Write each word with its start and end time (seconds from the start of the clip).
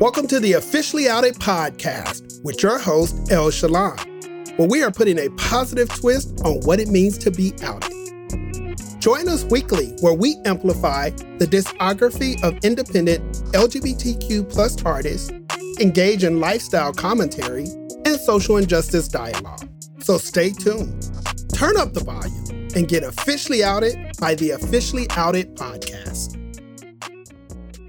Welcome 0.00 0.28
to 0.28 0.40
the 0.40 0.54
Officially 0.54 1.10
Outed 1.10 1.34
podcast 1.34 2.42
with 2.42 2.62
your 2.62 2.78
host, 2.78 3.30
El 3.30 3.50
Shalon, 3.50 3.98
where 4.56 4.66
we 4.66 4.82
are 4.82 4.90
putting 4.90 5.18
a 5.18 5.28
positive 5.32 5.90
twist 5.90 6.40
on 6.42 6.60
what 6.60 6.80
it 6.80 6.88
means 6.88 7.18
to 7.18 7.30
be 7.30 7.52
outed. 7.62 7.92
Join 8.98 9.28
us 9.28 9.44
weekly 9.44 9.94
where 10.00 10.14
we 10.14 10.36
amplify 10.46 11.10
the 11.10 11.44
discography 11.44 12.42
of 12.42 12.56
independent 12.64 13.20
LGBTQ 13.52 14.48
plus 14.48 14.82
artists, 14.86 15.30
engage 15.80 16.24
in 16.24 16.40
lifestyle 16.40 16.94
commentary, 16.94 17.66
and 18.06 18.18
social 18.20 18.56
injustice 18.56 19.06
dialogue. 19.06 19.68
So 19.98 20.16
stay 20.16 20.52
tuned, 20.52 21.10
turn 21.52 21.76
up 21.76 21.92
the 21.92 22.00
volume, 22.02 22.68
and 22.74 22.88
get 22.88 23.02
officially 23.02 23.62
outed 23.62 24.16
by 24.18 24.34
the 24.34 24.52
Officially 24.52 25.08
Outed 25.10 25.56
podcast. 25.56 25.89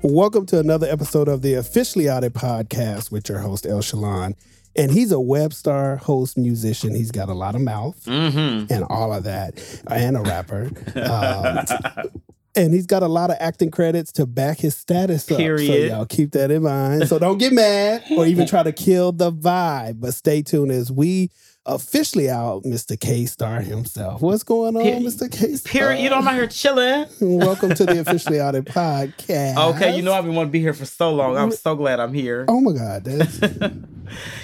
Welcome 0.03 0.45
to 0.47 0.59
another 0.59 0.87
episode 0.87 1.27
of 1.27 1.41
the 1.41 1.53
Officially 1.55 2.09
Outed 2.09 2.33
podcast 2.33 3.11
with 3.11 3.29
your 3.29 3.39
host, 3.39 3.65
El 3.67 3.79
Shalon. 3.81 4.33
And 4.75 4.89
he's 4.91 5.11
a 5.11 5.19
web 5.19 5.53
star, 5.53 5.97
host, 5.97 6.37
musician. 6.37 6.95
He's 6.95 7.11
got 7.11 7.29
a 7.29 7.33
lot 7.33 7.55
of 7.55 7.61
mouth 7.61 8.01
Mm-hmm. 8.05 8.73
and 8.73 8.83
all 8.89 9.13
of 9.13 9.25
that, 9.25 9.59
and 9.87 10.17
a 10.17 10.21
rapper. 10.21 10.71
Um, 10.95 11.65
and 12.55 12.73
he's 12.73 12.85
got 12.87 13.03
a 13.03 13.07
lot 13.07 13.29
of 13.29 13.37
acting 13.39 13.69
credits 13.69 14.11
to 14.13 14.25
back 14.25 14.59
his 14.59 14.75
status 14.75 15.23
up. 15.25 15.35
So 15.35 15.37
Period. 15.37 15.91
y'all 15.91 16.05
keep 16.05 16.31
that 16.31 16.49
in 16.51 16.63
mind. 16.63 17.07
So 17.07 17.19
don't 17.19 17.37
get 17.37 17.53
mad 17.53 18.03
or 18.11 18.25
even 18.25 18.47
try 18.47 18.63
to 18.63 18.71
kill 18.71 19.11
the 19.11 19.31
vibe. 19.31 19.99
But 19.99 20.13
stay 20.13 20.41
tuned 20.41 20.71
as 20.71 20.91
we 20.91 21.29
officially 21.65 22.29
out 22.29 22.63
Mr. 22.63 22.99
K 22.99 23.25
Star 23.25 23.61
himself. 23.61 24.21
What's 24.21 24.43
going 24.43 24.75
on. 24.75 24.83
Mr. 25.03 25.31
K 25.31 25.55
Star? 25.55 25.71
Period. 25.71 26.01
You 26.01 26.09
know, 26.09 26.17
I'm 26.17 26.27
out 26.27 26.35
here 26.35 26.47
chilling. 26.47 27.05
Welcome 27.21 27.73
to 27.75 27.85
the 27.85 27.99
officially 28.01 28.39
outed 28.39 28.65
podcast. 28.65 29.75
Okay, 29.75 29.95
you 29.95 30.01
know 30.01 30.13
I've 30.13 30.25
been 30.25 30.35
wanting 30.35 30.49
to 30.49 30.53
be 30.53 30.59
here 30.59 30.73
for 30.73 30.85
so 30.85 31.13
long. 31.13 31.37
I'm 31.37 31.51
so 31.51 31.75
glad 31.75 31.99
I'm 31.99 32.13
here. 32.13 32.45
Oh 32.47 32.61
my 32.61 32.73
God, 32.73 33.05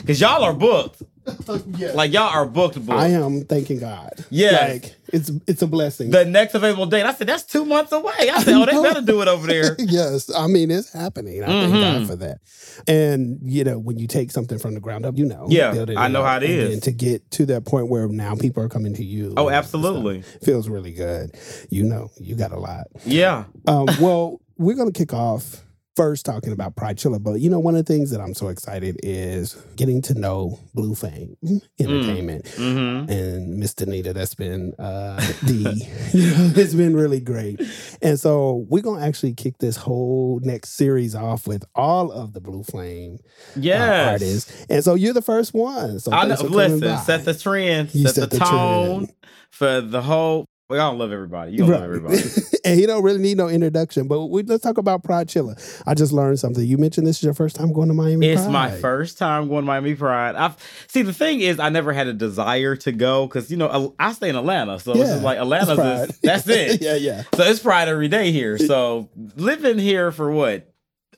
Cause 0.07 0.21
y'all 0.21 0.43
are 0.43 0.53
booked. 0.53 1.01
yes. 1.77 1.95
Like 1.95 2.13
y'all 2.13 2.23
are 2.23 2.45
booked 2.45 2.75
booked. 2.85 2.99
I 2.99 3.07
am 3.09 3.45
thanking 3.45 3.79
God. 3.79 4.13
Yeah, 4.29 4.69
like 4.73 4.95
it's 5.13 5.31
it's 5.47 5.61
a 5.61 5.67
blessing. 5.67 6.11
the 6.11 6.25
next 6.25 6.55
available 6.55 6.85
date. 6.85 7.03
I 7.05 7.13
said, 7.13 7.27
that's 7.27 7.43
two 7.43 7.65
months 7.65 7.91
away. 7.91 8.13
I 8.17 8.41
said, 8.43 8.53
oh, 8.55 8.65
they 8.65 8.71
know. 8.73 8.83
better 8.83 9.01
do 9.01 9.21
it 9.21 9.27
over 9.27 9.47
there. 9.47 9.75
yes, 9.79 10.29
I 10.33 10.47
mean 10.47 10.71
it's 10.71 10.91
happening. 10.91 11.43
I 11.43 11.47
thank 11.47 11.73
God 11.73 12.01
Mhm. 12.01 12.07
for 12.07 12.15
that. 12.17 12.39
And 12.87 13.39
you 13.43 13.63
know, 13.63 13.77
when 13.79 13.97
you 13.97 14.07
take 14.07 14.31
something 14.31 14.59
from 14.59 14.73
the 14.73 14.79
ground 14.79 15.05
up, 15.05 15.17
you 15.17 15.25
know, 15.25 15.47
Yeah, 15.49 15.71
building 15.73 15.97
I 15.97 16.07
know 16.07 16.21
up, 16.21 16.27
how 16.27 16.37
it 16.37 16.43
is. 16.43 16.73
and 16.73 16.83
to 16.83 16.91
get 16.91 17.29
to 17.31 17.45
that 17.47 17.65
point 17.65 17.87
where 17.89 18.07
now 18.07 18.35
people 18.35 18.63
are 18.63 18.69
coming 18.69 18.93
to 18.95 19.03
you. 19.03 19.33
Oh, 19.37 19.47
and 19.47 19.65
stuff, 19.65 19.75
absolutely. 19.81 20.21
feels 20.43 20.69
really 20.69 20.91
good. 20.93 21.35
You 21.69 21.83
know, 21.83 22.09
you 22.19 22.35
got 22.35 22.51
a 22.51 22.59
lot. 22.59 22.87
Yeah. 23.05 23.45
Um, 23.67 23.87
well, 23.99 24.39
we're 24.57 24.75
gonna 24.75 24.91
kick 24.91 25.13
off 25.13 25.63
first 25.97 26.25
talking 26.25 26.53
about 26.53 26.75
Pride 26.77 26.97
Chiller, 26.97 27.19
but 27.19 27.41
you 27.41 27.49
know, 27.49 27.59
one 27.59 27.75
of 27.75 27.83
the 27.83 27.91
things 27.93 28.11
that 28.11 28.21
I'm 28.21 28.33
so 28.33 28.47
excited 28.47 28.97
is 29.03 29.55
getting 29.75 30.01
to 30.03 30.13
know 30.13 30.59
Blue 30.73 30.95
Flame 30.95 31.35
Entertainment. 31.79 32.45
Mm-hmm. 32.45 33.11
and 33.11 33.57
Miss 33.57 33.73
Danita, 33.73 34.13
that's 34.13 34.35
been 34.35 34.73
uh 34.79 35.15
the 35.43 35.73
you 36.13 36.27
know, 36.29 36.51
it's 36.55 36.73
been 36.75 36.95
really 36.95 37.19
great. 37.19 37.59
And 38.01 38.19
so 38.19 38.65
we're 38.69 38.83
gonna 38.83 39.05
actually 39.05 39.33
kick 39.33 39.57
this 39.57 39.75
whole 39.75 40.39
next 40.43 40.69
series 40.75 41.15
off 41.15 41.47
with 41.47 41.65
all 41.75 42.11
of 42.11 42.33
the 42.33 42.39
Blue 42.41 42.63
Flame 42.63 43.17
uh, 43.23 43.59
Yes. 43.59 44.07
artists. 44.13 44.65
And 44.69 44.83
so 44.83 44.93
you're 44.93 45.13
the 45.15 45.21
first 45.21 45.53
one. 45.53 45.99
So 45.99 46.11
I 46.11 46.23
know. 46.23 46.35
thanks 46.35 46.41
for 46.43 46.47
coming 46.49 46.79
Listen, 46.79 46.97
set 46.99 47.25
the 47.25 47.33
trend, 47.33 47.89
set, 47.91 48.15
set 48.15 48.29
the, 48.29 48.37
the 48.37 48.45
tone 48.45 49.05
trend. 49.05 49.13
for 49.49 49.81
the 49.81 50.01
whole. 50.03 50.45
We 50.69 50.79
all 50.79 50.95
love 50.95 51.13
everybody. 51.13 51.53
You 51.53 51.63
all 51.63 51.69
love 51.69 51.83
everybody. 51.83 52.17
and 52.65 52.77
he 52.77 52.85
don't 52.85 53.01
really 53.01 53.19
need 53.19 53.37
no 53.37 53.47
introduction. 53.47 54.09
But 54.09 54.25
we, 54.25 54.43
let's 54.43 54.61
talk 54.61 54.77
about 54.77 55.01
Pride 55.01 55.29
Chiller. 55.29 55.55
I 55.85 55.93
just 55.93 56.11
learned 56.11 56.39
something. 56.39 56.61
You 56.65 56.77
mentioned 56.77 57.07
this 57.07 57.17
is 57.19 57.23
your 57.23 57.33
first 57.33 57.55
time 57.55 57.71
going 57.71 57.87
to 57.87 57.93
Miami. 57.93 58.33
Pride. 58.33 58.43
It's 58.43 58.51
my 58.51 58.69
first 58.71 59.17
time 59.17 59.47
going 59.47 59.61
to 59.61 59.65
Miami 59.65 59.95
Pride. 59.95 60.35
I've 60.35 60.57
see 60.87 61.03
the 61.03 61.13
thing 61.13 61.39
is 61.39 61.57
I 61.57 61.69
never 61.69 61.93
had 61.93 62.07
a 62.07 62.13
desire 62.13 62.75
to 62.77 62.91
go 62.91 63.27
because 63.27 63.49
you 63.49 63.55
know 63.55 63.95
I 63.97 64.11
stay 64.11 64.27
in 64.27 64.35
Atlanta, 64.35 64.77
so 64.79 64.91
it's 64.91 64.99
Yeah, 64.99 65.05
just 65.05 65.23
like 65.23 65.37
Atlanta's 65.37 66.09
is, 66.09 66.19
that's 66.19 66.47
it. 66.49 66.81
yeah, 66.81 66.95
yeah. 66.95 67.23
So 67.35 67.43
it's 67.43 67.59
Pride 67.61 67.87
every 67.87 68.09
day 68.09 68.33
here. 68.33 68.57
So 68.57 69.09
living 69.37 69.77
here 69.79 70.11
for 70.11 70.29
what 70.29 70.69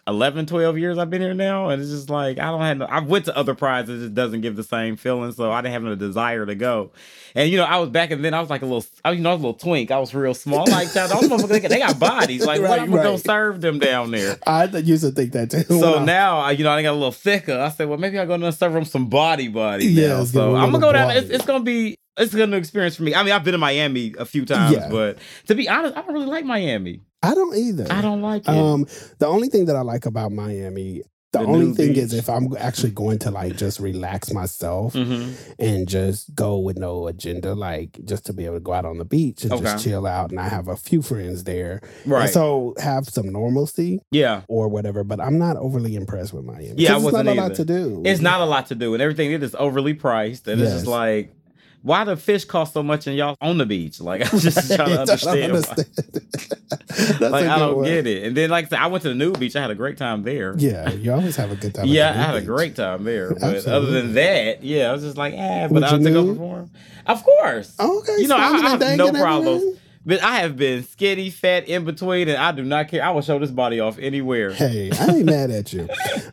11, 0.09 0.45
12 0.47 0.77
years 0.77 0.97
I've 0.97 1.09
been 1.09 1.21
here 1.21 1.33
now, 1.33 1.69
and 1.69 1.81
it's 1.81 1.91
just 1.91 2.09
like 2.09 2.37
I 2.39 2.45
don't 2.51 2.61
have. 2.61 2.77
No, 2.77 2.85
I 2.85 2.99
went 2.99 3.25
to 3.25 3.37
other 3.37 3.55
prides, 3.55 3.89
it 3.89 3.97
just 3.99 4.13
doesn't 4.13 4.41
give 4.41 4.55
the 4.55 4.63
same 4.63 4.95
feeling. 4.97 5.31
So 5.31 5.51
I 5.51 5.61
didn't 5.61 5.73
have 5.73 5.83
no 5.83 5.95
desire 5.95 6.45
to 6.45 6.55
go. 6.55 6.91
And 7.35 7.49
you 7.49 7.57
know, 7.57 7.63
I 7.63 7.77
was 7.77 7.89
back 7.89 8.11
and 8.11 8.25
then 8.25 8.33
I 8.33 8.39
was 8.41 8.49
like 8.49 8.61
a 8.63 8.65
little, 8.65 8.85
I, 9.05 9.11
you 9.11 9.21
know, 9.21 9.29
I 9.29 9.33
was 9.33 9.41
a 9.41 9.45
little 9.47 9.59
twink. 9.59 9.91
I 9.91 9.99
was 9.99 10.13
real 10.13 10.33
small. 10.33 10.65
Like 10.67 10.91
that. 10.93 11.09
Motherfuckers, 11.11 11.47
they 11.47 11.59
got- 11.59 11.69
they 11.69 11.79
got 11.79 11.99
bodies. 11.99 12.45
Like 12.45 12.59
what 12.61 12.71
Right, 12.71 12.81
I'm 12.81 12.91
gonna 12.91 13.17
serve 13.17 13.61
them 13.61 13.79
down 13.79 14.11
there. 14.11 14.37
I 14.47 14.65
used 14.65 15.03
to 15.03 15.11
think 15.11 15.31
that 15.33 15.51
too. 15.51 15.63
So 15.63 16.03
now, 16.03 16.39
I- 16.39 16.51
you 16.51 16.63
know, 16.63 16.71
I 16.71 16.81
got 16.81 16.91
a 16.91 16.93
little 16.93 17.11
thicker. 17.11 17.57
I 17.59 17.69
said, 17.69 17.87
well, 17.87 17.97
maybe 17.99 18.17
I 18.19 18.25
go 18.25 18.33
and 18.33 18.53
serve 18.53 18.73
them 18.73 18.85
some 18.85 19.07
body 19.09 19.47
body. 19.47 19.85
Yeah, 19.85 20.07
now. 20.09 20.17
let's 20.19 20.31
give 20.31 20.41
'em 20.41 20.49
So 20.51 20.55
a 20.55 20.59
I'm 20.59 20.71
gonna 20.71 20.79
go 20.81 20.91
down. 20.91 21.11
It's, 21.11 21.29
it's 21.29 21.45
gonna 21.45 21.63
be 21.63 21.95
it's 22.17 22.33
gonna 22.35 22.57
experience 22.57 22.95
for 22.97 23.03
me. 23.03 23.15
I 23.15 23.23
mean, 23.23 23.31
I've 23.31 23.43
been 23.43 23.53
to 23.53 23.57
Miami 23.57 24.13
a 24.17 24.25
few 24.25 24.45
times, 24.45 24.75
Yeah. 24.75 24.89
but 24.89 25.19
to 25.47 25.55
be 25.55 25.69
honest, 25.69 25.95
I 25.95 26.01
don't 26.01 26.13
really 26.13 26.25
like 26.25 26.43
Miami. 26.45 27.01
I 27.21 27.35
don't 27.35 27.55
either. 27.55 27.87
I 27.89 28.01
don't 28.01 28.21
like 28.21 28.43
it. 28.43 28.49
Um, 28.49 28.85
the 29.19 29.27
only 29.27 29.49
thing 29.49 29.65
that 29.65 29.75
I 29.75 29.81
like 29.81 30.05
about 30.05 30.31
Miami, 30.31 31.01
the, 31.31 31.39
The 31.39 31.45
only 31.45 31.65
new 31.67 31.73
thing 31.75 31.95
is 31.95 32.11
if 32.13 32.27
I'm 32.27 32.47
actually 32.57 32.89
going 32.89 33.19
to 33.19 33.29
like 33.29 33.55
just 33.55 33.79
relax 33.79 34.33
myself 34.33 34.93
hmm 34.93 35.29
and 35.59 35.87
just 35.87 36.33
go 36.33 36.57
with 36.57 36.77
no 36.79 37.05
agenda, 37.07 37.53
like 37.53 37.99
just 38.05 38.25
to 38.27 38.33
be 38.33 38.45
able 38.45 38.55
to 38.55 38.59
go 38.61 38.73
out 38.73 38.85
on 38.85 38.97
the 38.97 39.05
beach 39.05 39.43
and 39.43 39.51
just 39.61 39.83
chill 39.83 40.07
out. 40.07 40.31
And 40.31 40.39
I 40.39 40.47
have 40.47 40.67
a 40.69 40.75
few 40.75 41.01
friends 41.03 41.43
there, 41.43 41.81
And 42.03 42.11
Right. 42.13 42.29
so 42.33 42.73
have 42.79 43.07
some 43.09 43.29
normalcy 43.29 43.99
yeah. 44.09 44.41
or 44.47 44.69
whatever. 44.69 45.03
But 45.03 45.19
I'm 45.19 45.37
not 45.37 45.55
overly 45.57 45.95
impressed 45.95 46.33
with 46.33 46.45
Miami. 46.45 46.73
Yeah, 46.77 46.91
I 46.91 46.93
'Cause 46.93 47.03
it's 47.03 47.11
wasn't 47.13 47.25
not 47.25 47.37
a 47.37 47.41
lot 47.41 47.55
to 47.55 47.65
do. 47.65 48.01
It's 48.05 48.21
not 48.21 48.39
a 48.41 48.45
lot 48.45 48.65
to 48.67 48.75
do, 48.75 48.93
and 48.95 49.01
everything 49.03 49.31
it 49.31 49.43
is 49.43 49.55
overly 49.59 49.93
priced, 49.93 50.47
and 50.47 50.59
it's 50.61 50.71
just 50.71 50.87
like. 50.87 51.33
Why 51.81 52.03
the 52.03 52.17
fish 52.17 52.43
cost 52.45 52.73
so 52.73 52.83
much 52.83 53.07
and 53.07 53.15
y'all 53.15 53.37
on 53.41 53.57
the 53.57 53.65
beach? 53.65 54.01
Like 54.01 54.21
I'm 54.33 54.39
just 54.39 54.67
trying 54.75 54.89
to 54.89 54.95
I 54.95 54.97
understand. 54.99 55.53
why. 55.53 55.59
understand. 55.59 55.87
That's 57.19 57.21
Like 57.21 57.45
I 57.45 57.57
don't 57.59 57.77
one. 57.77 57.85
get 57.85 58.05
it. 58.05 58.23
And 58.25 58.35
then 58.35 58.49
like 58.49 58.71
I 58.73 58.87
went 58.87 59.03
to 59.03 59.09
the 59.09 59.15
new 59.15 59.31
beach. 59.33 59.55
I 59.55 59.61
had 59.61 59.71
a 59.71 59.75
great 59.75 59.97
time 59.97 60.23
there. 60.23 60.53
Yeah, 60.57 60.91
you 60.91 61.13
always 61.13 61.35
have 61.37 61.51
a 61.51 61.55
good 61.55 61.73
time. 61.75 61.85
Yeah, 61.87 62.09
I 62.09 62.13
had 62.13 62.35
a 62.35 62.41
great 62.41 62.75
time 62.75 63.03
there. 63.05 63.33
But 63.33 63.65
other 63.65 63.91
than 63.91 64.13
that, 64.15 64.63
yeah, 64.63 64.89
I 64.89 64.93
was 64.93 65.03
just 65.03 65.17
like, 65.17 65.33
eh, 65.35 65.67
but 65.67 65.73
Would 65.75 65.83
I 65.83 65.87
you 65.91 65.93
had 65.97 66.03
to 66.03 66.11
go 66.11 66.25
perform. 66.27 66.69
Of 67.05 67.23
course. 67.23 67.75
Oh, 67.79 67.99
okay, 67.99 68.17
You 68.21 68.27
know, 68.27 68.37
I, 68.37 68.49
I 68.51 68.69
have 68.77 68.97
no 68.97 69.11
problems. 69.11 69.77
But 70.05 70.23
I 70.23 70.37
have 70.37 70.55
been 70.55 70.83
skinny, 70.83 71.29
fat, 71.29 71.67
in 71.67 71.83
between, 71.83 72.29
and 72.29 72.37
I 72.37 72.51
do 72.51 72.63
not 72.63 72.87
care. 72.87 73.03
I 73.03 73.11
will 73.11 73.21
show 73.21 73.37
this 73.37 73.51
body 73.51 73.79
off 73.79 73.99
anywhere. 73.99 74.51
Hey, 74.51 74.91
I 74.91 75.07
ain't 75.07 75.25
mad 75.25 75.51
at 75.51 75.73
you. 75.73 75.87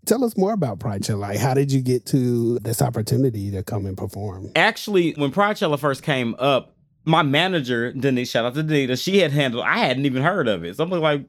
Tell 0.04 0.24
us 0.24 0.36
more 0.36 0.52
about 0.52 0.78
Pride. 0.78 1.06
Like, 1.08 1.38
how 1.38 1.54
did 1.54 1.72
you 1.72 1.80
get 1.80 2.06
to 2.06 2.58
this 2.60 2.80
opportunity 2.80 3.50
to 3.50 3.62
come 3.62 3.86
and 3.86 3.96
perform? 3.96 4.50
Actually, 4.54 5.12
when 5.12 5.32
Pride 5.32 5.58
first 5.78 6.02
came 6.02 6.36
up, 6.38 6.74
my 7.04 7.22
manager, 7.22 7.92
Denise, 7.92 8.30
shout 8.30 8.44
out 8.44 8.54
to 8.54 8.64
Danita, 8.64 9.00
she 9.02 9.18
had 9.18 9.32
handled, 9.32 9.64
I 9.64 9.78
hadn't 9.78 10.06
even 10.06 10.22
heard 10.22 10.48
of 10.48 10.64
it. 10.64 10.76
So 10.76 10.84
I'm 10.84 10.90
like, 10.90 11.24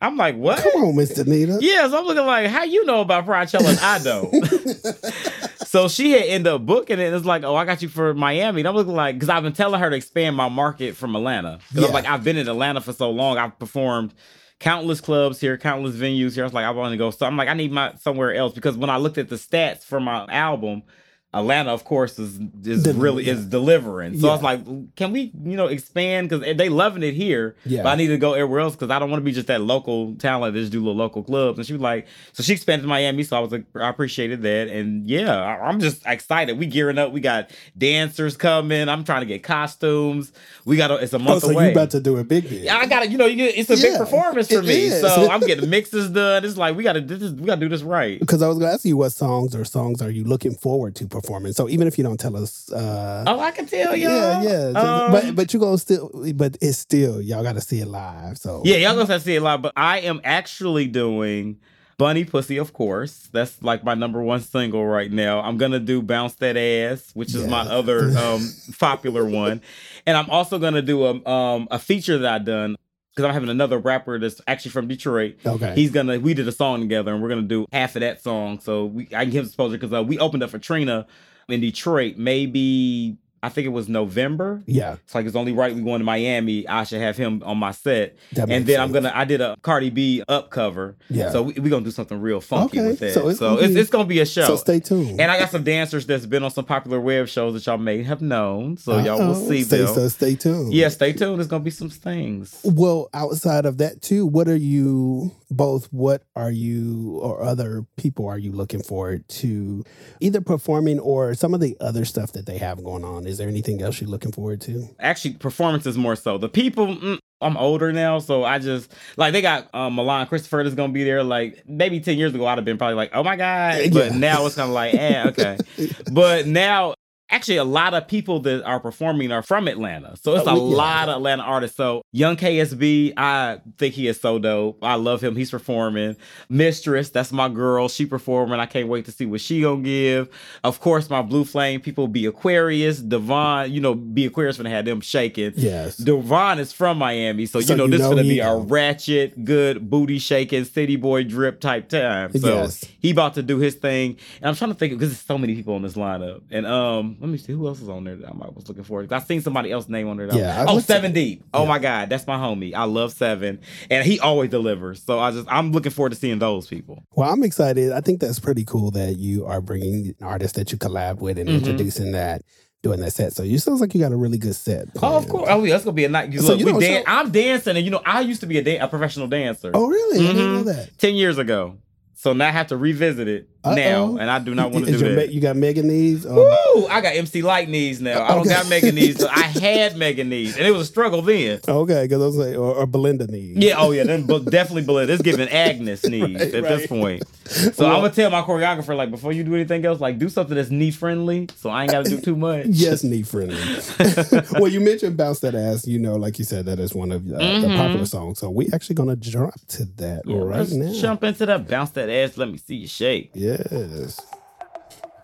I'm 0.00 0.16
like, 0.16 0.36
what? 0.36 0.62
Come 0.62 0.84
on, 0.84 0.96
Miss 0.96 1.18
Danita. 1.18 1.58
Yeah, 1.60 1.88
so 1.88 1.98
I'm 1.98 2.04
looking 2.04 2.26
like, 2.26 2.48
how 2.48 2.64
you 2.64 2.84
know 2.84 3.00
about 3.00 3.24
Pride 3.24 3.52
and 3.54 3.78
I 3.80 3.98
don't? 3.98 4.32
so 5.74 5.88
she 5.88 6.12
had 6.12 6.22
ended 6.22 6.52
up 6.52 6.64
booking 6.64 7.00
it. 7.00 7.06
And 7.06 7.16
it's 7.16 7.26
like, 7.26 7.42
oh, 7.42 7.56
I 7.56 7.64
got 7.64 7.82
you 7.82 7.88
for 7.88 8.14
Miami. 8.14 8.60
And 8.60 8.68
I'm 8.68 8.76
looking 8.76 8.94
like, 8.94 9.16
because 9.16 9.28
I've 9.28 9.42
been 9.42 9.54
telling 9.54 9.80
her 9.80 9.90
to 9.90 9.96
expand 9.96 10.36
my 10.36 10.48
market 10.48 10.94
from 10.94 11.16
Atlanta. 11.16 11.58
Because 11.68 11.82
Yeah. 11.82 11.88
I'm 11.88 11.94
like, 11.94 12.06
I've 12.06 12.22
been 12.22 12.36
in 12.36 12.46
Atlanta 12.46 12.80
for 12.80 12.92
so 12.92 13.10
long. 13.10 13.38
I've 13.38 13.58
performed 13.58 14.14
countless 14.60 15.00
clubs 15.00 15.40
here, 15.40 15.58
countless 15.58 15.96
venues 15.96 16.34
here. 16.34 16.44
I 16.44 16.46
was 16.46 16.52
like, 16.52 16.64
I 16.64 16.70
want 16.70 16.92
to 16.92 16.96
go. 16.96 17.10
So 17.10 17.26
I'm 17.26 17.36
like, 17.36 17.48
I 17.48 17.54
need 17.54 17.72
my 17.72 17.92
somewhere 17.96 18.32
else 18.32 18.54
because 18.54 18.76
when 18.76 18.88
I 18.88 18.98
looked 18.98 19.18
at 19.18 19.28
the 19.28 19.34
stats 19.34 19.82
for 19.82 19.98
my 19.98 20.26
album. 20.26 20.84
Atlanta, 21.34 21.70
of 21.72 21.84
course, 21.84 22.18
is 22.18 22.38
is 22.64 22.82
Deliver- 22.84 23.00
really 23.00 23.28
is 23.28 23.44
delivering. 23.46 24.18
So 24.20 24.28
I 24.28 24.32
was 24.32 24.42
like, 24.42 24.94
can 24.96 25.12
we, 25.12 25.32
you 25.44 25.56
know, 25.56 25.66
expand 25.66 26.28
because 26.28 26.56
they 26.56 26.68
loving 26.68 27.02
it 27.02 27.14
here, 27.14 27.56
Yeah. 27.66 27.82
but 27.82 27.90
I 27.90 27.96
need 27.96 28.06
to 28.08 28.16
go 28.18 28.32
everywhere 28.34 28.60
else 28.60 28.74
because 28.74 28.90
I 28.90 28.98
don't 28.98 29.10
want 29.10 29.20
to 29.20 29.24
be 29.24 29.32
just 29.32 29.48
that 29.48 29.60
local 29.60 30.14
talent 30.16 30.54
that 30.54 30.60
just 30.60 30.72
do 30.72 30.78
little 30.78 30.94
local 30.94 31.22
clubs. 31.22 31.58
And 31.58 31.66
she 31.66 31.72
was 31.72 31.82
like, 31.82 32.06
so 32.32 32.42
she 32.42 32.52
expanded 32.52 32.84
to 32.84 32.88
Miami, 32.88 33.22
so 33.24 33.36
I 33.36 33.40
was 33.40 33.50
like, 33.52 33.64
I 33.74 33.88
appreciated 33.88 34.42
that, 34.42 34.68
and 34.68 35.06
yeah, 35.08 35.34
I, 35.36 35.66
I'm 35.68 35.80
just 35.80 36.02
excited. 36.06 36.58
We 36.58 36.66
gearing 36.66 36.98
up. 36.98 37.12
We 37.12 37.20
got 37.20 37.50
dancers 37.76 38.36
coming. 38.36 38.88
I'm 38.88 39.04
trying 39.04 39.20
to 39.20 39.26
get 39.26 39.42
costumes. 39.42 40.32
We 40.64 40.76
got 40.76 40.90
a, 40.90 40.94
it's 40.96 41.12
a 41.12 41.16
Oh, 41.16 41.18
month 41.20 41.42
so 41.42 41.50
away. 41.50 41.66
you 41.66 41.72
about 41.72 41.90
to 41.90 42.00
do 42.00 42.16
a 42.18 42.24
big. 42.24 42.44
Yeah, 42.50 42.76
I 42.78 43.02
you 43.04 43.18
know, 43.18 43.26
you 43.26 43.36
get, 43.36 43.56
it's 43.56 43.70
a 43.70 43.76
Yeah, 43.76 43.82
big 43.90 43.98
performance 43.98 44.48
for 44.48 44.62
me. 44.62 44.84
is. 44.86 45.00
So 45.00 45.28
I'm 45.30 45.40
getting 45.40 45.68
mixes 45.68 46.10
done. 46.10 46.44
It's 46.44 46.56
like 46.56 46.76
we 46.76 46.82
gotta, 46.82 47.00
we 47.00 47.46
gotta 47.46 47.60
do 47.60 47.68
this 47.68 47.82
right. 47.82 48.18
Because 48.20 48.42
I 48.42 48.48
was 48.48 48.58
going 48.58 48.68
to 48.70 48.74
ask 48.74 48.84
you 48.84 48.96
what 48.96 49.10
songs 49.12 49.54
or 49.54 49.64
songs 49.64 50.00
are 50.00 50.10
you 50.10 50.24
looking 50.24 50.54
forward 50.54 50.94
to 50.96 51.06
performing. 51.06 51.23
So 51.52 51.68
even 51.68 51.86
if 51.88 51.96
you 51.98 52.04
don't 52.04 52.18
tell 52.18 52.36
us, 52.36 52.70
uh, 52.72 53.24
Oh, 53.26 53.40
I 53.40 53.50
can 53.50 53.66
tell 53.66 53.94
y'all. 53.96 54.10
yeah, 54.10 54.42
yeah, 54.42 54.72
just- 54.72 54.76
Um, 54.76 55.12
but 55.12 55.34
but 55.36 55.54
you 55.54 55.60
gonna 55.60 55.78
still, 55.78 56.10
but 56.34 56.56
it's 56.60 56.78
still 56.78 57.20
y'all 57.20 57.42
got 57.42 57.54
to 57.54 57.60
see 57.60 57.80
it 57.80 57.88
live. 57.88 58.38
So 58.38 58.62
Yeah, 58.64 58.76
y'all 58.76 58.96
gonna 58.96 59.20
see 59.20 59.36
it 59.36 59.42
live. 59.42 59.62
but 59.62 59.72
I 59.76 60.00
am 60.00 60.20
actually 60.24 60.86
doing 60.86 61.58
Bunny 61.96 62.24
Pussy, 62.24 62.56
of 62.56 62.72
course. 62.72 63.28
That's 63.32 63.62
like 63.62 63.84
my 63.84 63.94
number 63.94 64.20
one 64.22 64.40
single 64.40 64.84
right 64.84 65.10
now. 65.12 65.40
I'm 65.40 65.56
gonna 65.58 65.78
do 65.80 66.02
Bounce 66.02 66.34
That 66.36 66.56
Ass, 66.56 67.10
which 67.14 67.34
is 67.34 67.46
my 67.46 67.60
other 67.62 68.16
um 68.18 68.48
popular 68.78 69.24
one. 69.24 69.60
And 70.06 70.16
I'm 70.16 70.28
also 70.28 70.58
gonna 70.58 70.82
do 70.82 71.04
a 71.06 71.28
um 71.28 71.68
a 71.70 71.78
feature 71.78 72.18
that 72.18 72.32
I 72.34 72.38
done. 72.38 72.76
Because 73.14 73.28
I'm 73.28 73.34
having 73.34 73.48
another 73.48 73.78
rapper 73.78 74.18
that's 74.18 74.40
actually 74.46 74.72
from 74.72 74.88
Detroit. 74.88 75.36
Okay. 75.46 75.74
He's 75.74 75.90
gonna. 75.90 76.18
We 76.18 76.34
did 76.34 76.48
a 76.48 76.52
song 76.52 76.80
together, 76.80 77.12
and 77.12 77.22
we're 77.22 77.28
gonna 77.28 77.42
do 77.42 77.66
half 77.72 77.94
of 77.96 78.00
that 78.00 78.22
song. 78.22 78.58
So 78.60 78.86
we 78.86 79.04
I 79.14 79.24
can 79.24 79.30
give 79.30 79.40
him 79.42 79.46
exposure 79.46 79.78
because 79.78 79.92
uh, 79.92 80.02
we 80.02 80.18
opened 80.18 80.42
up 80.42 80.50
for 80.50 80.58
Trina 80.58 81.06
in 81.48 81.60
Detroit. 81.60 82.16
Maybe 82.16 83.18
I 83.44 83.48
think 83.50 83.66
it 83.66 83.70
was 83.70 83.88
November. 83.88 84.62
yeah. 84.66 84.96
It's 85.04 85.14
like 85.14 85.26
it's 85.26 85.36
only 85.36 85.52
right 85.52 85.74
we 85.74 85.82
going 85.82 85.98
to 86.00 86.04
Miami. 86.04 86.66
I 86.66 86.84
should 86.84 87.00
have 87.00 87.16
him 87.16 87.42
on 87.44 87.58
my 87.58 87.70
set, 87.72 88.16
That 88.32 88.50
and 88.50 88.66
then 88.66 88.80
I'm 88.80 88.92
gonna. 88.92 89.12
I 89.14 89.24
did 89.24 89.40
a 89.40 89.56
Cardi 89.62 89.90
B 89.90 90.22
up 90.28 90.50
cover. 90.50 90.96
Yeah. 91.10 91.30
So 91.30 91.42
we 91.42 91.54
we 91.54 91.70
gonna 91.70 91.84
do 91.84 91.90
something 91.90 92.20
real 92.20 92.40
funky 92.40 92.78
Okay, 92.80 92.88
with 92.88 92.98
that. 93.00 93.14
so 93.14 93.20
So 93.20 93.24
it's 93.24 93.32
it's 93.32 93.40
gonna 93.40 93.60
it's, 93.80 93.90
be- 93.90 93.92
gonna 93.92 94.04
be 94.08 94.20
a 94.20 94.26
show. 94.26 94.46
So 94.46 94.56
stay 94.56 94.80
tuned. 94.80 95.20
and 95.20 95.30
I 95.30 95.38
got 95.38 95.50
some 95.50 95.62
dancers 95.64 96.06
that's 96.06 96.26
been 96.26 96.42
on 96.42 96.50
some 96.50 96.64
popular 96.64 97.00
web 97.00 97.28
shows 97.28 97.54
that 97.54 97.66
y'all 97.66 97.78
may 97.78 98.02
have 98.02 98.20
known. 98.22 98.76
So 98.76 98.98
y'all 98.98 99.18
will 99.18 99.34
see 99.34 99.62
Stay, 99.62 99.78
them. 99.78 99.94
so 99.94 100.08
stay 100.08 100.34
tuned. 100.34 100.72
Yeah, 100.72 100.88
stay 100.88 101.12
tuned. 101.12 101.38
There's 101.38 101.48
gonna 101.48 101.64
be 101.64 101.70
some 101.70 101.90
things. 101.90 102.60
Well, 102.64 103.08
outside 103.14 103.66
of 103.66 103.78
that 103.78 104.02
too, 104.02 104.26
what 104.26 104.48
are 104.48 104.56
you 104.56 105.32
both 105.50 105.86
what 105.92 106.22
are 106.34 106.50
you 106.50 107.18
or 107.22 107.42
other 107.42 107.84
people 107.96 108.26
are 108.26 108.38
you 108.38 108.50
looking 108.52 108.82
forward 108.82 109.28
to 109.28 109.84
either 110.20 110.40
performing 110.40 110.98
or 110.98 111.34
some 111.34 111.54
of 111.54 111.60
the 111.60 111.76
other 111.80 112.04
stuff 112.04 112.32
that 112.32 112.46
they 112.46 112.58
have 112.58 112.82
going 112.82 113.04
on? 113.04 113.26
Is 113.26 113.33
there 113.38 113.48
anything 113.48 113.82
else 113.82 114.00
you're 114.00 114.10
looking 114.10 114.32
forward 114.32 114.60
to? 114.62 114.88
Actually, 115.00 115.34
performances 115.34 115.96
more 115.98 116.16
so. 116.16 116.38
The 116.38 116.48
people. 116.48 116.86
Mm, 116.88 117.18
I'm 117.40 117.56
older 117.58 117.92
now, 117.92 118.20
so 118.20 118.42
I 118.44 118.58
just 118.58 118.90
like 119.18 119.32
they 119.34 119.42
got 119.42 119.68
um, 119.74 119.96
Milan 119.96 120.26
Christopher 120.28 120.62
that's 120.64 120.74
gonna 120.74 120.92
be 120.92 121.04
there. 121.04 121.22
Like 121.22 121.62
maybe 121.68 122.00
ten 122.00 122.16
years 122.16 122.34
ago, 122.34 122.46
I'd 122.46 122.56
have 122.56 122.64
been 122.64 122.78
probably 122.78 122.94
like, 122.94 123.10
"Oh 123.12 123.22
my 123.22 123.36
god," 123.36 123.92
but 123.92 124.12
Yeah. 124.12 124.16
now 124.18 124.46
it's 124.46 124.54
kind 124.54 124.68
of 124.70 124.74
like, 124.74 124.94
"Eh, 124.94 125.24
okay." 125.28 125.58
but 126.12 126.46
now 126.46 126.94
actually 127.30 127.56
a 127.56 127.64
lot 127.64 127.94
of 127.94 128.06
people 128.06 128.38
that 128.40 128.62
are 128.64 128.78
performing 128.78 129.32
are 129.32 129.42
from 129.42 129.66
Atlanta. 129.66 130.14
So 130.22 130.36
it's 130.36 130.46
Oh, 130.46 130.52
a 130.52 130.70
yeah. 130.70 130.76
lot 130.76 131.08
of 131.08 131.16
Atlanta 131.16 131.42
artists. 131.42 131.76
So 131.76 132.02
Young 132.12 132.36
KSB, 132.36 133.14
I 133.16 133.58
think 133.78 133.94
he 133.94 134.06
is 134.08 134.20
so 134.20 134.38
dope. 134.38 134.78
I 134.82 134.94
love 134.94 135.22
him. 135.22 135.34
He's 135.34 135.50
performing. 135.50 136.16
Mistress, 136.48 137.10
that's 137.10 137.32
my 137.32 137.48
girl. 137.48 137.88
She 137.88 138.06
performing. 138.06 138.60
I 138.60 138.66
can't 138.66 138.88
wait 138.88 139.06
to 139.06 139.12
see 139.12 139.26
what 139.26 139.40
she 139.40 139.62
gonna 139.62 139.82
give. 139.82 140.28
Of 140.62 140.80
course, 140.80 141.10
my 141.10 141.22
Blue 141.22 141.44
Flame 141.44 141.80
people 141.80 142.06
be 142.08 142.26
Aquarius. 142.26 143.00
Devon, 143.00 143.72
you 143.72 143.80
know, 143.80 143.94
be 143.94 144.26
Aquarius 144.26 144.56
gonna 144.58 144.70
have 144.70 144.84
them 144.84 145.00
shaking. 145.00 145.52
Yes. 145.56 145.96
Devon 145.96 146.58
is 146.58 146.72
from 146.72 146.98
Miami, 146.98 147.46
so, 147.46 147.60
So 147.60 147.72
you 147.72 147.76
know 147.78 147.84
you 147.86 147.92
this 147.92 148.00
is 148.02 148.06
gonna 148.06 148.22
be 148.22 148.40
a 148.40 148.54
ratchet, 148.54 149.44
good 149.44 149.88
booty 149.90 150.18
shaking, 150.18 150.64
city 150.64 150.96
boy 150.96 151.24
drip 151.24 151.60
type 151.60 151.88
time. 151.88 152.32
So 152.36 152.48
Yes. 152.54 152.84
he 153.00 153.10
about 153.10 153.34
to 153.34 153.42
do 153.42 153.58
his 153.58 153.74
thing, 153.74 154.16
and 154.40 154.50
I'm 154.50 154.54
trying 154.54 154.70
to 154.70 154.76
think 154.76 154.92
because 154.92 155.08
there's 155.08 155.20
so 155.20 155.38
many 155.38 155.54
people 155.54 155.74
on 155.74 155.82
this 155.82 155.94
lineup. 155.94 156.42
And 156.50 156.66
um, 156.66 157.13
let 157.20 157.28
me 157.30 157.38
see 157.38 157.52
who 157.52 157.66
else 157.66 157.80
is 157.80 157.88
on 157.88 158.04
there 158.04 158.16
that 158.16 158.28
I 158.28 158.32
was 158.54 158.68
looking 158.68 158.84
for. 158.84 159.06
I 159.10 159.18
seen 159.20 159.40
somebody 159.40 159.70
else 159.72 159.88
name 159.88 160.08
on 160.08 160.16
there. 160.16 160.26
that 160.28 160.36
Yeah, 160.36 160.64
oh, 160.68 160.78
Seven 160.78 161.12
Deep. 161.12 161.42
Oh 161.52 161.62
Yeah. 161.62 161.68
my 161.68 161.78
God, 161.78 162.08
that's 162.08 162.26
my 162.26 162.36
homie. 162.36 162.74
I 162.74 162.84
love 162.84 163.12
Seven, 163.12 163.60
and 163.90 164.04
he 164.06 164.18
always 164.20 164.50
delivers. 164.50 165.02
So 165.02 165.18
I 165.18 165.30
just 165.30 165.46
I'm 165.50 165.72
looking 165.72 165.92
forward 165.92 166.10
to 166.10 166.16
seeing 166.16 166.38
those 166.38 166.66
people. 166.66 167.02
Well, 167.16 167.30
I'm 167.32 167.42
excited. 167.42 167.92
I 167.92 168.00
think 168.00 168.20
that's 168.20 168.38
pretty 168.40 168.64
cool 168.64 168.90
that 168.92 169.18
you 169.18 169.46
are 169.46 169.60
bringing 169.60 170.14
artists 170.22 170.56
that 170.56 170.72
you 170.72 170.78
collab 170.78 171.18
with 171.20 171.38
and 171.38 171.48
Mhm. 171.48 171.54
introducing 171.58 172.12
that, 172.12 172.42
doing 172.82 173.00
that 173.00 173.12
set. 173.12 173.32
So 173.32 173.42
you 173.42 173.58
sounds 173.58 173.80
like 173.80 173.94
you 173.94 174.00
got 174.00 174.12
a 174.12 174.16
really 174.16 174.38
good 174.38 174.54
set. 174.56 174.88
Oh, 175.02 175.16
of 175.16 175.28
course. 175.28 175.48
Oh, 175.50 175.64
yeah, 175.64 175.72
that's 175.72 175.84
gonna 175.84 175.94
be 175.94 176.04
a 176.04 176.08
night. 176.08 176.32
So 176.40 176.48
Look, 176.54 176.60
you 176.60 176.66
we 176.74 176.80
dan- 176.80 177.04
show- 177.04 177.10
I'm 177.10 177.30
dancing, 177.30 177.76
and 177.76 177.84
you 177.84 177.90
know 177.90 178.02
I 178.04 178.20
used 178.20 178.40
to 178.40 178.46
be 178.46 178.58
a, 178.58 178.62
dan- 178.62 178.80
a 178.82 178.88
professional 178.88 179.26
dancer. 179.26 179.70
Oh, 179.74 179.88
really? 179.88 180.28
I 180.28 180.32
didn't 180.32 180.52
know 180.54 180.62
Mhm. 180.62 180.74
that. 180.76 180.98
ten 180.98 181.14
years 181.14 181.38
ago. 181.38 181.76
So 182.16 182.32
now 182.32 182.48
I 182.48 182.52
have 182.52 182.68
to 182.68 182.76
revisit 182.76 183.28
it 183.28 183.48
Uh-oh. 183.64 183.74
now, 183.74 184.16
and 184.16 184.30
I 184.30 184.38
do 184.38 184.54
not 184.54 184.70
want 184.72 184.86
to 184.86 184.92
do 184.92 184.98
your 184.98 185.14
that. 185.16 185.32
You 185.32 185.40
got 185.40 185.56
Mega 185.56 185.82
knees? 185.82 186.26
Or- 186.26 186.34
Woo! 186.34 186.86
I 186.88 187.00
got 187.00 187.14
MC 187.16 187.42
Lyte 187.42 187.68
knees 187.68 188.00
now. 188.00 188.22
I 188.22 188.34
don't 188.34 188.46
got 188.48 188.68
mega 188.68 188.92
knees. 188.92 189.24
I 189.24 189.40
had 189.42 189.96
mega 189.96 190.22
knees, 190.24 190.56
and 190.56 190.66
it 190.66 190.70
was 190.70 190.82
a 190.82 190.84
struggle 190.84 191.22
then. 191.22 191.60
Okay, 191.66 192.02
because 192.04 192.20
I 192.22 192.26
was 192.26 192.36
like, 192.36 192.56
or, 192.56 192.74
or 192.74 192.86
Belinda 192.86 193.26
knees. 193.26 193.56
Yeah, 193.58 193.74
oh 193.78 193.92
yeah, 193.92 194.04
then 194.04 194.26
definitely 194.26 194.82
Belinda. 194.82 195.12
It's 195.14 195.22
giving 195.22 195.48
Agnes 195.48 196.04
knees 196.08 196.22
Right, 196.22 196.54
at 196.54 196.62
right. 196.62 196.62
this 196.78 196.86
point. 196.86 197.22
So 197.46 197.86
I'm 197.86 198.00
gonna 198.00 198.10
tell 198.10 198.30
my 198.30 198.42
choreographer 198.42 198.96
like 198.96 199.10
before 199.10 199.32
you 199.32 199.44
do 199.44 199.54
anything 199.54 199.84
else, 199.84 200.00
like 200.00 200.18
do 200.18 200.28
something 200.28 200.54
that's 200.56 200.70
knee 200.70 200.90
friendly, 200.90 201.48
so 201.56 201.70
I 201.70 201.82
ain't 201.82 201.92
gotta 201.92 202.08
do 202.08 202.20
too 202.20 202.36
much. 202.36 202.66
Yes, 202.66 203.04
knee 203.04 203.22
friendly. 203.22 203.56
well, 204.52 204.68
you 204.68 204.80
mentioned 204.80 205.16
bounce 205.16 205.40
that 205.40 205.54
ass. 205.54 205.86
You 205.86 205.98
know, 205.98 206.16
like 206.16 206.38
you 206.38 206.44
said, 206.44 206.64
that 206.66 206.78
is 206.78 206.94
one 206.94 207.12
of 207.12 207.26
uh, 207.30 207.38
the 207.38 207.44
Mhm. 207.66 207.76
popular 207.76 208.06
songs. 208.06 208.38
So 208.38 208.50
we 208.50 208.68
actually 208.72 208.96
gonna 208.96 209.16
jump 209.16 209.54
to 209.68 209.84
that 209.96 210.22
Yeah, 210.26 210.36
right 210.38 210.58
let's 210.58 210.72
now. 210.72 210.92
jump 210.92 211.24
into 211.24 211.46
that, 211.46 211.68
bounce 211.68 211.90
that 211.90 212.08
ass. 212.08 212.36
Let 212.36 212.50
me 212.50 212.58
see 212.58 212.76
you 212.76 212.88
shake. 212.88 213.30
Yes. 213.54 214.20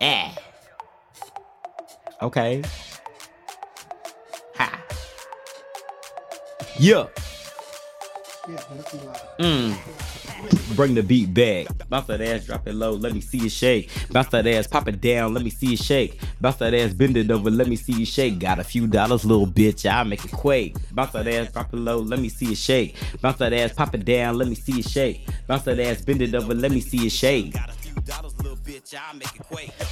Ah. 0.01 0.35
Okay. 2.21 2.61
Ha. 4.55 4.81
Yeah. 6.77 7.07
Mm. 9.39 9.75
Bring 10.75 10.95
the 10.95 11.03
beat 11.03 11.33
back. 11.33 11.67
Bounce 11.89 12.07
that 12.07 12.21
ass, 12.21 12.45
drop 12.45 12.67
it 12.67 12.73
low. 12.73 12.93
Let 12.93 13.13
me 13.13 13.21
see 13.21 13.37
you 13.37 13.49
shake. 13.49 13.89
Bounce 14.11 14.29
that 14.29 14.47
ass, 14.47 14.65
pop 14.65 14.87
it 14.87 15.01
down. 15.01 15.33
Let 15.33 15.43
me 15.43 15.49
see 15.49 15.67
you 15.71 15.77
shake. 15.77 16.19
Bounce 16.39 16.55
that 16.57 16.73
ass, 16.73 16.93
bend 16.93 17.17
it 17.17 17.29
over. 17.29 17.51
Let 17.51 17.67
me 17.67 17.75
see 17.75 17.93
you 17.93 18.05
shake. 18.05 18.39
Got 18.39 18.59
a 18.59 18.63
few 18.63 18.87
dollars, 18.87 19.25
little 19.25 19.45
bitch. 19.45 19.89
I'll 19.89 20.05
make 20.05 20.23
it 20.25 20.31
quake. 20.31 20.75
Bounce 20.93 21.11
that 21.11 21.27
ass, 21.27 21.51
drop 21.51 21.73
it 21.73 21.77
low. 21.77 21.99
Let 21.99 22.19
me 22.19 22.29
see 22.29 22.47
you 22.47 22.55
shake. 22.55 22.95
Bounce 23.21 23.37
that 23.37 23.53
ass, 23.53 23.73
pop 23.73 23.93
it 23.93 24.05
down. 24.05 24.37
Let 24.37 24.47
me 24.47 24.55
see 24.55 24.73
you 24.73 24.83
shake. 24.83 25.27
Bounce 25.47 25.63
that 25.63 25.79
ass, 25.79 26.01
bend 26.01 26.21
it 26.21 26.33
over. 26.33 26.53
Let 26.53 26.71
me 26.71 26.79
see 26.81 26.97
you 26.97 27.09
shake. 27.09 27.55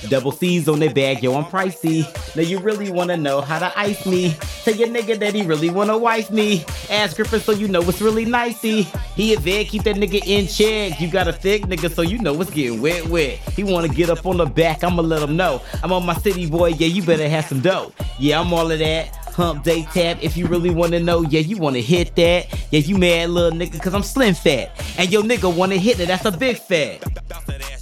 Double 0.10 0.32
C's 0.32 0.68
on 0.68 0.80
their 0.80 0.94
bag, 0.94 1.24
yo, 1.24 1.36
I'm 1.36 1.46
pricey. 1.46 2.04
Now 2.36 2.42
you 2.42 2.60
really 2.60 2.92
wanna 2.92 3.18
know 3.18 3.42
how 3.42 3.60
to 3.60 3.78
ice 3.78 4.06
me. 4.06 4.36
Tell 4.64 4.76
your 4.76 4.88
nigga 4.88 5.20
that 5.20 5.34
he 5.34 5.44
really 5.44 5.70
wanna 5.70 5.98
wife 5.98 6.32
me. 6.32 6.66
Ask 6.90 7.16
Griffin 7.16 7.40
so 7.40 7.52
you 7.52 7.68
know 7.68 7.82
it's 7.82 8.02
really 8.02 8.26
nicey. 8.26 8.84
He 9.16 9.34
a 9.34 9.40
vet, 9.40 9.68
keep 9.68 9.84
that 9.84 9.96
nigga 9.96 10.22
in 10.26 10.48
check. 10.48 11.00
You 11.00 11.10
got 11.10 11.28
a 11.28 11.34
thick 11.34 11.64
nigga 11.64 11.94
so 11.94 12.02
you 12.02 12.18
know 12.20 12.40
it's 12.42 12.52
getting 12.52 12.82
wet, 12.82 13.08
wet. 13.08 13.38
He 13.56 13.64
wanna 13.64 13.88
get 13.88 14.10
up 14.10 14.26
on 14.26 14.38
the 14.38 14.46
back, 14.46 14.84
I'ma 14.84 15.02
let 15.02 15.22
him 15.22 15.36
know. 15.36 15.62
I'm 15.84 15.92
on 15.92 16.06
my 16.06 16.16
city 16.16 16.50
boy, 16.50 16.70
yeah, 16.70 16.88
you 16.88 17.04
better 17.04 17.30
have 17.30 17.46
some 17.46 17.62
dough. 17.62 17.92
Yeah, 18.18 18.40
I'm 18.40 18.54
all 18.54 18.72
of 18.72 18.80
that. 18.80 19.16
Hump 19.40 19.64
day 19.64 19.84
tap, 19.94 20.22
if 20.22 20.36
you 20.36 20.48
really 20.48 20.70
wanna 20.70 21.00
know, 21.00 21.22
yeah, 21.22 21.40
you 21.40 21.56
wanna 21.56 21.80
hit 21.80 22.14
that. 22.18 22.48
Yeah, 22.72 22.82
you 22.82 22.98
mad 22.98 23.30
little 23.30 23.58
nigga, 23.58 23.82
cause 23.82 23.94
I'm 23.94 24.04
slim 24.04 24.34
fat. 24.34 24.72
And 24.98 25.10
yo 25.10 25.22
nigga 25.22 25.56
wanna 25.56 25.78
hit 25.78 25.98
it, 26.02 26.10
that's 26.10 26.26
a 26.26 26.32
big 26.32 26.58
fat. 26.58 27.02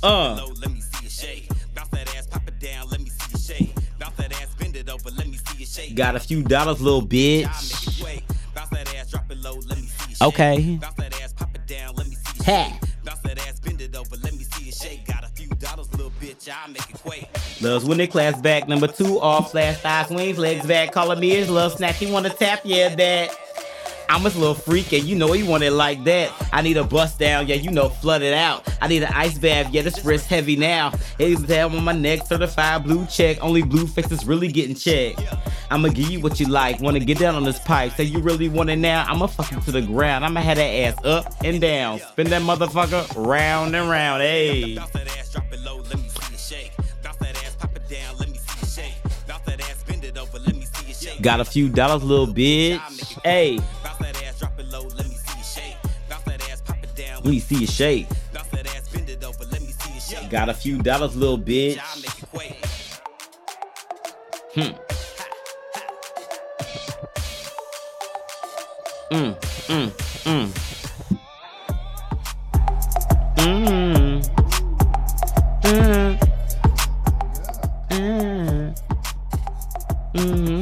Uh. 0.03 0.39
Got 5.95 6.15
a 6.15 6.19
few 6.19 6.43
dollars, 6.43 6.79
little 6.79 7.01
bitch. 7.01 7.47
Okay. 10.21 10.79
Loves 17.61 17.85
when 17.85 17.97
they 17.97 18.07
class 18.07 18.39
back. 18.39 18.67
Number 18.67 18.87
two, 18.87 19.19
off 19.19 19.51
flash 19.51 19.77
thighs, 19.77 20.09
wings, 20.09 20.37
legs 20.37 20.65
back. 20.65 20.91
Calling 20.91 21.19
me 21.19 21.29
his 21.29 21.49
love 21.49 21.73
snack. 21.73 21.95
He 21.95 22.09
wanna 22.11 22.29
tap, 22.29 22.61
yeah, 22.63 22.93
that. 22.95 23.37
I'm 24.09 24.21
his 24.21 24.37
little 24.37 24.55
freak, 24.55 24.93
and 24.93 25.03
you 25.03 25.15
know 25.17 25.33
he 25.33 25.43
want 25.43 25.63
it 25.63 25.71
like 25.71 26.03
that. 26.05 26.31
I 26.53 26.61
need 26.61 26.77
a 26.77 26.83
bust 26.83 27.19
down, 27.19 27.47
yeah, 27.47 27.55
you 27.55 27.71
know, 27.71 27.89
flood 27.89 28.21
it 28.21 28.33
out. 28.33 28.65
I 28.81 28.87
need 28.87 29.03
an 29.03 29.11
ice 29.13 29.37
bath, 29.37 29.73
yeah, 29.73 29.81
this 29.81 30.05
wrist 30.05 30.27
heavy 30.27 30.55
now. 30.55 30.93
He's 31.17 31.41
down 31.43 31.75
on 31.75 31.83
my 31.83 31.91
neck, 31.91 32.25
certified 32.25 32.85
blue 32.85 33.05
check. 33.07 33.43
Only 33.43 33.63
blue 33.63 33.85
faces 33.85 34.25
really 34.25 34.47
getting 34.47 34.75
checked. 34.75 35.21
I'ma 35.69 35.89
give 35.89 36.09
you 36.09 36.21
what 36.21 36.39
you 36.39 36.47
like. 36.47 36.79
Wanna 36.79 37.01
get 37.01 37.19
down 37.19 37.35
on 37.35 37.43
this 37.43 37.59
pipe? 37.59 37.91
Say 37.93 38.05
you 38.05 38.19
really 38.19 38.47
want 38.47 38.69
it 38.69 38.77
now? 38.77 39.05
I'ma 39.09 39.27
fuck 39.27 39.51
you 39.51 39.59
to 39.59 39.71
the 39.71 39.81
ground. 39.81 40.23
I'ma 40.23 40.39
have 40.39 40.55
that 40.55 40.63
ass 40.63 41.03
up 41.03 41.33
and 41.43 41.59
down. 41.59 41.99
Spin 41.99 42.29
that 42.29 42.41
motherfucker 42.41 43.25
round 43.27 43.75
and 43.75 43.89
round. 43.89 44.21
Hey. 44.21 44.77
Got 51.21 51.39
a 51.39 51.45
few 51.45 51.69
dollars, 51.69 52.03
little 52.03 52.27
bitch. 52.27 52.79
Hey. 53.23 53.59
Let 57.15 57.25
me 57.25 57.39
see 57.39 57.59
you 57.61 57.67
shake. 57.67 58.07
Got 60.29 60.49
a 60.49 60.53
few 60.53 60.77
dollars, 60.77 61.15
little 61.15 61.37
bitch. 61.37 61.77
Hmm. 64.53 64.73
Mm, 69.11 69.35
mm, 69.67 69.89
mm. 70.25 70.47
Mm. 73.37 74.21
Mm. 75.63 76.19
Mm. 77.89 78.75
Mm. 80.13 80.56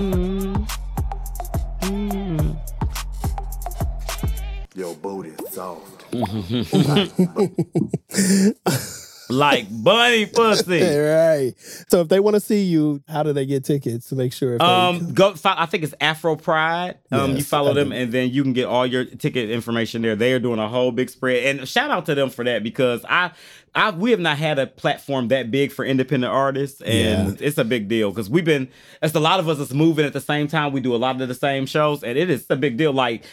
like 9.29 9.65
bunny 9.83 10.25
pussy. 10.27 10.81
right. 10.81 11.53
So 11.87 12.01
if 12.01 12.09
they 12.09 12.19
want 12.19 12.35
to 12.35 12.39
see 12.39 12.63
you, 12.63 13.01
how 13.07 13.23
do 13.23 13.33
they 13.33 13.45
get 13.45 13.65
tickets 13.65 14.09
to 14.09 14.15
make 14.15 14.33
sure? 14.33 14.55
If 14.55 14.61
Um, 14.61 15.13
go. 15.13 15.33
I 15.45 15.65
think 15.65 15.83
it's 15.83 15.93
Afro 15.99 16.35
Pride. 16.35 16.97
Um, 17.11 17.35
you 17.35 17.43
follow 17.43 17.71
I 17.71 17.75
them, 17.75 17.89
do. 17.89 17.95
and 17.95 18.11
then 18.11 18.29
you 18.29 18.43
can 18.43 18.53
get 18.53 18.65
all 18.65 18.85
your 18.85 19.05
ticket 19.05 19.49
information 19.49 20.01
there. 20.01 20.15
They 20.15 20.33
are 20.33 20.39
doing 20.39 20.59
a 20.59 20.67
whole 20.67 20.91
big 20.91 21.09
spread, 21.09 21.43
and 21.57 21.67
shout 21.67 21.89
out 21.89 22.05
to 22.07 22.15
them 22.15 22.29
for 22.29 22.43
that 22.45 22.63
because 22.63 23.03
I, 23.09 23.31
I 23.73 23.91
we 23.91 24.11
have 24.11 24.19
not 24.19 24.37
had 24.37 24.59
a 24.59 24.67
platform 24.67 25.29
that 25.29 25.51
big 25.51 25.71
for 25.71 25.85
independent 25.85 26.31
artists, 26.31 26.81
and 26.81 27.39
it's 27.41 27.57
a 27.57 27.65
big 27.65 27.87
deal 27.87 28.11
because 28.11 28.29
we've 28.29 28.45
been. 28.45 28.69
It's 29.01 29.15
a 29.15 29.19
lot 29.19 29.39
of 29.39 29.49
us 29.49 29.57
that's 29.57 29.73
moving 29.73 30.05
at 30.05 30.13
the 30.13 30.21
same 30.21 30.47
time. 30.47 30.71
We 30.71 30.81
do 30.81 30.95
a 30.95 30.97
lot 30.97 31.19
of 31.19 31.27
the 31.27 31.33
same 31.33 31.65
shows, 31.65 32.03
and 32.03 32.17
it 32.17 32.29
is 32.29 32.45
a 32.49 32.55
big 32.55 32.77
deal. 32.77 32.93
Like. 32.93 33.23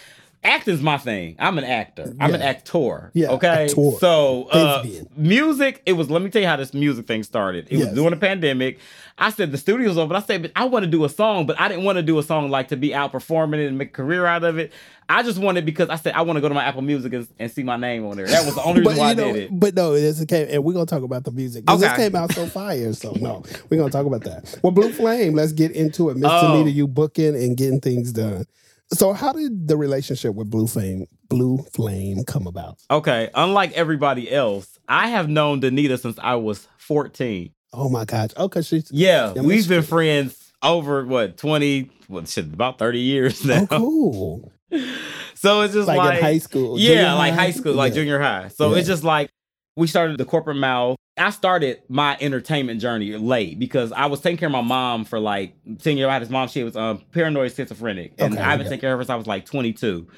Acting's 0.44 0.82
my 0.82 0.98
thing. 0.98 1.36
I'm 1.38 1.56
an 1.58 1.64
actor. 1.64 2.12
I'm 2.18 2.34
an 2.34 2.40
Yeah. 2.40 2.46
actor. 2.48 3.10
Yeah, 3.14 3.30
Okay. 3.30 3.46
actor. 3.66 3.90
So 4.00 4.48
uh, 4.50 4.84
music, 5.16 5.82
it 5.86 5.92
was. 5.92 6.10
Let 6.10 6.20
me 6.22 6.30
tell 6.30 6.42
you 6.42 6.48
how 6.48 6.56
this 6.56 6.74
music 6.74 7.06
thing 7.06 7.22
started. 7.22 7.68
It 7.70 7.76
Yes. 7.78 7.86
was 7.86 7.94
during 7.94 8.10
the 8.10 8.16
pandemic. 8.16 8.78
I 9.18 9.30
said 9.30 9.52
the 9.52 9.58
studio's 9.58 9.96
open. 9.98 10.16
I 10.16 10.20
said, 10.20 10.42
but 10.42 10.50
I 10.56 10.64
want 10.64 10.84
to 10.84 10.90
do 10.90 11.04
a 11.04 11.08
song, 11.08 11.46
but 11.46 11.60
I 11.60 11.68
didn't 11.68 11.84
want 11.84 11.96
to 11.96 12.02
do 12.02 12.18
a 12.18 12.22
song 12.24 12.50
like 12.50 12.68
to 12.68 12.76
be 12.76 12.92
out 12.92 13.12
performing 13.12 13.60
it 13.60 13.66
and 13.66 13.78
make 13.78 13.90
a 13.90 13.92
career 13.92 14.26
out 14.26 14.42
of 14.42 14.58
it. 14.58 14.72
I 15.08 15.22
just 15.22 15.38
wanted 15.38 15.64
because 15.64 15.88
I 15.90 15.96
said 15.96 16.14
I 16.14 16.22
want 16.22 16.38
to 16.38 16.40
go 16.40 16.48
to 16.48 16.54
my 16.54 16.64
Apple 16.64 16.82
Music 16.82 17.12
and, 17.12 17.28
and 17.38 17.50
see 17.50 17.62
my 17.62 17.76
name 17.76 18.04
on 18.06 18.16
there. 18.16 18.26
That 18.26 18.44
was 18.44 18.54
the 18.56 18.62
only 18.64 18.80
reason 18.86 18.96
why 18.98 19.06
I 19.06 19.10
you 19.10 19.16
know, 19.16 19.32
did 19.34 19.42
it. 19.44 19.50
but 19.60 19.74
no, 19.74 19.92
this 19.92 20.24
came, 20.24 20.48
and 20.50 20.64
we're 20.64 20.72
gonna 20.72 20.86
talk 20.86 21.02
about 21.04 21.22
the 21.22 21.30
music. 21.30 21.66
'Cause 21.66 21.80
This 21.80 21.92
Okay. 21.92 22.04
came 22.04 22.16
out 22.16 22.32
so 22.32 22.46
fire. 22.48 22.92
So 22.94 23.12
no, 23.20 23.44
we're 23.70 23.76
gonna 23.76 23.90
talk 23.90 24.06
about 24.06 24.24
that. 24.24 24.58
Well, 24.62 24.72
Blue 24.72 24.90
Flame, 24.90 25.34
let's 25.34 25.52
get 25.52 25.70
into 25.72 26.10
it. 26.10 26.16
Mr. 26.16 26.42
Oh. 26.42 26.66
You 26.66 26.88
booking 26.88 27.36
and 27.36 27.56
getting 27.56 27.80
things 27.80 28.12
done. 28.12 28.46
So 28.92 29.12
how 29.14 29.32
did 29.32 29.68
the 29.68 29.76
relationship 29.76 30.34
with 30.34 30.50
Blue 30.50 30.66
Flame, 30.66 31.06
Blue 31.28 31.58
Flame, 31.72 32.24
come 32.26 32.46
about? 32.46 32.78
Okay, 32.90 33.30
unlike 33.34 33.72
everybody 33.72 34.30
else, 34.30 34.78
I 34.88 35.08
have 35.08 35.28
known 35.28 35.60
Danita 35.62 35.98
since 35.98 36.18
I 36.22 36.34
was 36.34 36.68
14. 36.78 37.50
Oh 37.72 37.88
my 37.88 38.04
gosh. 38.04 38.30
Okay, 38.36 38.60
she's 38.60 38.90
Yeah, 38.92 39.32
Yeah, 39.34 39.42
we've 39.42 39.66
been 39.66 39.82
friends 39.82 40.52
over 40.62 41.06
what 41.06 41.38
20, 41.38 41.90
what 42.08 42.28
shit, 42.28 42.44
about 42.52 42.78
30 42.78 42.98
years 43.00 43.40
oh, 43.44 43.48
now. 43.48 43.66
oh 43.70 43.78
cool. 43.78 44.52
So 45.34 45.62
it's 45.62 45.74
just 45.74 45.88
Like, 45.88 45.98
like, 45.98 46.18
in 46.18 46.24
high 46.24 46.38
school. 46.38 46.78
Yeah, 46.78 46.88
junior 46.88 47.14
like 47.14 47.34
high 47.34 47.50
school, 47.50 47.74
like 47.74 47.92
Yeah. 47.92 47.94
junior 47.96 48.20
high. 48.20 48.48
So 48.48 48.70
Yeah. 48.72 48.78
it's 48.78 48.86
just 48.86 49.02
like 49.04 49.30
we 49.76 49.86
started 49.86 50.18
the 50.18 50.24
corporate 50.24 50.58
mouth. 50.58 50.96
I 51.18 51.30
started 51.30 51.82
my 51.88 52.16
entertainment 52.20 52.80
journey 52.80 53.16
late 53.16 53.58
because 53.58 53.92
I 53.92 54.06
was 54.06 54.20
taking 54.20 54.38
care 54.38 54.46
of 54.48 54.52
my 54.52 54.62
mom 54.62 55.04
for 55.04 55.18
like 55.20 55.54
10 55.80 55.98
years. 55.98 56.08
I 56.08 56.14
had 56.14 56.22
this 56.22 56.30
mom, 56.30 56.48
she 56.48 56.64
was 56.64 56.74
um, 56.74 57.02
paranoid 57.12 57.52
schizophrenic. 57.52 58.14
And 58.18 58.32
Okay, 58.34 58.42
I've 58.42 58.58
been 58.58 58.66
okay. 58.66 58.76
taking 58.76 58.80
care 58.80 58.92
of 58.94 58.98
her 58.98 59.02
since 59.04 59.10
I 59.10 59.16
was 59.16 59.26
like 59.26 59.44
22. 59.44 60.08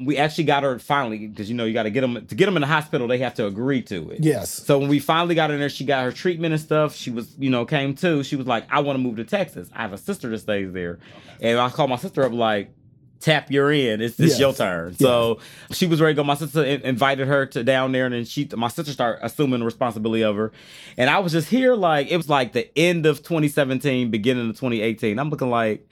We 0.00 0.18
actually 0.18 0.44
got 0.44 0.62
her 0.62 0.78
finally, 0.78 1.26
because 1.28 1.48
you 1.48 1.54
know, 1.56 1.64
you 1.64 1.72
got 1.72 1.84
to 1.84 1.90
get 1.90 2.00
them 2.02 2.26
to 2.26 2.34
get 2.34 2.46
them 2.46 2.56
in 2.56 2.60
the 2.60 2.66
hospital, 2.66 3.06
they 3.06 3.18
have 3.18 3.34
to 3.34 3.46
agree 3.46 3.82
to 3.82 4.10
it. 4.10 4.20
Yes. 4.20 4.50
So 4.50 4.78
when 4.78 4.88
we 4.88 4.98
finally 4.98 5.34
got 5.34 5.50
in 5.50 5.60
there, 5.60 5.68
she 5.68 5.84
got 5.84 6.04
her 6.04 6.12
treatment 6.12 6.52
and 6.52 6.60
stuff. 6.60 6.94
She 6.96 7.10
was, 7.10 7.34
you 7.38 7.48
know, 7.50 7.64
came 7.64 7.94
to. 7.96 8.22
She 8.24 8.34
was 8.36 8.46
like, 8.46 8.66
I 8.70 8.80
want 8.80 8.98
to 8.98 9.02
move 9.02 9.16
to 9.16 9.24
Texas. 9.24 9.70
I 9.72 9.82
have 9.82 9.92
a 9.92 9.98
sister 9.98 10.28
that 10.30 10.38
stays 10.38 10.72
there. 10.72 10.98
And 11.40 11.58
I 11.58 11.70
called 11.70 11.88
my 11.90 11.96
sister 11.96 12.24
up 12.24 12.32
like, 12.32 12.74
tap 13.22 13.50
you're 13.50 13.72
in. 13.72 14.00
It's, 14.00 14.18
it's 14.20 14.32
Yes. 14.32 14.40
your 14.40 14.52
turn. 14.52 14.94
So 14.96 15.38
she 15.70 15.86
was 15.86 16.00
ready 16.00 16.14
to 16.14 16.16
go. 16.16 16.24
My 16.24 16.34
sister 16.34 16.64
in- 16.64 16.82
invited 16.82 17.26
her 17.28 17.46
to 17.46 17.64
down 17.64 17.92
there 17.92 18.06
and 18.06 18.14
then 18.14 18.24
she 18.24 18.48
my 18.56 18.68
sister 18.68 18.92
started 18.92 19.24
assuming 19.24 19.60
the 19.60 19.64
responsibility 19.66 20.22
of 20.24 20.36
her. 20.36 20.52
And 20.96 21.08
I 21.08 21.18
was 21.20 21.32
just 21.32 21.48
here 21.48 21.74
like 21.74 22.10
it 22.10 22.16
was 22.16 22.28
like 22.28 22.52
the 22.52 22.68
end 22.78 23.06
of 23.06 23.18
2017, 23.22 24.10
beginning 24.10 24.50
of 24.50 24.56
2018. 24.56 25.18
I'm 25.18 25.30
looking 25.30 25.50
like 25.50 25.88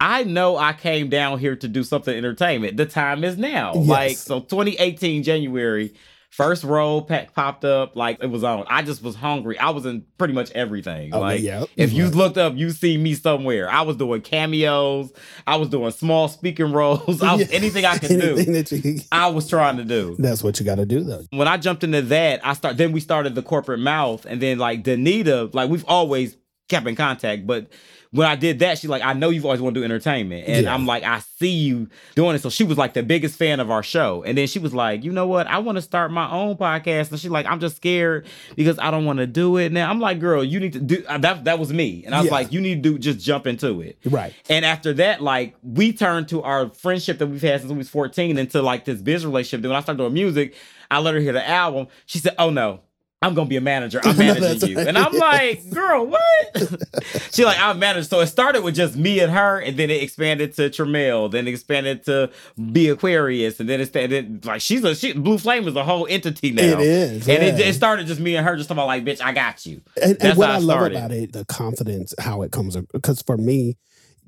I 0.00 0.22
know 0.22 0.56
I 0.56 0.74
came 0.74 1.08
down 1.08 1.38
here 1.40 1.56
to 1.56 1.66
do 1.66 1.82
something 1.82 2.16
entertainment. 2.16 2.76
The 2.76 2.86
time 2.86 3.24
is 3.24 3.36
now. 3.36 3.72
Yes. 3.74 3.86
Like 3.88 4.16
so 4.16 4.40
2018 4.40 5.24
January, 5.24 5.92
first 6.30 6.62
role 6.62 7.02
pack 7.02 7.34
popped 7.34 7.64
up 7.64 7.96
like 7.96 8.22
it 8.22 8.28
was 8.28 8.44
on. 8.44 8.64
I 8.68 8.82
just 8.82 9.02
was 9.02 9.14
hungry. 9.14 9.58
I 9.58 9.70
was 9.70 9.86
in 9.86 10.04
pretty 10.18 10.34
much 10.34 10.50
everything. 10.52 11.12
Okay, 11.12 11.20
like 11.20 11.40
yep. 11.40 11.68
if 11.76 11.92
you 11.92 12.08
looked 12.08 12.38
up, 12.38 12.56
you 12.56 12.70
see 12.70 12.96
me 12.96 13.14
somewhere. 13.14 13.68
I 13.70 13.82
was 13.82 13.96
doing 13.96 14.20
cameos. 14.20 15.12
I 15.46 15.56
was 15.56 15.68
doing 15.68 15.90
small 15.90 16.28
speaking 16.28 16.72
roles. 16.72 17.22
I 17.22 17.34
was, 17.34 17.50
anything 17.52 17.84
I 17.84 17.98
could 17.98 18.20
do. 18.20 18.36
Anything 18.36 18.52
that 18.52 18.72
you, 18.72 19.00
I 19.10 19.28
was 19.28 19.48
trying 19.48 19.78
to 19.78 19.84
do. 19.84 20.16
that's 20.18 20.42
what 20.42 20.58
you 20.60 20.66
got 20.66 20.76
to 20.76 20.86
do, 20.86 21.02
though. 21.02 21.24
When 21.30 21.48
I 21.48 21.56
jumped 21.56 21.84
into 21.84 22.02
that, 22.02 22.44
I 22.46 22.52
start. 22.52 22.76
Then 22.76 22.92
we 22.92 23.00
started 23.00 23.34
the 23.34 23.42
corporate 23.42 23.80
mouth, 23.80 24.26
and 24.26 24.40
then 24.40 24.58
like 24.58 24.84
Danita, 24.84 25.52
like 25.54 25.70
we've 25.70 25.84
always 25.86 26.36
kept 26.68 26.86
in 26.86 26.94
contact. 26.94 27.46
But 27.46 27.68
when 28.10 28.26
I 28.26 28.36
did 28.36 28.60
that, 28.60 28.78
she's 28.78 28.88
like, 28.88 29.02
I 29.02 29.12
know 29.12 29.28
you've 29.30 29.44
always 29.44 29.60
wanted 29.60 29.74
to 29.74 29.80
do 29.80 29.84
entertainment, 29.84 30.48
and 30.48 30.64
Yeah. 30.64 30.74
I'm 30.74 30.86
like, 30.86 31.02
I 31.04 31.20
see 31.38 31.50
you 31.50 31.88
doing 32.14 32.34
it. 32.36 32.42
So 32.42 32.48
she 32.50 32.64
was 32.64 32.78
like 32.78 32.94
the 32.94 33.02
biggest 33.02 33.36
fan 33.36 33.60
of 33.60 33.70
our 33.70 33.82
show, 33.82 34.22
and 34.22 34.36
then 34.38 34.46
she 34.46 34.58
was 34.58 34.74
like, 34.74 35.04
you 35.04 35.12
know 35.12 35.26
what? 35.26 35.46
I 35.46 35.58
want 35.58 35.76
to 35.76 35.82
start 35.82 36.10
my 36.10 36.30
own 36.30 36.56
podcast, 36.56 37.10
and 37.10 37.20
she's 37.20 37.30
like, 37.30 37.46
I'm 37.46 37.60
just 37.60 37.76
scared 37.76 38.26
because 38.56 38.78
I 38.78 38.90
don't 38.90 39.04
want 39.04 39.18
to 39.18 39.26
do 39.26 39.56
it 39.58 39.72
now. 39.72 39.90
I'm 39.90 40.00
like, 40.00 40.20
girl, 40.20 40.42
you 40.42 40.58
need 40.60 40.72
to 40.72 40.80
do 40.80 41.04
uh, 41.08 41.18
that. 41.18 41.44
That 41.44 41.58
was 41.58 41.72
me, 41.72 42.04
and 42.06 42.14
I 42.14 42.18
was 42.18 42.26
Yeah. 42.26 42.32
like, 42.32 42.52
you 42.52 42.60
need 42.60 42.82
to 42.82 42.90
do 42.92 42.98
just 42.98 43.20
jump 43.20 43.46
into 43.46 43.80
it. 43.82 43.98
Right. 44.04 44.32
And 44.48 44.64
after 44.64 44.92
that, 44.94 45.22
like 45.22 45.54
we 45.62 45.92
turned 45.92 46.28
to 46.28 46.42
our 46.42 46.70
friendship 46.70 47.18
that 47.18 47.26
we've 47.26 47.42
had 47.42 47.60
since 47.60 47.70
we 47.70 47.78
was 47.78 47.88
14 47.90 48.38
into 48.38 48.62
like 48.62 48.84
this 48.86 49.00
business 49.02 49.24
relationship. 49.26 49.62
Then 49.62 49.70
when 49.70 49.76
I 49.78 49.82
started 49.82 49.98
doing 49.98 50.14
music, 50.14 50.54
I 50.90 51.00
let 51.00 51.12
her 51.14 51.20
hear 51.20 51.32
the 51.34 51.46
album. 51.46 51.88
She 52.06 52.18
said, 52.18 52.34
Oh 52.38 52.48
no, 52.50 52.80
I'm 53.20 53.34
gonna 53.34 53.48
be 53.48 53.56
a 53.56 53.60
manager. 53.60 54.00
I'm 54.04 54.16
managing 54.18 54.70
you. 54.70 54.78
And 54.78 54.96
I'm 54.96 55.12
like, 55.12 55.68
girl, 55.70 56.06
what? 56.06 56.22
she 57.32 57.44
like, 57.44 57.58
I'm 57.58 57.78
managed. 57.78 58.10
So 58.10 58.20
it 58.20 58.28
started 58.28 58.62
with 58.62 58.76
just 58.76 58.96
me 58.96 59.18
and 59.18 59.32
her, 59.32 59.58
and 59.58 59.76
then 59.76 59.90
it 59.90 60.02
expanded 60.02 60.54
to 60.54 60.70
Tremel, 60.70 61.30
then 61.30 61.48
expanded 61.48 62.04
to 62.04 62.30
be 62.72 62.88
Aquarius, 62.88 63.58
and 63.58 63.68
then 63.68 63.80
it 63.80 63.86
started 63.86 64.44
like 64.46 64.60
she's 64.60 64.84
a 64.84 64.94
she 64.94 65.14
Blue 65.14 65.38
Flame 65.38 65.66
is 65.66 65.74
a 65.74 65.82
whole 65.82 66.06
entity 66.08 66.52
now. 66.52 66.62
It 66.62 66.80
is, 66.80 67.28
And 67.28 67.42
it, 67.42 67.58
yeah. 67.58 67.66
it 67.66 67.72
started 67.72 68.06
just 68.06 68.20
me 68.20 68.36
and 68.36 68.46
her 68.46 68.56
just 68.56 68.68
talking 68.68 68.78
about 68.78 68.86
like, 68.86 69.04
bitch, 69.04 69.20
I 69.20 69.32
got 69.32 69.66
you. 69.66 69.80
And, 70.00 70.16
and 70.22 70.38
what 70.38 70.48
how 70.48 70.54
I 70.54 70.58
love 70.58 70.92
about 70.92 71.10
it, 71.10 71.32
the 71.32 71.44
confidence, 71.44 72.14
how 72.20 72.42
it 72.42 72.52
comes, 72.52 72.76
because 72.92 73.20
for 73.22 73.36
me, 73.36 73.76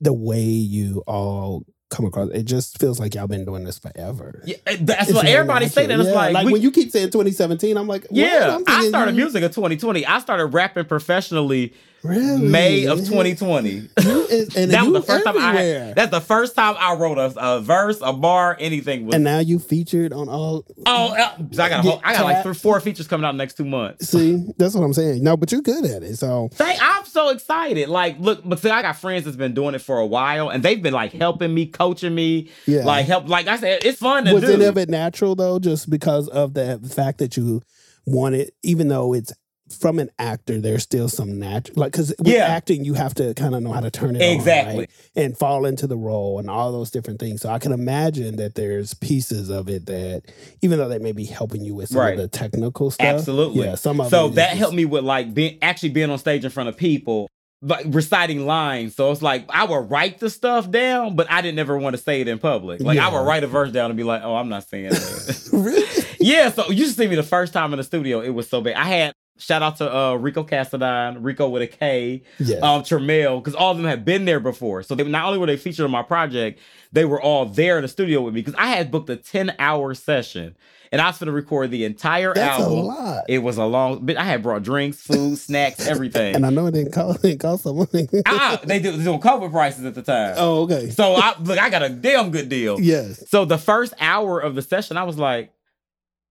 the 0.01 0.13
way 0.13 0.41
you 0.41 1.05
all 1.07 1.65
come 1.91 2.07
across, 2.07 2.31
it 2.31 2.45
just 2.45 2.79
feels 2.79 2.99
like 3.01 3.15
y'all 3.15 3.27
been 3.27 3.45
doing 3.45 3.65
this 3.65 3.79
forever. 3.79 4.43
Yeah, 4.47 4.57
eh, 4.67 4.77
that's 4.81 5.09
It's 5.09 5.13
what 5.15 5.25
very 5.25 5.37
everybody 5.37 5.69
say 5.69 5.87
that. 5.87 5.99
It's 6.01 6.09
Yeah, 6.09 6.15
like, 6.15 6.33
like 6.35 6.47
we- 6.47 6.53
when 6.53 6.63
you 6.63 6.71
keep 6.71 6.91
saying 6.91 7.11
2017, 7.11 7.77
I'm 7.77 7.87
like, 7.89 8.03
what? 8.05 8.13
Yeah, 8.13 8.57
I'm 8.57 8.65
I 8.67 8.87
started 8.89 9.17
you- 9.17 9.23
music 9.25 9.43
in 9.43 9.51
2020. 9.51 10.07
I 10.07 10.19
started 10.21 10.47
rapping 10.47 10.85
professionally 10.87 11.75
Really? 12.03 12.49
May 12.49 12.87
of 12.87 12.99
2020. 13.01 13.89
Is- 13.99 14.57
and 14.57 14.71
that 14.71 14.85
was 14.87 14.93
the 14.93 15.03
first 15.03 15.25
time 15.25 15.37
I. 15.39 15.53
Had, 15.55 15.95
that's 15.97 16.11
the 16.11 16.21
first 16.21 16.55
time 16.55 16.75
I 16.79 16.95
wrote 16.95 17.19
a, 17.19 17.33
a 17.37 17.61
verse, 17.61 17.99
a 18.01 18.13
bar, 18.13 18.57
anything. 18.59 19.07
Was, 19.07 19.15
and 19.17 19.25
now 19.25 19.39
you 19.41 19.59
featured 19.59 20.13
on 20.13 20.29
all. 20.29 20.65
oh, 20.87 21.15
uh, 21.15 21.37
so 21.51 21.63
I 21.63 21.69
got 21.69 21.81
a 21.81 21.83
whole, 21.83 22.01
I 22.03 22.15
got 22.15 22.25
like 22.25 22.43
three, 22.43 22.55
four 22.55 22.81
features 22.81 23.07
coming 23.07 23.27
out 23.27 23.35
next 23.37 23.55
two 23.59 23.65
months. 23.65 24.09
See, 24.09 24.43
that's 24.57 24.75
what 24.75 24.83
I'm 24.83 24.93
saying. 24.95 25.23
No, 25.23 25.37
but 25.37 25.53
you're 25.53 25.61
good 25.61 25.85
at 25.85 26.03
it. 26.03 26.17
So 26.17 26.49
Thank, 26.53 26.79
I'm 26.83 27.05
so 27.05 27.29
excited. 27.31 27.89
Like, 27.89 28.19
look, 28.19 28.41
but 28.45 28.61
see, 28.61 28.71
I 28.71 28.81
got 28.83 28.97
friends 28.97 29.25
that's 29.25 29.37
been 29.37 29.53
doing 29.55 29.75
it 29.75 29.81
for 29.83 29.99
a 29.99 30.07
while, 30.07 30.49
and 30.49 30.63
they've 30.63 30.83
been 30.83 30.95
like 30.95 31.13
helping 31.13 31.53
me, 31.53 31.67
coaching 31.67 32.15
me, 32.15 32.51
Yeah. 32.67 32.85
like 32.85 33.07
help. 33.07 33.29
Like 33.29 33.47
I 33.47 33.57
said, 33.59 33.85
it's 33.85 33.99
fun 33.99 34.25
to 34.25 34.33
was 34.35 34.45
do. 34.45 34.53
any 34.53 34.65
of 34.65 34.79
it 34.79 34.89
natural 34.89 35.35
though, 35.35 35.59
just 35.59 35.91
because 35.91 36.29
of 36.29 36.55
the 36.55 36.79
fact 36.95 37.19
that 37.19 37.37
you 37.37 37.61
wanted, 38.07 38.53
even 38.63 38.89
though 38.89 39.13
it's 39.15 39.33
from 39.79 39.99
an 39.99 40.11
actor, 40.19 40.61
there's 40.61 40.83
still 40.83 41.09
some 41.09 41.39
natural, 41.39 41.75
like 41.81 41.93
because 41.93 42.15
with 42.19 42.29
Yeah. 42.29 42.47
acting 42.47 42.85
you 42.85 42.95
have 42.95 43.15
to 43.15 43.35
kind 43.35 43.55
of 43.55 43.63
know 43.63 43.73
how 43.73 43.81
to 43.81 43.91
turn 43.91 44.17
it 44.17 44.23
on, 44.23 44.29
Exactly. 44.37 44.79
right? 44.81 44.91
and 45.17 45.37
fall 45.39 45.65
into 45.67 45.87
the 45.87 45.97
role 45.97 46.39
and 46.39 46.51
all 46.51 46.73
those 46.73 46.91
different 46.91 47.21
things. 47.21 47.41
So 47.43 47.49
I 47.51 47.59
can 47.59 47.73
imagine 47.73 48.37
that 48.37 48.55
there's 48.57 48.95
pieces 48.95 49.49
of 49.49 49.69
it 49.69 49.87
that, 49.87 50.23
even 50.63 50.79
though 50.79 50.89
they 50.89 50.99
may 50.99 51.13
be 51.13 51.25
helping 51.25 51.65
you 51.65 51.75
with 51.75 51.89
some 51.91 52.01
Right. 52.01 52.15
of 52.15 52.19
the 52.21 52.29
technical 52.29 52.91
stuff, 52.91 53.07
Absolutely. 53.07 53.65
yeah, 53.67 53.75
some 53.77 54.01
of 54.01 54.09
so 54.11 54.29
that 54.31 54.49
just- 54.51 54.59
helped 54.59 54.75
me 54.75 54.85
with 54.85 55.05
like 55.05 55.33
being 55.35 55.59
actually 55.63 55.91
being 55.91 56.11
on 56.11 56.19
stage 56.19 56.45
in 56.45 56.51
front 56.51 56.69
of 56.69 56.77
people 56.77 57.29
like 57.63 57.85
reciting 57.91 58.47
lines 58.47 58.97
so 58.97 59.11
it's 59.13 59.21
like 59.21 59.45
i 59.51 59.65
would 59.67 59.91
write 59.91 60.19
the 60.19 60.31
stuff 60.31 60.71
down 60.71 61.15
but 61.15 61.31
i 61.31 61.43
didn't 61.43 61.59
ever 61.59 61.77
want 61.77 61.95
to 61.95 62.01
say 62.01 62.23
it 62.23 62.27
in 62.27 62.39
public 62.39 62.81
like 62.81 62.99
i 62.99 63.07
would 63.07 63.19
write 63.27 63.45
a 63.45 63.47
verse 63.47 63.71
down 63.71 63.91
and 63.91 63.99
be 63.99 64.03
like 64.03 64.23
oh 64.25 64.35
i'm 64.35 64.49
not 64.49 64.67
saying 64.67 64.89
that 64.89 65.49
really. 65.53 65.87
yeah 66.21 66.51
so 66.51 66.71
you 66.71 66.87
should 66.87 66.95
see 66.97 67.07
me 67.07 67.17
the 67.17 67.23
first 67.23 67.53
time 67.53 67.75
in 67.75 67.77
the 67.77 67.85
studio 67.85 68.23
it 68.23 68.31
was 68.31 68.49
so 68.49 68.63
bad 68.63 68.73
i 68.77 68.85
had 68.87 69.13
shout 69.41 69.63
out 69.63 69.77
to 69.79 69.93
uh 69.97 70.15
rico 70.15 70.45
Casadine, 70.45 71.19
rico 71.21 71.49
with 71.49 71.63
a 71.63 71.67
k 71.67 72.23
Yeah. 72.39 72.59
um 72.59 72.83
Tremel, 72.83 73.39
because 73.43 73.55
all 73.55 73.73
of 73.73 73.77
them 73.79 73.87
have 73.87 74.05
been 74.05 74.25
there 74.25 74.41
before. 74.41 74.83
So 74.83 74.95
they 74.95 75.05
not 75.05 75.25
only 75.27 75.39
were 75.39 75.47
they 75.47 75.57
featured 75.57 75.85
on 75.85 75.91
my 75.91 76.03
project, 76.03 76.61
they 76.93 77.05
were 77.05 77.21
all 77.21 77.47
there 77.47 77.77
in 77.79 77.83
the 77.83 77.89
studio 77.89 78.21
with 78.21 78.35
me 78.35 78.41
because 78.43 78.55
I 78.59 78.67
had 78.69 78.91
booked 78.91 79.11
a 79.11 79.17
10 79.17 79.55
hour 79.59 79.95
session 79.95 80.57
and 80.93 81.01
I 81.01 81.07
was 81.07 81.19
gonna 81.19 81.31
record 81.31 81.71
the 81.71 81.85
entire 81.85 82.35
That's 82.35 82.61
a 82.61 82.65
album. 82.65 82.87
lot. 82.87 83.25
It 83.29 83.39
was 83.39 83.57
a 83.59 83.65
long 83.65 84.05
but 84.05 84.17
I 84.17 84.25
had 84.25 84.43
brought 84.43 84.63
drinks, 84.65 85.01
food, 85.01 85.39
snacks, 85.39 85.87
everything. 85.87 86.35
and 86.35 86.45
I 86.45 86.51
know 86.51 86.67
it 86.67 86.73
didn't 86.73 86.93
cost, 86.93 87.21
it 87.25 87.29
didn't 87.29 87.41
cost 87.41 87.63
some 87.63 87.77
money. 87.79 88.09
ah, 88.27 88.61
they 88.65 88.81
do 88.81 88.91
they 88.93 89.05
doing 89.05 89.21
COVID 89.21 89.51
prices 89.53 89.85
at 89.85 89.95
the 89.95 90.03
time. 90.03 90.35
oh, 90.37 90.63
okay. 90.63 90.91
So 90.91 91.15
I 91.15 91.35
look, 91.41 91.59
I 91.59 91.71
got 91.71 91.83
a 91.83 91.89
damn 91.89 92.31
good 92.31 92.49
deal. 92.49 92.81
Yes. 92.81 93.23
So 93.31 93.45
the 93.45 93.59
first 93.59 93.95
hour 94.01 94.41
of 94.41 94.55
the 94.57 94.63
session, 94.63 94.97
I 94.97 95.05
was 95.05 95.17
like, 95.17 95.53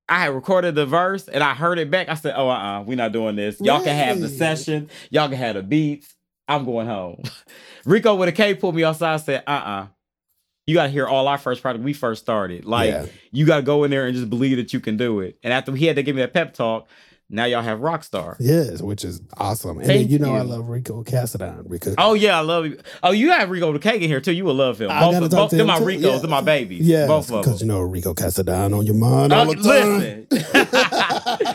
I 0.10 0.20
had 0.20 0.34
recorded 0.34 0.76
the 0.76 0.86
verse 0.86 1.28
and 1.28 1.44
I 1.44 1.54
heard 1.54 1.78
it 1.80 1.92
back. 1.92 2.10
I 2.10 2.16
said, 2.16 2.34
"Oh, 2.36 2.50
uh, 2.50 2.54
uh-uh, 2.54 2.84
we're 2.84 2.98
not 2.98 3.12
doing 3.12 3.36
this. 3.36 3.60
Y'all 3.62 3.84
can 3.84 3.96
have 3.96 4.20
the 4.20 4.30
session. 4.30 4.90
Y'all 5.10 5.30
can 5.30 5.38
have 5.38 5.56
the 5.56 5.64
beats. 5.64 6.16
I'm 6.48 6.66
going 6.66 6.88
home." 6.88 7.24
Rico 7.86 8.16
with 8.16 8.30
a 8.30 8.32
K 8.32 8.54
pulled 8.56 8.76
me 8.76 8.84
outside. 8.84 9.14
and 9.14 9.22
Said, 9.22 9.44
"Uh, 9.48 9.52
uh 9.52 9.88
you 10.68 10.76
got 10.76 10.84
to 10.84 10.90
hear 10.90 11.08
all 11.08 11.28
our 11.28 11.38
first 11.40 11.62
project. 11.64 11.84
We 11.84 11.94
first 11.94 12.22
started. 12.22 12.64
Like 12.66 12.90
Yeah. 12.92 13.06
you 13.32 13.46
got 13.46 13.58
to 13.58 13.64
go 13.64 13.84
in 13.84 13.92
there 13.92 14.06
and 14.06 14.16
just 14.16 14.30
believe 14.30 14.58
that 14.58 14.74
you 14.74 14.80
can 14.80 14.98
do 14.98 15.20
it." 15.22 15.38
And 15.44 15.54
after 15.54 15.74
he 15.76 15.86
had 15.86 15.96
to 15.96 16.04
give 16.04 16.16
me 16.16 16.22
that 16.22 16.34
pep 16.34 16.54
talk. 16.54 16.88
Now 17.32 17.46
y'all 17.46 17.62
have 17.62 17.78
Rockstar. 17.80 18.36
Yes, 18.40 18.82
which 18.82 19.06
is 19.06 19.22
awesome. 19.38 19.78
And 19.80 19.88
then, 19.88 20.08
you 20.08 20.18
know 20.18 20.34
I 20.36 20.42
love 20.42 20.68
Rico 20.68 21.04
Casadon 21.04 21.70
because 21.70 21.94
Oh 22.00 22.16
yeah, 22.16 22.38
I 22.38 22.42
love 22.42 22.66
you. 22.66 22.80
Oh, 23.04 23.12
you 23.12 23.32
have 23.32 23.52
Rico 23.52 23.72
the 23.72 23.78
Kagan 23.80 24.08
here 24.08 24.20
too. 24.20 24.32
You 24.34 24.46
will 24.46 24.56
love 24.56 24.82
him. 24.82 24.90
I 24.90 25.02
Both, 25.02 25.14
gotta 25.14 25.26
of- 25.26 25.32
talk 25.32 25.40
both 25.42 25.50
to 25.52 25.56
they're 25.58 25.62
him 25.64 25.68
my 25.68 25.78
too, 25.78 25.86
Ricos. 25.86 26.04
yeah. 26.04 26.18
They're 26.18 26.30
my 26.30 26.42
babies. 26.42 26.88
yeah, 26.88 27.06
both 27.08 27.26
of 27.26 27.32
them. 27.34 27.42
because 27.42 27.62
you 27.62 27.68
know 27.68 27.82
Rico 27.82 28.14
Casadon 28.16 28.76
on 28.76 28.84
your 28.86 28.96
mind 28.96 29.32
all 29.32 29.48
Uh, 29.50 29.54
the 29.54 29.62
time. 29.62 30.28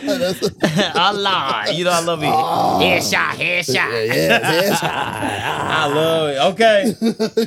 listen, 0.04 0.54
I 0.94 1.10
lie. 1.12 1.72
You 1.74 1.84
know 1.84 1.90
I 1.90 2.00
love 2.00 2.22
it. 2.22 2.26
Oh. 2.32 2.78
Headshot, 2.80 3.30
headshot. 3.32 3.74
Yes, 4.06 4.78
I 4.82 5.86
love 5.92 6.30
it. 6.30 6.38
Okay, 6.54 6.94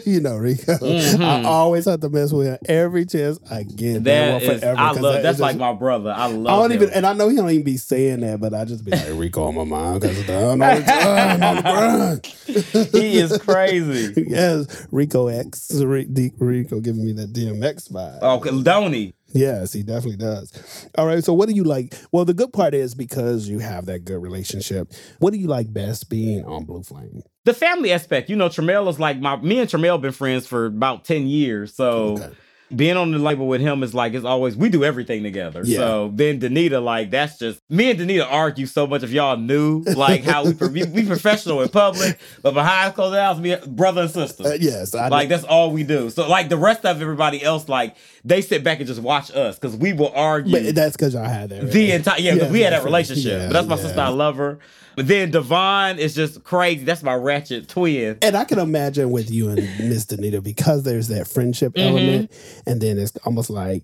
you 0.12 0.20
know 0.20 0.36
Rico. 0.38 0.74
Mhm. 0.78 1.22
I 1.24 1.44
always 1.46 1.86
have 1.86 2.02
to 2.02 2.10
mess 2.10 2.32
with 2.32 2.48
him 2.48 2.58
every 2.68 3.06
chance 3.06 3.40
I 3.50 3.64
get. 3.64 4.02
man, 4.02 4.04
that 4.04 4.42
well, 4.44 4.52
is. 4.52 4.60
forever, 4.62 4.80
I 4.80 4.88
'cause 4.94 5.00
love. 5.02 5.14
that- 5.14 5.24
That's 5.24 5.36
it's 5.36 5.42
like 5.42 5.58
my 5.58 5.74
brother. 5.74 6.14
I 6.16 6.28
love. 6.28 6.48
I 6.48 6.62
don't 6.62 6.72
him. 6.72 6.84
even, 6.84 6.94
and 6.94 7.06
I 7.06 7.14
know 7.14 7.30
he 7.30 7.36
don't 7.38 7.50
even 7.50 7.64
be 7.64 7.78
saying 7.78 8.17
that, 8.22 8.40
but 8.40 8.54
I 8.54 8.66
just 8.66 8.84
be 8.86 8.92
like 8.92 9.08
Rico 9.14 9.44
on 9.44 9.56
my 9.56 9.64
mind 9.64 10.02
because 10.02 10.18
all 10.30 10.58
the 10.58 10.64
time 10.64 11.44
on 11.44 11.56
the 11.56 11.62
grind. 11.62 12.88
he 12.94 13.18
is 13.18 13.38
crazy. 13.38 14.26
yes, 14.28 14.88
Rico 14.92 15.28
X, 15.28 15.74
Ri- 15.74 16.32
Rico 16.38 16.80
giving 16.80 17.06
me 17.06 17.14
that 17.14 17.34
DMX 17.34 17.92
vibe. 17.92 18.20
Oh, 18.22 18.38
okay, 18.38 18.62
don't 18.62 18.94
he? 18.94 19.14
Yes, 19.34 19.74
he 19.74 19.84
definitely 19.84 20.18
does. 20.18 20.88
All 20.98 21.06
right, 21.06 21.24
so 21.24 21.34
what 21.34 21.50
do 21.50 21.56
you 21.56 21.64
like? 21.64 21.94
Well, 22.12 22.26
the 22.26 22.34
good 22.34 22.54
part 22.54 22.74
is 22.74 22.96
because 22.96 23.48
you 23.48 23.60
have 23.60 23.86
that 23.88 24.06
good 24.06 24.22
relationship. 24.22 24.92
What 25.20 25.34
do 25.34 25.40
you 25.40 25.48
like 25.48 25.72
best 25.72 26.10
being 26.10 26.46
on 26.46 26.66
Blue 26.66 26.84
Flame? 26.84 27.22
The 27.44 27.54
family 27.54 27.92
aspect. 27.92 28.30
You 28.30 28.36
know, 28.36 28.50
Tremel 28.50 28.88
is 28.90 29.00
like 29.00 29.20
my. 29.20 29.38
Me 29.38 29.60
and 29.60 29.70
Tremel 29.70 30.02
been 30.02 30.12
friends 30.12 30.48
for 30.48 30.66
about 30.66 31.06
ten 31.06 31.28
years. 31.28 31.76
So. 31.76 32.14
Okay. 32.14 32.30
Being 32.76 32.98
on 32.98 33.12
the 33.12 33.18
label 33.18 33.48
with 33.48 33.62
him 33.62 33.82
is 33.82 33.94
like 33.94 34.14
it's 34.14 34.26
always 34.26 34.56
we 34.58 34.68
do 34.68 34.84
everything 34.84 35.24
together. 35.24 35.62
Yeah. 35.64 35.78
So 35.78 36.12
then 36.14 36.40
Danita, 36.40 36.84
like 36.84 37.12
that's 37.12 37.40
just 37.40 37.62
me 37.70 37.90
and 37.92 38.00
Danita 38.00 38.28
argue 38.30 38.66
so 38.66 38.86
much. 38.86 39.04
If 39.04 39.12
y'all 39.12 39.38
knew, 39.38 39.84
like 39.96 40.24
how 40.24 40.44
we 40.44 40.52
we, 40.68 40.84
we 40.86 41.06
professional 41.06 41.62
in 41.62 41.70
public, 41.70 42.20
but 42.42 42.54
behind 42.54 42.94
closed 42.94 43.16
house, 43.18 43.40
me 43.40 43.56
brother 43.68 44.02
and 44.02 44.12
sister. 44.12 44.44
Uh, 44.48 44.58
yes, 44.60 44.94
I 44.94 45.08
like 45.08 45.30
that's 45.30 45.46
all 45.46 45.72
we 45.72 45.84
do. 45.84 46.10
So 46.10 46.28
like 46.28 46.50
the 46.50 46.58
rest 46.58 46.86
of 46.86 47.02
everybody 47.02 47.42
else, 47.42 47.70
like 47.70 47.96
they 48.26 48.42
sit 48.42 48.64
back 48.64 48.80
and 48.80 48.88
just 48.88 49.02
watch 49.02 49.32
us 49.34 49.58
because 49.58 49.78
we 49.78 49.94
will 49.94 50.12
argue 50.14 50.52
but 50.52 50.76
that's 50.76 50.98
because 50.98 51.14
y'all 51.14 51.24
had 51.24 51.50
that. 51.50 51.72
the 51.72 51.92
entire 51.92 52.20
yeah, 52.20 52.32
'cause 52.34 52.42
Yeah, 52.44 52.52
we 52.52 52.60
had 52.62 52.74
that 52.74 52.84
relationship. 52.84 53.26
yeah, 53.32 53.48
but 53.48 53.54
that's 53.54 53.68
my 53.68 53.78
sister. 53.78 54.00
I 54.02 54.10
love 54.10 54.36
her. 54.38 54.60
But 54.98 55.08
then 55.08 55.30
Devon 55.30 56.00
is 56.00 56.16
just 56.16 56.44
crazy. 56.44 56.84
That's 56.84 57.04
my 57.04 57.14
ratchet 57.14 57.70
twin. 57.70 58.18
And 58.24 58.36
I 58.36 58.46
can 58.46 58.58
imagine 58.58 59.12
with 59.12 59.30
you 59.30 59.50
and 59.50 59.58
Miss 59.88 60.08
Danita 60.08 60.42
because 60.44 60.82
there's 60.84 61.08
that 61.10 61.28
friendship 61.28 61.74
Mm-hmm. 61.76 61.88
element, 61.98 62.32
and 62.66 62.82
then 62.82 62.98
it's 62.98 63.16
almost 63.24 63.52
like 63.52 63.84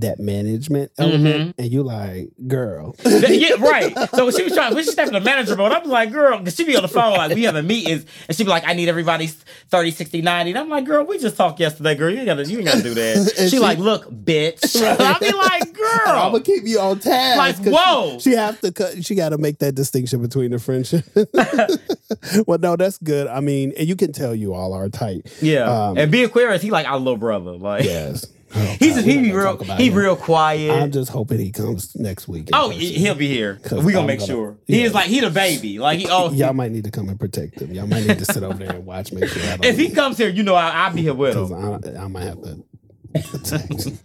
that 0.00 0.20
management 0.20 0.92
Mm-hmm. 0.96 1.02
element, 1.26 1.54
and 1.58 1.72
you 1.72 1.82
like, 1.82 2.28
girl, 2.46 2.94
yeah, 3.04 3.54
right. 3.58 3.92
So 4.14 4.30
she 4.30 4.44
was 4.44 4.52
trying, 4.54 4.74
she 4.76 4.84
stepped 4.84 5.08
in 5.08 5.14
the 5.14 5.20
manager 5.20 5.56
mode, 5.56 5.72
I'm 5.72 5.88
like, 5.88 6.12
girl, 6.12 6.38
because 6.38 6.54
she 6.54 6.64
be 6.64 6.76
on 6.76 6.82
the 6.82 6.88
phone, 6.88 7.14
like, 7.16 7.34
we 7.34 7.42
having 7.42 7.66
meetings, 7.66 8.06
and 8.28 8.36
she 8.36 8.44
be 8.44 8.50
like, 8.50 8.64
I 8.66 8.72
need 8.74 8.88
everybody's 8.88 9.34
30, 9.70 9.90
60, 9.90 10.22
90. 10.22 10.50
And 10.52 10.58
I'm 10.58 10.68
like, 10.68 10.84
girl, 10.84 11.04
we 11.04 11.18
just 11.18 11.36
talked 11.36 11.58
yesterday, 11.60 11.94
girl. 11.94 12.10
You 12.10 12.18
ain't 12.18 12.26
gotta, 12.26 12.44
you 12.46 12.58
ain't 12.58 12.66
gotta 12.66 12.82
do 12.82 12.94
that. 12.94 13.32
She, 13.40 13.48
she- 13.48 13.58
like, 13.58 13.78
look, 13.78 14.08
bitch. 14.10 14.76
I 14.82 15.18
be 15.18 15.32
like, 15.32 15.72
girl, 15.72 16.16
I'm 16.18 16.32
gonna 16.32 16.40
keep 16.44 16.64
you 16.64 16.78
on 16.80 16.98
task. 16.98 17.38
Like, 17.38 17.56
'cause 17.56 17.64
she- 17.64 17.70
whoa. 17.70 18.18
She, 18.20 18.30
have 18.32 18.60
to 18.60 18.72
cut. 18.72 19.04
She 19.04 19.14
got 19.14 19.30
to 19.30 19.38
make 19.38 19.58
that 19.58 19.74
distinction 19.74 20.20
between 20.22 20.50
the 20.52 20.58
friendship. 20.58 21.04
well, 22.46 22.58
no, 22.58 22.76
that's 22.76 22.98
good. 22.98 23.26
I 23.26 23.40
mean, 23.40 23.72
and 23.76 23.88
you 23.88 23.96
can 23.96 24.12
tell 24.12 24.34
you 24.34 24.54
all 24.54 24.72
are 24.72 24.88
tight. 24.88 25.26
Yeah. 25.40 25.62
Um, 25.88 25.98
and 25.98 26.10
being 26.12 26.28
queer 26.28 26.50
is 26.52 26.62
he 26.62 26.70
like 26.70 26.86
our 26.86 26.98
little 26.98 27.16
brother. 27.16 27.52
Like, 27.52 27.84
Yes. 27.84 28.26
Oh, 28.54 28.76
he's 28.78 28.96
God, 28.96 29.04
he 29.04 29.20
be 29.22 29.32
real, 29.32 29.56
he 29.58 29.86
him. 29.88 29.94
real 29.94 30.16
quiet. 30.16 30.70
I'm 30.72 30.90
just 30.90 31.10
hoping 31.10 31.38
he 31.38 31.52
comes 31.52 31.94
next 31.94 32.26
week. 32.28 32.48
oh, 32.52 32.68
person. 32.68 32.80
he'll 32.80 33.14
be 33.14 33.28
here. 33.28 33.60
We 33.70 33.92
gonna 33.92 34.00
I'm 34.00 34.06
make 34.06 34.18
gonna- 34.18 34.26
sure. 34.32 34.58
He 34.66 34.82
is 34.82 34.92
like, 34.92 35.06
he 35.06 35.20
the 35.20 35.30
baby. 35.30 35.78
Like, 35.78 36.00
he, 36.00 36.06
oh, 36.10 36.30
Y'all 36.32 36.52
might 36.52 36.72
need 36.72 36.84
to 36.84 36.90
come 36.90 37.08
and 37.08 37.18
protect 37.18 37.60
him. 37.60 37.72
Y'all 37.72 37.86
might 37.86 38.06
need 38.06 38.18
to 38.18 38.24
sit 38.24 38.42
over 38.42 38.54
there 38.58 38.74
and 38.74 38.84
watch. 38.86 39.12
Make 39.12 39.28
sure 39.28 39.42
I 39.42 39.56
don't 39.56 39.64
if 39.64 39.78
he 39.78 39.90
comes 39.90 40.18
here, 40.18 40.28
you 40.28 40.42
know, 40.42 40.54
I, 40.54 40.70
I'll 40.70 40.92
be 40.94 41.02
here 41.02 41.14
with 41.14 41.36
him. 41.36 41.52
I, 41.54 42.02
I 42.02 42.06
might 42.08 42.24
have 42.24 42.42
to. 42.42 42.62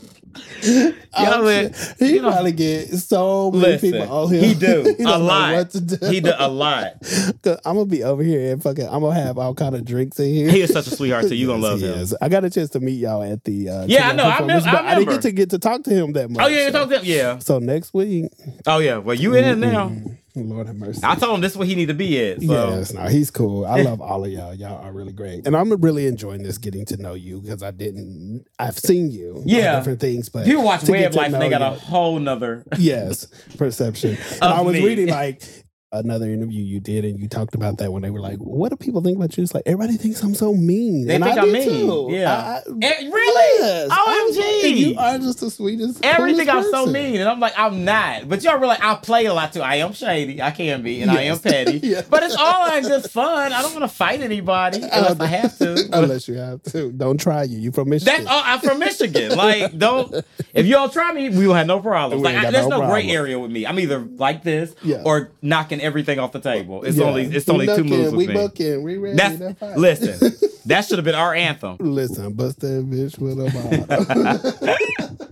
Yeah, 0.62 0.92
Oh, 1.18 1.44
but, 1.44 1.96
he 2.00 2.16
you 2.16 2.22
know- 2.22 2.32
probably 2.32 2.52
get 2.52 2.88
so 2.90 3.52
many 3.52 3.66
Listen, 3.74 3.92
people 3.94 4.12
on 4.12 4.34
him. 4.34 4.44
he 4.44 4.54
do 4.56 4.96
He 4.98 5.04
a 5.04 5.18
lot. 5.18 5.54
What 5.54 5.70
to 5.72 5.82
do. 5.82 6.06
He 6.08 6.20
do 6.20 6.32
a 6.38 6.48
lot. 6.50 6.94
Cause 7.44 7.60
I'm 7.66 7.76
gonna 7.76 7.86
be 7.86 8.04
over 8.04 8.24
here 8.24 8.52
and 8.52 8.62
fucking. 8.62 8.88
I'm 8.88 9.02
gonna 9.02 9.14
have 9.20 9.38
all 9.38 9.54
kind 9.54 9.76
of 9.76 9.86
drinks 9.86 10.20
in 10.20 10.34
here. 10.34 10.50
He 10.50 10.62
is 10.62 10.72
such 10.74 10.88
a 10.88 10.92
sweetheart 10.96 11.26
so 11.26 11.34
You 11.34 11.48
gonna 11.48 11.62
love 11.62 11.80
he 11.80 11.86
him. 11.88 12.00
is. 12.00 12.16
I 12.22 12.30
got 12.30 12.44
a 12.46 12.50
chance 12.50 12.70
to 12.72 12.80
meet 12.80 13.00
y'all 13.00 13.24
at 13.24 13.44
the. 13.44 13.70
Uh, 13.70 13.86
Yeah, 13.88 14.10
I 14.10 14.14
know. 14.14 14.24
I 14.24 14.40
remember- 14.40 14.68
I 14.70 14.92
I 14.92 14.96
didn't 14.96 15.10
get 15.10 15.22
to 15.24 15.32
get 15.32 15.50
to 15.52 15.60
talk 15.60 15.84
to 15.84 15.90
him 15.94 16.14
that 16.14 16.30
much. 16.30 16.44
Oh 16.44 16.48
yeah, 16.48 16.66
you 16.66 16.72
so. 16.72 16.80
talk 16.80 16.90
to 16.90 17.00
him. 17.00 17.06
Yeah. 17.06 17.40
So 17.40 17.60
next 17.60 17.94
week, 17.94 18.32
Oh 18.66 18.80
yeah. 18.80 18.98
Well, 18.98 19.16
you 19.16 19.36
in 19.36 19.46
it 19.46 19.58
now. 19.58 19.92
Lord 20.36 20.68
have 20.68 20.76
mercy. 20.76 21.00
I 21.04 21.16
told 21.16 21.36
him 21.36 21.42
this 21.42 21.54
is 21.54 21.58
what 21.58 21.68
he 21.68 21.76
need 21.76 21.88
to 21.88 21.94
be 21.94 22.20
at. 22.32 22.42
So 22.42 22.48
Yes, 22.78 22.94
no, 22.94 23.04
he's 23.08 23.32
cool. 23.32 23.66
I 23.66 23.82
love 23.82 24.02
all 24.02 24.26
of 24.26 24.32
y'all. 24.32 24.54
Y'all 24.54 24.84
are 24.84 24.92
really 24.92 25.14
great, 25.14 25.48
and 25.48 25.56
I'm 25.56 25.70
really 25.82 26.08
enjoying 26.08 26.44
this 26.44 26.58
getting 26.58 26.86
to 26.86 26.98
know 26.98 27.14
you 27.14 27.42
because 27.42 27.64
I 27.64 27.72
didn't. 27.72 28.46
I've 28.60 28.78
seen 28.78 29.12
you, 29.12 29.42
Yeah. 29.46 29.78
different 29.78 30.00
things, 30.02 30.30
but 30.30 30.46
you 30.48 30.60
watch 30.62 30.88
Web 30.90 31.14
Life 31.14 31.34
and 31.34 31.42
they 31.42 31.50
got 31.50 31.62
a 31.62 31.72
whole 31.80 32.20
nother. 32.20 32.64
yes 32.78 33.28
perception. 33.58 34.18
And 34.42 34.44
I 34.54 34.62
was 34.62 34.74
me. 34.76 34.86
reading 34.86 35.08
like 35.08 35.42
another 35.92 36.30
interview 36.30 36.62
you 36.64 36.80
did, 36.80 37.06
and 37.06 37.20
you 37.20 37.28
talked 37.30 37.56
about 37.56 37.78
that 37.78 37.92
when 37.94 38.02
they 38.02 38.10
were 38.10 38.20
like, 38.20 38.38
"What 38.40 38.70
do 38.70 38.76
people 38.76 39.02
think 39.02 39.18
about 39.18 39.38
you?" 39.38 39.44
It's 39.44 39.54
like 39.54 39.64
everybody 39.66 39.98
thinks 39.98 40.22
I'm 40.24 40.36
so 40.36 40.54
mean. 40.54 41.08
They 41.08 41.16
and 41.16 41.24
think 41.24 41.38
I 41.38 41.42
I'm 41.42 41.48
do 41.48 41.54
mean. 41.54 41.64
Too. 41.70 42.08
Yeah. 42.12 42.34
I- 42.34 42.58
I- 42.58 42.62
Eh, 42.82 43.10
really? 43.10 43.60
Yes. 43.66 43.90
OMG. 43.92 44.64
like, 44.64 44.76
you 44.76 44.96
are 44.98 45.18
just 45.20 45.40
the 45.40 45.50
sweetest. 45.50 46.04
Everything 46.04 46.50
I'm 46.50 46.64
so 46.70 46.86
mean, 46.88 47.16
and 47.22 47.30
I'm 47.30 47.40
like, 47.40 47.54
I'm 47.58 47.86
not. 47.86 48.28
But 48.28 48.44
y'all 48.44 48.58
realize 48.60 48.80
I 48.82 48.96
play 48.96 49.26
a 49.26 49.34
lot 49.34 49.54
too. 49.54 49.62
I 49.62 49.76
am 49.76 49.94
shady. 49.94 50.42
I 50.42 50.52
can 50.52 50.82
be, 50.84 51.02
and 51.02 51.10
I 51.12 51.24
am 51.24 51.40
petty. 51.46 51.80
Yeah. 51.82 52.02
But 52.10 52.24
it's 52.24 52.36
all 52.36 52.76
in 52.76 52.84
just 52.84 53.12
fun. 53.12 53.54
I 53.54 53.62
don't 53.62 53.74
want 53.74 53.84
to 53.90 53.96
fight 53.96 54.22
anybody 54.22 54.80
unless 54.92 55.20
I 55.20 55.26
have 55.28 55.58
to. 55.60 55.76
Unless 55.96 56.28
you 56.28 56.36
have 56.36 56.62
to, 56.64 56.92
don't 56.92 57.20
try 57.20 57.44
you. 57.44 57.58
You 57.60 57.72
from 57.72 57.90
Michigan? 57.90 58.14
That's 58.26 58.28
all. 58.28 58.42
I'm 58.44 58.60
from 58.60 58.80
Michigan. 58.80 59.38
Like, 59.38 59.78
don't. 59.78 60.14
If 60.54 60.66
you 60.66 60.74
don't 60.74 60.92
try 60.92 61.14
me, 61.14 61.30
we 61.30 61.48
will 61.48 61.54
have 61.54 61.68
no 61.68 61.80
problems. 61.80 62.22
We 62.22 62.26
Like, 62.34 62.36
I, 62.44 62.52
there's 62.52 62.68
no 62.68 62.82
no, 62.82 62.88
gray 62.88 63.10
area 63.10 63.40
with 63.40 63.52
me. 63.52 63.66
I'm 63.66 63.80
either 63.80 64.00
like 64.00 64.44
this 64.44 64.76
Yeah. 64.84 65.04
or 65.06 65.32
knocking 65.42 65.80
everything 65.86 66.20
off 66.20 66.32
the 66.34 66.40
table. 66.40 66.84
It's 66.84 66.98
Yeah. 66.98 67.06
only 67.06 67.24
it's 67.26 67.48
We 67.48 67.54
only 67.54 67.66
two 67.68 67.84
moves 67.84 68.12
We 68.12 68.18
with 68.18 68.28
me. 68.30 68.34
bucking. 68.34 68.84
We 68.84 68.98
ready. 68.98 69.16
That's 69.18 69.60
fight. 69.60 69.78
listen. 69.78 70.32
that 70.66 70.86
should 70.86 70.98
have 70.98 71.06
been 71.06 71.16
our 71.16 71.34
anthem. 71.34 71.78
Listen, 71.80 72.34
bust 72.34 72.60
that 72.62 72.90
bitch 72.90 73.18
with 73.20 73.40
a 73.40 74.58
bottle. 74.68 75.28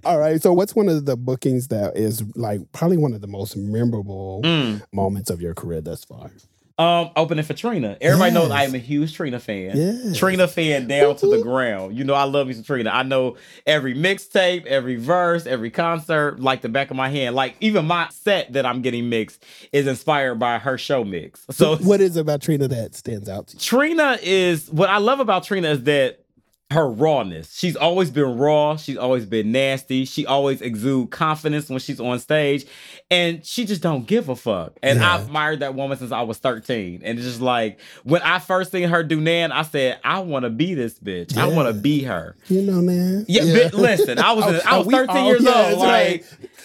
All 0.04 0.18
right. 0.18 0.40
So, 0.40 0.52
what's 0.52 0.74
one 0.74 0.88
of 0.88 1.04
the 1.04 1.16
bookings 1.16 1.68
that 1.68 1.96
is 1.96 2.22
like 2.34 2.60
probably 2.72 2.96
one 2.96 3.12
of 3.12 3.20
the 3.20 3.26
most 3.26 3.56
memorable 3.56 4.40
Mm. 4.44 4.82
moments 4.92 5.30
of 5.30 5.40
your 5.42 5.54
career 5.54 5.80
thus 5.80 6.04
far? 6.04 6.30
Um, 6.78 7.10
opening 7.16 7.42
for 7.42 7.54
Trina. 7.54 7.96
Everybody 8.02 8.34
knows 8.34 8.50
I 8.50 8.64
am 8.64 8.74
a 8.74 8.78
huge 8.78 9.14
Trina 9.14 9.40
fan. 9.40 9.78
Yes. 9.78 10.18
Trina 10.18 10.46
fan 10.46 10.86
down 10.86 11.16
to 11.16 11.26
the 11.26 11.40
ground. 11.40 11.96
You 11.96 12.04
know 12.04 12.12
I 12.12 12.24
love 12.24 12.48
me 12.48 12.52
some 12.52 12.64
Trina. 12.64 12.90
I 12.90 13.02
know 13.02 13.36
every 13.66 13.94
mixtape, 13.94 14.66
every 14.66 14.96
verse, 14.96 15.46
every 15.46 15.70
concert, 15.70 16.38
like 16.38 16.60
the 16.60 16.68
back 16.68 16.90
of 16.90 16.96
my 16.98 17.08
hand. 17.08 17.34
Like 17.34 17.56
even 17.60 17.86
my 17.86 18.08
set 18.10 18.52
that 18.52 18.66
I'm 18.66 18.82
getting 18.82 19.08
mixed 19.08 19.42
is 19.72 19.86
inspired 19.86 20.34
by 20.34 20.58
her 20.58 20.76
show 20.76 21.02
mix. 21.02 21.46
So 21.50 21.76
what 21.76 22.02
is 22.02 22.18
it 22.18 22.20
about 22.20 22.42
Trina 22.42 22.68
that 22.68 22.94
stands 22.94 23.30
out 23.30 23.46
to 23.48 23.56
you? 23.56 23.60
Trina 23.60 24.18
is 24.22 24.70
what 24.70 24.90
I 24.90 24.98
love 24.98 25.20
about 25.20 25.44
Trina 25.44 25.68
is 25.68 25.84
that 25.84 26.25
her 26.72 26.88
rawness. 26.88 27.56
She's 27.56 27.76
always 27.76 28.10
been 28.10 28.36
raw. 28.38 28.76
She's 28.76 28.96
always 28.96 29.24
been 29.24 29.52
nasty. 29.52 30.04
She 30.04 30.26
always 30.26 30.60
exude 30.60 31.12
confidence 31.12 31.70
when 31.70 31.78
she's 31.78 32.00
on 32.00 32.18
stage, 32.18 32.66
and 33.08 33.44
she 33.46 33.64
just 33.64 33.82
don't 33.82 34.04
give 34.04 34.28
a 34.28 34.34
fuck. 34.34 34.72
And 34.82 34.98
Yeah. 34.98 35.14
I've 35.14 35.26
admired 35.26 35.60
that 35.60 35.76
woman 35.76 35.96
since 35.96 36.10
I 36.10 36.22
was 36.22 36.38
thirteen. 36.38 37.02
And 37.04 37.18
it's 37.18 37.26
just 37.28 37.40
like 37.40 37.78
when 38.02 38.20
I 38.22 38.40
first 38.40 38.72
seen 38.72 38.88
her 38.88 39.04
do 39.04 39.20
Nan, 39.20 39.52
I 39.52 39.62
said, 39.62 40.00
I 40.02 40.18
want 40.18 40.42
to 40.42 40.50
be 40.50 40.74
this 40.74 40.98
bitch. 40.98 41.36
I 41.36 41.46
want 41.46 41.68
to 41.68 41.74
be 41.74 42.02
her. 42.02 42.34
You 42.48 42.62
know, 42.62 42.80
man. 42.82 43.24
Yeah, 43.28 43.44
but 43.70 43.74
listen, 43.74 44.18
I 44.18 44.32
was 44.32 44.44
Oh, 44.46 44.60
I 44.66 44.78
was 44.78 44.86
13 44.88 45.16
all- 45.16 45.26
years 45.28 45.42
yeah, 45.44 45.68
old. 45.70 45.78
Like, 45.78 46.24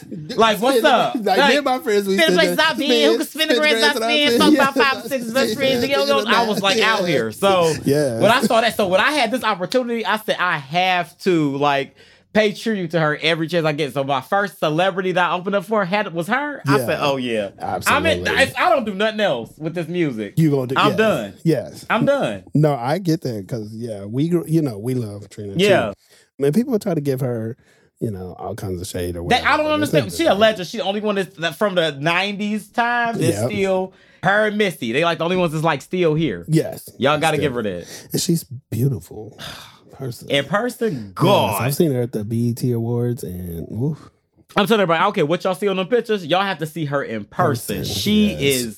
right. 0.09 0.35
like, 0.37 0.59
what's 0.61 0.83
up? 0.83 1.13
Like, 1.13 1.25
Like, 1.37 1.49
me 1.51 1.55
and 1.57 1.65
my 1.65 1.77
friends, 1.79 2.07
we 2.07 2.17
Spin 2.17 2.33
the 2.33 2.39
said 2.41 2.47
place 2.47 2.55
that. 2.57 2.65
stop 2.65 2.77
being, 2.77 3.11
who 3.11 3.17
can 3.17 3.27
spin 3.27 3.47
the 3.49 3.55
grand 3.57 3.77
stop 3.77 3.95
spin, 3.97 4.39
fuck 4.39 4.53
about 4.53 4.73
five 4.75 5.05
or 5.05 5.09
six 5.09 5.25
best 5.31 5.55
friends. 5.55 5.83
I 5.85 6.47
was 6.47 6.61
like 6.63 6.79
out 6.81 7.07
here. 7.07 7.31
So 7.31 7.71
Yeah. 7.85 8.19
when 8.19 8.31
I 8.31 8.41
saw 8.41 8.61
that, 8.61 8.75
so 8.75 8.87
when 8.87 8.99
I 8.99 9.11
had 9.11 9.29
this 9.29 9.43
opportunity, 9.43 9.90
I 10.05 10.17
said 10.17 10.37
I 10.39 10.57
have 10.57 11.17
to 11.19 11.55
like 11.57 11.95
pay 12.33 12.53
tribute 12.53 12.91
to 12.91 12.99
her 12.99 13.17
every 13.21 13.47
chance 13.47 13.65
I 13.65 13.73
get. 13.73 13.93
So 13.93 14.03
my 14.03 14.21
first 14.21 14.59
celebrity 14.59 15.11
that 15.11 15.31
I 15.31 15.33
opened 15.33 15.55
up 15.55 15.65
for 15.65 15.83
had 15.83 16.13
was 16.13 16.27
her. 16.27 16.61
I 16.65 16.77
said, 16.77 16.99
oh 17.01 17.17
yeah, 17.17 17.51
Absolutely. 17.59 18.29
I, 18.29 18.53
I 18.57 18.69
don't 18.69 18.85
do 18.85 18.93
nothing 18.93 19.19
else 19.19 19.57
with 19.57 19.75
this 19.75 19.87
music. 19.87 20.35
You 20.37 20.49
gonna 20.51 20.67
do? 20.67 20.75
I'm 20.77 20.89
yes. 20.89 20.97
done. 20.97 21.33
Yes. 21.43 21.85
I'm 21.89 22.05
done. 22.05 22.43
No, 22.53 22.73
I 22.73 22.99
get 22.99 23.21
that 23.21 23.45
because 23.45 23.75
yeah, 23.75 24.05
we 24.05 24.23
you 24.47 24.61
know 24.61 24.77
we 24.79 24.93
love 24.93 25.29
Trina. 25.29 25.53
Yeah. 25.57 25.87
too. 25.89 25.93
man. 26.39 26.53
People 26.53 26.77
try 26.79 26.93
to 26.93 27.01
give 27.01 27.19
her 27.19 27.57
you 27.99 28.09
know 28.09 28.33
all 28.39 28.55
kinds 28.55 28.79
of 28.81 28.87
shade 28.87 29.15
or 29.17 29.27
That, 29.27 29.41
whatever. 29.43 29.47
I 29.47 29.57
don't 29.57 29.71
understand. 29.71 30.13
She 30.13 30.25
a 30.25 30.33
legend. 30.33 30.67
She 30.67 30.77
the 30.77 30.83
only 30.83 31.01
one 31.01 31.15
that's 31.15 31.35
that 31.37 31.55
from 31.57 31.75
the 31.75 31.97
'90s 32.01 32.73
times. 32.73 33.19
Is 33.19 33.35
Yep. 33.35 33.51
still 33.51 33.93
her 34.23 34.47
and 34.47 34.57
Missy. 34.57 34.91
They 34.91 35.03
like 35.03 35.17
the 35.17 35.23
only 35.25 35.35
ones 35.37 35.51
that's 35.51 35.63
like 35.65 35.81
still 35.81 36.13
here. 36.15 36.45
Yes, 36.47 36.89
Y'all 36.97 37.19
got 37.19 37.31
to 37.31 37.37
give 37.37 37.53
her 37.55 37.63
that. 37.63 38.07
and 38.13 38.21
she's 38.21 38.43
beautiful 38.43 39.37
person. 39.91 40.29
In 40.29 40.45
person, 40.45 40.93
Yes, 41.07 41.13
God. 41.15 41.61
I've 41.61 41.75
seen 41.75 41.91
her 41.91 42.01
at 42.01 42.11
the 42.11 42.23
BET 42.23 42.63
Awards, 42.71 43.23
and 43.23 43.67
oof, 43.71 44.09
I'm 44.55 44.65
telling 44.67 44.81
everybody, 44.81 45.03
okay, 45.09 45.23
what 45.23 45.43
y'all 45.43 45.55
see 45.55 45.67
on 45.67 45.77
the 45.77 45.85
pictures, 45.85 46.25
y'all 46.25 46.41
have 46.41 46.57
to 46.59 46.65
see 46.65 46.85
her 46.85 47.03
in 47.03 47.25
person. 47.25 47.77
Person, 47.79 47.93
she 47.93 48.31
yes. 48.31 48.39
is 48.41 48.77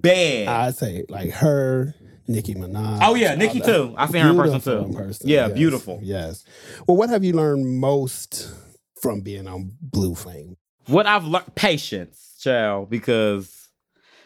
bad. 0.00 0.48
I'd 0.48 0.76
say 0.76 1.04
like 1.08 1.30
her, 1.30 1.94
Nicki 2.28 2.54
Minaj. 2.54 2.98
Oh, 3.02 3.14
yeah, 3.14 3.34
Nicki 3.34 3.60
too. 3.60 3.94
I 3.96 4.06
seen 4.06 4.22
her 4.22 4.30
in 4.30 4.36
person, 4.36 4.60
too. 4.60 4.78
in 4.78 4.94
person, 4.94 5.28
Yeah, 5.28 5.46
yes, 5.48 5.56
beautiful. 5.56 5.98
Yes. 6.02 6.44
Well, 6.86 6.96
what 6.96 7.08
have 7.10 7.24
you 7.24 7.32
learned 7.32 7.66
most 7.66 8.54
from 9.00 9.20
being 9.22 9.48
on 9.48 9.72
Blue 9.80 10.14
Flame? 10.14 10.56
what 10.86 11.06
I've 11.06 11.24
learned, 11.24 11.54
patience, 11.54 12.36
child, 12.40 12.88
because 12.88 13.68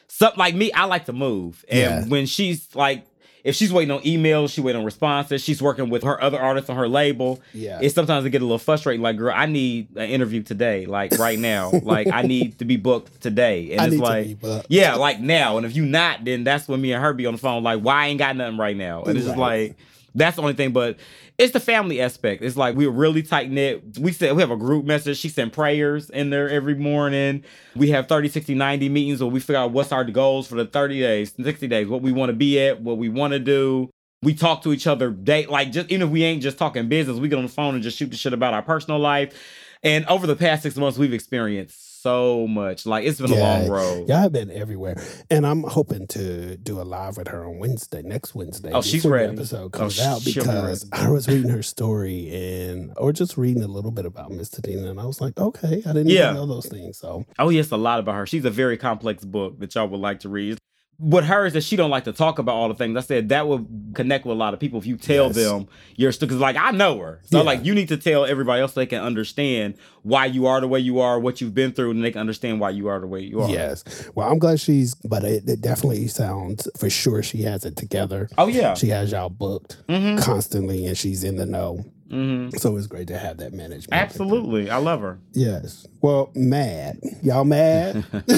something 0.09 0.39
like 0.39 0.55
me, 0.55 0.71
I 0.73 0.85
like 0.85 1.07
to 1.07 1.13
move. 1.13 1.65
And 1.69 1.81
Yeah. 1.81 2.05
when 2.09 2.27
she's 2.27 2.75
like, 2.77 3.05
if 3.45 3.57
she's 3.57 3.73
waiting 3.73 3.91
on 3.91 4.01
emails, 4.03 4.53
she 4.53 4.61
waiting 4.61 4.81
on 4.81 4.85
responses, 4.85 5.43
she's 5.43 5.61
working 5.61 5.91
with 5.91 6.05
her 6.05 6.23
other 6.23 6.41
artists 6.41 6.71
on 6.71 6.77
her 6.77 6.89
label. 6.89 7.41
Yeah. 7.53 7.81
It's 7.83 7.95
sometimes 7.95 8.25
it 8.25 8.31
get 8.31 8.41
a 8.41 8.45
little 8.45 8.59
frustrating. 8.59 9.03
Like, 9.03 9.17
girl, 9.17 9.35
I 9.35 9.47
need 9.47 9.97
an 9.97 10.09
interview 10.09 10.43
today, 10.43 10.87
like 10.87 11.19
right 11.19 11.39
now. 11.39 11.71
like, 11.83 12.07
I 12.07 12.23
need 12.23 12.59
to 12.61 12.65
be 12.65 12.77
booked 12.77 13.21
today. 13.21 13.73
And 13.73 13.81
I 13.81 13.87
it's 13.87 13.97
like, 13.97 14.65
yeah, 14.69 14.95
like 14.95 15.21
now. 15.21 15.57
And 15.57 15.67
if 15.67 15.75
you 15.75 15.85
not, 15.85 16.25
then 16.25 16.45
that's 16.45 16.69
when 16.69 16.81
me 16.81 16.93
and 16.93 17.03
her 17.03 17.13
be 17.13 17.27
on 17.27 17.35
the 17.35 17.39
phone. 17.39 17.63
Like, 17.63 17.81
why 17.81 18.05
I 18.05 18.07
ain't 18.09 18.19
got 18.19 18.37
nothing 18.37 18.59
right 18.59 18.77
now? 18.77 19.03
And 19.03 19.17
it's 19.17 19.27
just 19.27 19.39
like 19.39 19.77
that's 20.15 20.37
the 20.37 20.43
only 20.43 20.55
thing. 20.55 20.73
But 20.73 20.97
it's 21.43 21.53
the 21.53 21.61
family 21.61 22.01
aspect. 22.01 22.41
It's 22.41 22.57
like 22.57 22.77
we're 22.77 22.89
really 22.89 23.21
tight 23.21 23.51
knit. 23.51 23.99
We 23.99 24.13
said 24.13 24.37
we 24.37 24.43
have 24.43 24.53
a 24.53 24.57
group 24.57 24.85
message. 24.85 25.19
She 25.19 25.29
sent 25.29 25.53
prayers 25.53 26.09
in 26.09 26.31
there 26.31 26.49
every 26.49 26.77
morning. 26.77 27.43
We 27.75 27.91
have 27.91 28.07
30, 28.07 28.29
60, 28.29 28.55
90 28.55 28.89
meetings 28.89 29.21
where 29.21 29.31
we 29.31 29.41
figure 29.41 29.57
out 29.57 29.73
what's 29.73 29.91
our 29.91 30.05
goals 30.05 30.47
for 30.47 30.55
the 30.55 30.67
30 30.67 31.01
days, 31.01 31.35
60 31.43 31.67
days, 31.67 31.89
what 31.89 32.01
we 32.01 32.13
want 32.13 32.31
to 32.31 32.35
be 32.35 32.61
at, 32.61 32.81
what 32.81 32.97
we 32.97 33.09
want 33.09 33.33
to 33.33 33.41
do. 33.41 33.91
We 34.23 34.35
talk 34.35 34.63
to 34.63 34.73
each 34.73 34.87
other 34.87 35.11
day 35.11 35.47
like 35.47 35.73
just 35.73 35.91
even 35.91 36.07
if 36.07 36.13
we 36.13 36.23
ain't 36.23 36.43
just 36.43 36.59
talking 36.59 36.89
business, 36.89 37.19
we 37.19 37.29
get 37.29 37.39
on 37.39 37.43
the 37.43 37.49
phone 37.49 37.75
and 37.75 37.83
just 37.83 37.99
shoot 37.99 38.13
the 38.13 38.17
shit 38.17 38.33
about 38.33 38.55
our 38.55 38.63
personal 38.63 39.01
life. 39.01 39.35
And 39.83 40.07
over 40.07 40.29
the 40.29 40.37
past 40.37 40.63
six 40.63 40.77
months, 40.77 40.97
we've 40.97 41.13
experienced 41.13 41.92
so 42.03 42.47
much. 42.49 42.85
Like 42.85 43.05
it's 43.05 43.21
been 43.21 43.33
a 43.33 43.37
long 43.37 43.69
road. 43.69 44.09
Y'all 44.09 44.19
have 44.19 44.33
been 44.33 44.51
everywhere. 44.51 45.03
And 45.31 45.47
I'm 45.47 45.63
hoping 45.63 46.07
to 46.09 46.57
do 46.57 46.81
a 46.81 46.83
live 46.83 47.17
with 47.17 47.29
her 47.29 47.45
on 47.47 47.59
Wednesday, 47.59 48.03
next 48.03 48.35
Wednesday. 48.35 48.71
Oh, 48.73 48.83
she's 48.83 49.05
ready. 49.05 49.33
episode 49.33 49.63
Oh, 49.67 49.69
comes 49.71 50.01
out 50.01 50.21
she'll 50.23 50.43
be 50.45 50.51
because. 50.51 50.89
I 50.93 51.09
was 51.11 51.29
reading 51.29 51.51
her 51.51 51.63
story 51.63 52.35
and 52.35 52.93
or 52.97 53.13
just 53.13 53.37
reading 53.39 53.63
a 53.63 53.69
little 53.69 53.91
bit 53.93 54.05
about 54.05 54.31
Miss 54.33 54.49
Tina 54.51 54.91
and 54.91 55.01
I 55.01 55.05
was 55.07 55.21
like, 55.21 55.39
okay, 55.39 55.83
I 55.87 55.93
didn't 55.93 56.09
Yeah. 56.09 56.25
even 56.31 56.35
know 56.37 56.47
those 56.47 56.67
things. 56.67 56.99
So 56.99 57.25
Oh 57.39 57.49
yes, 57.49 57.71
a 57.71 57.77
lot 57.77 58.01
about 58.01 58.17
her. 58.17 58.27
She's 58.27 58.45
a 58.45 58.51
very 58.51 58.77
complex 58.77 59.25
book 59.25 59.59
that 59.61 59.75
y'all 59.75 59.89
would 59.89 60.01
like 60.01 60.21
to 60.21 60.29
read. 60.29 60.59
What 60.99 61.25
her 61.25 61.47
is 61.47 61.55
that 61.55 61.65
she 61.65 61.75
don't 61.75 61.91
like 61.91 62.05
to 62.05 62.13
talk 62.13 62.39
about 62.39 62.55
all 62.55 62.69
the 62.69 62.75
things. 62.75 62.97
I 62.97 63.01
said 63.01 63.31
that 63.31 63.49
would 63.49 63.93
connect 63.95 64.25
with 64.25 64.37
a 64.37 64.39
lot 64.39 64.55
of 64.55 64.61
people 64.61 64.79
if 64.79 64.87
you 64.87 64.97
tell 64.97 65.27
Yes. 65.27 65.35
them 65.37 65.67
your 65.97 66.13
story. 66.13 66.29
Because 66.29 66.41
like 66.41 66.55
I 66.57 66.71
know 66.71 66.99
her, 66.99 67.21
so 67.25 67.39
Yeah. 67.39 67.45
like 67.45 67.65
you 67.65 67.75
need 67.75 67.89
to 67.89 67.97
tell 67.97 68.25
everybody 68.25 68.61
else 68.63 68.75
so 68.75 68.81
they 68.81 68.87
can 68.87 69.03
understand 69.03 69.75
why 70.03 70.27
you 70.27 70.47
are 70.47 70.61
the 70.61 70.69
way 70.69 70.79
you 70.79 71.01
are, 71.01 71.19
what 71.19 71.41
you've 71.41 71.55
been 71.55 71.73
through, 71.73 71.91
and 71.91 72.05
they 72.05 72.13
can 72.13 72.21
understand 72.21 72.61
why 72.61 72.71
you 72.71 72.87
are 72.87 73.01
the 73.01 73.09
way 73.09 73.21
you 73.21 73.41
are. 73.41 73.51
yes. 73.51 73.83
Well, 74.15 74.31
I'm 74.31 74.39
glad 74.39 74.61
she's 74.61 74.95
but 74.95 75.25
it, 75.25 75.49
it 75.49 75.61
definitely 75.61 76.07
sounds 76.07 76.69
for 76.79 76.89
sure 76.89 77.21
she 77.23 77.43
has 77.43 77.65
it 77.65 77.75
together. 77.77 78.29
Oh 78.39 78.47
yeah. 78.47 78.75
She 78.75 78.89
has 78.91 79.11
y'all 79.11 79.29
booked 79.29 79.79
hmm 79.89 80.17
constantly 80.19 80.87
and 80.87 80.97
she's 80.97 81.25
in 81.25 81.35
the 81.37 81.47
know. 81.47 81.85
Hmm 82.13 82.51
So 82.51 82.77
it's 82.77 82.87
great 82.87 83.09
to 83.09 83.19
have 83.19 83.39
that 83.39 83.55
management. 83.55 83.93
Absolutely, 83.93 84.71
I 84.71 84.77
love 84.77 85.01
her. 85.01 85.19
Yes. 85.33 85.87
Well, 86.03 86.31
mad. 86.35 87.01
Y'all 87.23 87.45
mad? 87.45 88.05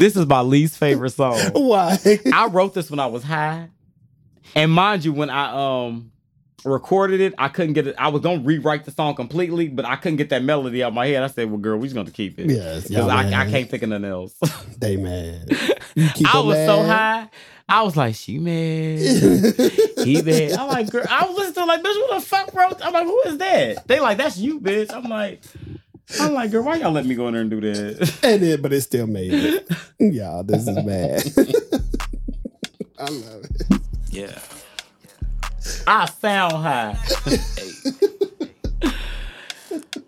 This 0.00 0.16
is 0.16 0.26
my 0.26 0.40
least 0.40 0.78
favorite 0.78 1.10
song. 1.10 1.38
Why? 1.52 1.98
I 2.32 2.46
wrote 2.46 2.72
this 2.72 2.90
when 2.90 3.00
I 3.00 3.06
was 3.06 3.22
high. 3.22 3.68
And 4.54 4.72
mind 4.72 5.04
you, 5.04 5.12
when 5.12 5.28
I 5.28 5.84
um 5.86 6.10
recorded 6.64 7.20
it, 7.20 7.34
I 7.36 7.48
couldn't 7.48 7.74
get 7.74 7.86
it. 7.86 7.94
I 7.98 8.08
was 8.08 8.22
gonna 8.22 8.40
rewrite 8.40 8.84
the 8.86 8.92
song 8.92 9.14
completely, 9.14 9.68
but 9.68 9.84
I 9.84 9.96
couldn't 9.96 10.16
get 10.16 10.30
that 10.30 10.42
melody 10.42 10.82
out 10.82 10.88
of 10.88 10.94
my 10.94 11.06
head. 11.06 11.22
I 11.22 11.26
said, 11.26 11.50
Well, 11.50 11.58
girl, 11.58 11.76
we're 11.76 11.84
just 11.84 11.94
gonna 11.94 12.10
keep 12.10 12.38
it. 12.38 12.50
Yes. 12.50 12.88
Because 12.88 13.08
I, 13.08 13.28
I 13.28 13.50
can't 13.50 13.68
think 13.68 13.82
of 13.82 13.90
nothing 13.90 14.06
else. 14.06 14.34
They 14.78 14.96
mad. 14.96 15.50
I 16.26 16.40
was 16.40 16.56
so 16.66 16.82
high. 16.82 17.28
I 17.70 17.82
was 17.82 17.96
like, 17.96 18.16
she 18.16 18.38
mad. 18.38 18.98
he 20.04 20.22
mad. 20.22 20.52
I'm 20.52 20.68
like, 20.68 20.90
girl, 20.90 21.06
I 21.08 21.24
was 21.24 21.36
listening 21.36 21.54
to 21.54 21.64
like, 21.66 21.80
bitch, 21.82 22.00
what 22.00 22.20
the 22.20 22.26
fuck 22.26 22.52
wrote? 22.52 22.84
I'm 22.84 22.92
like, 22.92 23.04
who 23.04 23.22
is 23.26 23.38
that? 23.38 23.86
They 23.86 24.00
like, 24.00 24.18
that's 24.18 24.36
you, 24.36 24.58
bitch. 24.58 24.92
I'm 24.92 25.04
like, 25.04 25.40
I'm 26.18 26.34
like, 26.34 26.50
girl, 26.50 26.64
why 26.64 26.76
y'all 26.76 26.90
let 26.90 27.06
me 27.06 27.14
go 27.14 27.28
in 27.28 27.34
there 27.34 27.42
and 27.42 27.50
do 27.50 27.60
that? 27.60 28.18
and 28.24 28.42
it, 28.42 28.60
but 28.60 28.72
it 28.72 28.80
still 28.80 29.06
made 29.06 29.32
it. 29.32 29.70
Y'all, 30.00 30.42
this 30.42 30.66
is 30.66 30.74
bad. 30.84 31.22
I 32.98 33.04
love 33.04 33.44
it. 33.44 33.80
Yeah. 34.10 34.36
I 35.86 36.06
sound 36.06 36.54
high. 36.54 36.98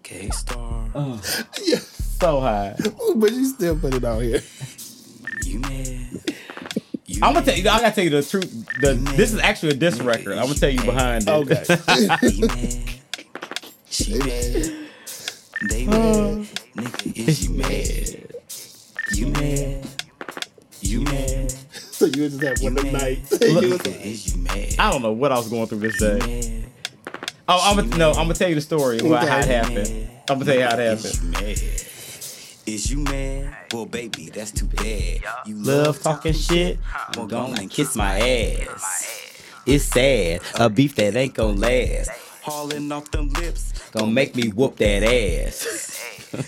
K 0.02 0.30
Star. 0.30 0.88
Yeah. 1.62 1.78
So 1.78 2.40
high. 2.40 2.74
But 3.14 3.30
you 3.30 3.44
still 3.46 3.78
put 3.78 3.94
it 3.94 4.04
out 4.04 4.20
here. 4.20 4.42
You 5.44 5.60
mad? 5.60 5.91
You 7.22 7.28
I'm 7.28 7.34
gonna 7.34 7.46
tell 7.46 7.56
you. 7.56 7.68
I 7.70 7.80
gotta 7.80 7.94
tell 7.94 8.04
you 8.04 8.10
the 8.10 8.22
truth. 8.22 8.66
The 8.80 8.94
this 9.16 9.32
is 9.32 9.38
actually 9.38 9.70
a 9.70 9.74
diss 9.74 10.00
record. 10.00 10.32
I'm 10.32 10.46
gonna 10.46 10.54
tell 10.54 10.70
you 10.70 10.82
behind 10.82 11.28
it. 11.28 11.30
Okay. 11.30 11.64
He 13.92 14.18
mad. 14.18 14.18
She 14.18 14.18
mad. 14.18 14.88
They 15.68 15.86
uh. 15.86 15.90
mad. 15.90 16.46
Nigga, 16.74 17.28
is 17.28 17.46
you 17.46 17.54
mad? 17.54 18.32
You 19.12 19.26
mad? 19.28 19.86
You 20.80 21.00
mad? 21.02 21.50
so 21.72 22.06
you 22.06 22.28
just 22.28 22.42
have 22.42 22.60
one 22.62 22.76
of 22.78 22.84
them 22.84 22.92
nights. 22.94 23.30
You 23.40 23.74
is 24.02 24.34
you 24.34 24.42
mad? 24.42 24.74
I 24.78 24.90
don't 24.90 25.02
know 25.02 25.12
what 25.12 25.30
I 25.30 25.36
was 25.36 25.48
going 25.48 25.66
through 25.66 25.78
this 25.78 25.98
day. 25.98 26.64
Oh, 27.48 27.60
I'm 27.62 27.76
gonna 27.76 27.96
no. 27.98 28.10
I'm 28.10 28.24
gonna 28.24 28.34
tell 28.34 28.48
you 28.48 28.54
the 28.54 28.60
story. 28.62 29.00
What 29.02 29.28
how 29.28 29.38
it 29.38 29.44
happened. 29.44 30.08
I'm 30.28 30.38
gonna 30.38 30.46
tell 30.46 30.54
you 30.56 30.62
how 30.62 30.74
it 30.74 30.80
Is 30.80 31.20
happened. 31.20 31.81
Is 32.66 32.90
you 32.90 32.98
mad? 32.98 33.56
Well, 33.72 33.86
baby, 33.86 34.30
that's 34.30 34.52
too 34.52 34.66
bad. 34.66 35.20
You 35.46 35.56
Love 35.56 36.00
talking 36.00 36.32
shit. 36.32 36.78
I'm 37.16 37.26
gonna 37.26 37.66
kiss 37.66 37.96
my 37.96 38.18
ass. 38.20 39.38
It's 39.66 39.84
sad. 39.84 40.40
A 40.56 40.70
beef 40.70 40.94
that 40.96 41.16
ain't 41.16 41.34
gonna 41.34 41.54
last. 41.58 42.10
hauling 42.42 42.90
off 42.92 43.10
them 43.10 43.28
lips. 43.30 43.72
Gonna 43.90 44.12
make 44.12 44.36
me 44.36 44.48
whoop 44.50 44.76
that 44.76 45.02
ass. 45.46 45.98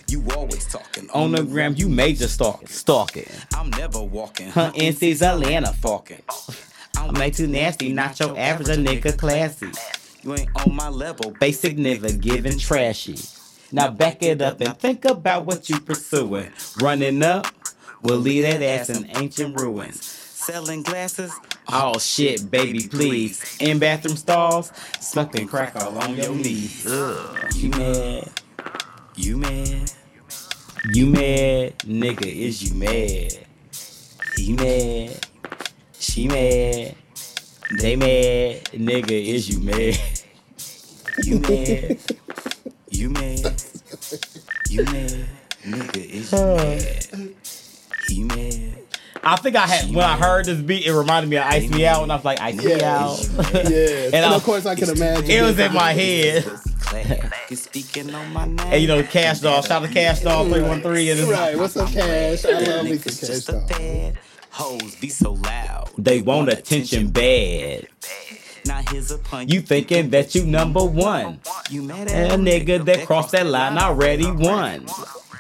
You 0.09 0.25
always 0.35 0.67
talking 0.67 1.11
On 1.11 1.33
the 1.33 1.43
gram, 1.43 1.75
you 1.77 1.89
major 1.89 2.29
stalking. 2.29 2.69
Stalking. 2.69 3.29
I'm 3.55 3.71
never 3.71 4.01
walking. 4.03 4.49
Hunting 4.51 4.93
sees 4.93 5.21
Atlanta 5.21 5.73
fucking. 5.73 6.23
I'm 6.97 7.13
way 7.15 7.31
too 7.31 7.49
nasty, 7.49 7.93
not 7.93 8.19
your 8.21 8.39
average, 8.39 8.69
a 8.69 8.77
nigga 8.81 9.19
classy. 9.19 9.71
You 10.23 10.35
ain't 10.37 10.49
on 10.65 10.75
my 10.75 10.89
level. 10.89 11.33
Basic 11.41 11.77
nigga 11.77 12.19
giving 12.21 12.59
trashy. 12.59 13.19
Now 13.75 13.91
back 13.91 14.23
it 14.23 14.41
up 14.41 14.61
and 14.61 14.79
think 14.79 15.05
about 15.05 15.47
what 15.47 15.69
you 15.69 15.81
pursuing. 15.81 16.53
Running 16.81 17.25
up, 17.25 17.49
will 18.03 18.19
leave 18.19 18.45
that 18.45 18.63
ass 18.63 18.89
in 18.89 19.11
ancient 19.17 19.61
ruins. 19.61 20.01
Selling 20.01 20.85
glasses. 20.85 21.33
Oh 21.73 21.99
shit, 21.99 22.49
baby, 22.53 22.87
please. 22.87 23.57
In 23.59 23.81
bathroom 23.81 24.17
stalls, 24.17 24.71
smoking 25.01 25.49
crack 25.49 25.75
all 25.75 25.99
on 25.99 26.15
your 26.15 26.33
knees. 26.37 26.87
Ugh, 26.87 27.53
you 27.57 27.71
mad? 27.71 28.31
You 29.17 29.39
mad? 29.39 29.91
You 30.93 31.07
mad? 31.07 31.79
Nigga, 31.81 32.27
is 32.27 32.63
you 32.63 32.77
mad? 32.77 33.45
He 34.37 34.53
mad? 34.53 35.27
She 35.99 36.29
mad? 36.29 36.95
They 37.81 37.97
mad? 37.97 38.67
Nigga, 38.67 39.11
is 39.11 39.49
you 39.49 39.59
mad? 39.59 39.99
You 41.25 41.39
mad? 41.39 41.99
You 42.95 43.11
mad? 43.11 43.63
You 44.71 44.85
mad? 44.85 45.27
Nigga, 45.65 45.97
is 45.97 46.33
you 46.33 46.39
mad? 46.39 47.35
He 48.09 48.23
mad? 48.25 48.79
I 49.23 49.37
think 49.37 49.57
I 49.57 49.67
had 49.67 49.95
when 49.95 50.05
I 50.05 50.17
heard 50.17 50.45
this 50.45 50.61
beat, 50.61 50.87
it 50.87 50.93
reminded 50.95 51.29
me 51.29 51.37
of 51.37 51.45
Ice 51.45 51.69
Me 51.71 51.87
Out, 51.87 52.03
and 52.03 52.13
I 52.13 52.17
was 52.17 52.25
like, 52.25 52.41
Ice 52.41 52.57
Me 52.57 52.77
Yeah. 52.77 52.99
Out. 52.99 53.19
Yes. 53.55 54.07
And 54.07 54.15
And, 54.17 54.27
I- 54.27 54.37
of 54.37 54.45
course, 54.45 54.65
I 54.67 54.75
can 54.75 54.91
imagine. 54.97 55.31
It 55.31 55.43
was 55.43 55.59
in 55.59 55.73
my 55.73 55.93
head. 55.93 56.45
Class. 56.85 57.33
You 57.51 57.57
speaking 57.57 58.15
on 58.15 58.33
my 58.33 58.45
name. 58.45 58.59
And 58.61 58.81
you 58.83 58.87
know, 58.87 59.03
Kash 59.03 59.41
Doll, 59.41 59.63
shout 59.63 59.83
out 59.83 59.89
to 59.89 59.93
Kash 59.95 60.21
Doll 60.21 60.45
313. 60.45 61.19
And 61.19 61.29
Right. 61.31 61.59
What's 61.59 61.77
up, 61.77 61.89
Cash? 61.91 62.45
I 62.45 62.51
love 62.61 62.85
me 62.85 62.93
Niggas 62.99 63.11
some 63.13 63.27
just 63.29 63.47
Cash 63.49 63.73
a 63.73 64.13
Doll. 64.13 64.13
Hoes 64.51 64.95
be 64.97 65.09
so 65.09 65.33
loud. 65.33 65.91
They 65.99 66.21
want 66.21 66.49
attention 66.51 67.09
bad. 67.09 67.89
Now 68.67 68.83
here's 68.91 69.11
a 69.11 69.19
pun. 69.19 69.49
You 69.49 69.61
thinking 69.61 70.11
that 70.11 70.35
you 70.35 70.45
number 70.47 70.85
one. 70.85 71.41
You 71.71 71.83
mad 71.83 72.09
A 72.09 72.37
nigga 72.37 72.85
that 72.87 73.07
crossed 73.07 73.33
that 73.33 73.47
line 73.47 73.79
already 73.79 74.31
won. 74.31 74.87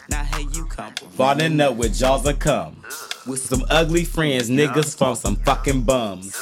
Now 0.09 0.25
here 0.25 0.47
you 0.53 0.67
come. 0.67 0.93
Falling 1.13 1.61
up 1.61 1.77
with 1.77 1.95
jaws 1.95 2.27
of 2.27 2.39
cum. 2.39 2.77
With 3.27 3.41
Some 3.41 3.65
ugly 3.71 4.05
friends, 4.05 4.51
niggas 4.51 4.97
from 4.97 5.15
some 5.15 5.37
fucking 5.37 5.83
bums. 5.83 6.37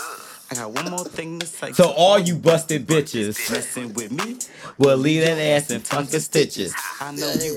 I 0.51 0.55
got 0.57 0.73
one 0.73 0.91
more 0.91 1.05
thing 1.05 1.39
to 1.39 1.47
say. 1.47 1.73
So 1.73 1.93
all 1.93 2.19
you 2.19 2.35
busted 2.35 2.87
bitches 2.87 3.51
messing 3.51 3.95
with 3.95 4.13
me, 4.13 4.37
will 4.77 4.99
leave 4.99 5.23
that 5.23 5.39
ass 5.39 5.71
in 5.71 5.81
funky 5.81 6.19
stitches. 6.19 6.75
I 7.01 7.13
know 7.13 7.33
you. 7.33 7.57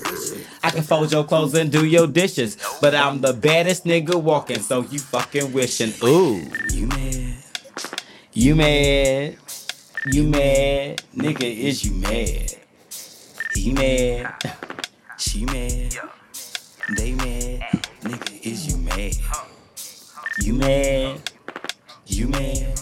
I 0.64 0.70
can 0.70 0.84
fold 0.84 1.12
your 1.12 1.26
clothes 1.26 1.56
and 1.56 1.70
do 1.70 1.86
your 1.86 2.08
dishes, 2.08 2.56
but 2.80 2.96
I'm 2.96 3.20
the 3.20 3.34
baddest 3.34 3.84
nigga 3.84 4.16
walking, 4.16 4.60
so 4.60 4.84
you 4.84 5.00
fucking 5.00 5.52
wishing. 5.52 5.92
Ooh, 6.08 6.42
You 6.72 6.88
mad? 6.88 7.25
You 8.36 8.54
mad? 8.54 9.38
You 10.12 10.26
mad? 10.26 11.02
Nigga, 11.16 11.44
is 11.44 11.86
you 11.86 11.94
mad? 11.94 12.52
He 13.54 13.72
mad? 13.72 14.36
She 15.18 15.46
mad. 15.46 15.96
They 16.98 17.14
mad. 17.14 17.62
Nigga, 18.02 18.46
is 18.46 18.68
you 18.68 18.78
mad? 18.80 19.16
You 20.42 20.54
mad. 20.54 21.22
You 22.08 22.28
mad. 22.28 22.82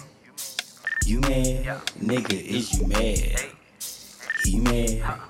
You 1.05 1.19
mad. 1.21 1.81
Nigga, 2.01 2.33
is 2.33 2.79
you 2.79 2.87
mad? 2.87 3.51
He 4.43 4.59
mad. 4.59 5.21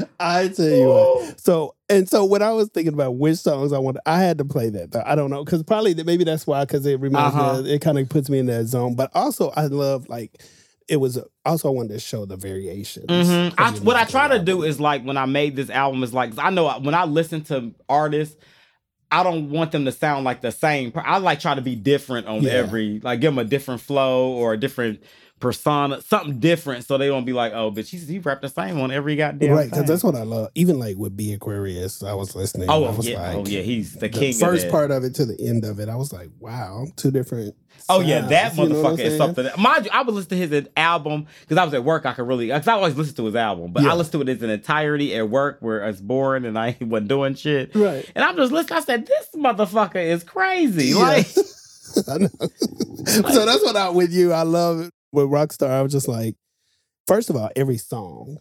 I 0.20 0.48
tell 0.48 0.66
you 0.68 0.88
what. 0.88 1.40
So 1.40 1.76
and 1.90 2.10
so 2.10 2.26
when 2.26 2.42
I 2.42 2.52
was 2.52 2.70
thinking 2.70 2.94
about 2.94 3.16
which 3.18 3.38
songs 3.38 3.72
I 3.74 3.80
wanted, 3.80 4.02
I 4.06 4.20
had 4.20 4.38
to 4.40 4.46
play 4.46 4.70
that. 4.70 4.92
Though. 4.92 5.04
I 5.06 5.16
don't 5.16 5.30
know 5.30 5.44
because 5.46 5.64
probably 5.64 5.94
maybe 5.96 6.24
that's 6.24 6.46
why 6.48 6.64
because 6.66 6.86
it 6.86 7.00
reminds 7.00 7.36
Uh-huh. 7.36 7.54
me. 7.54 7.60
Of, 7.60 7.68
it 7.68 7.82
kind 7.82 7.98
of 7.98 8.10
puts 8.10 8.30
me 8.30 8.40
in 8.40 8.46
that 8.48 8.66
zone. 8.66 8.96
But 8.96 9.12
also 9.16 9.50
I 9.56 9.68
love 9.68 10.10
like 10.10 10.42
it 10.88 10.98
was. 10.98 11.20
Also 11.46 11.68
I 11.68 11.72
wanted 11.72 11.94
to 11.94 12.00
show 12.00 12.26
the 12.26 12.38
variations. 12.38 13.06
Mhm. 13.08 13.54
I, 13.58 13.72
what 13.80 13.96
I 13.98 14.06
try 14.06 14.28
to 14.30 14.40
do 14.40 14.64
is 14.64 14.80
like 14.80 15.04
when 15.04 15.18
I 15.18 15.26
made 15.26 15.56
this 15.56 15.70
album 15.70 16.04
is 16.04 16.14
like 16.14 16.34
I 16.38 16.50
know 16.50 16.70
when 16.80 16.94
I 16.96 17.06
listen 17.06 17.42
to 17.46 17.74
artists, 17.90 18.36
I 19.10 19.24
don't 19.24 19.50
want 19.50 19.72
them 19.72 19.86
to 19.86 19.92
sound 19.92 20.26
like 20.26 20.42
the 20.42 20.52
same. 20.52 20.92
I 20.96 21.18
like 21.20 21.40
try 21.40 21.56
to 21.56 21.62
be 21.62 21.76
different 21.76 22.28
on 22.28 22.42
Yeah. 22.44 22.52
every 22.52 23.00
like 23.02 23.22
give 23.22 23.34
them 23.34 23.40
a 23.40 23.48
different 23.48 23.80
flow 23.82 24.32
or 24.34 24.54
a 24.54 24.58
different 24.58 25.02
persona, 25.40 26.02
something 26.02 26.40
different, 26.40 26.86
so 26.86 26.98
they 26.98 27.08
don't 27.08 27.26
be 27.26 27.34
like, 27.34 27.54
oh, 27.54 27.72
but 27.72 27.88
she 27.88 27.98
he 27.98 28.20
rap 28.20 28.42
the 28.42 28.50
same 28.50 28.80
on 28.80 28.92
every 28.92 29.16
goddamn 29.16 29.52
right 29.52 29.70
because 29.70 29.86
that's 29.86 30.04
what 30.04 30.16
I 30.16 30.24
love. 30.24 30.50
Even 30.56 30.80
like 30.80 30.98
with 30.98 31.16
B 31.16 31.34
Aquarius, 31.34 32.04
I 32.04 32.14
was 32.14 32.36
listening. 32.36 32.70
Oh, 32.70 32.86
I 32.86 32.92
was 32.92 33.08
yeah, 33.08 33.18
oh, 33.18 33.22
like, 33.22 33.36
oh 33.36 33.50
yeah, 33.50 33.62
he's 33.62 33.94
the 33.94 34.00
the 34.02 34.10
king. 34.10 34.34
of 34.34 34.40
first 34.40 34.70
part 34.70 34.92
of 34.92 35.04
it 35.04 35.16
to 35.16 35.26
the 35.26 35.40
end 35.40 35.64
of 35.66 35.80
it, 35.80 35.90
I 35.90 35.96
was 35.96 36.12
like, 36.12 36.30
wow, 36.40 36.88
two 36.96 37.12
different. 37.12 37.56
Oh 37.90 38.02
yeah, 38.02 38.22
that 38.22 38.56
sounds, 38.56 38.70
you 38.70 38.76
know 38.76 38.82
what 38.82 38.92
I'm 38.92 38.98
motherfucker 38.98 39.06
is 39.06 39.18
something. 39.18 39.48
Mind 39.58 39.86
you, 39.86 39.92
I 39.94 40.02
would 40.02 40.14
listen 40.14 40.30
to 40.32 40.36
his 40.48 40.68
album 40.76 41.28
because 41.42 41.58
I 41.58 41.64
was 41.64 41.74
at 41.74 41.84
work. 41.84 42.06
I 42.06 42.14
could 42.14 42.28
really, 42.28 42.48
because 42.48 42.68
I 42.68 42.74
always 42.74 42.96
listen 42.96 43.16
to 43.16 43.26
his 43.26 43.36
album, 43.36 43.72
but 43.72 43.84
Yeah. 43.84 43.92
I 43.92 43.96
listened 43.96 44.14
to 44.14 44.22
it 44.22 44.36
as 44.36 44.42
an 44.42 44.50
entirety 44.50 45.16
at 45.16 45.30
work 45.30 45.58
where 45.62 45.88
it's 45.88 46.02
boring 46.02 46.46
and 46.46 46.58
I 46.58 46.76
wasn't 46.82 47.10
doing 47.10 47.36
shit. 47.36 47.76
Right. 47.76 48.10
And 48.16 48.26
I'm 48.26 48.36
just 48.36 48.52
listening. 48.52 48.78
I 48.78 48.82
said, 48.82 49.06
this 49.06 49.30
motherfucker 49.36 50.04
is 50.04 50.24
crazy. 50.24 50.88
Yeah. 50.88 50.98
Like, 50.98 51.28
I 52.08 52.18
know. 52.18 52.28
so 53.06 53.46
that's 53.46 53.64
what 53.64 53.76
I 53.76 53.90
with 53.90 54.12
you. 54.12 54.34
I 54.34 54.42
love 54.42 54.82
it. 54.82 54.94
With 55.12 55.26
Rockstar, 55.28 55.70
I 55.70 55.82
was 55.82 55.92
just 55.92 56.08
like, 56.08 56.36
first 57.08 57.30
of 57.30 57.36
all, 57.36 57.50
every 57.56 57.78
song. 57.78 58.38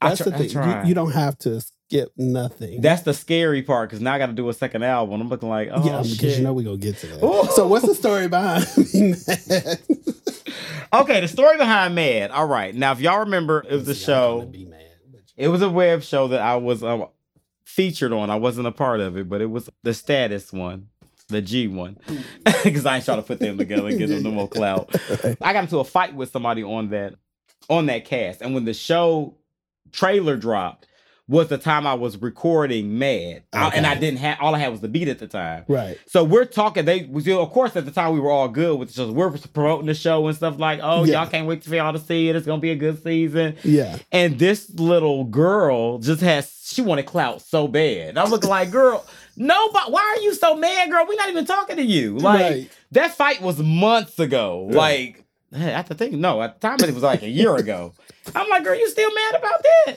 That's 0.00 0.18
tr- 0.18 0.30
the 0.30 0.38
thing. 0.48 0.50
You, 0.50 0.88
you 0.88 0.94
don't 0.94 1.12
have 1.12 1.38
to 1.38 1.60
skip 1.62 2.10
nothing. 2.16 2.80
that's 2.82 3.02
the 3.02 3.14
scary 3.14 3.62
part 3.62 3.88
because 3.88 4.02
now 4.02 4.12
I 4.12 4.18
got 4.18 4.26
to 4.26 4.32
do 4.32 4.48
a 4.50 4.52
second 4.52 4.82
album. 4.82 5.20
I'm 5.20 5.28
looking 5.28 5.48
like, 5.48 5.70
oh 5.72 5.82
yeah, 5.84 6.02
because 6.02 6.16
shit. 6.18 6.38
you 6.38 6.44
know 6.44 6.52
we're 6.52 6.64
gonna 6.64 6.76
get 6.76 6.98
to 6.98 7.06
that. 7.06 7.24
Ooh. 7.24 7.46
So 7.52 7.66
what's 7.68 7.86
the 7.86 7.94
story 7.94 8.28
behind 8.28 8.66
me? 8.94 9.14
okay, 10.92 11.20
the 11.20 11.28
story 11.28 11.56
behind 11.56 11.94
Mad. 11.94 12.30
All 12.30 12.46
right, 12.46 12.74
now 12.74 12.92
if 12.92 13.00
y'all 13.00 13.20
remember, 13.20 13.64
it 13.68 13.72
was 13.72 13.88
a 13.88 13.94
show. 13.94 14.50
Mad, 14.52 14.76
It 15.36 15.48
was 15.48 15.62
a 15.62 15.70
web 15.70 16.02
show 16.02 16.28
that 16.28 16.40
I 16.40 16.56
was 16.56 16.82
um, 16.82 17.06
featured 17.64 18.12
on. 18.12 18.28
I 18.30 18.36
wasn't 18.36 18.66
a 18.66 18.72
part 18.72 19.00
of 19.00 19.16
it, 19.16 19.28
but 19.28 19.40
it 19.40 19.50
was 19.50 19.70
the 19.82 19.94
status 19.94 20.52
one, 20.52 20.88
the 21.28 21.40
G 21.42 21.68
one, 21.68 21.98
because 22.64 22.84
I 22.86 22.96
ain't 22.96 23.04
trying 23.04 23.18
to 23.18 23.22
put 23.26 23.38
them 23.38 23.56
together 23.58 23.86
and 23.88 23.98
get 23.98 24.08
them 24.08 24.22
no 24.22 24.30
more 24.30 24.48
clout. 24.50 24.94
I 25.40 25.52
got 25.52 25.64
into 25.64 25.78
a 25.78 25.84
fight 25.84 26.14
with 26.14 26.30
somebody 26.30 26.62
on 26.62 26.90
that 26.90 27.14
on 27.68 27.86
that 27.86 28.04
cast, 28.04 28.42
and 28.42 28.54
when 28.54 28.64
the 28.64 28.74
show 28.74 29.36
trailer 29.92 30.36
dropped, 30.36 30.86
was 31.26 31.48
the 31.48 31.56
time 31.56 31.86
I 31.86 31.94
was 31.94 32.18
recording 32.20 32.98
Mad, 32.98 33.44
I- 33.54 33.70
and 33.70 33.86
I 33.86 33.94
didn't 33.94 34.18
have 34.18 34.36
all 34.42 34.54
I 34.54 34.58
had 34.58 34.68
was 34.72 34.82
the 34.82 34.88
beat 34.88 35.08
at 35.08 35.18
the 35.18 35.26
time. 35.26 35.64
right. 35.68 35.96
So 36.06 36.22
we're 36.22 36.44
talking. 36.44 36.84
They, 36.84 37.06
was 37.06 37.24
we, 37.24 37.32
of 37.32 37.50
course, 37.50 37.74
at 37.76 37.86
the 37.86 37.90
time 37.90 38.12
we 38.12 38.20
were 38.20 38.30
all 38.30 38.48
good 38.48 38.78
with 38.78 38.92
just. 38.94 39.10
We're 39.10 39.30
promoting 39.30 39.86
the 39.86 39.94
show 39.94 40.26
and 40.26 40.36
stuff 40.36 40.58
like, 40.58 40.80
oh, 40.82 41.04
Yeah. 41.04 41.22
y'all 41.22 41.30
can't 41.30 41.46
wait 41.46 41.64
for 41.64 41.74
y'all 41.74 41.94
to 41.94 41.98
see 41.98 42.28
it. 42.28 42.36
It's 42.36 42.44
gonna 42.44 42.60
be 42.60 42.72
a 42.72 42.76
good 42.76 43.02
season. 43.02 43.56
Yeah. 43.64 43.96
And 44.12 44.38
this 44.38 44.68
little 44.74 45.24
girl 45.24 45.98
just 45.98 46.20
has 46.20 46.52
she 46.66 46.82
wanted 46.82 47.06
clout 47.06 47.40
so 47.40 47.68
bad. 47.68 48.18
I'm 48.18 48.28
looking 48.30 48.50
like, 48.50 48.70
girl, 48.70 49.06
nobody 49.36 49.90
why 49.90 50.02
are 50.02 50.22
you 50.22 50.34
so 50.34 50.56
mad, 50.56 50.90
girl? 50.90 51.04
We're 51.08 51.16
not 51.16 51.28
even 51.28 51.44
talking 51.46 51.76
to 51.76 51.82
you. 51.82 52.18
Like 52.18 52.40
Right. 52.40 52.70
that 52.92 53.14
fight 53.16 53.40
was 53.42 53.58
months 53.58 54.18
ago. 54.18 54.68
Right. 54.72 55.16
Like 55.52 55.64
at 55.76 55.86
the 55.86 55.94
thing, 55.94 56.20
no, 56.20 56.42
at 56.42 56.60
the 56.60 56.68
time 56.68 56.78
it 56.88 56.94
was 56.94 57.02
like 57.02 57.22
a 57.22 57.28
year 57.28 57.54
ago. 57.56 57.92
I'm 58.34 58.48
like, 58.48 58.64
girl, 58.64 58.74
you 58.76 58.88
still 58.88 59.12
mad 59.14 59.34
about 59.36 59.62
that? 59.86 59.96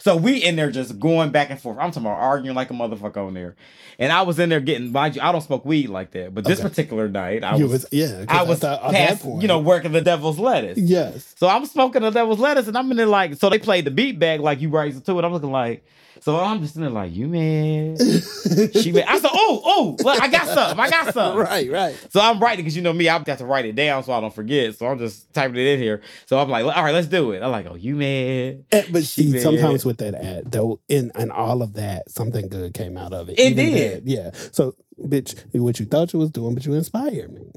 So 0.00 0.16
we 0.16 0.36
in 0.44 0.54
there 0.56 0.70
just 0.70 0.98
going 1.00 1.30
back 1.30 1.50
and 1.50 1.60
forth. 1.60 1.76
I'm 1.78 1.90
talking 1.90 2.06
about 2.06 2.20
arguing 2.20 2.54
like 2.54 2.70
a 2.70 2.74
motherfucker 2.74 3.26
on 3.26 3.34
there. 3.34 3.56
And 3.98 4.12
I 4.12 4.22
was 4.22 4.38
in 4.38 4.48
there 4.48 4.60
getting, 4.60 4.92
mind 4.92 5.16
you, 5.16 5.22
I 5.22 5.32
don't 5.32 5.40
smoke 5.40 5.64
weed 5.64 5.88
like 5.88 6.12
that. 6.12 6.32
But 6.32 6.44
this 6.44 6.60
Okay. 6.60 6.68
particular 6.68 7.08
night, 7.08 7.42
I 7.42 7.56
you 7.56 7.64
was, 7.64 7.82
was 7.82 7.86
yeah. 7.90 8.24
I 8.28 8.44
was 8.44 8.60
thought 8.60 8.80
at 8.84 8.92
that 8.92 9.08
past, 9.08 9.22
point- 9.24 9.42
you 9.42 9.48
know, 9.48 9.58
working 9.58 9.90
the 9.90 10.00
devil's 10.00 10.38
lettuce. 10.38 10.78
Yes. 10.78 11.34
So 11.36 11.48
I'm 11.48 11.66
smoking 11.66 12.02
the 12.02 12.10
devil's 12.10 12.38
lettuce, 12.38 12.68
and 12.68 12.78
I'm 12.78 12.88
in 12.92 12.96
there 12.96 13.06
like, 13.06 13.34
so 13.34 13.50
they 13.50 13.58
played 13.58 13.84
the 13.86 13.90
beat 13.90 14.20
back 14.20 14.38
like 14.38 14.60
you 14.60 14.68
raised 14.68 14.98
it 14.98 15.04
to 15.06 15.18
it. 15.18 15.24
I'm 15.24 15.32
looking 15.32 15.50
like, 15.50 15.84
so 16.20 16.36
I'm 16.38 16.60
just 16.60 16.76
in 16.76 16.82
there 16.82 16.90
like, 16.90 17.14
you 17.14 17.28
man, 17.28 17.96
she 17.98 18.92
man. 18.92 19.04
I 19.06 19.18
said, 19.18 19.30
oh, 19.32 19.62
oh, 19.64 19.96
look, 20.02 20.20
I 20.22 20.28
got 20.28 20.46
something, 20.46 20.78
I 20.80 20.90
got 20.90 21.14
something. 21.14 21.40
right. 21.40 21.70
Right. 21.70 22.06
So 22.10 22.20
I'm 22.20 22.38
writing 22.40 22.64
because 22.64 22.76
you 22.76 22.82
know 22.82 22.92
me, 22.92 23.08
I 23.08 23.12
have 23.14 23.24
got 23.24 23.38
to 23.38 23.44
write 23.46 23.64
it 23.64 23.74
down 23.74 24.02
so 24.04 24.12
I 24.12 24.20
don't 24.20 24.34
forget. 24.34 24.76
So 24.76 24.86
I'm 24.86 24.98
just 24.98 25.32
typing 25.32 25.56
it 25.56 25.66
in 25.66 25.78
here. 25.80 26.02
So 26.26 26.38
I'm 26.38 26.48
like, 26.48 26.64
all 26.64 26.82
right, 26.84 26.92
let's 26.94 27.06
do 27.08 27.32
it. 27.32 27.42
I'm 27.42 27.50
like, 27.50 27.66
oh, 27.70 27.74
you 27.74 27.96
man. 27.96 28.64
Eh, 28.72 28.84
But 28.90 29.04
She 29.04 29.24
see, 29.24 29.32
mad. 29.32 29.42
sometimes 29.42 29.84
with 29.84 29.98
that 29.98 30.14
ad, 30.14 30.50
though, 30.50 30.80
in 30.88 31.10
and 31.14 31.30
all 31.32 31.62
of 31.62 31.74
that, 31.74 32.10
something 32.10 32.48
good 32.48 32.74
came 32.74 32.96
out 32.96 33.12
of 33.12 33.28
it. 33.28 33.38
It 33.38 33.52
Even 33.52 33.72
did. 33.72 34.04
that, 34.04 34.10
yeah. 34.10 34.30
So, 34.52 34.74
bitch, 35.00 35.36
what 35.54 35.78
you 35.80 35.86
thought 35.86 36.12
you 36.12 36.18
was 36.18 36.30
doing, 36.30 36.54
but 36.54 36.64
you 36.66 36.74
inspired 36.74 37.32
me. 37.32 37.50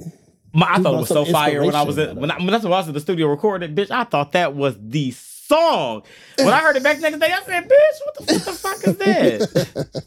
My, 0.54 0.65
I 0.67 0.78
You 0.78 0.84
thought 0.84 0.93
it 0.95 0.97
was 0.97 1.08
so 1.08 1.24
fire 1.26 1.63
when 1.65 1.76
I 1.76 1.84
was 1.84 1.97
at, 1.97 2.15
when, 2.15 2.30
I, 2.30 2.38
when 2.38 2.47
that's 2.47 2.63
when 2.65 2.74
I 2.74 2.78
was 2.80 2.88
in 2.89 2.93
the 2.93 3.00
studio 3.00 3.28
recording, 3.28 3.74
bitch. 3.74 3.89
I 3.89 4.04
thought 4.04 4.34
that 4.34 4.54
was 4.54 4.76
the 4.80 5.12
song. 5.56 6.04
When 6.38 6.54
I 6.54 6.60
heard 6.60 6.76
it 6.78 6.84
back 6.84 6.98
the 6.98 7.02
next 7.10 7.20
day, 7.20 7.32
I 7.32 7.42
said, 7.44 7.64
bitch, 7.70 7.98
what 8.06 8.16
the, 8.16 8.34
what 8.34 8.46
the 8.46 8.54
fuck 8.54 8.84
is 8.84 8.98
that? 8.98 9.88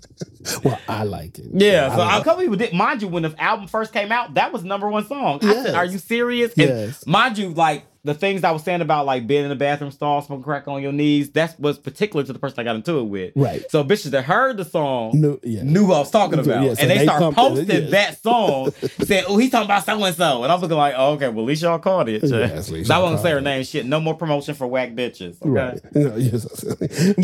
Well, 0.63 0.83
I 0.87 1.05
like 1.05 1.39
it. 1.39 1.47
Yeah, 1.55 1.95
so 1.97 2.03
I 2.03 2.19
a 2.19 2.23
couple 2.25 2.43
people 2.43 2.57
did. 2.57 2.75
Mind 2.75 3.01
you, 3.01 3.09
when 3.09 3.23
the 3.23 3.35
album 3.43 3.67
first 3.67 3.95
came 3.95 4.13
out, 4.13 4.35
that 4.35 4.53
was 4.53 4.63
number 4.63 4.89
one 4.91 5.07
song. 5.07 5.39
I 5.43 5.47
Yes. 5.47 5.63
said, 5.65 5.75
"Are 5.75 5.87
you 5.87 5.97
serious?" 5.97 6.53
And 6.59 6.69
Yes. 6.69 7.07
mind 7.07 7.39
you, 7.39 7.49
like 7.49 7.87
the 8.05 8.15
things 8.15 8.45
I 8.45 8.51
was 8.51 8.63
saying 8.63 8.81
about 8.83 9.07
like 9.07 9.27
being 9.27 9.45
in 9.45 9.49
the 9.49 9.57
bathroom 9.57 9.91
stall, 9.91 10.21
smoking 10.23 10.45
crack 10.45 10.69
on 10.69 10.83
your 10.83 10.93
knees, 10.93 11.31
that 11.33 11.59
was 11.59 11.79
particular 11.79 12.23
to 12.25 12.33
the 12.33 12.39
person 12.39 12.61
I 12.61 12.65
got 12.65 12.77
into 12.77 12.99
it 12.99 13.05
with. 13.05 13.33
Right. 13.35 13.65
So 13.71 13.83
bitches 13.83 14.11
that 14.11 14.25
heard 14.25 14.57
the 14.59 14.65
song 14.65 15.13
No, 15.15 15.41
yeah. 15.43 15.63
knew 15.63 15.87
what 15.87 15.97
I 15.97 15.99
was 16.01 16.11
talking 16.11 16.39
about, 16.39 16.65
Yeah, 16.65 16.75
so 16.75 16.83
and 16.83 16.91
they, 16.91 16.99
they 16.99 17.05
start 17.05 17.23
it, 17.23 17.35
posting 17.35 17.67
yes. 17.83 17.91
that 17.91 18.23
song, 18.23 18.71
saying, 19.05 19.25
"Oh, 19.29 19.37
he's 19.39 19.51
talking 19.51 19.65
about 19.67 19.85
so 19.87 20.05
and 20.05 20.15
so," 20.15 20.43
and 20.43 20.53
I'm 20.53 20.61
looking 20.61 20.77
like, 20.77 20.95
"Oh, 20.97 21.13
okay, 21.15 21.29
well, 21.29 21.45
at 21.45 21.49
least 21.49 21.63
y'all 21.63 21.79
caught 21.79 22.09
it." 22.09 22.23
Yeah, 22.23 22.61
least 22.71 22.91
I 22.91 22.99
won't 22.99 23.21
say 23.21 23.31
her 23.31 23.41
name. 23.41 23.65
Shit, 23.65 23.87
no 23.87 24.01
more 24.01 24.15
promotion 24.15 24.55
for 24.55 24.67
whack 24.67 24.91
bitches. 24.93 25.41
Okay, 25.41 25.49
Right. 25.51 25.81
No, 25.95 26.17
yes. 26.17 26.47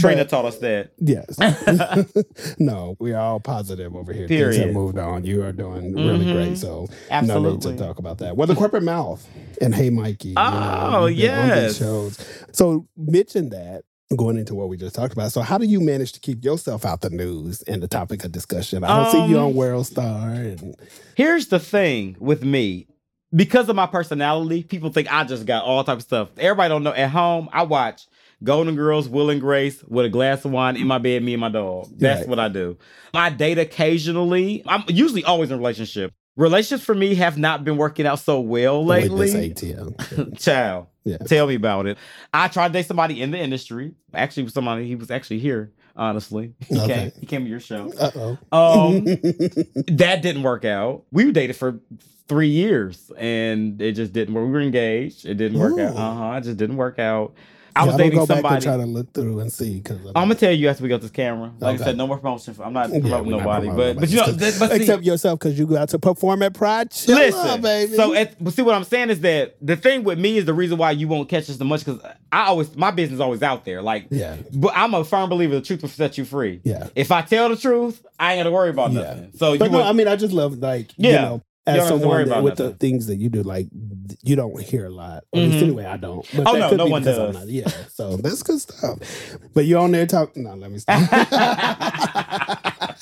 Trina 0.01 0.25
taught 0.25 0.45
us 0.47 0.59
that. 0.59 0.93
Yes. 0.99 1.39
no, 2.59 2.97
we 2.99 3.13
are 3.13 3.21
all 3.21 3.41
positive 3.41 3.95
over 3.95 4.13
here. 4.13 4.27
Things 4.29 4.39
Period. 4.41 4.61
have 4.67 4.73
moved 4.73 4.99
on. 4.99 5.25
You 5.25 5.43
are 5.45 5.53
doing 5.53 5.95
really 5.95 6.25
Mhm. 6.25 6.33
great. 6.33 6.59
So 6.59 6.69
no 6.71 6.81
need 6.81 6.89
Absolutely. 7.11 7.73
to 7.77 7.79
talk 7.79 7.99
about 7.99 8.19
that. 8.19 8.37
Well, 8.37 8.47
the 8.47 8.55
corporate 8.55 8.83
mouth 8.83 9.27
and 9.61 9.75
Hey 9.75 9.91
Mikey. 9.91 10.35
Oh, 10.37 10.43
on 10.43 11.09
these 11.09 11.19
yes. 11.19 11.77
shows. 11.79 12.19
So 12.53 12.87
mention 12.97 13.51
that. 13.51 13.83
Going 14.17 14.39
into 14.39 14.57
what 14.57 14.69
we 14.69 14.77
just 14.77 14.97
talked 14.97 15.13
about. 15.13 15.31
So, 15.31 15.41
how 15.41 15.57
do 15.57 15.67
you 15.67 15.79
manage 15.81 16.11
to 16.15 16.19
keep 16.21 16.45
yourself 16.45 16.85
out 16.85 17.01
the 17.01 17.11
news 17.11 17.63
and 17.63 17.81
the 17.81 17.87
topic 17.87 18.25
of 18.25 18.33
discussion? 18.33 18.83
I 18.83 19.05
don't 19.05 19.13
see 19.13 19.31
you 19.31 19.39
Um, 19.39 19.45
on 19.47 19.55
World 19.55 19.87
Star. 19.87 20.31
And, 20.31 20.75
Here's 21.15 21.47
the 21.47 21.61
thing 21.61 22.17
with 22.19 22.43
me. 22.45 22.89
Because 23.33 23.69
of 23.69 23.77
my 23.77 23.87
personality, 23.87 24.65
people 24.65 24.91
think 24.91 25.07
I 25.13 25.23
just 25.23 25.47
got 25.47 25.63
all 25.63 25.85
type 25.85 25.99
of 25.99 26.03
stuff. 26.03 26.29
Everybody 26.39 26.71
don't 26.71 26.83
know. 26.83 26.93
At 26.93 27.11
home, 27.11 27.49
I 27.53 27.63
watch 27.63 28.09
Golden 28.43 28.75
Girls, 28.75 29.09
Will 29.09 29.31
and 29.31 29.41
Grace 29.41 29.81
with 29.85 30.07
a 30.07 30.09
glass 30.09 30.45
of 30.45 30.51
wine 30.51 30.77
in 30.77 30.89
my 30.89 30.99
bed, 30.99 31.23
me 31.23 31.35
and 31.35 31.41
my 31.41 31.49
dog. 31.49 31.87
That's 31.97 32.23
Right. 32.23 32.29
what 32.29 32.41
I 32.41 32.49
do. 32.49 32.79
I 33.15 33.31
date 33.31 33.59
occasionally. 33.59 34.65
I'm 34.67 34.83
usually 34.89 35.23
always 35.23 35.51
in 35.51 35.55
a 35.55 35.59
relationship. 35.59 36.13
Relationships 36.41 36.85
for 36.85 36.95
me 36.95 37.15
have 37.17 37.37
not 37.37 37.65
been 37.65 37.77
working 37.77 38.07
out 38.07 38.19
so 38.19 38.41
well 38.41 38.85
lately. 38.85 39.31
this 39.31 39.35
ATM. 39.63 40.41
Child, 40.41 40.87
Yeah. 41.05 41.19
tell 41.19 41.47
me 41.47 41.55
about 41.55 41.87
it. 41.87 41.99
I 42.33 42.49
tried 42.49 42.69
to 42.69 42.73
date 42.73 42.87
somebody 42.87 43.21
in 43.21 43.31
the 43.31 43.39
industry. 43.39 43.93
Actually, 44.15 44.49
somebody 44.49 44.87
he 44.87 44.95
was 44.97 45.11
actually 45.11 45.39
here. 45.41 45.71
Honestly, 45.97 46.55
he 46.69 46.79
Okay. 46.81 46.95
came. 46.95 47.13
He 47.21 47.27
came 47.27 47.45
to 47.45 47.51
your 47.51 47.61
show. 47.61 47.93
Uh 47.99 48.11
oh. 48.53 48.97
Um, 48.97 49.05
that 49.05 50.21
didn't 50.23 50.43
work 50.43 50.65
out. 50.65 51.05
We 51.13 51.27
were 51.27 51.33
dated 51.33 51.57
for 51.57 51.79
three 52.27 52.49
years 52.49 53.11
and 53.19 53.83
it 53.83 53.93
just 53.93 54.13
didn't 54.15 54.33
work. 54.35 54.47
We 54.47 54.51
were 54.53 54.61
engaged. 54.63 55.27
It 55.27 55.35
didn't 55.35 55.59
work 55.59 55.79
out. 55.79 55.97
Uh 55.97 56.15
huh. 56.15 56.33
It 56.39 56.45
just 56.45 56.57
didn't 56.57 56.77
work 56.77 56.99
out. 56.99 57.35
I 57.77 57.81
Yeah, 57.81 57.87
was 57.87 57.93
don't 57.93 57.99
dating 58.07 58.19
go 58.19 58.27
back 58.27 58.37
somebody. 58.37 58.55
and 58.57 58.65
try 58.65 58.77
to 58.77 58.85
look 58.87 59.13
through 59.13 59.41
and 59.41 59.53
see 59.53 59.77
because 59.79 59.99
I'm 60.09 60.13
gonna 60.15 60.35
tell 60.35 60.53
you 60.53 60.69
after 60.69 60.83
we 60.83 60.89
got 60.89 61.01
this 61.01 61.11
camera. 61.11 61.53
Like 61.61 61.75
Okay. 61.77 61.83
I 61.83 61.87
said, 61.87 61.97
no 61.97 62.07
more 62.07 62.19
promotion. 62.19 62.55
For, 62.55 62.65
I'm 62.65 62.73
not 62.73 62.91
Yeah, 62.91 63.01
promoting 63.01 63.31
not 63.31 63.39
nobody, 63.39 63.67
promoting 63.69 63.95
but 63.97 64.01
but 64.01 64.09
you 64.11 64.17
know, 64.17 64.27
nobody. 64.27 64.59
but 64.59 64.71
see, 64.73 64.77
except 64.83 65.03
yourself 65.05 65.39
because 65.39 65.59
you 65.59 65.67
got 65.67 65.89
to 65.91 65.99
perform 65.99 66.43
at 66.43 66.55
Pride. 66.55 66.91
Chill 66.91 67.17
listen, 67.17 67.61
baby. 67.61 67.95
so 67.95 68.13
at, 68.15 68.43
but 68.43 68.53
see 68.53 68.63
what 68.63 68.75
I'm 68.75 68.85
saying 68.85 69.11
is 69.11 69.21
that 69.21 69.57
the 69.61 69.77
thing 69.77 70.05
with 70.05 70.19
me 70.19 70.37
is 70.39 70.45
the 70.45 70.55
reason 70.55 70.79
why 70.79 70.91
you 70.91 71.07
won't 71.09 71.29
catch 71.29 71.49
us 71.49 71.59
so 71.59 71.65
much 71.65 71.85
because 71.85 72.01
I 72.33 72.47
always 72.47 72.75
my 72.77 72.91
business 72.91 73.17
is 73.17 73.21
always 73.21 73.43
out 73.43 73.65
there. 73.65 73.83
Like, 73.83 74.07
yeah, 74.11 74.37
but 74.53 74.73
I'm 74.75 74.93
a 74.95 75.05
firm 75.05 75.29
believer 75.31 75.55
the 75.55 75.61
truth 75.61 75.83
will 75.83 75.89
set 75.89 76.19
you 76.19 76.25
free. 76.25 76.61
yeah. 76.65 76.89
If 76.95 77.13
I 77.13 77.23
tell 77.23 77.49
the 77.49 77.57
truth, 77.57 78.05
I 78.19 78.35
ain't 78.35 78.41
gotta 78.41 78.51
worry 78.51 78.71
about 78.71 78.93
Yeah. 78.93 79.01
nothing. 79.03 79.31
So 79.37 79.57
But 79.59 79.67
you 79.67 79.71
no, 79.73 79.79
would- 79.79 79.87
I 79.87 79.93
mean, 79.93 80.09
I 80.09 80.17
just 80.17 80.33
love 80.33 80.59
like 80.59 80.91
Yeah. 80.97 81.11
you 81.11 81.17
know 81.17 81.43
as 81.67 81.87
someone 81.89 82.19
that, 82.19 82.27
about 82.29 82.43
with 82.45 82.57
the 82.57 82.71
things 82.73 83.07
that 83.07 83.17
you 83.17 83.29
do, 83.29 83.43
like 83.43 83.69
you 84.23 84.35
don't 84.37 84.61
hear 84.61 84.87
a 84.87 84.91
lot. 84.91 85.25
At 85.33 85.39
least 85.39 85.57
Mhm. 85.59 85.63
anyway, 85.63 85.85
I 85.85 85.97
don't. 85.97 86.27
But 86.35 86.47
Oh, 86.49 86.53
no, 86.53 86.71
no 86.75 86.87
one 86.87 87.03
does. 87.03 87.35
not- 87.35 87.49
yeah, 87.49 87.69
so 87.93 88.17
that's 88.23 88.43
good 88.43 88.61
stuff. 88.61 88.99
But 89.55 89.67
you're 89.67 89.81
on 89.81 89.93
there 89.93 90.07
talking. 90.07 90.45
No, 90.45 90.55
let 90.55 90.71
me 90.71 90.79
stop. 90.79 91.01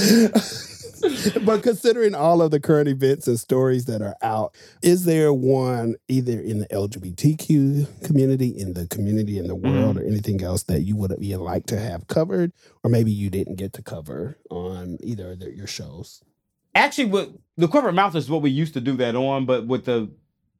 but 1.44 1.62
considering 1.62 2.14
all 2.14 2.42
of 2.42 2.50
the 2.50 2.60
current 2.60 2.88
events 2.88 3.26
and 3.26 3.38
stories 3.38 3.86
that 3.86 4.02
are 4.02 4.16
out, 4.22 4.54
is 4.82 5.04
there 5.04 5.32
one 5.32 5.94
either 6.08 6.38
in 6.40 6.58
the 6.58 6.66
LGBTQ 6.68 8.04
community, 8.04 8.48
in 8.48 8.74
the 8.74 8.86
community 8.88 9.38
in 9.38 9.46
the 9.46 9.54
world, 9.54 9.96
or 9.98 10.04
anything 10.04 10.42
else 10.42 10.64
that 10.64 10.82
you 10.82 10.96
would 10.96 11.14
you 11.20 11.38
like 11.38 11.66
to 11.66 11.78
have 11.78 12.06
covered, 12.08 12.52
or 12.84 12.90
maybe 12.90 13.10
you 13.10 13.30
didn't 13.30 13.56
get 13.56 13.72
to 13.74 13.82
cover 13.82 14.36
on 14.50 14.98
either 15.02 15.32
of 15.32 15.40
your 15.42 15.66
shows? 15.66 16.22
Actually, 16.74 17.06
what 17.06 17.30
the 17.56 17.68
corporate 17.68 17.94
mouth 17.94 18.14
is 18.14 18.30
what 18.30 18.42
we 18.42 18.50
used 18.50 18.74
to 18.74 18.80
do 18.80 18.96
that 18.96 19.14
on, 19.14 19.46
but 19.46 19.66
with 19.66 19.84
the 19.84 20.10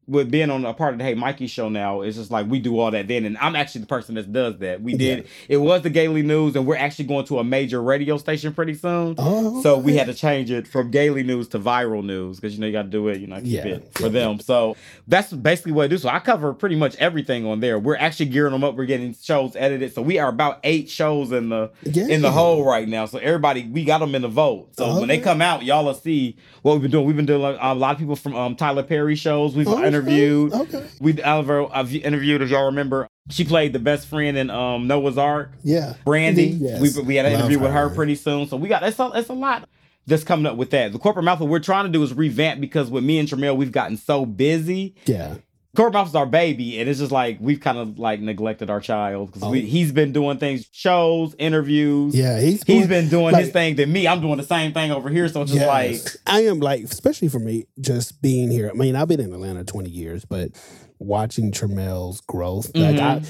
with 0.07 0.29
being 0.31 0.51
on 0.51 0.65
a 0.65 0.75
part 0.75 0.93
of 0.95 0.99
the 0.99 1.05
Hey 1.05 1.15
Mikey 1.15 1.47
show 1.47 1.69
now, 1.69 2.01
it's 2.01 2.17
just 2.17 2.33
like 2.33 2.49
we 2.49 2.59
do 2.59 2.79
all 2.81 2.91
that 2.91 3.07
then, 3.07 3.25
and 3.25 3.39
I'm 3.39 3.55
actually 3.55 3.83
the 3.83 3.87
person 3.87 4.17
that 4.17 4.33
does 4.33 4.59
that. 4.59 4.83
We 4.83 4.95
did 4.95 5.29
it 5.49 5.59
was 5.59 5.83
the 5.83 5.91
Gaily 5.91 6.23
News, 6.23 6.57
and 6.57 6.67
we're 6.67 6.77
actually 6.77 7.05
going 7.05 7.27
to 7.27 7.39
a 7.39 7.45
major 7.45 7.81
radio 7.81 8.17
station 8.17 8.53
pretty 8.53 8.75
soon. 8.75 9.15
Oh, 9.19 9.63
So 9.63 9.79
we 9.79 9.97
had 9.97 10.07
to 10.09 10.15
change 10.15 10.51
it 10.51 10.67
from 10.67 10.91
Gaily 10.91 11.23
News 11.23 11.47
to 11.49 11.61
Viral 11.61 12.03
News 12.05 12.41
because 12.41 12.55
you 12.55 12.61
know 12.61 12.67
you 12.67 12.73
got 12.73 12.83
to 12.83 12.89
do 12.89 13.07
it, 13.09 13.21
you 13.21 13.29
know, 13.29 13.37
keep 13.37 13.47
Yeah. 13.47 13.67
it 13.67 13.93
for 13.95 14.09
them. 14.09 14.41
So 14.41 14.77
that's 15.07 15.33
basically 15.33 15.73
what 15.73 15.85
I 15.85 15.89
do. 15.89 15.99
So 15.99 16.09
I 16.09 16.19
cover 16.19 16.55
pretty 16.55 16.77
much 16.77 16.97
everything 16.97 17.47
on 17.47 17.61
there. 17.61 17.79
We're 17.79 17.97
actually 17.97 18.27
gearing 18.27 18.53
them 18.53 18.65
up. 18.65 18.75
We're 18.75 18.87
getting 18.87 19.15
shows 19.15 19.55
edited. 19.55 19.95
So 19.95 20.03
we 20.03 20.19
are 20.19 20.29
about 20.29 20.59
eight 20.65 20.91
shows 20.91 21.31
in 21.31 21.51
the 21.51 21.71
in 21.85 22.23
the 22.23 22.31
hole 22.33 22.65
right 22.65 22.89
now. 22.89 23.07
So 23.07 23.19
everybody, 23.19 23.69
we 23.69 23.85
got 23.85 23.99
them 23.99 24.15
in 24.15 24.23
the 24.23 24.29
vote. 24.29 24.71
So 24.77 24.99
when 24.99 25.09
they 25.09 25.19
come 25.19 25.41
out, 25.41 25.63
y'all 25.63 25.85
will 25.85 25.95
see 25.95 26.37
what 26.63 26.73
we've 26.73 26.83
been 26.83 26.91
doing. 26.91 27.07
We've 27.07 27.17
been 27.17 27.27
doing 27.27 27.43
a 27.61 27.75
lot 27.75 27.93
of 27.93 27.99
people 27.99 28.17
from 28.17 28.35
um, 28.35 28.57
Tyler 28.57 28.83
Perry 28.83 29.15
shows. 29.15 29.55
We've 29.55 29.69
Okay, 29.69 29.90
interviewed. 29.95 30.53
Okay. 30.53 30.87
We 31.01 31.23
Oliver, 31.23 31.67
I've 31.73 31.95
interviewed, 31.95 32.43
as 32.43 32.51
y'all 32.51 32.67
remember, 32.67 33.09
she 33.29 33.45
played 33.45 33.73
the 33.73 33.79
best 33.79 34.07
friend 34.07 34.37
in 34.37 34.51
um, 34.51 34.87
Noah's 34.87 35.19
Arc. 35.19 35.53
Yeah. 35.63 35.95
Brandy. 36.05 36.47
Yes. 36.47 36.81
We, 36.81 37.03
we 37.03 37.17
had 37.17 37.27
an 37.27 37.33
Love 37.33 37.41
interview 37.43 37.59
with 37.61 37.73
her 37.73 37.91
pretty 37.91 38.15
soon. 38.15 38.49
So 38.49 38.57
we 38.57 38.69
got 38.69 38.83
it's 38.83 38.99
a, 38.99 39.11
it's 39.15 39.29
a 39.29 39.35
lot 39.35 39.69
that's 40.07 40.25
coming 40.25 40.47
up 40.47 40.57
with 40.57 40.71
that. 40.71 40.93
The 40.93 40.99
corporate 40.99 41.25
mouth, 41.25 41.41
what 41.41 41.49
we're 41.49 41.59
trying 41.61 41.85
to 41.85 41.91
do 41.91 42.03
is 42.03 42.13
revamp 42.15 42.61
because 42.61 42.91
with 42.91 43.05
me 43.05 43.19
and 43.19 43.29
Tramel, 43.29 43.57
we've 43.57 43.73
gotten 43.73 43.97
so 43.97 44.27
busy. 44.27 44.95
Yeah. 45.07 45.37
Is 45.79 46.15
our 46.17 46.27
baby, 46.27 46.81
and 46.81 46.89
it's 46.91 46.99
just 46.99 47.13
like 47.13 47.39
we've 47.41 47.61
kind 47.61 47.79
of 47.79 47.99
like 47.99 48.21
neglected 48.21 48.71
our 48.71 48.81
child 48.81 49.29
because 49.29 49.43
Oh. 49.45 49.53
he's 49.53 49.93
been 49.93 50.13
doing 50.13 50.39
things, 50.39 50.67
shows, 50.73 51.35
interviews. 51.39 52.15
Yeah. 52.15 52.41
He's 52.41 52.63
He's 52.65 52.89
been 52.89 53.09
doing 53.09 53.35
his 53.37 53.51
thing 53.51 53.77
to 53.77 53.87
me. 53.87 54.09
I'm 54.09 54.21
doing 54.21 54.37
the 54.37 54.43
same 54.45 54.73
thing 54.73 54.91
over 54.91 55.09
here. 55.09 55.29
So 55.29 55.43
it's 55.43 55.53
just 55.53 55.67
like 55.67 56.01
I 56.27 56.41
am 56.47 56.59
like, 56.59 56.83
especially 56.83 57.29
for 57.29 57.39
me, 57.39 57.67
just 57.81 58.21
being 58.21 58.51
here. 58.51 58.69
I 58.69 58.77
mean, 58.77 58.97
I've 58.97 59.07
been 59.09 59.21
in 59.21 59.33
Atlanta 59.33 59.63
20 59.63 59.89
years, 59.91 60.25
but 60.25 60.51
watching 60.99 61.53
Tramel's 61.53 62.21
growth, 62.23 62.73
like 62.75 62.99
I, 62.99 63.23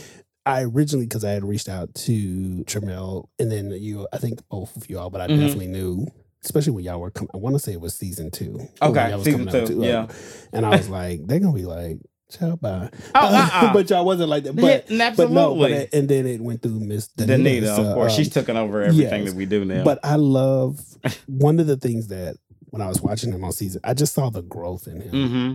I 0.46 0.62
originally 0.62 1.04
because 1.06 1.24
I 1.24 1.32
had 1.32 1.44
reached 1.44 1.68
out 1.68 1.94
to 1.94 2.64
Tramel, 2.66 3.26
and 3.38 3.52
then 3.52 3.70
you, 3.70 4.08
I 4.14 4.16
think 4.18 4.40
both 4.48 4.76
of 4.78 4.88
y'all, 4.88 5.10
but 5.10 5.20
I 5.20 5.26
Mhm. 5.26 5.40
definitely 5.40 5.66
knew. 5.68 6.06
Especially 6.42 6.72
when 6.72 6.84
y'all 6.84 6.98
were 6.98 7.10
coming, 7.10 7.28
I 7.34 7.36
want 7.36 7.54
to 7.56 7.58
say 7.58 7.72
it 7.72 7.82
was 7.82 7.92
season 7.94 8.30
two. 8.30 8.66
Okay, 8.80 9.14
was 9.14 9.24
season 9.24 9.46
two, 9.46 9.66
too, 9.66 9.82
yeah. 9.84 10.06
and 10.54 10.64
I 10.64 10.70
was 10.70 10.88
like, 10.88 11.20
they're 11.26 11.38
gonna 11.38 11.52
be 11.52 11.66
like, 11.66 11.98
"Ciao, 12.30 12.56
bye." 12.56 12.88
Oh, 13.14 13.20
uh-uh. 13.20 13.72
but 13.74 13.90
y'all 13.90 14.04
wasn't 14.04 14.28
like 14.30 14.44
that. 14.44 14.56
But 14.56 14.90
Yeah, 14.90 15.14
but 15.16 15.30
no, 15.30 15.54
but 15.56 15.70
it- 15.70 15.94
and 15.94 16.08
then 16.08 16.26
it 16.26 16.40
went 16.40 16.62
through 16.62 16.80
Miss 16.80 17.08
Danita. 17.08 17.60
Danita, 17.62 17.76
so, 17.76 17.84
of 17.84 17.94
course, 17.94 18.12
um, 18.12 18.16
she's 18.16 18.30
taken 18.32 18.56
over 18.56 18.82
everything 18.82 19.22
yes. 19.24 19.30
that 19.32 19.36
we 19.36 19.46
do 19.46 19.64
now. 19.64 19.84
but 19.84 19.98
I 20.04 20.16
love 20.16 20.80
one 21.26 21.60
of 21.60 21.66
the 21.66 21.76
things 21.76 22.08
that 22.08 22.36
when 22.70 22.80
I 22.82 22.88
was 22.88 23.00
watching 23.02 23.32
him 23.32 23.42
on 23.44 23.52
season, 23.52 23.80
I 23.84 23.94
just 23.94 24.14
saw 24.14 24.30
the 24.30 24.42
growth 24.42 24.86
in 24.86 25.00
him. 25.00 25.10
hmm 25.28 25.54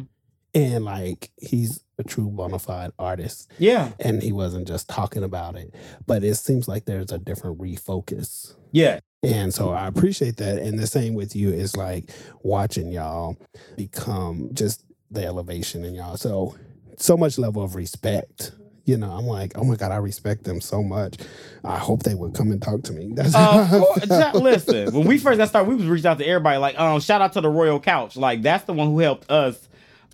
And 0.53 0.83
like 0.85 1.31
he's 1.37 1.81
a 1.97 2.03
true 2.03 2.27
bona 2.29 2.59
fide 2.59 2.91
artist. 2.99 3.49
yeah, 3.57 3.91
And 4.01 4.21
he 4.21 4.33
wasn't 4.33 4.67
just 4.67 4.89
talking 4.89 5.23
about 5.23 5.55
it. 5.55 5.73
But 6.05 6.25
it 6.25 6.35
seems 6.35 6.67
like 6.67 6.83
there's 6.85 7.11
a 7.13 7.17
different 7.17 7.57
refocus. 7.57 8.53
yeah, 8.73 8.99
And 9.23 9.53
so 9.53 9.69
I 9.69 9.87
appreciate 9.87 10.35
that. 10.37 10.57
And 10.59 10.77
the 10.77 10.87
same 10.87 11.13
with 11.13 11.37
you 11.37 11.51
is 11.53 11.77
like 11.77 12.09
watching 12.43 12.91
y'all 12.91 13.37
become 13.77 14.49
just 14.53 14.83
the 15.11 15.25
elevation 15.25 15.83
in 15.83 15.95
y'all. 15.95 16.17
So 16.17 16.55
so 16.97 17.17
much 17.17 17.37
level 17.37 17.63
of 17.63 17.75
respect. 17.75 18.51
You 18.85 18.97
know, 18.97 19.09
I'm 19.09 19.25
like, 19.25 19.53
oh 19.55 19.63
my 19.63 19.75
God, 19.75 19.91
I 19.91 19.95
respect 19.97 20.43
them 20.43 20.61
so 20.61 20.83
much. 20.83 21.15
I 21.63 21.79
hope 21.79 22.03
they 22.03 22.13
would 22.13 22.35
come 22.35 22.51
and 22.51 22.61
talk 22.61 22.83
to 22.83 22.93
me. 22.93 23.13
That's 23.13 23.33
course. 23.33 24.07
Ja- 24.07 24.31
listen, 24.33 24.93
when 24.93 25.07
we 25.07 25.17
first 25.17 25.39
got 25.39 25.49
started, 25.49 25.69
we 25.69 25.75
was 25.75 25.87
reached 25.87 26.05
out 26.05 26.19
to 26.19 26.25
everybody. 26.25 26.59
Like, 26.59 26.79
um, 26.79 26.99
shout 26.99 27.19
out 27.19 27.33
to 27.33 27.41
the 27.41 27.49
Royal 27.49 27.79
Couch. 27.79 28.15
Like, 28.15 28.43
that's 28.43 28.65
the 28.65 28.73
one 28.73 28.87
who 28.87 28.99
helped 28.99 29.31
us 29.31 29.67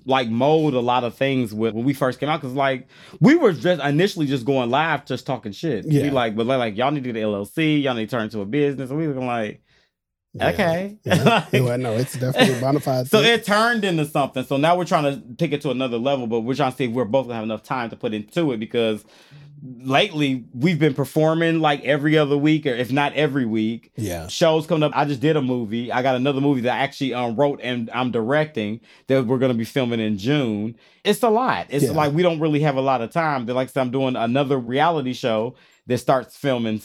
like 0.05 0.29
mold 0.29 0.73
a 0.73 0.79
lot 0.79 1.03
of 1.03 1.15
things 1.15 1.53
with 1.53 1.73
when 1.73 1.85
we 1.85 1.93
first 1.93 2.19
came 2.19 2.29
out. 2.29 2.41
Cause 2.41 2.53
like 2.53 2.87
we 3.19 3.35
were 3.35 3.53
just 3.53 3.81
initially 3.81 4.25
just 4.25 4.45
going 4.45 4.69
live, 4.69 5.05
just 5.05 5.25
talking 5.25 5.51
shit. 5.51 5.85
Yeah. 5.85 6.03
We 6.03 6.09
like, 6.09 6.35
but 6.35 6.45
like 6.45 6.77
y'all 6.77 6.91
need 6.91 7.03
to 7.03 7.11
get 7.11 7.21
an 7.21 7.29
LLC, 7.29 7.83
y'all 7.83 7.93
need 7.93 8.09
to 8.09 8.15
turn 8.15 8.23
into 8.23 8.41
a 8.41 8.45
business. 8.45 8.89
And 8.89 8.97
we 8.97 9.07
were 9.07 9.13
like, 9.13 9.61
Yeah. 10.33 10.49
okay. 10.49 10.97
Yeah. 11.03 11.45
well, 11.53 11.77
no, 11.77 11.93
it's 11.93 12.13
definitely 12.17 12.57
a 12.57 12.61
bona 12.61 12.79
fide. 12.79 13.07
So 13.07 13.21
thing. 13.21 13.33
it 13.33 13.45
turned 13.45 13.83
into 13.83 14.05
something. 14.05 14.45
So 14.45 14.57
now 14.57 14.77
we're 14.77 14.85
trying 14.85 15.03
to 15.03 15.35
take 15.35 15.51
it 15.51 15.61
to 15.61 15.71
another 15.71 15.97
level, 15.97 16.25
but 16.27 16.41
we're 16.41 16.55
trying 16.55 16.71
to 16.71 16.77
see 16.77 16.85
if 16.85 16.91
we're 16.91 17.03
both 17.05 17.25
gonna 17.25 17.35
have 17.35 17.43
enough 17.43 17.63
time 17.63 17.89
to 17.89 17.95
put 17.97 18.13
into 18.13 18.51
it 18.53 18.57
because 18.59 19.03
lately 19.63 20.45
we've 20.53 20.79
been 20.79 20.93
performing 20.93 21.59
like 21.59 21.83
every 21.83 22.17
other 22.17 22.35
week 22.37 22.65
or 22.65 22.69
if 22.73 22.91
not 22.91 23.13
every 23.13 23.45
week. 23.45 23.91
yeah. 23.95 24.27
Shows 24.27 24.65
coming 24.65 24.83
up. 24.83 24.91
I 24.95 25.05
just 25.05 25.19
did 25.21 25.35
a 25.35 25.41
movie. 25.41 25.91
I 25.91 26.01
got 26.01 26.15
another 26.15 26.41
movie 26.41 26.61
that 26.61 26.73
I 26.73 26.79
actually 26.79 27.13
um, 27.13 27.35
wrote 27.35 27.59
and 27.61 27.89
I'm 27.93 28.11
directing 28.11 28.79
that 29.07 29.25
we're 29.25 29.37
gonna 29.37 29.53
be 29.53 29.65
filming 29.65 29.99
in 29.99 30.17
June. 30.17 30.75
It's 31.03 31.21
a 31.23 31.29
lot. 31.29 31.67
It's 31.69 31.85
Yeah. 31.85 31.91
like 31.91 32.13
we 32.13 32.23
don't 32.23 32.39
really 32.39 32.61
have 32.61 32.75
a 32.75 32.81
lot 32.81 33.01
of 33.01 33.11
time. 33.11 33.45
Like 33.45 33.75
I'm 33.75 33.91
doing 33.91 34.15
another 34.15 34.57
reality 34.57 35.13
show 35.13 35.55
that 35.87 35.97
starts 35.99 36.35
filming 36.37 36.81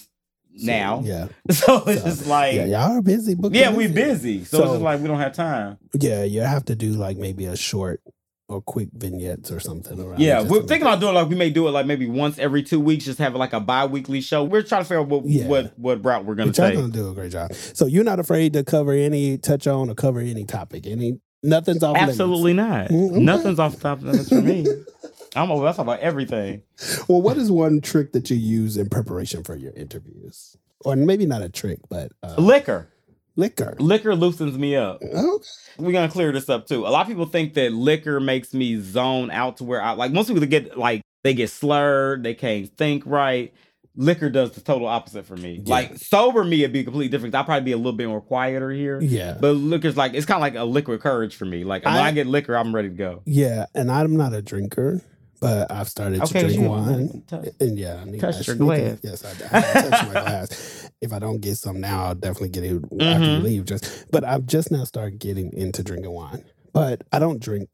now. 0.62 1.03
Yeah. 1.05 1.29
So 1.51 1.83
it's 1.87 2.03
So, 2.03 2.09
just 2.09 2.27
like 2.27 2.55
yeah, 2.55 2.64
yeah, 2.66 2.87
y'all 2.88 2.99
are 2.99 3.03
busy. 3.03 3.35
booking 3.35 3.75
we're 3.77 3.88
busy. 3.88 4.45
So, 4.45 4.59
So- 4.59 4.62
it's 4.64 4.73
just 4.75 4.83
like 4.83 5.01
we 5.01 5.09
don't 5.09 5.19
have 5.19 5.35
time. 5.35 5.79
Yeah, 5.95 6.25
you 6.25 6.40
have 6.40 6.64
to 6.66 6.75
do 6.75 6.92
like 6.92 7.16
maybe 7.16 7.47
a 7.47 7.57
short 7.57 8.01
or 8.49 8.61
quick 8.61 8.88
vignettes 8.92 9.51
or 9.51 9.59
something. 9.59 9.99
Around 10.01 10.21
Yeah, 10.21 10.42
we're 10.42 10.61
to- 10.61 10.66
thinking 10.69 10.87
about 10.87 11.01
doing 11.01 11.14
like 11.14 11.29
we 11.29 11.35
may 11.35 11.51
do 11.51 11.66
it 11.66 11.73
like 11.73 11.85
maybe 11.87 12.07
once 12.07 12.38
every 12.38 12.62
two 12.62 12.79
weeks, 12.79 13.05
just 13.05 13.19
have 13.19 13.35
like 13.35 13.53
a 13.53 13.59
bi-weekly 13.61 14.21
show. 14.21 14.45
We're 14.45 14.62
trying 14.62 14.83
to 14.83 14.85
figure 14.85 15.01
out 15.01 15.09
what 15.09 15.25
Yeah. 15.27 15.47
what, 15.49 15.77
what 15.79 16.05
route 16.05 16.25
we're 16.25 16.37
gonna 16.37 16.51
But 16.53 16.59
y'all 16.59 16.69
take. 16.69 16.79
gonna 16.79 16.92
do 16.92 17.11
a 17.11 17.14
great 17.14 17.33
job. 17.33 17.53
So 17.55 17.87
you're 17.87 18.05
not 18.05 18.21
afraid 18.21 18.53
to 18.53 18.62
cover 18.62 18.92
any, 18.92 19.37
touch 19.38 19.66
on, 19.66 19.90
or 19.90 19.95
cover 19.97 20.21
any 20.21 20.45
topic. 20.45 20.87
Any, 20.87 21.19
nothing's 21.42 21.83
off. 21.83 21.95
limits. 21.95 22.11
Absolutely 22.11 22.53
not. 22.53 22.88
Mm, 22.88 23.11
okay. 23.11 23.21
Nothing's 23.21 23.59
off 23.59 23.75
the 23.75 23.81
top 23.81 23.99
of 23.99 24.05
the 24.05 24.11
limits 24.12 24.29
for 24.29 24.40
me. 24.42 24.64
I'm 25.37 25.51
over. 25.51 25.64
That's 25.64 25.79
about 25.79 26.01
everything. 26.01 26.62
Well, 27.09 27.22
what 27.22 27.37
is 27.37 27.51
one 27.51 27.81
trick 27.81 28.12
that 28.12 28.31
you 28.31 28.37
use 28.37 28.77
in 28.77 28.88
preparation 28.88 29.44
for 29.44 29.55
your 29.57 29.72
interviews, 29.75 30.57
or 30.85 30.96
maybe 30.96 31.27
not 31.27 31.42
a 31.42 31.49
trick, 31.49 31.81
but 31.88 32.12
uh, 32.22 32.35
Liquor, 32.38 32.88
liquor? 33.37 33.77
liquor 33.79 34.14
loosens 34.14 34.57
me 34.59 34.77
up. 34.77 35.01
Okay. 35.03 35.44
We're 35.79 35.92
gonna 35.92 36.09
clear 36.11 36.33
this 36.33 36.49
up 36.49 36.66
too. 36.66 36.87
A 36.87 36.88
lot 36.88 37.03
of 37.03 37.09
people 37.09 37.27
think 37.27 37.55
that 37.55 37.72
liquor 37.72 38.18
makes 38.20 38.55
me 38.55 38.81
zone 38.81 39.31
out 39.31 39.59
to 39.59 39.64
where 39.64 39.83
I 39.83 39.92
like 39.92 40.12
most 40.12 40.29
people 40.29 40.44
get 40.46 40.77
like 40.79 41.03
they 41.22 41.35
get 41.35 41.51
slurred, 41.51 42.22
they 42.22 42.35
can't 42.35 42.68
think 42.77 43.03
right. 43.07 43.53
Liquor 43.99 44.29
does 44.29 44.53
the 44.53 44.61
total 44.61 44.87
opposite 44.87 45.25
for 45.25 45.37
me. 45.38 45.62
Yeah. 45.64 45.75
Like 45.75 45.96
sober 45.96 46.44
me, 46.44 46.62
it'd 46.62 46.72
be 46.75 46.85
completely 46.85 47.09
different. 47.09 47.35
I'll 47.35 47.44
probably 47.44 47.64
be 47.64 47.72
a 47.72 47.79
little 47.79 47.94
bit 47.94 48.07
more 48.09 48.20
quieter 48.20 48.70
here. 48.70 49.01
Yeah. 49.01 49.38
But 49.40 49.53
liquor's 49.53 49.96
like 49.96 50.12
it's 50.12 50.27
kind 50.27 50.37
of 50.37 50.42
like 50.42 50.55
a 50.55 50.64
liquid 50.64 51.01
courage 51.01 51.35
for 51.35 51.46
me. 51.46 51.64
Like 51.64 51.85
when 51.87 51.94
I, 51.94 52.09
I- 52.09 52.12
get 52.12 52.27
liquor, 52.27 52.57
I'm 52.57 52.75
ready 52.75 52.88
to 52.90 52.94
go. 52.94 53.22
Yeah, 53.25 53.64
and 53.75 53.90
I'm 53.90 54.14
not 54.14 54.35
a 54.35 54.42
drinker, 54.42 55.01
but 55.40 55.70
I've 55.70 55.88
started 55.88 56.25
to 56.25 56.33
drink 56.33 56.55
you- 56.55 56.68
wine. 56.68 57.22
touch- 57.27 57.49
And 57.61 57.79
yeah, 57.79 58.03
I 58.03 58.05
need 58.05 58.20
Touch 58.20 58.46
your 58.46 58.57
glass. 58.57 58.99
yes, 59.03 59.25
I, 59.25 59.59
I 59.59 59.61
touch 59.88 60.07
my 60.07 60.12
glass. 60.12 60.90
If 61.03 61.12
I 61.12 61.18
don't 61.18 61.40
get 61.40 61.57
some 61.57 61.79
now, 61.79 62.07
I'll 62.07 62.14
definitely 62.14 62.49
get 62.49 62.64
it 62.64 62.81
mm-hmm. 62.81 63.01
after 63.03 63.25
you 63.27 63.38
leave. 63.38 63.64
Just, 63.66 64.11
but 64.11 64.25
I've 64.25 64.46
just 64.46 64.70
now 64.72 64.83
started 64.85 65.18
getting 65.18 65.53
into 65.53 65.82
drinking 65.82 66.11
wine. 66.11 66.43
But 66.72 67.03
I 67.12 67.18
don't 67.18 67.39
drink 67.39 67.68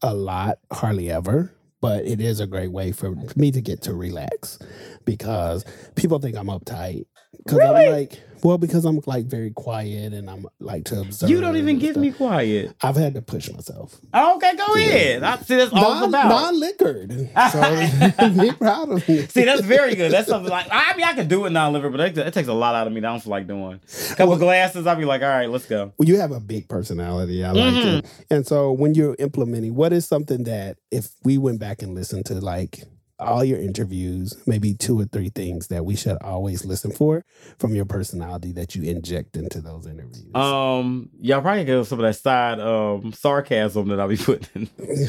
a 0.00 0.14
lot, 0.14 0.58
hardly 0.72 1.10
ever. 1.10 1.52
But 1.82 2.06
it 2.06 2.20
is 2.20 2.40
a 2.40 2.46
great 2.46 2.72
way 2.72 2.92
for 2.92 3.14
me 3.36 3.50
to 3.50 3.60
get 3.60 3.82
to 3.82 3.94
relax 3.94 4.58
because 5.04 5.64
people 5.96 6.18
think 6.18 6.36
I'm 6.36 6.46
uptight. 6.46 7.04
Because 7.38 7.58
Really? 7.58 7.86
I'm 7.86 7.92
like, 7.92 8.20
well, 8.44 8.58
because 8.58 8.84
I'm 8.84 9.00
like 9.06 9.26
very 9.26 9.50
quiet 9.52 10.12
and 10.12 10.28
I'm 10.28 10.46
like 10.58 10.84
to 10.86 11.00
observe. 11.00 11.30
You 11.30 11.40
don't 11.40 11.56
even 11.56 11.78
give 11.78 11.92
stuff. 11.92 12.02
me 12.02 12.10
quiet. 12.10 12.74
I've 12.82 12.96
had 12.96 13.14
to 13.14 13.22
push 13.22 13.48
myself. 13.50 14.00
Okay, 14.14 14.56
go 14.56 14.74
ahead. 14.74 15.22
I 15.22 15.36
see 15.38 15.56
that's 15.56 15.72
all 15.72 15.78
it's 15.78 16.00
Non, 16.00 16.08
about. 16.08 16.28
non-liquored. 16.28 17.30
So 17.52 18.40
be 18.42 18.50
proud 18.52 18.90
of 18.90 19.08
me. 19.08 19.26
See, 19.28 19.44
that's 19.44 19.60
very 19.62 19.94
good. 19.94 20.10
That's 20.12 20.28
something 20.28 20.50
like 20.50 20.66
I 20.72 20.94
mean, 20.96 21.04
I 21.06 21.14
could 21.14 21.28
do 21.28 21.46
it 21.46 21.50
non-liver, 21.50 21.88
but 21.90 22.00
it, 22.00 22.18
it 22.18 22.34
takes 22.34 22.48
a 22.48 22.52
lot 22.52 22.74
out 22.74 22.86
of 22.88 22.92
me. 22.92 23.00
That 23.00 23.08
I 23.08 23.12
don't 23.12 23.20
feel 23.22 23.30
like 23.30 23.46
doing. 23.46 23.80
A 24.10 24.14
couple 24.16 24.36
glasses, 24.38 24.86
I'll 24.88 24.96
be 24.96 25.04
like, 25.04 25.22
all 25.22 25.28
right, 25.28 25.48
let's 25.48 25.66
go. 25.66 25.92
Well, 25.96 26.08
you 26.08 26.18
have 26.18 26.32
a 26.32 26.40
big 26.40 26.68
personality. 26.68 27.44
I 27.44 27.52
like 27.52 27.74
Mhm. 27.74 27.98
it. 28.00 28.06
And 28.28 28.46
so 28.46 28.72
when 28.72 28.94
you're 28.94 29.14
implementing, 29.20 29.74
what 29.76 29.92
is 29.92 30.04
something 30.06 30.42
that 30.44 30.78
if 30.90 31.10
we 31.22 31.38
went 31.38 31.60
back 31.60 31.80
and 31.82 31.94
listened 31.94 32.26
to 32.26 32.34
like 32.34 32.82
all 33.22 33.44
your 33.44 33.58
interviews, 33.58 34.36
maybe 34.46 34.74
two 34.74 34.98
or 34.98 35.04
three 35.04 35.28
things 35.30 35.68
that 35.68 35.84
we 35.84 35.96
should 35.96 36.18
always 36.22 36.64
listen 36.64 36.90
for 36.90 37.24
from 37.58 37.74
your 37.74 37.84
personality 37.84 38.52
that 38.52 38.74
you 38.74 38.82
inject 38.82 39.36
into 39.36 39.60
those 39.60 39.86
interviews. 39.86 40.34
Um, 40.34 41.10
y'all 41.20 41.40
probably 41.40 41.64
get 41.64 41.84
some 41.86 42.00
of 42.00 42.04
that 42.04 42.16
side 42.16 42.60
um 42.60 43.12
sarcasm 43.12 43.88
that 43.88 44.00
I'll 44.00 44.08
be 44.08 44.16
putting. 44.18 44.68
in. 44.84 44.96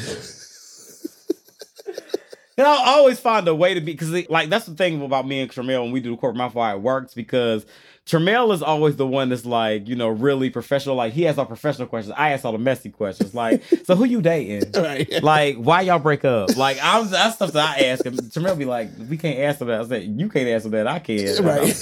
And 2.55 2.68
I'll 2.68 2.97
always 2.97 3.20
find 3.20 3.47
a 3.47 3.55
way 3.55 3.74
to 3.74 3.82
be 3.82 3.93
because 3.93 4.11
like 4.30 4.49
that's 4.49 4.68
the 4.68 4.76
thing 4.76 5.01
about 5.01 5.28
me 5.28 5.41
and 5.41 5.49
Tremel 5.49 5.84
when 5.84 5.91
we 5.91 6.01
do 6.01 6.11
the 6.11 6.18
corporate 6.18 6.38
mouth 6.38 6.53
why 6.53 6.74
it 6.74 6.82
works 6.82 7.14
because 7.16 7.66
Tremel 8.06 8.54
is 8.54 8.62
always 8.62 8.97
the 8.97 9.08
one 9.08 9.30
that's 9.30 9.45
like, 9.45 9.88
you 9.88 9.95
know, 9.95 10.10
really 10.10 10.49
professional. 10.49 10.95
Like 10.95 11.14
he 11.14 11.24
has 11.24 11.38
all 11.38 11.45
professional 11.45 11.88
questions. 11.88 12.14
I 12.18 12.32
ask 12.32 12.43
all 12.43 12.51
the 12.51 12.58
messy 12.58 12.89
questions. 12.89 13.34
Like, 13.34 13.64
so 13.86 13.95
who 13.95 14.04
you 14.04 14.22
dating? 14.22 14.72
right. 14.82 15.24
Like, 15.24 15.56
why 15.56 15.82
y'all 15.82 15.99
break 15.99 16.26
up? 16.26 16.56
Like, 16.58 16.78
I'm 16.82 17.10
that's 17.10 17.36
stuff 17.36 17.54
that 17.54 17.78
I 17.78 17.86
ask 17.86 18.06
him. 18.06 18.16
Tremel 18.16 18.58
be 18.58 18.66
like, 18.66 18.89
we 19.10 19.18
can't 19.18 19.39
answer 19.39 19.66
that. 19.66 19.82
I 19.82 19.88
said, 19.88 20.04
you 20.20 20.28
can't 20.28 20.47
answer 20.49 20.70
that. 20.70 20.88
I 20.88 20.99
can. 20.99 21.43
Right. 21.43 21.74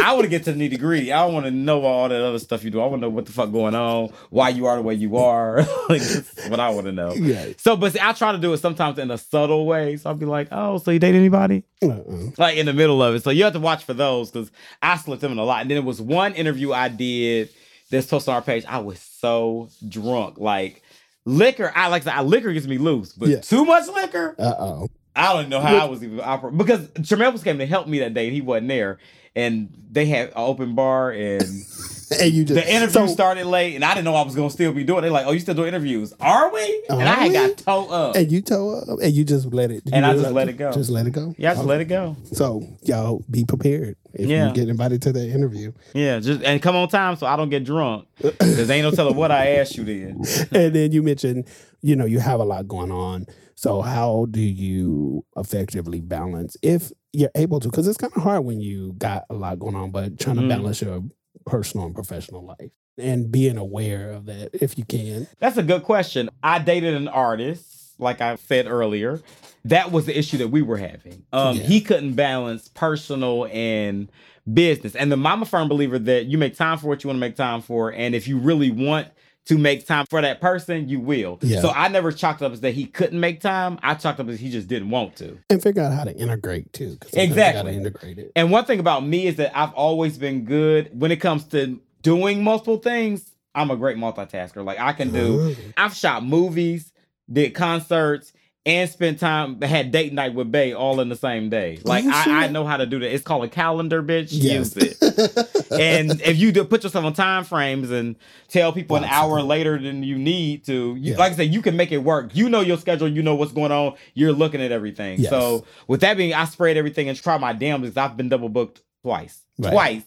I 0.00 0.12
want 0.12 0.22
to 0.24 0.28
get 0.28 0.44
to 0.44 0.52
the 0.52 0.68
nitty 0.68 0.78
gritty. 0.78 1.12
I 1.12 1.24
don't 1.24 1.34
want 1.34 1.46
to 1.46 1.50
know 1.50 1.82
all 1.84 2.08
that 2.08 2.22
other 2.22 2.38
stuff 2.38 2.64
you 2.64 2.70
do. 2.70 2.80
I 2.80 2.86
want 2.86 3.00
to 3.02 3.06
know 3.06 3.10
what 3.10 3.26
the 3.26 3.32
fuck 3.32 3.50
going 3.52 3.74
on, 3.74 4.10
why 4.30 4.48
you 4.50 4.66
are 4.66 4.76
the 4.76 4.82
way 4.82 4.94
you 4.94 5.16
are. 5.16 5.58
like 5.88 6.02
that's 6.02 6.48
what 6.48 6.60
I 6.60 6.70
want 6.70 6.86
to 6.86 6.92
know. 6.92 7.12
Yeah. 7.14 7.52
So, 7.56 7.76
but 7.76 7.92
see, 7.92 7.98
I 8.00 8.12
try 8.12 8.32
to 8.32 8.38
do 8.38 8.52
it 8.52 8.58
sometimes 8.58 8.98
in 8.98 9.10
a 9.10 9.18
subtle 9.18 9.66
way. 9.66 9.96
So 9.96 10.10
I'll 10.10 10.16
be 10.16 10.26
like, 10.26 10.48
oh, 10.52 10.78
so 10.78 10.90
you 10.90 10.98
date 10.98 11.14
anybody? 11.14 11.64
Uh-uh. 11.82 12.30
Like 12.38 12.56
in 12.56 12.66
the 12.66 12.72
middle 12.72 13.02
of 13.02 13.14
it. 13.14 13.22
So 13.22 13.30
you 13.30 13.44
have 13.44 13.52
to 13.54 13.60
watch 13.60 13.84
for 13.84 13.94
those 13.94 14.30
because 14.30 14.50
I 14.82 14.96
slipped 14.96 15.20
them 15.22 15.32
in 15.32 15.38
a 15.38 15.44
lot. 15.44 15.62
And 15.62 15.70
then 15.70 15.78
it 15.78 15.84
was 15.84 16.00
one 16.00 16.34
interview 16.34 16.72
I 16.72 16.88
did 16.88 17.50
that's 17.90 18.06
posted 18.06 18.30
on 18.30 18.36
our 18.36 18.42
page. 18.42 18.64
I 18.68 18.78
was 18.78 19.00
so 19.00 19.68
drunk. 19.88 20.38
Like 20.38 20.82
liquor, 21.24 21.72
I 21.74 21.88
like 21.88 22.06
I 22.06 22.22
liquor 22.22 22.52
gets 22.52 22.66
me 22.66 22.78
loose, 22.78 23.12
but 23.12 23.28
Yeah. 23.28 23.40
too 23.40 23.64
much 23.64 23.88
liquor. 23.88 24.34
Uh-oh. 24.38 24.88
I 25.16 25.32
don't 25.32 25.48
know 25.48 25.60
how 25.60 25.76
I 25.76 25.84
was 25.86 26.04
even 26.04 26.20
operating 26.20 26.58
because 26.58 26.86
Tremel 26.90 27.32
was 27.32 27.42
came 27.42 27.58
to 27.58 27.66
help 27.66 27.88
me 27.88 27.98
that 27.98 28.14
day 28.14 28.26
and 28.26 28.34
he 28.34 28.40
wasn't 28.40 28.68
there. 28.68 28.98
And 29.34 29.72
they 29.90 30.06
had 30.06 30.28
an 30.28 30.32
open 30.36 30.74
bar 30.74 31.10
and 31.10 31.64
And 32.20 32.32
you 32.32 32.44
just 32.44 32.54
the 32.54 32.68
interview 32.72 33.06
so- 33.06 33.06
started 33.06 33.46
late 33.46 33.74
and 33.74 33.84
I 33.84 33.92
didn't 33.94 34.04
know 34.06 34.14
I 34.14 34.22
was 34.22 34.34
gonna 34.34 34.50
still 34.50 34.72
be 34.72 34.84
doing 34.84 34.98
it. 34.98 35.02
They're 35.02 35.10
like, 35.10 35.26
Oh, 35.26 35.32
you 35.32 35.40
still 35.40 35.54
doing 35.54 35.68
interviews? 35.68 36.12
Are 36.20 36.52
we? 36.52 36.82
and 36.88 37.02
I 37.08 37.14
had 37.14 37.28
we? 37.28 37.34
got 37.34 37.56
towed 37.58 37.90
up. 37.90 38.16
And 38.16 38.30
you 38.32 38.40
told 38.40 38.88
up 38.88 38.98
and 39.02 39.12
you 39.12 39.24
just 39.24 39.52
let 39.52 39.70
it. 39.70 39.82
And 39.92 40.04
I 40.06 40.14
just 40.14 40.32
let 40.32 40.48
it 40.48 40.54
go. 40.56 40.72
Just 40.72 40.90
let 40.90 41.06
it 41.06 41.10
go. 41.10 41.34
yeah, 41.38 41.50
I 41.50 41.54
just 41.54 41.66
let 41.66 41.80
it 41.80 41.86
go. 41.86 42.16
So 42.32 42.62
y'all 42.82 43.24
be 43.30 43.44
prepared 43.44 43.96
if 44.14 44.26
Yeah. 44.28 44.48
you 44.48 44.54
get 44.54 44.68
invited 44.68 45.02
to 45.02 45.12
the 45.12 45.28
interview. 45.28 45.72
Yeah, 45.94 46.18
just 46.20 46.42
and 46.42 46.60
come 46.62 46.76
on 46.76 46.88
time 46.88 47.16
so 47.16 47.26
I 47.26 47.36
don't 47.36 47.50
get 47.50 47.64
drunk. 47.64 48.06
Cause 48.22 48.70
ain't 48.70 48.84
no 48.84 48.90
telling 48.90 49.14
what 49.16 49.30
I 49.30 49.56
asked 49.56 49.76
you 49.76 49.84
then. 49.84 50.22
and 50.52 50.74
then 50.74 50.92
you 50.92 51.02
mentioned, 51.02 51.46
you 51.82 51.94
know, 51.96 52.04
you 52.06 52.18
have 52.20 52.40
a 52.40 52.44
lot 52.44 52.66
going 52.66 52.90
on. 52.90 53.26
So 53.54 53.82
how 53.82 54.26
do 54.30 54.40
you 54.40 55.24
effectively 55.36 56.00
balance 56.00 56.56
if 56.62 56.92
you're 57.12 57.30
able 57.34 57.58
to? 57.60 57.68
Because 57.68 57.88
it's 57.88 57.98
kind 57.98 58.12
of 58.16 58.22
hard 58.22 58.44
when 58.44 58.60
you 58.60 58.94
got 58.98 59.24
a 59.30 59.34
lot 59.34 59.58
going 59.58 59.74
on, 59.74 59.90
but 59.90 60.18
trying 60.18 60.36
Mhm. 60.36 60.42
to 60.42 60.48
balance 60.48 60.80
your 60.80 61.02
personal 61.48 61.86
and 61.86 61.94
professional 61.94 62.44
life 62.44 62.70
and 62.96 63.30
being 63.30 63.56
aware 63.56 64.10
of 64.10 64.26
that 64.26 64.50
if 64.52 64.76
you 64.76 64.84
can. 64.84 65.26
That's 65.38 65.56
a 65.56 65.62
good 65.62 65.82
question. 65.84 66.28
I 66.42 66.58
dated 66.58 66.94
an 66.94 67.08
artist, 67.08 67.94
like 67.98 68.20
I 68.20 68.36
said 68.36 68.66
earlier. 68.66 69.20
That 69.64 69.92
was 69.92 70.06
the 70.06 70.16
issue 70.16 70.38
that 70.38 70.48
we 70.48 70.62
were 70.62 70.76
having. 70.76 71.24
Um, 71.32 71.56
Yeah. 71.56 71.62
He 71.64 71.80
couldn't 71.80 72.14
balance 72.14 72.68
personal 72.68 73.46
and 73.52 74.10
business. 74.52 74.94
And 74.94 75.12
the 75.12 75.16
I'm 75.16 75.44
firm 75.44 75.68
believer 75.68 75.98
that 75.98 76.26
you 76.26 76.38
make 76.38 76.56
time 76.56 76.78
for 76.78 76.88
what 76.88 77.04
you 77.04 77.08
want 77.08 77.16
to 77.16 77.20
make 77.20 77.36
time 77.36 77.60
for. 77.60 77.92
And 77.92 78.14
if 78.14 78.28
you 78.28 78.38
really 78.38 78.70
want 78.70 79.08
to 79.48 79.56
make 79.56 79.86
time 79.86 80.04
for 80.10 80.20
that 80.20 80.40
person, 80.40 80.88
you 80.88 81.00
will. 81.00 81.38
Yeah. 81.40 81.60
So 81.62 81.70
I 81.70 81.88
never 81.88 82.12
chalked 82.12 82.42
up 82.42 82.52
as 82.52 82.60
that 82.60 82.72
he 82.72 82.84
couldn't 82.84 83.18
make 83.18 83.40
time. 83.40 83.78
I 83.82 83.94
chalked 83.94 84.20
up 84.20 84.28
as 84.28 84.38
he 84.38 84.50
just 84.50 84.68
didn't 84.68 84.90
want 84.90 85.16
to. 85.16 85.38
And 85.48 85.62
figure 85.62 85.82
out 85.82 85.92
how 85.92 86.04
to 86.04 86.14
integrate 86.14 86.72
too. 86.74 86.98
Exactly. 87.14 87.74
Integrate 87.74 88.18
it. 88.18 88.32
And 88.36 88.50
one 88.50 88.66
thing 88.66 88.78
about 88.78 89.06
me 89.06 89.26
is 89.26 89.36
that 89.36 89.58
I've 89.58 89.72
always 89.72 90.18
been 90.18 90.44
good 90.44 90.90
when 90.98 91.10
it 91.10 91.16
comes 91.16 91.44
to 91.46 91.80
doing 92.02 92.44
multiple 92.44 92.76
things. 92.76 93.24
I'm 93.54 93.70
a 93.70 93.76
great 93.76 93.96
multitasker. 93.96 94.64
Like 94.64 94.78
I 94.78 94.92
can 94.92 95.12
do. 95.12 95.56
I've 95.76 95.94
shot 95.94 96.24
movies, 96.24 96.92
did 97.32 97.54
concerts, 97.54 98.32
and 98.68 98.88
spent 98.90 99.18
time 99.18 99.60
had 99.62 99.90
date 99.90 100.12
night 100.12 100.34
with 100.34 100.52
Bay 100.52 100.74
all 100.74 101.00
in 101.00 101.08
the 101.08 101.16
same 101.16 101.48
day. 101.48 101.80
Like. 101.82 102.04
I, 102.04 102.44
I 102.44 102.48
know 102.48 102.64
how 102.66 102.76
to 102.76 102.86
do 102.86 102.98
that. 103.00 103.12
It's 103.12 103.24
called 103.24 103.44
a 103.44 103.48
calendar, 103.48 104.02
bitch. 104.02 104.28
Yes. 104.30 104.76
Use 104.76 104.76
it. 104.76 105.72
and 105.72 106.20
if 106.20 106.36
you 106.38 106.52
do 106.52 106.64
put 106.64 106.84
yourself 106.84 107.04
on 107.04 107.14
time 107.14 107.44
frames 107.44 107.90
and 107.90 108.16
tell 108.48 108.72
people 108.72 108.96
an 108.96 109.04
hour 109.04 109.40
later 109.42 109.78
than 109.78 110.02
you 110.02 110.18
need 110.18 110.66
to, 110.66 110.94
you, 110.96 111.12
Yeah. 111.12 111.16
like 111.16 111.32
I 111.32 111.36
said, 111.36 111.52
you 111.54 111.62
can 111.62 111.76
make 111.76 111.90
it 111.92 111.98
work. 111.98 112.36
You 112.36 112.48
know 112.50 112.60
your 112.60 112.76
schedule. 112.76 113.08
You 113.08 113.22
know 113.22 113.34
what's 113.34 113.52
going 113.52 113.72
on. 113.72 113.94
You're 114.14 114.32
looking 114.32 114.60
at 114.62 114.70
everything. 114.70 115.20
Yes. 115.20 115.30
So 115.30 115.64
with 115.86 116.02
that 116.02 116.16
being, 116.18 116.34
I 116.34 116.44
spread 116.44 116.76
everything 116.76 117.08
and 117.08 117.20
try 117.20 117.38
my 117.38 117.54
damn 117.54 117.80
because 117.80 117.96
I've 117.96 118.16
been 118.16 118.28
double 118.28 118.50
booked 118.50 118.82
twice, 119.02 119.40
Right. 119.58 119.72
twice. 119.72 120.04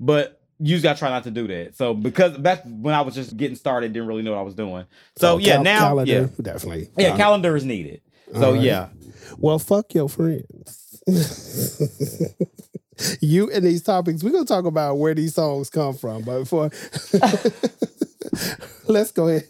But 0.00 0.41
you 0.62 0.76
just 0.76 0.82
gotta 0.82 0.98
try 0.98 1.10
not 1.10 1.24
to 1.24 1.30
do 1.30 1.46
that. 1.48 1.76
So 1.76 1.92
because 1.94 2.36
that's 2.38 2.64
when 2.66 2.94
I 2.94 3.00
was 3.02 3.14
just 3.14 3.36
getting 3.36 3.56
started, 3.56 3.92
didn't 3.92 4.08
really 4.08 4.22
know 4.22 4.30
what 4.32 4.38
I 4.38 4.42
was 4.42 4.54
doing. 4.54 4.84
So, 5.16 5.38
yeah, 5.38 5.54
cal- 5.56 5.64
now 5.64 5.78
calendar, 5.80 6.12
yeah, 6.12 6.26
definitely. 6.42 6.88
yeah, 6.96 7.10
Um, 7.10 7.16
calendar 7.16 7.56
is 7.56 7.64
needed. 7.64 8.00
So 8.34 8.52
right. 8.52 8.62
yeah, 8.62 8.88
Well, 9.38 9.58
fuck 9.58 9.92
your 9.94 10.08
friends. 10.08 11.02
you 13.20 13.50
and 13.50 13.64
these 13.64 13.82
topics, 13.82 14.22
we're 14.22 14.30
gonna 14.30 14.44
talk 14.44 14.64
about 14.64 14.96
where 14.98 15.14
these 15.14 15.34
songs 15.34 15.68
come 15.70 15.94
from, 15.94 16.22
but 16.22 16.38
before 16.40 16.70
let's 18.86 19.10
go 19.10 19.28
ahead. 19.28 19.48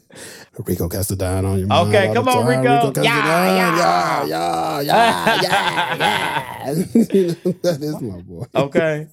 Rico 0.66 0.88
Castadine 0.88 1.44
on 1.44 1.58
your 1.58 1.68
mind. 1.68 1.88
Okay, 1.94 2.12
come 2.12 2.28
on, 2.28 2.44
time. 2.44 2.46
Rico. 2.46 2.92
Castadine, 2.92 3.04
Yeah, 3.04 3.76
yeah, 3.76 4.24
yeah, 4.24 4.80
yeah, 4.80 5.42
yeah, 5.42 6.74
yeah. 6.94 7.34
That 7.62 7.78
is 7.82 8.00
my 8.00 8.20
boy. 8.20 8.44
okay. 8.54 9.08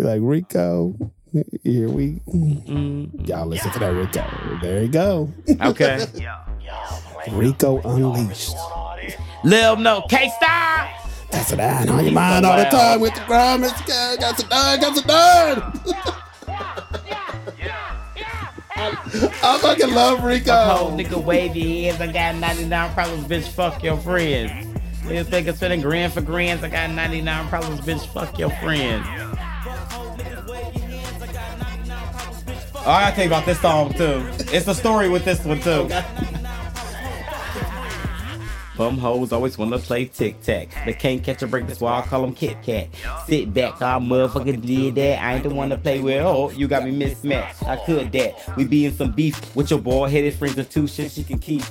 I'll 0.00 0.06
be 0.06 0.12
like, 0.12 0.20
Rico, 0.22 0.94
here 1.62 1.90
we 1.90 2.20
Mm, 2.26 3.28
y'all 3.28 3.46
listen 3.46 3.70
to 3.72 3.78
that 3.80 3.90
Rico. 3.90 4.24
There 4.62 4.82
you 4.82 4.88
go. 4.88 5.30
okay. 5.60 6.06
Rico 7.30 7.80
Unleashed. 7.82 8.54
Lil 9.44 9.76
no 9.76 10.00
K 10.08 10.30
Star. 10.36 10.88
That's 11.30 11.52
it 11.52 11.60
I 11.60 11.86
on 11.86 12.04
your 12.04 12.14
mind 12.14 12.46
all 12.46 12.56
the 12.56 12.64
time 12.64 13.00
with 13.00 13.14
the 13.14 13.20
crime. 13.20 13.62
It's 13.62 13.78
got 13.82 14.18
got 14.18 14.38
to 14.38 14.46
done, 14.46 14.80
got 14.80 14.96
to 14.96 15.06
done. 15.06 15.72
I 19.42 19.58
fucking 19.60 19.92
love 19.94 20.24
Rico. 20.24 20.54
Whole 20.54 20.96
Rico. 20.96 21.16
nigga 21.16 21.22
wavy 21.22 21.60
your 21.60 21.92
hands. 21.92 22.00
I 22.00 22.10
got 22.10 22.36
99 22.36 22.94
problems, 22.94 23.24
bitch. 23.26 23.48
Fuck 23.48 23.82
your 23.82 23.98
friends. 23.98 24.66
Niggas 25.02 25.26
think 25.26 25.46
it's 25.46 25.58
spending 25.58 25.82
grand 25.82 26.14
for 26.14 26.22
grands. 26.22 26.64
I 26.64 26.70
got 26.70 26.90
99 26.90 27.48
problems, 27.48 27.80
bitch. 27.82 28.06
Fuck 28.14 28.38
your 28.38 28.50
friends. 28.50 29.06
Oh, 32.82 32.84
I 32.86 33.02
gotta 33.02 33.14
tell 33.14 33.24
you 33.24 33.30
about 33.30 33.44
this 33.44 33.60
song 33.60 33.92
too. 33.92 34.26
It's 34.54 34.66
a 34.66 34.74
story 34.74 35.10
with 35.10 35.26
this 35.26 35.44
one 35.44 35.60
too. 35.60 35.86
Bum 38.78 38.96
hoes 38.96 39.32
always 39.32 39.58
wanna 39.58 39.78
play 39.78 40.06
tic 40.06 40.40
tac. 40.40 40.70
They 40.86 40.94
can't 40.94 41.22
catch 41.22 41.42
a 41.42 41.46
break, 41.46 41.66
that's 41.66 41.80
why 41.80 41.98
I 41.98 42.02
call 42.02 42.22
them 42.22 42.34
Kit 42.34 42.62
Kat. 42.62 42.88
Sit 43.26 43.52
back, 43.52 43.82
I 43.82 43.98
motherfucker 43.98 44.64
did 44.64 44.94
that. 44.94 45.22
I 45.22 45.34
ain't 45.34 45.42
the 45.42 45.50
one 45.50 45.68
to 45.68 45.76
play 45.76 46.00
with. 46.00 46.22
Oh, 46.24 46.48
you 46.50 46.66
got 46.66 46.84
me 46.84 46.90
mismatched. 46.90 47.62
I 47.64 47.76
could 47.84 48.12
that. 48.12 48.56
We 48.56 48.64
be 48.64 48.86
in 48.86 48.94
some 48.94 49.12
beef 49.12 49.54
with 49.54 49.70
your 49.70 49.80
boy 49.80 50.08
headed 50.08 50.32
friends 50.32 50.56
and 50.56 50.70
two 50.70 50.86
shit 50.86 51.12
she 51.12 51.22
can 51.22 51.38
keep. 51.38 51.62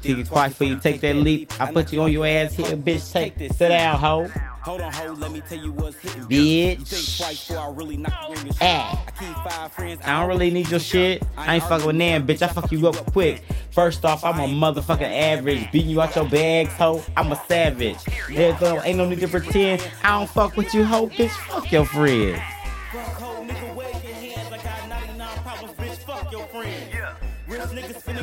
Think 0.00 0.20
it 0.20 0.26
twice 0.26 0.52
before 0.52 0.68
you 0.68 0.78
take 0.78 1.02
that 1.02 1.16
leap. 1.16 1.52
I 1.60 1.70
put 1.70 1.92
you 1.92 2.00
on 2.00 2.10
your 2.10 2.26
ass 2.26 2.54
here, 2.54 2.74
bitch. 2.78 3.12
Take 3.12 3.36
this. 3.36 3.58
Sit 3.58 3.68
down, 3.68 3.98
hoe. 3.98 4.30
Hold 4.62 4.82
on, 4.82 4.92
hold, 4.92 5.18
let 5.20 5.32
me 5.32 5.40
tell 5.48 5.58
you 5.58 5.72
what's 5.72 5.96
hitting. 5.96 6.22
Bitch. 6.24 6.78
You 6.78 6.84
think 6.84 7.16
twice 7.16 7.48
before 7.48 7.62
I 7.62 7.70
really 7.70 7.96
knock 7.96 8.28
your 8.28 8.36
shit. 8.36 8.56
Ah. 8.60 9.04
I 9.06 9.10
keep 9.12 9.34
five 9.50 9.72
friends. 9.72 10.00
I 10.04 10.20
don't 10.20 10.28
really 10.28 10.50
need 10.50 10.70
your 10.70 10.80
shit. 10.80 11.22
I 11.36 11.54
ain't 11.54 11.64
fucking 11.64 11.86
with 11.86 11.96
Nan, 11.96 12.26
bitch. 12.26 12.42
I 12.42 12.48
fuck 12.48 12.70
you 12.70 12.86
up 12.86 12.96
quick. 13.12 13.42
First 13.70 14.04
off, 14.04 14.22
I'm 14.22 14.38
a 14.38 14.46
motherfucking 14.46 15.00
average. 15.00 15.72
Beating 15.72 15.90
you 15.90 16.02
out 16.02 16.14
your 16.14 16.28
bags, 16.28 16.74
ho. 16.74 17.02
I'm 17.16 17.32
a 17.32 17.40
savage. 17.48 17.96
There's 18.28 18.60
no, 18.60 18.82
ain't 18.82 18.98
no 18.98 19.08
need 19.08 19.20
to 19.20 19.28
pretend. 19.28 19.88
I 20.04 20.18
don't 20.18 20.28
fuck 20.28 20.56
with 20.56 20.74
you, 20.74 20.84
ho, 20.84 21.06
bitch. 21.06 21.30
Fuck 21.30 21.72
your 21.72 21.86
friends. 21.86 22.40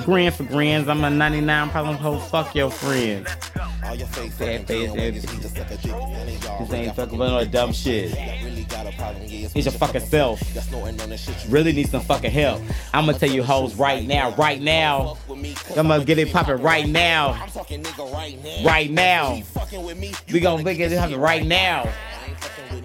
Grand 0.05 0.33
for 0.35 0.43
grands, 0.43 0.87
I'm 0.87 1.03
a 1.03 1.09
99 1.09 1.69
problem 1.69 1.97
hoe. 1.97 2.17
Fuck 2.17 2.55
your 2.55 2.71
friends. 2.71 3.29
All 3.83 3.93
your 3.95 4.07
fake 4.07 4.31
Fat 4.31 4.61
fucking 4.61 4.65
face, 4.65 4.91
friends 4.91 5.25
ass- 5.25 5.33
need 5.33 5.41
to 5.41 5.49
suck 5.49 5.71
a 5.71 5.77
dick. 5.77 5.91
None 5.91 6.01
of 6.27 6.43
y'all 6.43 6.65
This 6.65 6.73
ain't 6.73 6.95
fucking 6.95 7.17
with 7.19 7.29
no 7.29 7.45
dumb 7.45 7.73
shit. 7.73 8.13
it's 8.15 9.55
your 9.65 9.71
fucking 9.73 10.01
self. 10.01 10.39
That's 10.53 10.67
snorting 10.67 10.99
on 11.01 11.09
that 11.09 11.19
shit 11.19 11.35
you 11.45 11.51
Really 11.51 11.73
need 11.73 11.89
some 11.89 12.01
fucking 12.01 12.31
help. 12.31 12.61
I'ma 12.93 13.13
tell 13.13 13.29
you 13.29 13.43
hoes 13.43 13.75
right 13.75 14.05
now, 14.05 14.31
right 14.35 14.61
now. 14.61 15.15
fuck 15.15 15.29
with 15.29 15.39
me. 15.39 15.53
'cause 15.55 15.77
I'ma 15.77 15.99
get 15.99 16.17
it 16.19 16.31
poppin' 16.31 16.61
right 16.61 16.87
now. 16.87 17.31
I'm 17.41 17.49
talking 17.49 17.83
nigga 17.83 18.13
right 18.13 18.41
now. 18.43 18.63
Right 18.65 18.89
now. 18.91 19.33
You 19.33 19.43
fucking 19.43 19.83
with 19.83 19.97
me. 19.97 20.13
We 20.31 20.39
gonna 20.39 20.63
make 20.63 20.79
it 20.79 20.91
happen 20.91 21.19
right 21.19 21.45
now. 21.45 21.87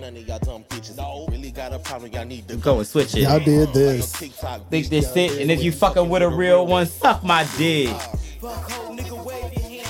I 0.03 0.07
ain't 0.07 0.15
fucking 0.15 0.15
none 0.15 0.17
of 0.17 0.29
y'all 0.29 0.39
dumb 0.39 0.65
bitches. 0.65 0.97
No. 0.97 1.27
Really 1.31 1.51
got 1.51 1.73
a 1.73 1.79
problem, 1.79 2.13
y'all 2.13 2.25
need 2.25 2.49
to 2.49 2.57
Go 2.57 2.79
and 2.79 2.87
switch 2.87 3.15
Y'all 3.15 3.39
did 3.39 3.73
this. 3.73 4.13
TikTok. 4.13 4.69
Think 4.71 4.89
this 4.89 5.15
it, 5.17 5.41
and 5.41 5.51
if 5.51 5.63
you 5.63 5.73
fucking 5.73 6.09
with 6.09 6.23
a 6.23 6.29
real 6.29 6.67
one, 6.67 6.87
suck 6.87 7.23
my 7.25 7.47
dick. 7.57 7.95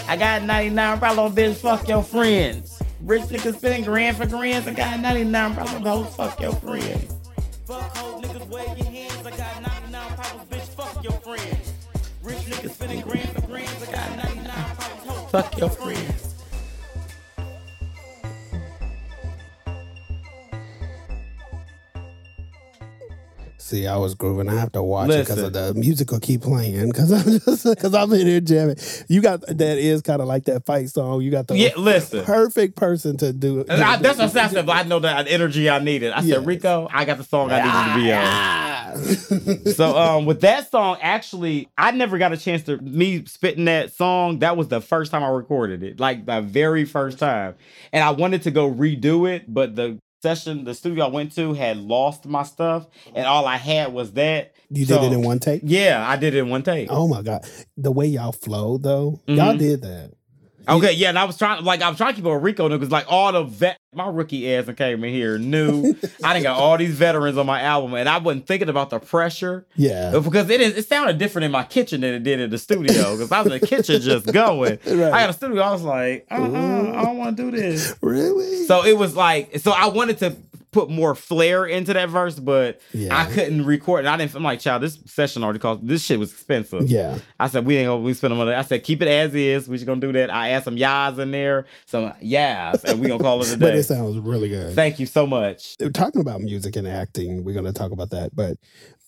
I 0.09 0.17
got 0.19 0.43
99 0.43 0.99
problems, 0.99 1.35
bitch, 1.35 1.55
fuck 1.57 1.89
your 1.89 2.03
friends. 2.03 2.81
Rich 3.01 3.23
niggas 3.23 3.57
spending 3.57 3.85
grand 3.85 4.17
for 4.17 4.27
grands. 4.27 4.69
I 4.69 4.75
got 4.75 5.01
99 5.01 5.55
problems, 5.55 5.87
hoes, 5.87 6.17
fuck 6.17 6.41
your 6.41 6.53
friends. 6.53 7.15
Fuck 7.67 7.97
hoe 7.97 8.21
niggas, 8.21 8.49
wave 8.49 8.79
your 8.79 8.91
hands. 8.91 9.27
I 9.27 9.31
got 9.31 9.63
99 9.63 10.17
problems, 10.17 10.49
bitch, 10.51 10.69
fuck 10.75 11.05
your 11.05 11.13
friends. 11.13 11.73
Rich 12.23 12.39
niggas 12.39 12.71
spending 12.75 13.01
grand 13.01 13.29
for 13.31 13.47
grands. 13.47 13.83
I 13.83 13.93
got 13.93 14.17
99 14.17 14.77
problems, 14.77 15.31
fuck 15.31 15.59
your 15.59 15.71
friends. 15.71 16.12
See, 23.73 23.87
I 23.87 23.97
was 23.97 24.15
grooving. 24.15 24.51
I 24.51 24.61
have 24.61 24.73
to 24.73 24.83
watch 24.83 25.09
it 25.09 25.21
because 25.21 25.39
of 25.41 25.55
the 25.55 25.73
music 25.73 26.11
will 26.11 26.21
keep 26.21 26.43
playing. 26.43 26.89
Because 26.89 27.11
I'm 27.11 27.39
just 27.39 27.65
because 27.65 27.95
I'm 27.95 28.13
in 28.13 28.27
here 28.27 28.39
jamming. 28.39 28.77
You 29.09 29.23
got 29.23 29.41
that 29.47 29.79
is 29.79 30.03
kind 30.03 30.21
of 30.21 30.29
like 30.29 30.45
that 30.45 30.67
fight 30.67 30.91
song. 30.91 31.23
You 31.23 31.31
got 31.31 31.47
the 31.49 31.57
Yeah, 31.57 31.71
listen. 31.79 32.23
perfect 32.23 32.77
person 32.77 33.17
to 33.17 33.33
do 33.33 33.61
it. 33.61 33.71
I, 33.71 33.97
that's 33.97 34.19
what 34.19 34.37
I 34.37 34.49
said. 34.49 34.69
I 34.69 34.83
know 34.83 34.99
that 34.99 35.27
energy 35.27 35.71
I 35.71 35.79
needed. 35.79 36.13
I 36.13 36.21
said, 36.21 36.45
Rico, 36.45 36.87
I 36.93 37.07
got 37.07 37.17
the 37.17 37.25
song 37.25 37.51
I 37.51 37.61
needed 37.61 37.95
to 37.95 38.07
be 38.07 38.13
on. 38.13 38.23
Ah. 38.23 38.93
So 39.75 39.97
um 39.97 40.27
with 40.27 40.43
that 40.43 40.71
song, 40.71 40.99
actually, 41.01 41.71
I 41.79 41.93
never 41.93 42.19
got 42.19 42.33
a 42.33 42.37
chance 42.37 42.65
to 42.65 42.77
me 42.77 43.25
spitting 43.25 43.65
that 43.65 43.95
song. 43.95 44.41
That 44.41 44.59
was 44.59 44.69
the 44.69 44.83
first 44.83 45.11
time 45.13 45.25
I 45.25 45.29
recorded 45.29 45.83
it, 45.83 45.99
like 45.99 46.27
the 46.27 46.43
very 46.43 46.85
first 46.85 47.19
time. 47.19 47.55
And 47.91 48.05
I 48.05 48.11
wanted 48.11 48.43
to 48.43 48.51
go 48.51 48.71
redo 48.71 49.31
it, 49.35 49.45
but 49.49 49.77
the 49.77 49.99
session, 50.27 50.65
the 50.65 50.75
studio 50.75 51.07
I 51.07 51.09
went 51.09 51.35
to 51.35 51.53
had 51.53 51.77
lost 51.79 52.27
my 52.27 52.45
stuff, 52.45 52.87
and 53.15 53.27
all 53.27 53.45
I 53.47 53.57
had 53.57 53.93
was 53.93 54.13
that. 54.13 54.55
you 54.75 54.87
So- 54.87 54.99
did 55.03 55.13
it 55.13 55.17
in 55.17 55.23
one 55.23 55.39
take. 55.39 55.61
Yeah, 55.65 56.03
I 56.09 56.17
did 56.17 56.35
it 56.35 56.39
in 56.39 56.49
one 56.49 56.63
take. 56.63 56.89
Oh 56.91 57.07
my 57.07 57.21
god, 57.21 57.45
the 57.77 57.93
way 57.93 58.07
y'all 58.07 58.33
flow 58.33 58.79
though, 58.79 59.21
y'all 59.27 59.53
Mhm. 59.55 59.59
did 59.59 59.83
that. 59.83 60.13
Okay, 60.69 60.93
yeah, 60.93 61.09
and 61.09 61.19
I 61.19 61.25
was 61.25 61.37
trying, 61.37 61.65
like, 61.65 61.83
I 61.83 61.89
was 61.89 61.97
trying 61.97 62.15
to 62.15 62.17
keep 62.17 62.25
a 62.25 62.39
Rico 62.39 62.69
because, 62.69 62.91
like, 62.91 63.07
all 63.09 63.33
the 63.33 63.43
vet, 63.45 63.79
my 63.95 64.09
rookie 64.09 64.55
ass 64.55 64.69
and 64.69 64.77
came 64.77 65.03
in 65.05 65.13
here 65.13 65.37
new. 65.39 65.95
I 66.25 66.33
didn't 66.33 66.45
got 66.45 66.59
all 66.59 66.79
these 66.79 66.95
veterans 66.95 67.37
on 67.37 67.47
my 67.47 67.61
album, 67.63 67.95
and 67.95 68.09
I 68.09 68.19
wasn't 68.19 68.47
thinking 68.47 68.69
about 68.69 68.91
the 68.91 68.99
pressure 68.99 69.67
Yeah, 69.77 70.19
because 70.19 70.49
it 70.51 70.61
is. 70.61 70.77
It 70.77 70.89
sounded 70.89 71.19
different 71.19 71.45
in 71.45 71.51
my 71.51 71.65
kitchen 71.65 72.01
than 72.03 72.15
it 72.15 72.23
did 72.23 72.41
in 72.41 72.51
the 72.51 72.59
studio 72.59 73.13
because 73.13 73.31
I 73.33 73.43
was 73.43 73.53
in 73.53 73.61
the 73.61 73.67
kitchen 73.67 74.01
just 74.01 74.27
going. 74.33 74.79
Right. 74.93 75.13
I 75.13 75.21
got 75.23 75.31
a 75.31 75.33
studio. 75.33 75.63
I 75.63 75.73
was 75.73 75.83
like, 75.83 76.27
uh, 76.31 76.35
uh 76.35 76.93
I 76.95 77.03
don't 77.03 77.17
want 77.19 77.37
to 77.37 77.51
do 77.51 77.51
this. 77.51 77.95
really. 78.03 78.67
So 78.67 78.85
it 78.85 78.97
was 78.97 79.17
like, 79.17 79.59
so 79.59 79.73
I 79.73 79.87
wanted 79.87 80.19
to 80.19 80.37
put 80.73 80.91
more 80.91 81.15
flair 81.15 81.67
into 81.67 81.93
that 81.93 82.09
verse, 82.09 82.41
but 82.41 82.81
Yeah. 82.93 83.17
I 83.17 83.27
couldn't 83.27 83.65
record. 83.65 84.01
And 84.01 84.09
I 84.09 84.17
didn't. 84.17 84.35
I'm 84.35 84.43
like, 84.43 84.59
child, 84.59 84.83
this 84.83 84.99
session 85.07 85.45
already 85.45 85.59
cost. 85.59 85.87
This 85.87 86.03
shit 86.03 86.19
was 86.19 86.33
expensive. 86.33 86.91
yeah, 86.91 87.19
I 87.39 87.47
said 87.49 87.65
we 87.67 87.77
ain't 87.77 87.87
gonna 87.89 88.01
we 88.01 88.15
spend 88.15 88.35
money. 88.37 88.53
I 88.53 88.63
said 88.63 88.83
keep 88.83 89.03
it 89.03 89.09
as 89.09 89.35
is. 89.35 89.69
We 89.69 89.77
just 89.77 89.87
gonna 89.87 90.01
do 90.01 90.13
that. 90.13 90.31
I 90.31 90.51
add 90.51 90.65
some 90.65 90.77
yas 90.77 91.19
in 91.19 91.31
there, 91.31 91.67
some 91.87 92.13
yas, 92.21 92.85
and 92.85 93.01
we 93.01 93.09
gonna 93.09 93.23
call 93.23 93.41
it 93.43 93.53
a 93.53 93.57
day. 93.57 93.67
but 93.67 93.75
it 93.77 93.85
sounds 93.85 94.19
really 94.19 94.49
good. 94.49 94.75
Thank 94.75 94.99
you 94.99 95.07
so 95.07 95.27
much. 95.27 95.77
We're 95.79 95.91
talking 95.91 96.21
about 96.21 96.41
music 96.41 96.75
and 96.77 96.89
acting. 96.89 97.45
We're 97.45 97.63
to 97.63 97.73
talk 97.73 97.93
about 97.93 98.11
that, 98.11 98.35
but 98.35 98.57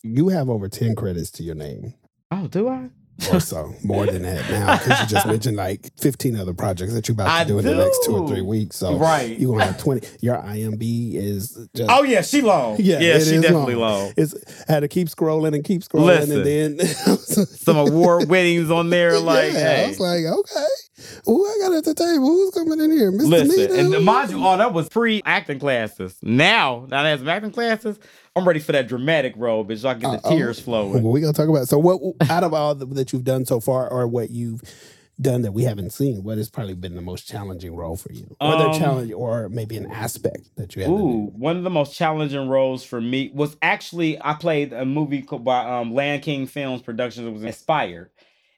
you 0.02 0.28
have 0.28 0.48
over 0.50 0.68
ten 0.68 0.94
credits 0.94 1.30
to 1.32 1.42
your 1.42 1.54
name. 1.54 1.94
Oh, 2.30 2.46
do 2.46 2.68
I? 2.68 2.90
Or 3.32 3.38
so, 3.38 3.72
more 3.84 4.06
than 4.06 4.22
that 4.22 4.50
now, 4.50 4.76
because 4.76 5.00
you 5.00 5.06
just 5.06 5.26
mentioned 5.26 5.56
like 5.56 5.88
15 6.00 6.36
other 6.36 6.52
projects 6.52 6.92
that 6.94 7.06
you're 7.06 7.14
about 7.14 7.26
to 7.26 7.30
I 7.30 7.44
do 7.44 7.58
in 7.60 7.64
the 7.64 7.74
next 7.74 8.04
two 8.04 8.16
or 8.16 8.28
three 8.28 8.40
weeks. 8.42 8.76
So 8.76 8.96
Right. 8.98 9.38
you're 9.38 9.52
gonna 9.52 9.66
have 9.70 9.78
20. 9.78 10.06
Your 10.20 10.36
IMDb 10.38 11.14
is 11.14 11.68
just 11.76 11.88
Oh 11.90 12.02
yeah, 12.02 12.22
she 12.22 12.40
long. 12.42 12.76
Yeah, 12.80 12.98
Yeah, 13.00 13.18
she 13.20 13.40
definitely 13.40 13.76
long. 13.76 14.02
long. 14.06 14.12
it's 14.16 14.34
had 14.68 14.80
to 14.80 14.88
keep 14.88 15.08
scrolling 15.08 15.54
and 15.54 15.62
keep 15.64 15.82
scrolling, 15.82 16.22
and 16.30 16.44
then 16.44 16.86
Some 17.18 17.76
award 17.76 18.28
winnings 18.28 18.70
on 18.70 18.90
there, 18.90 19.18
like 19.20 19.52
yeah, 19.52 19.84
I 19.84 19.88
was 19.88 20.00
like, 20.00 20.24
okay, 20.24 20.66
who 21.24 21.46
I 21.46 21.58
got 21.62 21.72
at 21.76 21.84
the 21.84 21.94
table? 21.94 22.26
Who's 22.26 22.50
coming 22.52 22.80
in 22.80 22.90
here, 22.90 23.12
Mr. 23.12 23.28
Listen, 23.28 23.48
Nita? 23.78 23.96
and 23.96 24.04
mind 24.04 24.30
you, 24.30 24.42
all 24.42 24.58
that 24.58 24.72
was 24.72 24.88
pre 24.88 25.22
acting 25.24 25.58
classes. 25.60 26.16
Now, 26.22 26.80
now 26.90 27.02
that 27.02 27.06
I 27.06 27.08
have 27.10 27.20
some 27.20 27.28
acting 27.28 27.52
classes, 27.52 27.98
I'm 28.36 28.46
ready 28.46 28.58
for 28.60 28.72
that 28.72 28.88
dramatic 28.88 29.34
role, 29.36 29.64
bitch. 29.64 29.78
So 29.80 29.88
I 29.88 29.92
can 29.94 30.00
get 30.00 30.22
the 30.22 30.28
Uh-oh. 30.28 30.36
tears 30.36 30.58
flowing. 30.58 31.02
Well, 31.04 31.12
we 31.12 31.20
gonna 31.20 31.32
talk 31.32 31.48
about. 31.48 31.68
So, 31.68 31.78
what 31.78 32.00
out 32.28 32.42
of 32.44 32.52
all 32.52 32.74
the, 32.74 32.86
that 32.86 33.12
you've 33.12 33.24
done 33.24 33.44
so 33.46 33.60
far, 33.60 33.88
or 33.88 34.08
what 34.08 34.30
you've 34.30 34.62
done 35.20 35.42
that 35.42 35.52
we 35.52 35.62
haven't 35.62 35.90
seen, 35.90 36.24
what 36.24 36.36
has 36.38 36.50
probably 36.50 36.74
been 36.74 36.96
the 36.96 37.00
most 37.00 37.28
challenging 37.28 37.76
role 37.76 37.96
for 37.96 38.12
you, 38.12 38.36
or 38.40 38.56
the 38.56 38.70
Um, 38.70 38.78
challenge, 38.80 39.12
or 39.12 39.48
maybe 39.48 39.76
an 39.76 39.86
aspect 39.86 40.48
that 40.56 40.74
you 40.74 40.82
had? 40.82 40.90
to 40.90 40.96
do? 40.96 41.02
Ooh, 41.04 41.26
one 41.36 41.56
of 41.56 41.62
the 41.62 41.70
most 41.70 41.94
challenging 41.94 42.48
roles 42.48 42.82
for 42.82 43.00
me 43.00 43.30
was 43.32 43.56
actually 43.62 44.20
I 44.20 44.34
played 44.34 44.72
a 44.72 44.84
movie 44.84 45.20
by 45.22 45.78
um, 45.78 45.94
Land 45.94 46.22
King 46.22 46.48
Films 46.48 46.82
Productions. 46.82 47.28
It 47.28 47.32
was 47.32 47.44
Inspired. 47.44 48.10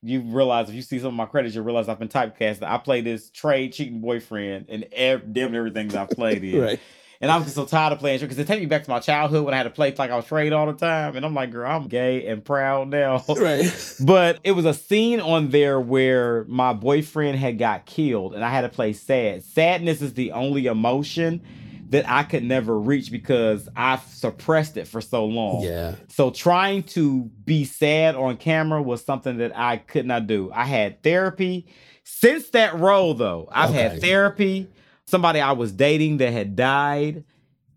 You 0.03 0.21
realize 0.23 0.71
if 0.71 0.75
you 0.75 0.83
see 0.83 0.99
some 0.99 1.09
of 1.09 1.15
my 1.15 1.27
credits, 1.27 1.55
you 1.55 1.61
realize 1.63 1.89
I've 1.91 1.99
been 1.99 2.09
typecasted. 2.09 2.63
I 2.63 2.79
played 2.79 3.05
this 3.05 3.29
trade 3.29 3.75
cheating 3.75 4.01
boyfriend 4.01 4.71
in 4.71 4.87
ev- 4.93 5.35
damn 5.35 5.55
everything 5.55 5.89
that 5.89 6.01
I've 6.11 6.17
played 6.17 6.43
in. 6.45 6.63
Right. 6.63 6.81
And 7.21 7.31
I 7.31 7.37
was 7.37 7.45
just 7.45 7.57
so 7.57 7.65
tired 7.65 7.93
of 7.93 7.99
playing 7.99 8.21
because 8.21 8.39
it 8.39 8.47
take 8.47 8.61
me 8.61 8.67
back 8.67 8.85
to 8.85 8.91
my 8.91 8.99
childhood 9.01 9.45
when 9.45 9.55
I 9.55 9.57
had 9.57 9.63
to 9.65 9.71
play 9.71 9.95
like 9.97 10.11
I 10.11 10.17
was 10.17 10.27
trade 10.27 10.53
all 10.53 10.67
the 10.67 10.75
time. 10.75 11.17
And 11.17 11.25
I'm 11.25 11.35
like, 11.35 11.51
girl, 11.51 11.71
I'm 11.71 11.89
gay 11.89 12.27
and 12.27 12.45
proud 12.45 12.89
now. 12.89 13.25
Right. 13.37 13.65
But 14.01 14.41
it 14.45 14.53
was 14.53 14.65
a 14.65 14.75
scene 14.75 15.21
on 15.21 15.51
there 15.51 15.81
where 15.81 16.45
my 16.45 16.73
boyfriend 16.73 17.39
had 17.39 17.59
got 17.59 17.87
killed 17.87 18.35
and 18.35 18.45
I 18.45 18.51
had 18.51 18.63
to 18.63 18.69
play 18.69 18.93
sad. 18.93 19.45
Sadness 19.45 20.03
is 20.03 20.15
the 20.15 20.33
only 20.33 20.67
emotion 20.67 21.43
that 21.89 22.09
I 22.09 22.25
could 22.25 22.43
never 22.43 22.79
reach 22.79 23.11
because 23.13 23.69
I've 23.77 24.03
suppressed 24.03 24.77
it 24.77 24.89
for 24.89 25.01
so 25.01 25.25
long. 25.25 25.63
Yeah. 25.63 25.95
So 26.09 26.31
trying 26.31 26.83
to 26.85 27.31
be 27.45 27.65
sad 27.65 28.17
on 28.17 28.37
camera 28.39 28.83
was 28.83 29.05
something 29.05 29.39
that 29.39 29.57
I 29.57 29.77
could 29.79 30.05
not 30.05 30.27
do. 30.27 30.51
I 30.53 30.65
had 30.65 31.03
therapy. 31.03 31.67
Since 32.03 32.51
that 32.51 32.75
role 32.79 33.15
though, 33.15 33.49
I've 33.53 33.71
Okay. 33.71 33.83
had 33.83 34.01
therapy. 34.01 34.69
Somebody 35.07 35.41
I 35.41 35.53
was 35.53 35.73
dating 35.73 36.19
that 36.19 36.33
had 36.33 36.57
died 36.57 37.25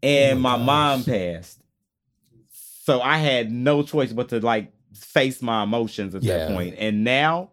and 0.01 0.39
Oh 0.39 0.41
my 0.41 0.57
my 0.57 0.63
mom 0.63 1.03
passed. 1.03 1.61
So 2.51 3.01
I 3.01 3.17
had 3.17 3.51
no 3.51 3.83
choice 3.83 4.11
but 4.11 4.29
to 4.29 4.39
like 4.39 4.71
face 4.95 5.41
my 5.41 5.63
emotions 5.63 6.15
at 6.15 6.23
Yeah. 6.23 6.37
that 6.39 6.47
point. 6.49 6.75
And 6.79 7.03
now 7.03 7.51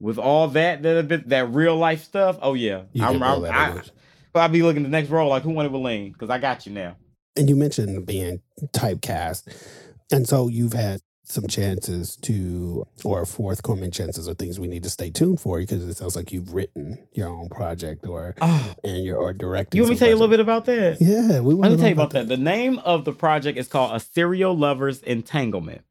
with 0.00 0.18
all 0.18 0.48
that 0.48 0.82
that 0.82 0.96
have 0.96 1.08
been 1.08 1.24
that 1.26 1.50
real 1.50 1.76
life 1.76 2.04
stuff, 2.04 2.38
oh 2.40 2.54
yeah. 2.54 2.82
You 2.92 3.04
I'm, 3.04 3.22
I'm, 3.22 3.44
I, 3.46 3.70
off. 3.78 3.90
I'll 4.34 4.48
be 4.48 4.62
looking 4.62 4.82
at 4.82 4.86
the 4.86 4.90
next 4.90 5.08
role 5.08 5.30
like 5.30 5.42
who 5.42 5.50
wanted 5.50 5.72
Willeen? 5.72 6.12
Because 6.12 6.30
I 6.30 6.38
got 6.38 6.66
you 6.66 6.72
now. 6.72 6.96
And 7.36 7.48
you 7.48 7.56
mentioned 7.56 8.06
being 8.06 8.40
typecast, 8.72 9.44
and 10.12 10.26
so 10.28 10.48
you've 10.48 10.72
had 10.72 11.00
some 11.28 11.46
chances 11.48 12.14
to, 12.22 12.86
or 13.04 13.26
forthcoming 13.26 13.90
chances, 13.90 14.28
or 14.28 14.34
things 14.34 14.60
we 14.60 14.68
need 14.68 14.84
to 14.84 14.90
stay 14.90 15.10
tuned 15.10 15.40
for, 15.40 15.58
because 15.58 15.82
it 15.82 15.96
sounds 15.96 16.14
like 16.14 16.32
you've 16.32 16.54
written 16.54 16.98
your 17.12 17.28
own 17.28 17.48
project, 17.48 18.06
or 18.06 18.34
Oh, 18.40 18.74
and 18.84 19.04
you're 19.04 19.18
or 19.18 19.32
directing. 19.32 19.76
you 19.78 19.82
want 19.82 19.90
me 19.90 19.96
to 19.96 19.98
tell 19.98 20.08
you 20.08 20.14
a 20.14 20.18
little 20.18 20.30
bit 20.30 20.40
about 20.40 20.64
that? 20.66 20.98
Yeah, 21.00 21.40
we 21.40 21.54
want 21.54 21.62
Let 21.62 21.70
me 21.70 21.76
to 21.76 21.80
tell 21.82 21.88
you 21.88 21.94
about 21.94 22.10
that. 22.10 22.28
The 22.28 22.36
name 22.36 22.78
of 22.78 23.04
the 23.04 23.12
project 23.12 23.58
is 23.58 23.66
called 23.68 23.94
A 23.94 24.00
Serial 24.00 24.56
Lover's 24.56 25.02
Entanglement. 25.02 25.82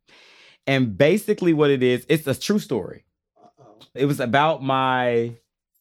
And 0.68 0.98
basically, 0.98 1.54
what 1.54 1.70
it 1.70 1.84
is, 1.84 2.06
it's 2.10 2.26
a 2.28 2.34
true 2.34 2.60
story. 2.60 3.04
It 3.94 4.06
was 4.06 4.20
about 4.20 4.64
my 4.64 5.36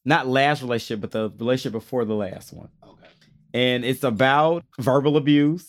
not 0.05 0.27
last 0.27 0.63
relationship, 0.63 1.01
but 1.01 1.11
the 1.13 1.31
relationship 1.39 1.73
before 1.73 2.05
the 2.05 2.15
last 2.15 2.53
one. 2.53 2.69
Okay. 2.87 3.07
And 3.55 3.85
it's 3.85 4.05
about 4.05 4.65
verbal 4.79 5.17
abuse, 5.17 5.67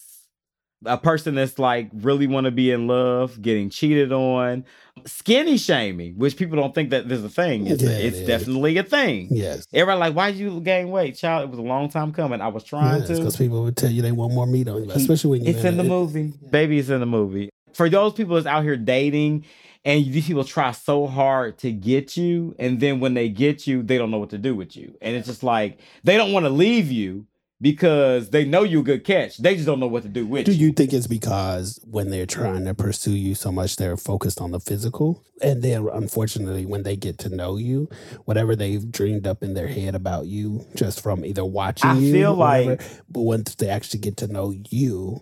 a 0.85 0.97
person 0.97 1.35
that's 1.35 1.59
like 1.59 1.89
really 1.93 2.27
want 2.27 2.45
to 2.45 2.51
be 2.51 2.71
in 2.71 2.87
love, 2.87 3.41
getting 3.41 3.69
cheated 3.69 4.11
on, 4.11 4.65
skinny 5.05 5.57
shaming, 5.57 6.17
which 6.17 6.37
people 6.37 6.57
don't 6.57 6.73
think 6.73 6.89
that 6.91 7.07
there's 7.07 7.23
a 7.23 7.29
thing. 7.29 7.67
It's, 7.67 7.83
Yeah, 7.83 7.89
it's 7.89 8.17
it 8.17 8.25
definitely 8.25 8.77
a 8.77 8.83
thing. 8.83 9.27
Yes. 9.31 9.65
Everybody 9.73 9.99
like, 9.99 10.15
why 10.15 10.31
did 10.31 10.39
you 10.39 10.59
gain 10.61 10.89
weight, 10.89 11.15
child? 11.15 11.43
It 11.43 11.49
was 11.49 11.59
a 11.59 11.63
long 11.63 11.89
time 11.89 12.11
coming. 12.13 12.41
I 12.41 12.47
was 12.47 12.63
trying 12.63 13.03
to. 13.03 13.13
because 13.15 13.37
people 13.37 13.63
would 13.63 13.77
tell 13.77 13.91
you 13.91 14.01
they 14.01 14.11
want 14.11 14.33
more 14.33 14.47
meat 14.47 14.67
on 14.67 14.83
you, 14.83 14.91
especially 14.91 15.31
when 15.31 15.45
you. 15.45 15.53
It's 15.53 15.63
in 15.63 15.77
the 15.77 15.83
movie. 15.83 16.33
Baby, 16.49 16.79
it's 16.79 16.89
in 16.89 16.99
the 16.99 17.05
movie. 17.05 17.49
For 17.73 17.89
those 17.89 18.13
people 18.13 18.35
that's 18.35 18.47
out 18.47 18.63
here 18.63 18.77
dating 18.77 19.45
and 19.83 20.03
these 20.03 20.25
people 20.27 20.43
try 20.43 20.71
so 20.71 21.05
hard 21.05 21.59
to 21.59 21.71
get 21.71 22.17
you, 22.17 22.55
and 22.57 22.79
then 22.79 22.99
when 22.99 23.13
they 23.13 23.29
get 23.29 23.67
you, 23.67 23.83
they 23.83 23.99
don't 23.99 24.09
know 24.09 24.17
what 24.17 24.31
to 24.31 24.37
do 24.39 24.55
with 24.55 24.75
you. 24.75 24.97
And 25.01 25.15
it's 25.15 25.27
just 25.27 25.43
like 25.43 25.79
they 26.03 26.17
don't 26.17 26.31
want 26.31 26.45
to 26.45 26.49
leave 26.49 26.91
you 26.91 27.27
because 27.61 28.29
they 28.31 28.45
know 28.45 28.63
you're 28.63 28.81
a 28.81 28.83
good 28.83 29.03
catch. 29.05 29.37
They 29.37 29.55
just 29.55 29.65
don't 29.65 29.79
know 29.79 29.87
what 29.87 30.03
to 30.03 30.09
do 30.09 30.25
with 30.25 30.45
Do 30.45 30.51
you. 30.51 30.67
you 30.67 30.73
think 30.73 30.93
it's 30.93 31.07
because 31.07 31.79
when 31.85 32.09
they're 32.09 32.25
trying 32.25 32.65
to 32.65 32.73
pursue 32.73 33.15
you 33.15 33.33
so 33.35 33.51
much, 33.51 33.77
they're 33.77 33.97
focused 33.97 34.41
on 34.41 34.51
the 34.51 34.59
physical? 34.59 35.23
And 35.41 35.61
then, 35.63 35.87
unfortunately, 35.91 36.65
when 36.65 36.83
they 36.83 36.95
get 36.95 37.17
to 37.19 37.29
know 37.29 37.57
you, 37.57 37.89
whatever 38.25 38.55
they've 38.55 38.89
dreamed 38.91 39.25
up 39.27 39.41
in 39.43 39.53
their 39.53 39.67
head 39.67 39.95
about 39.95 40.25
you 40.27 40.65
just 40.75 41.01
from 41.01 41.23
either 41.25 41.45
watching 41.45 41.89
I 41.89 41.97
you, 41.97 42.11
feel 42.11 42.31
or 42.33 42.37
whatever, 42.37 42.69
like- 42.71 42.81
but 43.09 43.21
once 43.21 43.55
they 43.55 43.69
actually 43.69 43.99
get 44.01 44.17
to 44.17 44.27
know 44.27 44.53
you 44.69 45.21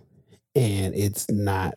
and 0.55 0.93
it's 0.95 1.29
not 1.29 1.75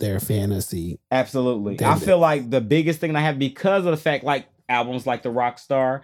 their 0.00 0.18
fantasy, 0.18 0.98
Absolutely. 1.12 1.84
I 1.84 1.96
feel 1.96 2.18
like 2.18 2.50
the 2.50 2.60
biggest 2.60 2.98
thing 3.00 3.14
I 3.14 3.20
have 3.20 3.38
because 3.38 3.84
of 3.86 3.92
the 3.92 3.96
fact, 3.96 4.24
like 4.24 4.46
albums 4.68 5.06
like 5.06 5.22
The 5.22 5.30
Rock 5.30 5.58
Star, 5.60 6.02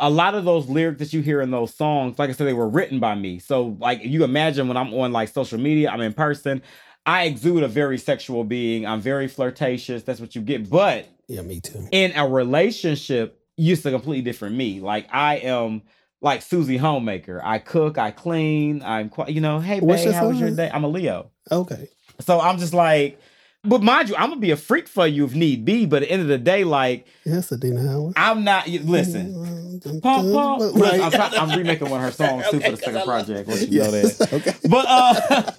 a 0.00 0.10
lot 0.10 0.34
of 0.34 0.44
those 0.44 0.68
lyrics 0.68 0.98
that 0.98 1.12
you 1.12 1.20
hear 1.20 1.40
in 1.40 1.50
those 1.50 1.74
songs, 1.74 2.18
like 2.18 2.30
I 2.30 2.32
said, 2.32 2.46
they 2.46 2.54
were 2.54 2.68
written 2.68 2.98
by 2.98 3.14
me. 3.14 3.38
So, 3.38 3.76
like, 3.78 4.02
you 4.02 4.24
imagine 4.24 4.66
when 4.66 4.76
I'm 4.76 4.92
on 4.94 5.12
like 5.12 5.28
social 5.28 5.58
media, 5.58 5.90
I'm 5.90 6.00
in 6.00 6.14
person, 6.14 6.62
I 7.06 7.24
exude 7.24 7.62
a 7.62 7.68
very 7.68 7.98
sexual 7.98 8.44
being. 8.44 8.86
I'm 8.86 9.00
very 9.00 9.28
flirtatious. 9.28 10.02
That's 10.02 10.20
what 10.20 10.34
you 10.34 10.42
get. 10.42 10.68
But 10.68 11.08
yeah, 11.28 11.42
me 11.42 11.60
too. 11.60 11.86
in 11.92 12.12
a 12.16 12.26
relationship, 12.26 13.40
used 13.56 13.82
to 13.82 13.90
completely 13.90 14.22
different 14.22 14.56
me. 14.56 14.80
Like 14.80 15.06
I 15.12 15.36
am 15.36 15.82
like 16.22 16.42
Susie 16.42 16.78
Homemaker. 16.78 17.40
I 17.44 17.58
cook, 17.58 17.98
I 17.98 18.10
clean, 18.10 18.82
I'm 18.82 19.08
quite, 19.08 19.28
you 19.28 19.40
know, 19.40 19.60
hey 19.60 19.80
babe, 19.80 20.12
how 20.12 20.28
was 20.28 20.40
your 20.40 20.50
day? 20.50 20.70
I'm 20.72 20.84
a 20.84 20.88
Leo. 20.88 21.30
Okay. 21.50 21.88
So 22.20 22.40
I'm 22.40 22.58
just 22.58 22.74
like, 22.74 23.20
but 23.62 23.82
mind 23.82 24.08
you, 24.08 24.16
I'm 24.16 24.30
gonna 24.30 24.40
be 24.40 24.52
a 24.52 24.56
freak 24.56 24.88
for 24.88 25.06
you 25.06 25.24
if 25.24 25.34
need 25.34 25.64
be. 25.64 25.84
But 25.86 26.02
at 26.02 26.08
the 26.08 26.12
end 26.12 26.22
of 26.22 26.28
the 26.28 26.38
day, 26.38 26.64
like 26.64 27.06
Yes, 27.24 27.52
Adina 27.52 27.82
Howard. 27.82 28.14
I'm 28.16 28.42
not. 28.42 28.66
Listen, 28.68 29.80
pump 30.02 30.32
pump. 30.32 30.76
Right. 30.76 31.00
I'm, 31.00 31.50
I'm 31.50 31.58
remaking 31.58 31.90
one 31.90 32.00
of 32.00 32.06
her 32.06 32.12
songs 32.26 32.48
too 32.50 32.60
for 32.60 32.70
the 32.70 32.76
second 32.76 33.04
project. 33.04 33.48
Let 33.48 33.68
you 33.68 33.80
know 33.80 33.90
that. 33.90 34.32
okay. 34.32 34.54
But 34.68 34.86
uh 34.88 35.52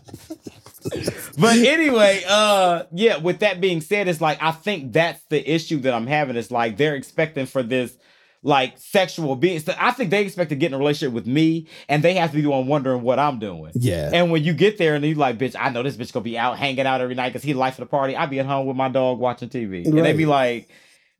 but 1.37 1.57
anyway, 1.57 2.23
uh 2.27 2.83
yeah, 2.91 3.17
with 3.17 3.39
that 3.39 3.61
being 3.61 3.81
said, 3.81 4.07
it's 4.07 4.21
like 4.21 4.41
I 4.41 4.51
think 4.51 4.93
that's 4.93 5.21
the 5.25 5.53
issue 5.53 5.79
that 5.81 5.93
I'm 5.93 6.07
having. 6.07 6.35
It's 6.35 6.51
like 6.51 6.77
they're 6.77 6.95
expecting 6.95 7.45
for 7.45 7.61
this 7.61 7.95
like 8.43 8.73
sexual 8.77 9.35
being. 9.35 9.59
so 9.59 9.73
I 9.77 9.91
think 9.91 10.09
they 10.09 10.23
expect 10.23 10.49
to 10.49 10.55
get 10.55 10.67
in 10.67 10.73
a 10.73 10.77
relationship 10.77 11.13
with 11.13 11.27
me 11.27 11.67
and 11.87 12.01
they 12.03 12.15
have 12.15 12.31
to 12.31 12.35
be 12.35 12.41
the 12.41 12.49
one 12.49 12.65
wondering 12.67 13.03
what 13.03 13.19
I'm 13.19 13.37
doing. 13.37 13.71
Yeah. 13.75 14.09
And 14.11 14.31
when 14.31 14.43
you 14.43 14.53
get 14.53 14.77
there 14.79 14.95
and 14.95 15.05
you 15.05 15.13
like, 15.15 15.37
bitch, 15.37 15.55
I 15.59 15.69
know 15.69 15.83
this 15.83 15.95
bitch 15.95 16.11
gonna 16.11 16.23
be 16.23 16.37
out 16.39 16.57
hanging 16.57 16.87
out 16.87 17.01
every 17.01 17.13
night 17.15 17.29
because 17.29 17.43
he 17.43 17.53
the 17.53 17.59
life 17.59 17.73
of 17.73 17.81
the 17.81 17.85
party. 17.85 18.15
I 18.15 18.25
be 18.25 18.39
at 18.39 18.47
home 18.47 18.65
with 18.65 18.75
my 18.77 18.89
dog 18.89 19.19
watching 19.19 19.49
TV. 19.49 19.85
And 19.85 19.95
they 19.97 20.01
Right. 20.01 20.17
be 20.17 20.25
like, 20.25 20.69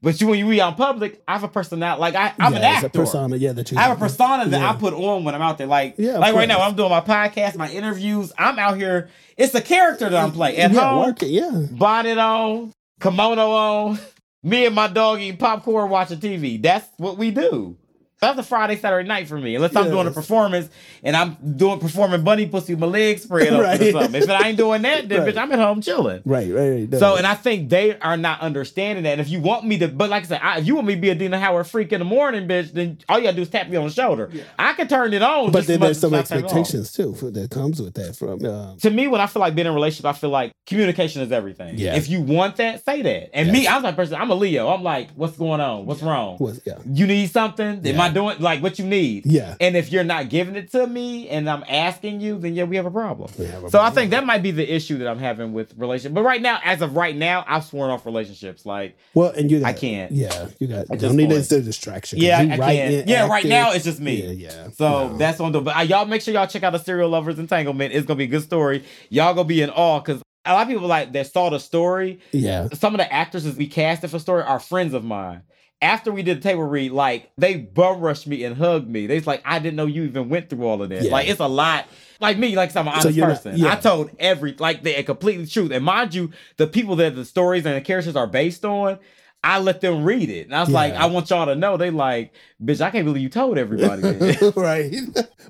but 0.04 0.20
you 0.20 0.26
when 0.26 0.40
you 0.40 0.50
be 0.50 0.60
out 0.60 0.70
in 0.70 0.76
public, 0.78 1.22
I 1.28 1.34
have 1.34 1.44
a 1.44 1.48
personality. 1.48 2.02
Like 2.02 2.16
I, 2.16 2.34
I'm 2.40 2.54
yeah, 2.54 2.58
an 2.58 2.64
actor. 2.66 2.88
a 2.88 2.90
persona, 2.90 3.36
yeah, 3.36 3.52
that 3.52 3.72
you 3.72 3.78
I 3.78 3.82
have 3.84 3.98
a 3.98 4.00
persona 4.00 4.48
that 4.50 4.60
Yeah. 4.60 4.72
I 4.72 4.74
put 4.76 4.96
on 4.96 5.24
when 5.24 5.36
I'm 5.36 5.44
out 5.44 5.60
there. 5.60 5.68
Like, 5.68 5.94
Yeah, 6.00 6.18
like 6.18 6.34
right 6.34 6.48
now. 6.48 6.60
I'm 6.62 6.76
doing 6.76 6.90
my 6.90 7.02
podcast, 7.02 7.56
my 7.56 7.70
interviews. 7.70 8.34
I'm 8.36 8.58
out 8.58 8.78
here. 8.78 9.10
It's 9.38 9.54
a 9.54 9.62
character 9.62 10.10
that 10.10 10.24
I'm 10.24 10.32
playing 10.32 10.58
at 10.58 10.72
yeah, 10.72 10.90
home. 10.90 11.06
work 11.06 11.22
it, 11.22 11.28
yeah. 11.30 11.68
Bonnet 11.70 12.18
on, 12.18 12.74
kimono 13.00 13.52
on. 13.52 14.00
Me 14.44 14.66
and 14.66 14.76
my 14.76 14.88
dog 14.88 15.20
eating 15.20 15.38
popcorn, 15.38 15.90
watching 15.90 16.20
TV. 16.20 16.62
That's 16.62 16.88
what 16.98 17.18
we 17.18 17.32
do. 17.32 17.78
That's 18.22 18.38
a 18.38 18.44
Friday, 18.44 18.76
Saturday 18.76 19.08
night 19.08 19.28
for 19.28 19.40
me. 19.40 19.56
Unless 19.56 19.76
I'm 19.76 19.90
doing 19.90 20.06
a 20.06 20.12
performance 20.12 20.70
and 21.02 21.16
I'm 21.16 21.38
doing 21.58 21.80
performing 21.80 22.24
bunny 22.24 22.46
pussy 22.46 22.76
with 22.76 22.80
my 22.82 22.86
legs 22.86 23.24
spread 23.24 23.48
open 23.48 23.62
Right. 23.62 23.82
or 23.82 23.92
something. 23.94 24.22
If 24.22 24.30
I 24.30 24.50
ain't 24.50 24.60
doing 24.60 24.84
that, 24.84 25.10
then 25.10 25.24
Right. 25.24 25.34
bitch, 25.34 25.40
I'm 25.42 25.52
at 25.52 25.58
home 25.58 25.82
chilling. 25.82 26.22
Right, 26.24 26.54
right, 26.54 26.70
right. 26.70 26.90
no. 26.92 27.00
So, 27.00 27.16
and 27.16 27.26
I 27.26 27.34
think 27.34 27.70
they 27.70 27.98
are 27.98 28.18
not 28.18 28.42
understanding 28.42 29.06
that. 29.06 29.14
And 29.14 29.22
if 29.22 29.30
you 29.30 29.40
want 29.40 29.66
me 29.66 29.80
to, 29.80 29.88
but 29.88 30.12
like 30.12 30.26
I 30.26 30.28
said, 30.28 30.40
I, 30.44 30.60
if 30.60 30.68
you 30.68 30.76
want 30.76 30.86
me 30.86 30.94
to 30.94 31.02
be 31.02 31.10
a 31.10 31.16
Dina 31.16 31.40
Howard 31.40 31.66
freak 31.66 31.92
in 31.94 31.98
the 31.98 32.06
morning, 32.06 32.48
bitch, 32.48 32.74
then 32.74 33.00
all 33.10 33.18
you 33.18 33.24
gotta 33.24 33.38
do 33.38 33.42
is 33.42 33.50
tap 33.50 33.68
me 33.70 33.76
on 33.78 33.86
the 33.88 33.92
shoulder. 33.92 34.30
I 34.60 34.74
can 34.74 34.88
turn 34.88 35.14
it 35.16 35.24
on. 35.24 35.52
but 35.52 35.60
just 35.62 35.70
then 35.70 35.80
there's 35.80 36.00
some 36.00 36.14
as 36.14 36.32
I 36.32 36.36
turn 36.36 36.44
it 36.44 36.46
off. 36.46 36.52
expectations 36.60 36.92
too 36.94 37.16
for, 37.16 37.32
that 37.32 37.50
comes 37.50 37.82
with 37.82 37.96
that 37.96 38.16
from 38.16 38.46
um, 38.46 38.78
To 38.82 38.92
me, 38.92 39.08
when 39.08 39.20
I 39.20 39.26
feel 39.26 39.40
like 39.40 39.56
being 39.56 39.66
in 39.66 39.72
a 39.72 39.74
relationship, 39.74 40.06
I 40.06 40.14
feel 40.14 40.30
like 40.30 40.52
communication 40.68 41.24
is 41.24 41.32
everything. 41.32 41.80
Yeah. 41.80 41.96
If 41.96 42.08
you 42.08 42.22
want 42.22 42.58
that, 42.58 42.86
say 42.86 43.02
that. 43.02 43.36
And 43.36 43.52
me, 43.52 43.68
I'm 43.68 43.82
that 43.82 43.96
person. 43.96 44.22
I'm 44.22 44.30
a 44.30 44.36
Leo. 44.36 44.68
I'm 44.70 44.84
like, 44.84 45.10
what's 45.16 45.36
going 45.38 45.60
on? 45.60 45.88
What's 45.88 46.04
wrong? 46.04 46.38
was 46.40 46.62
yeah. 46.68 46.78
You 46.86 47.08
need 47.08 47.32
something? 47.32 47.82
Yeah. 47.84 48.11
Doing 48.14 48.40
like 48.40 48.62
what 48.62 48.78
you 48.80 48.86
need? 48.86 49.26
Yeah. 49.26 49.56
And 49.60 49.76
if 49.76 49.92
you're 49.92 50.04
not 50.04 50.30
giving 50.30 50.56
it 50.56 50.72
to 50.74 50.86
me 50.88 51.30
and 51.30 51.50
I'm 51.50 51.64
asking 51.68 52.22
you, 52.22 52.38
then 52.38 52.54
yeah, 52.56 52.64
we 52.66 52.76
have 52.76 52.86
a 52.86 52.92
problem. 52.92 53.30
Have 53.38 53.64
a 53.66 53.70
so 53.70 53.80
I 53.82 53.90
think 53.90 54.12
that 54.12 54.26
might 54.26 54.44
be 54.44 54.52
the 54.52 54.70
issue 54.70 54.98
that 55.00 55.08
I'm 55.08 55.20
having 55.20 55.54
with 55.54 55.74
relationship. 55.78 56.14
But 56.14 56.24
right 56.24 56.42
now, 56.42 56.60
as 56.64 56.82
of 56.82 56.96
right 56.96 57.16
now, 57.16 57.44
I've 57.48 57.66
sworn 57.66 57.90
off 57.92 58.06
relationships. 58.06 58.66
Like, 58.66 58.98
Well, 59.14 59.30
and 59.32 59.50
you 59.50 59.64
I 59.64 59.74
can't. 59.74 60.12
Yeah, 60.12 60.48
you 60.60 60.68
got. 60.68 60.86
I 60.92 60.96
don't 60.96 61.16
need 61.16 61.30
this 61.30 61.48
distraction. 61.48 62.20
yeah, 62.20 62.42
you 62.42 62.52
I, 62.52 62.68
I 62.68 62.76
can't. 62.76 63.08
Yeah, 63.08 63.28
right 63.28 63.46
now 63.46 63.72
it's 63.72 63.86
just 63.86 64.00
me. 64.00 64.24
Yeah, 64.24 64.50
yeah. 64.50 64.70
So 64.72 65.10
No. 65.10 65.18
that's 65.18 65.40
what 65.40 65.56
I'm. 65.56 65.64
But 65.64 65.78
uh, 65.78 65.82
y'all 65.82 66.06
make 66.06 66.22
sure 66.22 66.34
y'all 66.34 66.48
check 66.48 66.64
out 66.64 66.72
the 66.72 66.80
Serial 66.80 67.10
Lovers 67.10 67.40
Entanglement. 67.40 67.94
It's 67.94 68.06
gonna 68.06 68.18
be 68.18 68.24
a 68.26 68.28
good 68.28 68.44
story. 68.44 68.84
Y'all 69.10 69.34
gonna 69.34 69.48
be 69.48 69.62
in 69.62 69.70
awe 69.70 70.00
because 70.00 70.22
a 70.46 70.54
lot 70.54 70.64
of 70.64 70.68
people 70.70 70.88
like 70.88 71.12
that 71.14 71.28
saw 71.32 71.50
the 71.50 71.60
story. 71.60 72.20
yeah. 72.32 72.68
Some 72.74 72.96
of 72.96 73.00
the 73.00 73.12
actresses 73.14 73.56
we 73.56 73.68
casted 73.68 74.10
for 74.10 74.18
story 74.20 74.42
are 74.44 74.60
friends 74.60 74.94
of 74.94 75.04
mine. 75.04 75.44
After 75.82 76.12
we 76.12 76.22
did 76.22 76.38
the 76.38 76.42
table 76.42 76.64
read, 76.64 76.92
like 76.92 77.32
they 77.38 77.56
bum 77.58 78.02
rushed 78.02 78.28
me 78.28 78.44
and 78.44 78.56
hugged 78.56 78.88
me. 78.88 79.08
They 79.08 79.16
was 79.16 79.26
like, 79.26 79.42
I 79.46 79.58
didn't 79.60 79.76
know 79.78 79.88
you 79.88 80.04
even 80.04 80.30
went 80.30 80.50
through 80.50 80.66
all 80.66 80.82
of 80.82 80.90
this. 80.90 81.06
Yeah. 81.06 81.12
Like 81.12 81.28
it's 81.28 81.40
a 81.40 81.48
lot. 81.48 81.88
Like 82.20 82.38
me, 82.38 82.56
like 82.56 82.76
I'm 82.76 82.88
an 82.88 82.94
honest 82.94 83.18
not- 83.18 83.30
person. 83.30 83.58
yeah. 83.58 83.72
I 83.74 83.76
told 83.78 84.12
every 84.20 84.54
like 84.54 84.84
the 84.84 85.02
completely 85.04 85.48
truth. 85.48 85.72
And 85.72 85.84
mind 85.84 86.14
you, 86.14 86.32
the 86.58 86.68
people 86.68 86.96
that 86.98 87.16
the 87.16 87.26
stories 87.26 87.66
and 87.66 87.76
the 87.76 87.82
characters 87.82 88.16
are 88.16 88.28
based 88.28 88.64
on, 88.64 89.00
I 89.44 89.58
let 89.60 89.82
them 89.82 90.04
read 90.04 90.30
it. 90.30 90.46
And 90.46 90.56
I 90.56 90.60
was 90.60 90.70
like, 90.70 90.94
I 90.94 91.08
want 91.08 91.30
y'all 91.32 91.48
to 91.48 91.56
know. 91.56 91.76
They 91.76 91.90
like, 91.90 92.32
bitch, 92.64 92.80
I 92.80 92.92
can't 92.92 93.06
believe 93.06 93.24
you 93.24 93.30
told 93.30 93.58
everybody 93.58 94.04
right. 94.56 94.94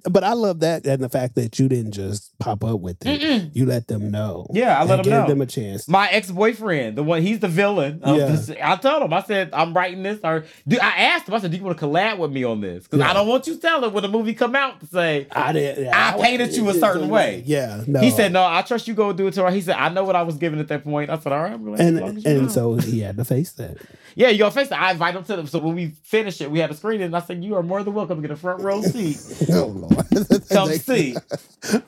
but 0.09 0.23
I 0.23 0.31
love 0.31 0.61
that 0.61 0.85
and 0.87 1.03
the 1.03 1.09
fact 1.09 1.35
that 1.35 1.59
you 1.59 1.67
didn't 1.67 1.91
just 1.91 2.31
pop 2.39 2.63
up 2.63 2.79
with 2.79 3.05
it. 3.05 3.51
You 3.53 3.65
let 3.65 3.87
them 3.89 4.09
know. 4.09 4.47
Yeah, 4.53 4.79
I 4.79 4.85
let 4.85 4.99
And 4.99 5.05
them 5.05 5.11
know. 5.11 5.21
Give 5.23 5.27
them 5.29 5.41
a 5.41 5.45
chance. 5.45 5.89
My 5.89 6.07
ex 6.07 6.31
boyfriend, 6.31 6.97
the 6.97 7.03
one 7.03 7.21
he's 7.21 7.39
the 7.39 7.49
villain. 7.49 8.01
Of 8.01 8.17
Yeah. 8.17 8.25
this, 8.27 8.49
I 8.63 8.77
told 8.77 9.03
him, 9.03 9.11
I 9.11 9.23
said, 9.23 9.49
I'm 9.51 9.73
writing 9.73 10.03
this. 10.03 10.19
Or 10.23 10.45
do 10.65 10.77
I 10.81 10.87
asked 10.87 11.27
him, 11.27 11.33
I 11.33 11.39
said, 11.39 11.51
Do 11.51 11.57
you 11.57 11.63
want 11.63 11.77
to 11.77 11.85
collab 11.85 12.17
with 12.17 12.31
me 12.31 12.45
on 12.45 12.61
this? 12.61 12.85
Because 12.85 12.99
Yeah. 12.99 13.09
I 13.09 13.13
don't 13.13 13.27
want 13.27 13.45
you 13.47 13.57
telling 13.57 13.91
when 13.91 14.03
the 14.03 14.09
movie 14.09 14.33
come 14.33 14.55
out 14.55 14.79
to 14.79 14.85
say. 14.85 15.27
I 15.33 15.51
did. 15.51 15.89
I 15.89 16.13
painted 16.13 16.55
you 16.55 16.69
a 16.69 16.73
certain 16.75 17.09
way. 17.09 17.43
Yeah. 17.45 17.83
No. 17.87 17.99
He 17.99 18.09
said, 18.09 18.31
No, 18.31 18.45
I 18.45 18.61
trust 18.61 18.87
you 18.87 18.93
go 18.93 19.11
do 19.11 19.27
it 19.27 19.33
to 19.33 19.43
her. 19.43 19.51
He 19.51 19.59
said, 19.59 19.75
I 19.75 19.89
know 19.89 20.05
what 20.05 20.15
I 20.15 20.23
was 20.23 20.37
given 20.37 20.59
at 20.59 20.69
that 20.69 20.85
point. 20.85 21.09
I 21.09 21.19
said, 21.19 21.33
All 21.33 21.43
right, 21.43 21.51
I'm 21.51 21.63
glad. 21.65 21.81
And 21.81 21.97
as 21.97 22.01
long 22.01 22.17
as 22.17 22.23
you 22.25 22.33
know." 22.33 22.39
and 22.39 22.51
so 22.51 22.75
he 22.75 23.01
had 23.01 23.17
to 23.17 23.25
face 23.25 23.51
that. 23.53 23.79
Yeah, 24.15 24.27
you 24.29 24.39
gonna 24.39 24.51
face 24.51 24.67
it. 24.67 24.73
I 24.73 24.91
invite 24.91 25.15
him 25.15 25.23
to 25.23 25.35
them. 25.37 25.47
So 25.47 25.59
when 25.59 25.73
we 25.75 25.87
finish 26.03 26.41
it, 26.41 26.51
we 26.51 26.59
had 26.59 26.69
a 26.69 26.73
screening. 26.75 27.05
And 27.07 27.15
I 27.15 27.21
said, 27.21 27.43
You 27.43 27.55
are 27.55 27.63
more 27.63 27.81
than 27.83 27.93
welcome 27.93 28.21
to 28.21 28.27
get 28.27 28.31
a 28.31 28.35
front 28.39 28.61
row 28.61 28.81
seat. 28.81 29.17
Oh 29.51 29.67
Lord. 29.67 30.07
Come 30.49 30.69
see. 30.69 31.15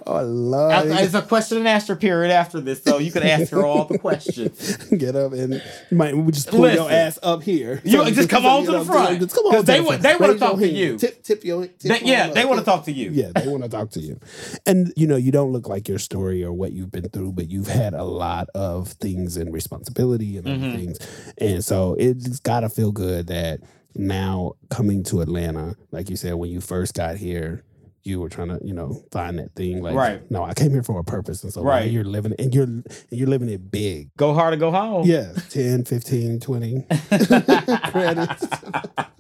Oh 0.06 0.22
Lord. 0.22 0.72
After- 0.72 0.94
It's 1.04 1.14
a 1.16 1.22
question 1.24 1.58
and 1.58 1.68
answer 1.68 1.96
period 1.96 2.32
after 2.32 2.62
this, 2.62 2.84
so 2.84 3.00
you 3.00 3.12
can 3.12 3.24
ask 3.24 3.52
her 3.52 3.66
all 3.66 3.86
the 3.86 3.98
questions. 3.98 4.78
Get 4.98 5.16
up 5.16 5.34
and 5.34 5.54
you 5.90 5.98
might 5.98 6.16
we 6.16 6.32
just 6.32 6.50
pull 6.50 6.70
your 6.72 6.90
ass 6.92 7.18
up 7.24 7.42
here. 7.44 7.82
You 7.84 7.98
So 8.04 8.10
just 8.12 8.30
come 8.30 8.46
on 8.46 8.66
to 8.66 8.72
the 8.72 8.86
front. 8.86 9.20
Just 9.20 9.34
come 9.36 9.46
on. 9.48 9.56
to 9.56 9.62
they 9.64 9.80
the 9.82 9.98
they 9.98 10.16
wanna 10.16 10.38
talk 10.38 10.60
to 10.60 10.68
you. 10.68 10.98
Tip 10.98 11.24
tip 11.24 11.44
your 11.44 11.66
tip 11.68 11.80
They- 12.00 12.02
yeah, 12.06 12.28
they 12.30 12.46
want 12.46 12.60
to 12.60 12.66
talk 12.66 12.86
to 12.86 12.92
you. 12.92 13.10
Yeah, 13.12 13.32
they 13.36 13.48
want 13.48 13.64
to 13.64 13.70
talk 13.70 13.90
to 13.92 14.00
you. 14.00 14.20
And 14.66 14.94
you 14.96 15.08
know, 15.08 15.16
you 15.18 15.32
don't 15.32 15.52
look 15.52 15.68
like 15.68 15.88
your 15.90 16.00
story 16.00 16.44
or 16.44 16.54
what 16.54 16.72
you've 16.72 16.92
been 16.92 17.10
through, 17.10 17.32
but 17.34 17.50
you've 17.50 17.68
had 17.68 17.94
a 17.96 18.04
lot 18.04 18.50
of 18.56 18.90
things 18.90 19.36
and 19.38 19.52
responsibility 19.54 20.38
and 20.38 20.48
other 20.48 20.58
Mhm. 20.58 20.76
things. 20.76 21.00
And 21.40 21.66
so 21.66 21.83
it's 22.00 22.40
got 22.40 22.62
to 22.62 22.70
feel 22.70 22.92
good 22.92 23.28
that 23.28 23.60
now 23.96 24.54
coming 24.70 25.04
to 25.04 25.22
Atlanta, 25.22 25.76
like 25.92 26.10
you 26.10 26.16
said, 26.16 26.34
when 26.36 26.50
you 26.50 26.62
first 26.62 26.94
got 26.96 27.16
here, 27.18 27.64
you 28.06 28.20
were 28.20 28.28
trying 28.28 28.50
to, 28.50 28.60
you 28.64 28.74
know, 28.74 29.02
find 29.12 29.40
that 29.40 29.56
thing 29.56 29.82
like, 29.82 29.96
Right. 29.96 30.30
no, 30.32 30.44
I 30.44 30.54
came 30.54 30.72
here 30.72 30.84
for 30.84 31.00
a 31.00 31.04
purpose. 31.06 31.42
And 31.44 31.54
so 31.54 31.62
Right. 31.64 31.90
you're 31.90 32.04
living 32.04 32.34
and 32.38 32.54
you're 32.54 32.64
and 32.66 32.86
you're 33.12 33.30
living 33.30 33.48
it 33.50 33.72
big. 33.72 34.10
Go 34.18 34.34
hard 34.34 34.54
or 34.54 34.58
go 34.58 34.72
home. 34.72 35.06
Yeah, 35.08 35.32
10, 35.50 35.86
15, 35.86 36.40
20 36.42 36.86
credits. 37.92 38.48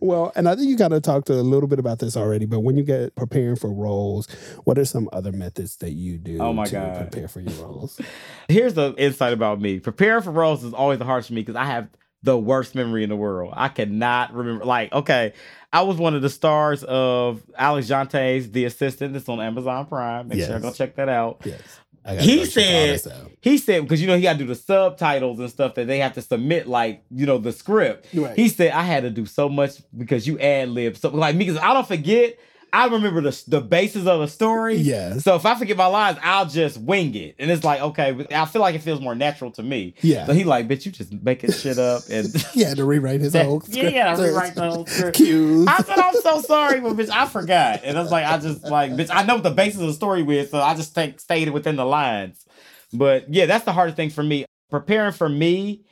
well, 0.00 0.32
and 0.36 0.48
I 0.48 0.54
think 0.56 0.68
you 0.68 0.76
kind 0.76 0.92
of 0.92 1.02
talked 1.02 1.30
a 1.30 1.34
little 1.34 1.68
bit 1.68 1.78
about 1.78 1.98
this 1.98 2.16
already, 2.16 2.46
but 2.46 2.60
when 2.60 2.76
you 2.76 2.82
get 2.82 3.14
preparing 3.14 3.56
for 3.56 3.72
roles, 3.72 4.26
what 4.64 4.78
are 4.78 4.84
some 4.84 5.08
other 5.12 5.32
methods 5.32 5.76
that 5.76 5.92
you 5.92 6.18
do 6.18 6.38
Oh 6.40 6.52
my 6.52 6.64
to 6.64 6.72
God. 6.72 7.10
prepare 7.10 7.28
for 7.28 7.40
your 7.40 7.52
roles? 7.66 8.00
Here's 8.48 8.74
the 8.74 8.94
insight 8.96 9.32
about 9.32 9.60
me. 9.60 9.80
Preparing 9.80 10.22
for 10.22 10.30
roles 10.30 10.64
is 10.64 10.72
always 10.74 10.98
the 10.98 11.04
hardest 11.04 11.28
for 11.28 11.34
me 11.34 11.42
because 11.42 11.56
I 11.56 11.64
have 11.64 11.88
the 12.22 12.38
worst 12.38 12.74
memory 12.74 13.02
in 13.02 13.10
the 13.10 13.16
world. 13.16 13.52
I 13.54 13.68
cannot 13.68 14.32
remember. 14.32 14.64
Like, 14.64 14.92
okay, 14.92 15.34
I 15.74 15.82
was 15.82 15.98
one 15.98 16.14
of 16.14 16.22
the 16.22 16.30
stars 16.30 16.82
of 16.84 17.42
Alex 17.58 17.86
Jante's 17.88 18.50
The 18.50 18.64
Assistant. 18.64 19.12
That's 19.12 19.28
on 19.28 19.40
Amazon 19.40 19.84
Prime. 19.86 20.28
Make 20.28 20.38
sure 20.38 20.48
Yes. 20.48 20.62
y'all 20.62 20.70
go 20.70 20.74
check 20.74 20.96
that 20.96 21.10
out. 21.10 21.42
Yes. 21.44 21.60
I 22.04 22.14
gotta 22.16 22.26
He 22.26 22.36
go 22.36 22.44
check 22.44 22.46
all 22.46 22.52
said- 22.52 22.90
this. 22.90 23.08
He 23.40 23.58
said 23.58 23.82
because 23.82 24.00
you 24.00 24.06
know 24.06 24.16
he 24.16 24.22
got 24.22 24.32
to 24.34 24.38
do 24.38 24.46
the 24.46 24.54
subtitles 24.54 25.38
and 25.38 25.50
stuff 25.50 25.74
that 25.74 25.86
they 25.86 25.98
have 25.98 26.14
to 26.14 26.22
submit, 26.22 26.66
like 26.66 27.02
you 27.10 27.26
know 27.26 27.38
the 27.38 27.52
script. 27.52 28.06
Right. 28.14 28.36
He 28.36 28.48
said 28.48 28.72
I 28.72 28.82
had 28.82 29.02
to 29.04 29.10
do 29.10 29.26
so 29.26 29.48
much 29.48 29.82
because 29.96 30.26
you 30.26 30.38
ad 30.38 30.70
lib 30.70 30.96
so 30.96 31.10
like 31.10 31.34
me 31.36 31.44
because 31.46 31.60
I 31.60 31.72
don't 31.74 31.86
forget. 31.86 32.38
I 32.74 32.86
remember 32.88 33.20
the 33.20 33.44
the 33.46 33.60
basis 33.60 34.04
of 34.08 34.18
the 34.18 34.26
story. 34.26 34.74
Yeah. 34.74 35.18
So 35.18 35.36
if 35.36 35.46
I 35.46 35.54
forget 35.54 35.76
my 35.76 35.86
lines, 35.86 36.18
I'll 36.22 36.46
just 36.46 36.76
wing 36.76 37.14
it, 37.14 37.36
and 37.38 37.48
it's 37.48 37.62
like 37.62 37.80
okay, 37.80 38.26
I 38.32 38.46
feel 38.46 38.60
like 38.60 38.74
it 38.74 38.80
feels 38.80 39.00
more 39.00 39.14
natural 39.14 39.52
to 39.52 39.62
me. 39.62 39.94
Yeah. 40.02 40.26
So 40.26 40.32
he 40.32 40.42
like, 40.42 40.66
bitch, 40.66 40.84
you 40.84 40.90
just 40.90 41.12
making 41.12 41.52
shit 41.52 41.78
up 41.78 42.02
and. 42.10 42.34
Had 42.34 42.78
to 42.78 42.84
rewrite 42.84 43.20
his 43.20 43.34
whole 43.34 43.62
yeah, 43.68 43.76
script. 43.76 43.94
yeah, 43.94 44.20
rewrite 44.20 44.54
the 44.56 44.68
whole 44.68 44.86
script. 44.86 45.16
Cues. 45.16 45.68
I 45.68 45.82
said, 45.82 45.98
I'm 45.98 46.14
so 46.14 46.40
sorry, 46.40 46.80
but 46.80 46.96
bitch, 46.96 47.10
I 47.10 47.26
forgot. 47.26 47.82
And 47.84 47.96
I 47.96 48.02
was 48.02 48.10
like, 48.10 48.24
I 48.24 48.38
just 48.38 48.64
like, 48.64 48.90
bitch, 48.92 49.10
I 49.12 49.22
know 49.22 49.34
what 49.34 49.44
the 49.44 49.50
basis 49.50 49.80
of 49.80 49.86
the 49.86 49.92
story 49.92 50.24
with, 50.24 50.50
so 50.50 50.58
I 50.58 50.74
just 50.74 50.96
take 50.96 51.20
stayed 51.20 51.48
within 51.50 51.76
the 51.76 51.86
lines. 51.86 52.44
But 52.92 53.32
yeah, 53.32 53.46
that's 53.46 53.64
the 53.64 53.72
hardest 53.72 53.96
thing 53.96 54.10
for 54.10 54.24
me. 54.24 54.46
Preparing 54.70 55.12
for 55.12 55.28
me, 55.28 55.84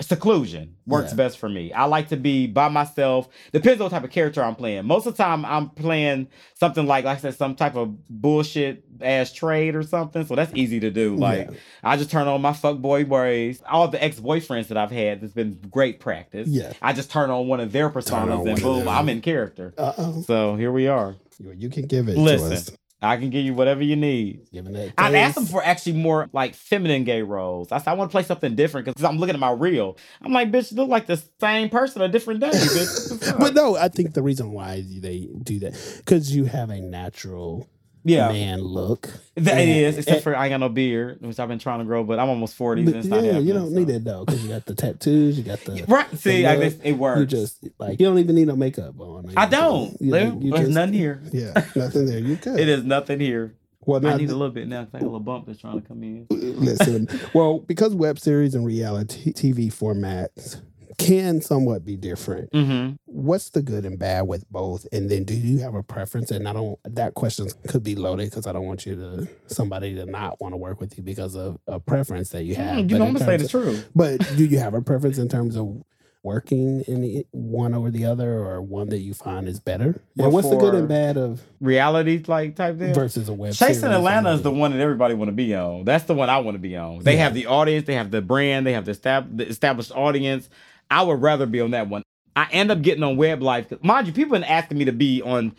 seclusion 0.00 0.76
works 0.86 1.12
Yeah. 1.12 1.16
best 1.16 1.38
for 1.38 1.48
me. 1.48 1.72
I 1.72 1.84
like 1.84 2.08
to 2.08 2.16
be 2.16 2.46
by 2.46 2.68
myself. 2.68 3.28
Depends 3.52 3.80
on 3.80 3.86
what 3.86 3.90
type 3.92 4.04
of 4.04 4.10
character 4.10 4.42
I'm 4.42 4.54
playing. 4.54 4.84
Most 4.84 5.06
of 5.06 5.16
the 5.16 5.22
time, 5.22 5.44
I'm 5.44 5.70
playing 5.70 6.28
something 6.54 6.86
like, 6.86 7.04
like 7.04 7.18
I 7.18 7.20
said, 7.20 7.34
some 7.34 7.54
type 7.54 7.76
of 7.76 7.96
bullshit 8.08 8.84
ass 9.00 9.32
trade 9.32 9.74
or 9.74 9.82
something. 9.82 10.24
So 10.26 10.34
that's 10.34 10.52
easy 10.54 10.80
to 10.80 10.90
do. 10.90 11.16
Like, 11.16 11.48
Yeah. 11.50 11.56
I 11.82 11.96
just 11.96 12.10
turn 12.10 12.28
on 12.28 12.42
my 12.42 12.52
fuckboy 12.52 13.08
ways. 13.08 13.62
All 13.68 13.88
the 13.88 14.02
ex 14.02 14.20
boyfriends 14.20 14.68
that 14.68 14.76
I've 14.76 14.90
had, 14.90 15.20
that's 15.22 15.32
been 15.32 15.58
great 15.70 15.98
practice. 16.00 16.48
Yeah. 16.48 16.72
I 16.82 16.92
just 16.92 17.10
turn 17.10 17.30
on 17.30 17.48
one 17.48 17.60
of 17.60 17.72
their 17.72 17.88
personas 17.90 18.46
and 18.48 18.60
boom. 18.60 18.88
I'm 18.88 19.08
in 19.08 19.22
character. 19.22 19.72
Uh-oh. 19.78 20.22
So 20.26 20.56
here 20.56 20.72
we 20.72 20.88
are. 20.88 21.16
You 21.38 21.52
you 21.56 21.68
can 21.70 21.86
give 21.86 22.08
it 22.08 22.16
Listen. 22.16 22.74
To 23.06 23.12
us. 23.12 23.16
I 23.16 23.20
can 23.20 23.30
give 23.30 23.44
you 23.44 23.54
whatever 23.54 23.82
you 23.82 23.96
need. 23.96 24.46
I've 24.98 25.14
asked 25.14 25.36
them 25.36 25.46
for 25.46 25.64
actually 25.64 25.94
more 25.94 26.28
like 26.32 26.54
feminine 26.54 27.04
gay 27.04 27.22
roles. 27.22 27.72
I 27.72 27.78
said 27.78 27.88
I 27.88 27.94
want 27.94 28.10
to 28.10 28.12
play 28.12 28.22
something 28.22 28.54
different 28.54 28.86
because 28.86 29.04
I'm 29.04 29.18
looking 29.18 29.34
at 29.34 29.40
my 29.40 29.52
reel. 29.52 29.96
I'm 30.22 30.32
like, 30.32 30.50
bitch, 30.50 30.70
you 30.72 30.76
look 30.76 30.88
like 30.88 31.06
the 31.06 31.22
same 31.40 31.68
person 31.68 32.02
a 32.02 32.08
different 32.08 32.40
day. 32.40 32.50
Bitch. 32.50 33.10
What 33.10 33.20
the 33.20 33.26
fuck? 33.32 33.38
But 33.38 33.54
no, 33.54 33.76
I 33.76 33.88
think 33.88 34.14
the 34.14 34.22
reason 34.22 34.52
why 34.52 34.84
they 34.86 35.28
do 35.42 35.58
that 35.60 35.74
because 35.98 36.34
you 36.34 36.44
have 36.46 36.70
a 36.70 36.80
natural 36.80 37.68
yeah, 38.06 38.28
man 38.28 38.60
look. 38.60 39.02
Th- 39.36 39.46
it 39.48 39.52
And- 39.52 39.70
is. 39.70 39.98
Except 39.98 40.14
and- 40.16 40.22
for 40.24 40.36
I 40.36 40.46
ain't 40.46 40.52
got 40.52 40.60
no 40.60 40.68
beard, 40.68 41.18
which 41.20 41.38
I've 41.38 41.48
been 41.48 41.58
trying 41.58 41.80
to 41.80 41.84
grow, 41.84 42.04
but 42.04 42.18
I'm 42.18 42.28
almost 42.28 42.54
40. 42.54 42.84
but 42.84 42.88
and 42.94 42.96
it's 43.00 43.08
not 43.08 43.22
yeah, 43.24 43.38
you 43.38 43.52
don't 43.52 43.70
so. 43.72 43.78
need 43.78 43.90
it 43.90 44.04
though 44.04 44.24
because 44.24 44.42
you 44.42 44.48
got 44.50 44.64
the 44.66 44.74
tattoos, 44.74 45.36
you 45.36 45.44
got 45.44 45.60
the 45.60 45.84
Right. 45.88 46.08
See, 46.18 46.46
look, 46.46 46.60
guess 46.60 46.74
it 46.82 46.92
works. 46.92 47.20
You 47.20 47.26
just 47.26 47.68
like 47.78 48.00
you 48.00 48.06
don't 48.06 48.18
even 48.18 48.34
need 48.34 48.46
no 48.48 48.56
makeup 48.56 48.98
on. 49.00 49.32
I 49.36 49.46
don't. 49.46 50.00
You, 50.00 50.10
There- 50.12 50.32
you 50.40 50.50
There's 50.52 50.66
just- 50.66 50.74
nothing 50.74 50.94
here. 50.94 51.22
Yeah, 51.32 51.52
nothing 51.74 52.06
there. 52.06 52.18
You 52.18 52.36
good. 52.42 52.58
It 52.60 52.68
is 52.68 52.84
nothing 52.84 53.20
here. 53.20 53.54
Well, 53.84 54.04
I 54.04 54.16
need 54.16 54.30
a 54.30 54.34
little 54.34 54.50
bit 54.50 54.66
now. 54.66 54.84
'cause 54.84 54.94
I 54.94 54.98
got 54.98 55.04
a 55.04 55.06
little 55.06 55.20
bump 55.20 55.46
that's 55.46 55.60
trying 55.60 55.80
to 55.80 55.86
come 55.86 56.02
in. 56.02 56.26
listen. 56.30 57.08
well, 57.34 57.60
because 57.60 57.94
web 57.94 58.18
series 58.18 58.54
and 58.56 58.66
reality 58.66 59.32
TV 59.32 59.72
formats 59.72 60.60
can 60.98 61.40
somewhat 61.40 61.84
be 61.84 61.96
different. 61.96 62.50
Mm-hmm. 62.52 62.94
What's 63.04 63.50
the 63.50 63.62
good 63.62 63.84
and 63.84 63.98
bad 63.98 64.22
with 64.28 64.48
both? 64.50 64.86
And 64.92 65.10
then, 65.10 65.24
do 65.24 65.34
you 65.34 65.58
have 65.60 65.74
a 65.74 65.82
preference? 65.82 66.30
And 66.30 66.48
I 66.48 66.52
don't. 66.52 66.78
That 66.84 67.14
question 67.14 67.48
could 67.68 67.82
be 67.82 67.94
loaded 67.94 68.30
because 68.30 68.46
I 68.46 68.52
don't 68.52 68.64
want 68.66 68.86
you 68.86 68.94
to 68.96 69.28
somebody 69.46 69.94
to 69.96 70.06
not 70.06 70.40
want 70.40 70.52
to 70.52 70.56
work 70.56 70.80
with 70.80 70.96
you 70.96 71.02
because 71.02 71.34
of 71.36 71.58
a 71.66 71.78
preference 71.80 72.30
that 72.30 72.44
you 72.44 72.54
have. 72.54 72.78
you 72.78 72.84
But 72.84 72.90
know, 72.98 73.04
in 73.04 73.08
I'm 73.08 73.12
gonna 73.14 73.24
say 73.24 73.36
the 73.36 73.48
truth. 73.48 73.88
But 73.94 74.18
do 74.36 74.44
you 74.46 74.58
have 74.58 74.74
a 74.74 74.82
preference 74.82 75.18
in 75.18 75.28
terms 75.28 75.56
of 75.56 75.82
working 76.22 76.80
in 76.88 77.02
the, 77.02 77.24
one 77.30 77.72
over 77.72 77.88
the 77.88 78.04
other, 78.04 78.40
or 78.40 78.60
one 78.60 78.88
that 78.88 78.98
you 78.98 79.14
find 79.14 79.46
is 79.46 79.60
better? 79.60 80.00
Well, 80.16 80.30
what's 80.32 80.50
the 80.50 80.56
good 80.56 80.74
and 80.74 80.88
bad 80.88 81.16
of 81.16 81.40
Reality 81.60 82.22
like 82.26 82.56
type 82.56 82.78
thing 82.78 82.94
versus 82.94 83.28
a 83.28 83.32
web? 83.32 83.54
Chasing 83.54 83.90
Atlanta 83.92 84.32
is 84.32 84.42
the 84.42 84.50
one 84.50 84.72
that 84.72 84.80
everybody 84.80 85.14
want 85.14 85.28
to 85.28 85.32
be 85.32 85.54
on. 85.54 85.84
That's 85.84 86.04
the 86.04 86.14
one 86.14 86.28
I 86.28 86.38
want 86.38 86.56
to 86.56 86.58
be 86.60 86.76
on. 86.76 87.00
They 87.00 87.14
Yeah. 87.14 87.24
have 87.24 87.34
the 87.34 87.46
audience, 87.46 87.86
they 87.86 87.94
have 87.94 88.10
the 88.10 88.22
brand, 88.22 88.66
they 88.66 88.72
have 88.72 88.86
the, 88.86 88.92
estab- 88.92 89.36
the 89.36 89.46
established 89.46 89.92
audience. 89.92 90.48
I 90.90 91.02
would 91.02 91.20
rather 91.22 91.46
be 91.46 91.60
on 91.60 91.70
that 91.72 91.88
one. 91.88 92.02
I 92.34 92.48
end 92.52 92.70
up 92.70 92.82
getting 92.82 93.02
on 93.02 93.16
Web 93.16 93.42
Life. 93.42 93.72
Mind 93.82 94.06
you, 94.06 94.12
people 94.12 94.32
been 94.32 94.44
asking 94.44 94.78
me 94.78 94.84
to 94.86 94.92
be 94.92 95.22
on. 95.22 95.54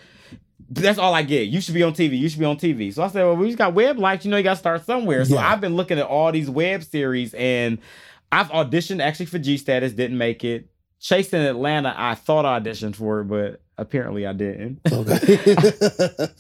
That's 0.70 1.00
all 1.00 1.14
I 1.14 1.24
get. 1.24 1.48
You 1.48 1.62
should 1.62 1.74
be 1.74 1.82
on 1.84 1.94
TV. 1.94 2.20
You 2.20 2.30
should 2.30 2.40
be 2.40 2.46
on 2.46 2.58
TV. 2.58 2.94
So 2.94 3.02
I 3.04 3.08
said, 3.08 3.24
well, 3.24 3.36
we 3.38 3.48
just 3.48 3.58
got 3.58 3.74
Web 3.74 3.98
Life. 3.98 4.26
You 4.26 4.32
know, 4.32 4.38
you 4.38 4.44
got 4.44 4.54
to 4.54 4.60
start 4.60 4.86
somewhere. 4.86 5.24
So 5.26 5.36
Yeah. 5.36 5.50
I've 5.50 5.62
been 5.62 5.76
looking 5.76 5.98
at 5.98 6.06
all 6.06 6.32
these 6.32 6.50
web 6.50 6.84
series, 6.84 7.34
and 7.34 7.80
I've 8.32 8.50
auditioned 8.50 9.02
actually 9.02 9.28
for 9.28 9.40
G 9.40 9.58
Status, 9.58 9.94
didn't 9.94 10.18
make 10.18 10.44
it. 10.44 10.70
Chasing 11.00 11.42
Atlanta, 11.42 11.94
I 11.96 12.16
thought 12.16 12.46
I 12.46 12.60
auditioned 12.60 12.96
for 12.96 13.22
it, 13.22 13.26
but 13.26 13.62
apparently 13.78 14.28
I 14.28 14.34
didn't. 14.34 14.80
Okay. 14.92 15.16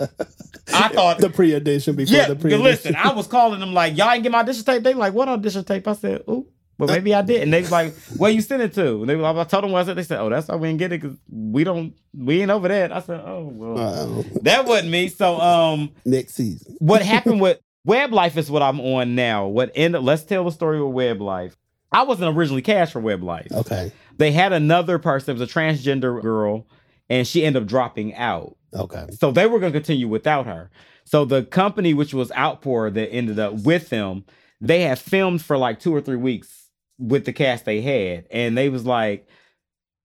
I 0.73 0.89
thought 0.89 1.19
the 1.19 1.31
pre-audition 1.33 1.95
before 1.95 2.15
Yeah, 2.17 2.27
the 2.27 2.35
pre-audition. 2.35 2.63
listen, 2.63 2.95
I 2.95 3.13
was 3.13 3.27
calling 3.27 3.59
them 3.59 3.73
like, 3.73 3.97
y'all 3.97 4.11
ain't 4.11 4.23
get 4.23 4.31
my 4.31 4.39
audition 4.39 4.63
tape. 4.65 4.83
They 4.83 4.93
like, 4.93 5.13
what 5.13 5.27
audition 5.29 5.63
tape? 5.63 5.87
I 5.87 5.93
said, 5.93 6.23
ooh, 6.29 6.47
but 6.77 6.89
maybe 6.89 7.13
I 7.13 7.21
did. 7.23 7.41
And 7.41 7.51
they 7.51 7.61
was 7.61 7.71
like, 7.71 7.95
where 8.17 8.29
you 8.29 8.41
send 8.41 8.61
it 8.61 8.73
to? 8.75 9.01
And 9.01 9.09
they 9.09 9.15
were 9.15 9.23
like, 9.23 9.35
I 9.35 9.43
told 9.45 9.63
them 9.63 9.71
what 9.71 9.81
I 9.81 9.85
said. 9.85 9.97
They 9.97 10.03
said, 10.03 10.19
oh, 10.19 10.29
that's 10.29 10.47
why 10.47 10.55
we 10.55 10.67
didn't 10.67 10.79
get 10.79 10.91
it 10.91 11.01
because 11.01 11.17
we 11.29 11.63
don't, 11.63 11.93
we 12.15 12.41
ain't 12.41 12.51
over 12.51 12.67
that. 12.67 12.91
I 12.91 13.01
said, 13.01 13.21
oh, 13.25 13.49
well, 13.51 14.23
that 14.43 14.65
wasn't 14.65 14.91
me. 14.91 15.07
So, 15.07 15.39
um, 15.39 15.91
next 16.05 16.35
season. 16.35 16.75
what 16.79 17.01
happened 17.01 17.41
with 17.41 17.59
Web 17.83 18.13
Life 18.13 18.37
is 18.37 18.51
what 18.51 18.61
I'm 18.61 18.79
on 18.79 19.15
now. 19.15 19.47
What 19.47 19.71
ended? 19.73 20.03
Let's 20.03 20.23
tell 20.23 20.43
the 20.43 20.51
story 20.51 20.81
with 20.81 20.93
Web 20.93 21.21
Life. 21.21 21.55
I 21.91 22.03
wasn't 22.03 22.35
originally 22.35 22.61
cast 22.61 22.91
for 22.91 22.99
Web 22.99 23.23
Life. 23.23 23.51
Okay. 23.51 23.91
They 24.17 24.31
had 24.31 24.53
another 24.53 24.99
person, 24.99 25.35
it 25.35 25.39
was 25.39 25.49
a 25.49 25.53
transgender 25.53 26.21
girl, 26.21 26.67
and 27.09 27.25
she 27.27 27.45
ended 27.45 27.63
up 27.63 27.67
dropping 27.69 28.13
out. 28.15 28.57
Okay. 28.73 29.07
So 29.17 29.31
they 29.31 29.47
were 29.47 29.59
going 29.59 29.71
to 29.71 29.79
continue 29.79 30.07
without 30.07 30.45
her. 30.45 30.69
So 31.05 31.23
the 31.23 31.43
company, 31.43 31.93
which 31.93 32.13
was 32.13 32.31
Outpour, 32.33 32.91
that 32.91 33.11
ended 33.11 33.39
up 33.39 33.53
with 33.61 33.89
them, 33.89 34.25
they 34.59 34.81
had 34.81 34.99
filmed 34.99 35.41
for 35.41 35.57
like 35.57 35.79
two 35.79 35.95
or 35.95 36.01
three 36.01 36.17
weeks 36.17 36.56
with 36.99 37.25
the 37.25 37.33
cast 37.33 37.65
they 37.65 37.81
had, 37.81 38.25
and 38.31 38.57
they 38.57 38.69
was 38.69 38.85
like, 38.85 39.27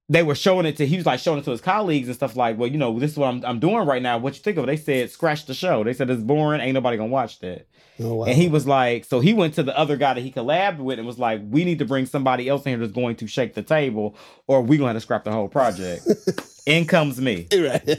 they 0.08 0.22
were 0.22 0.34
showing 0.34 0.66
it 0.66 0.76
to. 0.76 0.86
He 0.86 0.96
was 0.96 1.06
like 1.06 1.20
showing 1.20 1.38
it 1.38 1.44
to 1.44 1.50
his 1.52 1.60
colleagues 1.60 2.08
and 2.08 2.14
stuff 2.14 2.36
like, 2.36 2.58
well, 2.58 2.68
you 2.68 2.76
know, 2.78 2.98
this 2.98 3.12
is 3.12 3.16
what 3.16 3.28
I'm, 3.28 3.44
I'm 3.44 3.60
doing 3.60 3.86
right 3.86 4.02
now. 4.02 4.18
What 4.18 4.34
you 4.34 4.42
think 4.42 4.58
of 4.58 4.64
it? 4.64 4.66
They 4.66 4.76
said, 4.76 5.10
scratch 5.10 5.46
the 5.46 5.54
show. 5.54 5.84
They 5.84 5.94
said 5.94 6.10
it's 6.10 6.22
boring. 6.22 6.60
Ain't 6.60 6.74
nobody 6.74 6.96
gonna 6.96 7.08
watch 7.08 7.38
that. 7.40 7.66
Oh, 8.00 8.14
wow. 8.14 8.24
And 8.26 8.36
he 8.36 8.48
was 8.48 8.66
like, 8.66 9.04
so 9.04 9.20
he 9.20 9.32
went 9.32 9.54
to 9.54 9.62
the 9.62 9.76
other 9.78 9.96
guy 9.96 10.14
that 10.14 10.20
he 10.20 10.32
collabed 10.32 10.78
with 10.78 10.98
and 10.98 11.06
was 11.06 11.18
like, 11.18 11.40
we 11.48 11.64
need 11.64 11.78
to 11.78 11.84
bring 11.84 12.06
somebody 12.06 12.48
else 12.48 12.64
in 12.64 12.70
here 12.70 12.78
that's 12.78 12.92
going 12.92 13.16
to 13.16 13.26
shake 13.26 13.54
the 13.54 13.62
table, 13.62 14.16
or 14.46 14.60
we 14.60 14.76
gonna 14.76 14.88
have 14.88 14.96
to 14.96 15.00
scrap 15.00 15.24
the 15.24 15.32
whole 15.32 15.48
project. 15.48 16.06
in 16.66 16.86
comes 16.86 17.20
me. 17.20 17.48
right. 17.52 17.82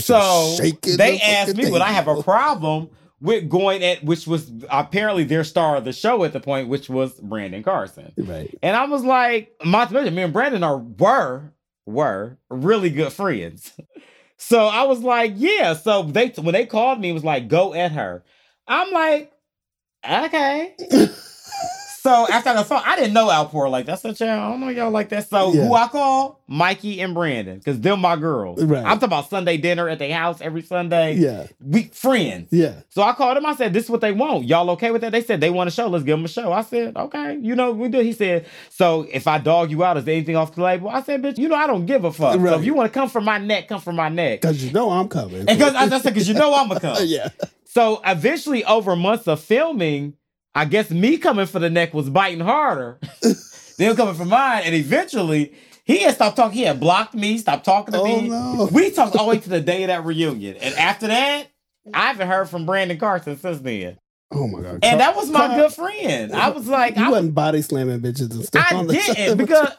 So 0.00 0.56
they 0.58 0.70
the 0.72 1.20
asked 1.22 1.56
me 1.56 1.70
would 1.70 1.82
I 1.82 1.90
have 1.90 2.08
a 2.08 2.22
problem 2.22 2.90
with 3.20 3.48
going 3.48 3.82
at 3.82 4.04
which 4.04 4.26
was 4.26 4.50
apparently 4.70 5.24
their 5.24 5.44
star 5.44 5.76
of 5.76 5.84
the 5.84 5.92
show 5.92 6.24
at 6.24 6.32
the 6.32 6.40
point, 6.40 6.68
which 6.68 6.88
was 6.88 7.14
Brandon 7.20 7.62
Carson. 7.62 8.12
Right. 8.16 8.56
And 8.62 8.76
I 8.76 8.84
was 8.84 9.04
like, 9.04 9.56
to 9.60 10.10
me 10.10 10.22
and 10.22 10.32
Brandon 10.32 10.62
are 10.62 10.78
were 10.78 11.52
were 11.86 12.38
really 12.50 12.90
good 12.90 13.12
friends. 13.12 13.72
So 14.38 14.66
I 14.66 14.82
was 14.82 15.00
like, 15.00 15.32
yeah. 15.36 15.72
So 15.72 16.02
they 16.02 16.28
when 16.28 16.52
they 16.52 16.66
called 16.66 17.00
me, 17.00 17.08
it 17.08 17.14
was 17.14 17.24
like, 17.24 17.48
go 17.48 17.72
at 17.72 17.92
her. 17.92 18.22
I'm 18.68 18.92
like, 18.92 19.32
okay. 20.06 20.76
so 22.06 22.28
after 22.32 22.50
I 22.50 22.54
got 22.54 22.62
the 22.62 22.68
phone, 22.68 22.82
I 22.84 22.96
didn't 22.96 23.14
know 23.14 23.30
Outpour 23.30 23.68
like 23.68 23.86
that's 23.86 24.02
such 24.02 24.20
a 24.20 24.30
I 24.30 24.50
don't 24.50 24.60
know 24.60 24.68
y'all 24.68 24.90
like 24.90 25.08
that. 25.08 25.28
So 25.28 25.52
Yeah. 25.52 25.66
who 25.66 25.74
I 25.74 25.88
call? 25.88 26.40
Mikey 26.48 27.00
and 27.00 27.12
Brandon, 27.12 27.58
because 27.58 27.80
they're 27.80 27.96
my 27.96 28.14
girls. 28.14 28.62
Right. 28.62 28.78
I'm 28.78 28.98
talking 28.98 29.06
about 29.06 29.28
Sunday 29.28 29.56
dinner 29.56 29.88
at 29.88 29.98
their 29.98 30.14
house 30.14 30.40
every 30.40 30.62
Sunday. 30.62 31.14
Yeah. 31.16 31.48
We 31.60 31.84
friends. 31.84 32.48
Yeah. 32.52 32.74
So 32.90 33.02
I 33.02 33.12
called 33.14 33.36
them. 33.36 33.44
I 33.44 33.56
said, 33.56 33.72
"This 33.72 33.84
is 33.84 33.90
what 33.90 34.00
they 34.00 34.12
want. 34.12 34.44
Y'all 34.44 34.70
okay 34.70 34.92
with 34.92 35.00
that?" 35.02 35.10
They 35.10 35.22
said 35.22 35.40
they 35.40 35.50
want 35.50 35.66
a 35.68 35.70
show. 35.72 35.88
Let's 35.88 36.04
give 36.04 36.16
them 36.16 36.24
a 36.24 36.28
show. 36.28 36.52
I 36.52 36.62
said, 36.62 36.96
"Okay, 36.96 37.38
you 37.42 37.56
know 37.56 37.72
we 37.72 37.88
do." 37.88 37.98
He 38.00 38.12
said, 38.12 38.46
"So 38.70 39.06
if 39.12 39.26
I 39.26 39.38
dog 39.38 39.72
you 39.72 39.82
out, 39.82 39.96
is 39.96 40.04
there 40.04 40.14
anything 40.14 40.36
off 40.36 40.54
the 40.54 40.62
label?" 40.62 40.88
I 40.88 41.02
said, 41.02 41.22
"Bitch, 41.22 41.38
you 41.38 41.48
know 41.48 41.56
I 41.56 41.66
don't 41.66 41.86
give 41.86 42.04
a 42.04 42.12
fuck. 42.12 42.34
So 42.40 42.54
if 42.58 42.64
you 42.64 42.74
want 42.74 42.92
to 42.92 42.96
come 42.98 43.08
from 43.08 43.24
my 43.24 43.38
neck, 43.38 43.66
come 43.68 43.80
from 43.80 43.96
my 43.96 44.08
neck." 44.08 44.42
Because 44.42 44.64
you 44.64 44.70
know 44.72 44.90
I'm 44.90 45.08
coming. 45.08 45.40
And 45.48 45.58
because 45.58 45.74
I, 45.74 45.84
I 45.84 45.88
said, 46.00 46.14
"Because 46.14 46.28
you 46.28 46.34
know 46.34 46.54
I'm 46.54 46.68
gonna 46.68 46.80
come." 46.80 46.96
yeah. 47.06 47.28
So 47.64 48.00
eventually, 48.06 48.64
over 48.64 48.94
months 48.94 49.26
of 49.26 49.40
filming, 49.40 50.14
I 50.56 50.64
guess 50.64 50.90
me 50.90 51.18
coming 51.18 51.46
for 51.46 51.58
the 51.60 51.70
neck 51.70 51.92
was 51.94 52.08
biting 52.10 52.40
harder 52.40 52.98
than 53.78 53.94
coming 53.94 54.14
for 54.14 54.24
mine. 54.24 54.62
And 54.64 54.74
eventually, 54.74 55.54
he 55.84 55.98
had 56.02 56.14
stopped 56.14 56.36
talking. 56.36 56.56
He 56.58 56.64
had 56.64 56.80
blocked 56.80 57.14
me, 57.14 57.38
stopped 57.38 57.64
talking 57.64 57.92
to 57.92 58.00
Oh, 58.00 58.04
me. 58.22 58.28
no. 58.28 58.68
We 58.72 58.90
talked 58.90 59.14
all 59.16 59.26
the 59.26 59.30
way 59.30 59.38
to 59.38 59.48
the 59.48 59.60
day 59.60 59.82
of 59.84 59.88
that 59.88 60.04
reunion. 60.04 60.56
And 60.56 60.74
after 60.76 61.06
that, 61.08 61.48
I 61.94 62.06
haven't 62.08 62.26
heard 62.28 62.48
from 62.48 62.66
Brandon 62.66 62.98
Carson 62.98 63.36
since 63.36 63.60
then. 63.60 63.98
Oh 64.32 64.48
my 64.48 64.60
god. 64.62 64.80
And 64.82 64.98
that 65.00 65.14
was 65.14 65.30
my 65.30 65.46
Car- 65.46 65.56
good 65.58 65.72
friend. 65.72 66.32
I 66.32 66.48
was 66.50 66.66
like, 66.66 66.96
You 66.96 67.04
I, 67.04 67.10
wasn't 67.10 67.34
body 67.34 67.62
slamming 67.62 68.00
bitches 68.00 68.32
and 68.32 68.44
stuff. 68.44 68.66
I 68.72 68.74
on 68.76 68.86
the 68.88 68.94
didn't 68.94 69.38
because 69.38 69.70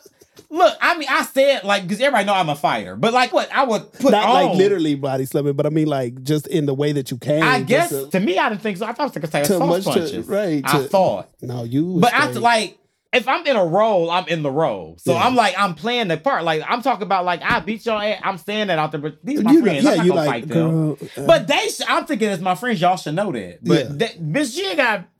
look, 0.49 0.77
I 0.81 0.97
mean, 0.97 1.07
I 1.09 1.23
said 1.23 1.63
like 1.63 1.83
because 1.83 1.99
everybody 2.01 2.25
know 2.25 2.33
I'm 2.33 2.49
a 2.49 2.55
fighter, 2.55 2.95
but 2.95 3.13
like 3.13 3.33
what 3.33 3.51
I 3.51 3.63
would 3.63 3.91
put 3.93 4.11
not 4.11 4.23
on. 4.25 4.33
like 4.47 4.57
literally 4.57 4.95
body 4.95 5.25
slamming, 5.25 5.53
but 5.53 5.65
I 5.65 5.69
mean 5.69 5.87
like 5.87 6.23
just 6.23 6.47
in 6.47 6.65
the 6.65 6.73
way 6.73 6.91
that 6.93 7.11
you 7.11 7.17
came. 7.17 7.43
I 7.43 7.61
guess 7.61 7.91
a- 7.91 8.09
to 8.09 8.19
me, 8.19 8.37
I 8.37 8.49
didn't 8.49 8.61
think 8.61 8.77
so. 8.77 8.85
I 8.85 8.93
thought 8.93 9.15
it 9.15 9.21
was 9.21 9.33
like 9.33 9.43
a 9.43 9.47
soft 9.47 9.65
much 9.67 9.83
to- 9.83 9.89
punches. 9.91 10.27
right, 10.27 10.61
I 10.65 10.77
to- 10.79 10.83
thought. 10.87 11.29
no, 11.41 11.63
you. 11.63 11.97
But 11.99 12.13
I 12.13 12.29
like 12.31 12.77
if 13.13 13.25
I'm 13.27 13.47
in 13.47 13.55
a 13.55 13.65
role, 13.65 14.11
I'm 14.11 14.27
in 14.27 14.43
the 14.43 14.51
role. 14.51 14.97
So 14.99 15.13
Yeah. 15.13 15.23
I'm 15.23 15.33
like 15.35 15.55
I'm 15.57 15.75
playing 15.75 16.09
the 16.09 16.17
part. 16.17 16.43
Like 16.43 16.61
I'm 16.67 16.81
talking 16.81 17.03
about 17.03 17.23
like 17.25 17.41
I 17.41 17.61
beat 17.61 17.85
your 17.85 18.01
ass. 18.03 18.19
I'm 18.23 18.37
saying 18.37 18.67
that 18.67 18.77
out 18.79 18.91
there, 18.91 18.99
but 19.01 19.17
these 19.23 19.39
are 19.39 19.43
my 19.43 19.51
you 19.53 19.59
know, 19.59 19.65
friends. 19.65 19.83
yeah, 19.85 19.91
I'm 19.91 19.97
not 19.97 20.05
you 20.05 20.11
gonna 20.11 20.21
like 20.25 20.29
fight 20.43 20.47
them. 20.49 20.91
uh, 20.91 21.25
But 21.25 21.47
they, 21.47 21.69
sh- 21.69 21.81
I'm 21.87 22.05
thinking 22.05 22.27
as 22.27 22.41
my 22.41 22.53
friends, 22.55 22.81
y'all 22.81 22.97
should 22.97 23.15
know 23.15 23.31
that. 23.31 23.63
But 23.63 23.77
Yeah. 23.79 23.83
that, 23.91 24.19
bitch, 24.21 24.53
she 24.53 24.75
got 24.75 25.05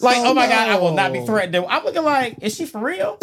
like, 0.00 0.16
oh, 0.16 0.30
Oh, 0.30 0.34
my 0.34 0.46
god, 0.48 0.68
I 0.70 0.76
will 0.78 0.94
not 0.94 1.12
be 1.12 1.24
threatened. 1.26 1.64
I'm 1.68 1.84
looking 1.84 2.02
like, 2.04 2.36
is 2.40 2.54
she 2.56 2.64
for 2.64 2.80
real? 2.80 3.18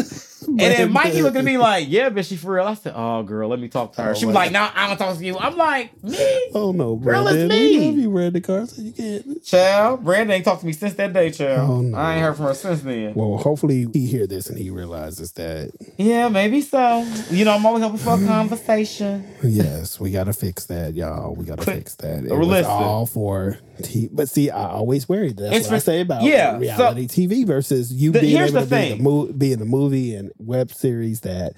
And 0.48 0.60
then 0.60 0.92
Mikey 0.92 1.22
looking 1.22 1.40
at 1.40 1.46
me 1.46 1.58
like, 1.70 1.88
yeah, 1.90 2.10
bitch, 2.10 2.30
she 2.30 2.36
for 2.38 2.54
real. 2.54 2.66
I 2.66 2.74
said, 2.76 2.94
oh 2.96 3.24
girl, 3.24 3.50
let 3.50 3.60
me 3.60 3.68
talk 3.68 3.94
to 3.94 4.02
her. 4.02 4.12
Oh, 4.12 4.14
she 4.14 4.26
was 4.26 4.36
like, 4.36 4.52
now 4.52 4.72
I'm 4.76 4.90
gonna 4.90 4.98
talk 4.98 5.18
to 5.18 5.26
you. 5.26 5.38
I'm 5.38 5.56
like, 5.58 5.92
me, 6.04 6.52
Oh 6.54 6.72
no, 6.72 6.96
Girl, 6.96 7.28
it's 7.28 7.34
Brandon. 7.36 7.50
me. 7.50 7.80
We 7.80 7.86
love 7.86 7.98
you, 7.98 8.10
Brandon 8.12 8.42
Carson. 8.42 8.86
You 8.86 8.92
can't. 8.94 9.44
child. 9.46 10.04
Brandon 10.04 10.32
ain't 10.36 10.46
talked 10.46 10.62
to 10.62 10.66
me 10.68 10.74
since 10.74 10.94
that 10.96 11.14
day, 11.14 11.32
child. 11.32 11.70
Oh, 11.70 11.82
no. 11.82 11.98
I 11.98 12.14
ain't 12.16 12.24
heard 12.24 12.36
from 12.36 12.46
her 12.46 12.54
since 12.54 12.82
then. 12.82 13.14
Well, 13.16 13.38
hopefully 13.38 13.88
he 13.94 14.06
hear 14.08 14.28
this 14.28 14.50
and 14.50 14.58
he 14.58 14.70
realizes 14.70 15.32
that 15.34 15.72
Yeah, 15.98 16.30
maybe 16.30 16.62
so. 16.62 17.06
You 17.30 17.46
know, 17.46 17.54
I'm 17.56 17.66
always 17.66 17.84
hoping 17.84 18.00
for 18.00 18.14
a 18.22 18.26
conversation. 18.26 19.26
yes, 19.44 20.00
we 20.00 20.12
gotta 20.12 20.34
fix 20.34 20.66
that, 20.68 20.94
y'all. 20.94 21.34
We 21.36 21.46
gotta 21.46 21.64
fix 21.64 21.96
that. 21.96 22.26
It 22.26 22.34
was 22.34 22.48
listen. 22.48 22.72
all 22.72 23.06
for, 23.06 23.58
t- 23.82 24.10
but 24.12 24.30
see, 24.30 24.50
I 24.50 24.68
always 24.70 25.08
worry. 25.10 25.32
That's 25.34 25.56
It's 25.58 25.68
what 25.68 25.76
I 25.76 25.80
say 25.80 26.02
about 26.02 26.24
yeah, 26.24 26.58
reality 26.58 27.08
TV 27.08 27.46
versus 27.46 27.92
you 27.92 28.12
The- 28.12 28.22
being 28.22 28.38
able 28.42 28.54
the 28.54 28.60
to 28.62 28.66
be 28.68 28.92
in, 28.92 29.04
mo- 29.04 29.32
be 29.34 29.52
in 29.54 29.62
a 29.62 29.66
movie 29.66 30.14
and 30.16 30.32
web 30.38 30.72
series 30.72 31.22
that 31.22 31.54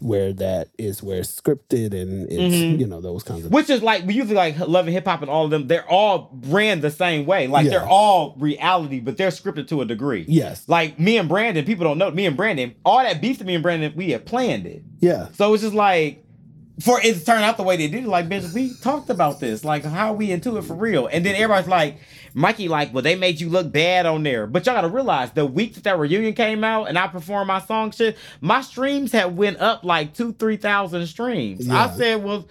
where 0.00 0.32
that 0.32 0.68
is 0.78 1.02
where 1.02 1.18
it's 1.18 1.34
scripted 1.40 1.92
and 2.00 2.30
it's 2.30 2.54
Mhm. 2.54 2.78
you 2.78 2.86
know 2.86 3.00
those 3.00 3.24
kinds 3.24 3.44
of 3.44 3.50
Which 3.50 3.68
is 3.68 3.82
like 3.82 4.06
we 4.06 4.14
usually 4.14 4.36
like 4.36 4.56
Love 4.68 4.86
and 4.86 4.94
Hip 4.94 5.04
Hop 5.04 5.20
and 5.20 5.28
all 5.28 5.46
of 5.46 5.50
them. 5.50 5.66
They're 5.66 5.88
all 5.90 6.30
ran 6.46 6.80
the 6.80 6.92
same 6.92 7.26
way. 7.26 7.48
Like 7.48 7.64
Yeah. 7.64 7.70
they're 7.70 7.88
all 7.88 8.36
reality, 8.38 9.00
but 9.00 9.16
they're 9.16 9.30
scripted 9.32 9.66
to 9.68 9.80
a 9.80 9.84
degree. 9.84 10.26
yes, 10.28 10.62
Like 10.68 11.00
me 11.00 11.16
and 11.18 11.28
Brandon, 11.28 11.64
people 11.64 11.82
don't 11.84 11.98
know 11.98 12.12
me 12.12 12.24
and 12.24 12.36
Brandon. 12.36 12.72
All 12.84 12.98
that 13.02 13.20
beef 13.20 13.38
to 13.38 13.44
me 13.44 13.54
and 13.54 13.64
Brandon, 13.64 13.92
we 13.96 14.10
had 14.10 14.24
planned 14.26 14.66
it. 14.66 14.84
yeah, 15.00 15.26
So 15.32 15.52
it's 15.54 15.64
just 15.64 15.74
like 15.74 16.23
for 16.80 17.00
it 17.00 17.14
to 17.14 17.24
turn 17.24 17.42
out 17.42 17.56
the 17.56 17.62
way 17.62 17.76
they 17.76 17.86
did, 17.88 18.04
like, 18.04 18.28
bitch, 18.28 18.52
we 18.52 18.74
talked 18.82 19.08
about 19.10 19.38
this. 19.40 19.64
Like, 19.64 19.84
how 19.84 20.12
we 20.12 20.32
into 20.32 20.56
it 20.56 20.62
for 20.62 20.74
real? 20.74 21.06
And 21.06 21.24
then 21.24 21.34
everybody's 21.36 21.68
like, 21.68 21.98
Mikey, 22.34 22.66
like, 22.68 22.92
well, 22.92 23.02
they 23.02 23.14
made 23.14 23.40
you 23.40 23.48
look 23.48 23.70
bad 23.70 24.06
on 24.06 24.24
there. 24.24 24.46
But 24.48 24.66
y'all 24.66 24.74
gotta 24.74 24.88
realize 24.88 25.30
the 25.30 25.46
week 25.46 25.74
that 25.74 25.84
that 25.84 25.98
reunion 25.98 26.34
came 26.34 26.64
out 26.64 26.88
and 26.88 26.98
I 26.98 27.06
performed 27.06 27.46
my 27.46 27.60
song 27.60 27.92
shit, 27.92 28.16
my 28.40 28.60
streams 28.60 29.12
had 29.12 29.36
went 29.36 29.58
up 29.60 29.84
like 29.84 30.14
two, 30.14 30.32
three 30.32 30.56
thousand 30.56 31.06
streams. 31.06 31.68
I 31.70 31.90
said, 31.90 32.24
well, 32.24 32.48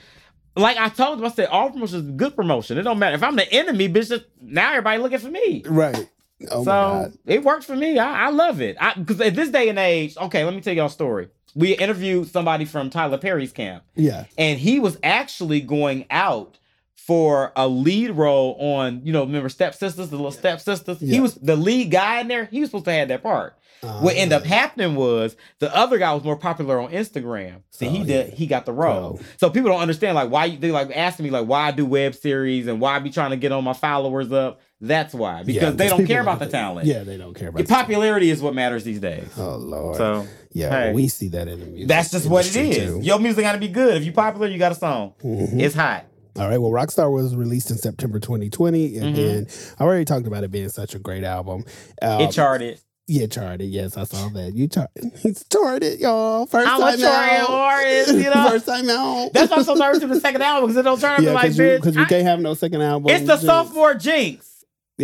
like 0.56 0.78
I 0.78 0.88
told 0.88 1.18
them, 1.20 1.26
I 1.26 1.30
said 1.30 1.48
all 1.50 1.70
promotion 1.72 2.00
is 2.00 2.12
good 2.12 2.36
promotion. 2.36 2.78
It 2.78 2.84
don't 2.84 3.00
matter. 3.00 3.16
If 3.16 3.24
I'm 3.24 3.36
the 3.36 3.52
enemy, 3.52 3.90
bitch, 3.90 4.08
just- 4.10 4.26
now 4.42 4.70
everybody 4.70 5.02
looking 5.02 5.20
for 5.20 5.30
me. 5.32 5.64
Right. 5.66 6.08
Oh 6.52 6.64
so 6.64 7.12
it 7.26 7.44
works 7.44 7.66
for 7.66 7.76
me. 7.76 8.00
I, 8.00 8.28
I 8.28 8.30
love 8.30 8.62
it. 8.62 8.78
Because 8.98 9.20
at 9.22 9.36
this 9.36 9.50
day 9.50 9.68
and 9.70 9.80
age, 9.80 10.16
okay, 10.18 10.44
let 10.46 10.54
me 10.54 10.62
tell 10.62 10.74
y'all 10.74 10.86
a 10.88 10.90
story. 10.90 11.28
We 11.56 11.74
interviewed 11.74 12.28
somebody 12.30 12.66
from 12.66 12.90
Tyler 12.90 13.18
Perry's 13.18 13.52
camp, 13.52 13.84
Yeah. 13.96 14.26
and 14.38 14.60
he 14.60 14.80
was 14.80 14.98
actually 15.04 15.62
going 15.62 16.06
out 16.10 16.58
for 16.96 17.52
a 17.56 17.68
lead 17.68 18.12
role 18.12 18.56
on, 18.60 19.02
you 19.04 19.12
know, 19.12 19.24
remember 19.26 19.50
Step 19.50 19.76
Sisters, 19.76 20.10
the 20.10 20.16
little 20.16 20.32
Step 20.32 20.62
Sisters. 20.62 21.02
Yeah. 21.02 21.16
He 21.16 21.20
was 21.20 21.36
the 21.36 21.56
lead 21.58 21.92
guy 21.92 22.22
in 22.22 22.28
there. 22.30 22.46
He 22.46 22.62
was 22.62 22.70
supposed 22.70 22.86
to 22.86 22.94
have 22.94 23.10
that 23.10 23.22
part. 23.24 23.58
what 24.00 24.16
ended 24.16 24.32
up 24.32 24.44
Uh, 24.44 24.48
happening 24.48 24.96
was 24.96 25.36
the 25.60 25.76
other 25.76 25.98
guy 25.98 26.14
was 26.14 26.24
more 26.24 26.38
popular 26.38 26.80
on 26.80 26.90
Instagram. 26.94 27.56
See, 27.70 27.88
he 27.90 28.00
Oh, 28.00 28.06
did 28.06 28.28
yeah. 28.30 28.34
he 28.36 28.48
got 28.48 28.66
the 28.66 28.72
role. 28.72 29.20
Oh. 29.20 29.26
So 29.36 29.50
people 29.50 29.70
don't 29.70 29.82
understand 29.82 30.16
like 30.16 30.30
why 30.32 30.56
they 30.56 30.72
like 30.72 30.90
asking 30.96 31.26
me 31.26 31.30
like 31.32 31.46
why 31.48 31.68
I 31.68 31.72
do 31.72 31.86
web 31.86 32.16
series 32.16 32.68
and 32.68 32.80
why 32.80 32.96
I 32.96 33.00
be 33.00 33.10
trying 33.10 33.32
to 33.32 33.36
get 33.36 33.52
on 33.52 33.62
my 33.66 33.74
followers 33.74 34.32
up. 34.32 34.62
That's 34.80 35.14
why 35.14 35.44
because 35.44 35.62
yeah, 35.62 35.70
they 35.72 35.90
don't 35.90 36.06
care 36.06 36.22
about 36.22 36.40
the 36.40 36.46
talent. 36.46 36.88
Yeah, 36.88 37.04
they 37.04 37.18
don't 37.18 37.34
care 37.34 37.50
about 37.50 37.60
Your 37.60 37.66
the 37.66 37.74
talent. 37.74 37.88
popularity 37.88 38.30
is 38.30 38.42
what 38.42 38.56
matters 38.56 38.86
these 38.86 39.02
days. 39.02 39.28
Oh 39.38 39.58
Lord. 39.58 39.98
So 39.98 40.28
yeah, 40.54 40.70
hey. 40.70 40.94
we 40.94 41.08
see 41.08 41.28
that 41.30 41.48
in 41.48 41.60
the 41.60 41.66
music. 41.66 41.88
that's 41.88 42.12
just 42.12 42.28
what 42.28 42.46
it 42.46 42.56
is. 42.56 42.78
too. 42.78 43.00
Your 43.02 43.20
music 43.20 43.44
gotta 43.44 43.58
be 43.58 43.68
good. 43.68 43.98
If 43.98 44.06
you 44.06 44.12
popular, 44.12 44.48
you 44.48 44.58
got 44.58 44.72
a 44.72 44.76
song. 44.76 45.14
Mhm. 45.24 45.60
It's 45.60 45.76
hot. 45.76 46.06
All 46.38 46.48
right. 46.50 46.58
Well, 46.58 46.72
Rockstar 46.72 47.12
was 47.14 47.36
released 47.36 47.70
in 47.70 47.78
September 47.78 48.20
2020. 48.20 48.98
And 48.98 49.16
Mhm. 49.16 49.16
then 49.16 49.48
I 49.80 49.84
already 49.84 50.04
talked 50.06 50.26
about 50.26 50.44
it 50.44 50.50
being 50.52 50.70
such 50.70 50.96
a 50.96 51.00
great 51.00 51.24
album. 51.24 51.64
Um, 52.02 52.22
it 52.22 52.32
charted. 52.32 52.80
Yeah, 53.06 53.28
charted. 53.28 53.70
Yes, 53.70 53.98
I 53.98 54.06
saw 54.06 54.30
that. 54.30 54.54
You 54.56 54.68
charted. 54.68 55.12
He's 55.20 55.44
charted, 55.52 56.00
y'all. 56.00 56.48
1st 56.48 56.66
I'm 56.68 56.82
a 56.82 56.86
time 56.92 57.00
charted 57.00 57.40
out. 57.42 57.50
artist, 57.50 58.14
you 58.14 58.24
know? 58.34 58.50
First 58.50 58.66
time 58.66 58.90
out. 58.90 59.30
That's 59.34 59.52
why 59.52 59.58
I'm 59.58 59.64
so 59.64 59.74
nervous 59.74 60.00
to 60.00 60.08
the 60.08 60.20
second 60.22 60.42
album 60.42 60.70
because 60.70 60.80
it 60.80 60.84
don't 60.84 61.00
turn 61.02 61.12
up 61.16 61.20
yeah, 61.24 61.34
like 61.34 61.56
because 61.56 61.58
bitch. 61.94 61.96
we 61.98 62.02
I- 62.02 62.06
can't 62.06 62.24
have 62.26 62.40
no 62.40 62.54
second 62.54 62.82
album. 62.82 63.10
it's 63.14 63.22
the 63.28 63.34
jinx. 63.34 63.44
sophomore 63.46 63.94
jinx. 63.96 64.50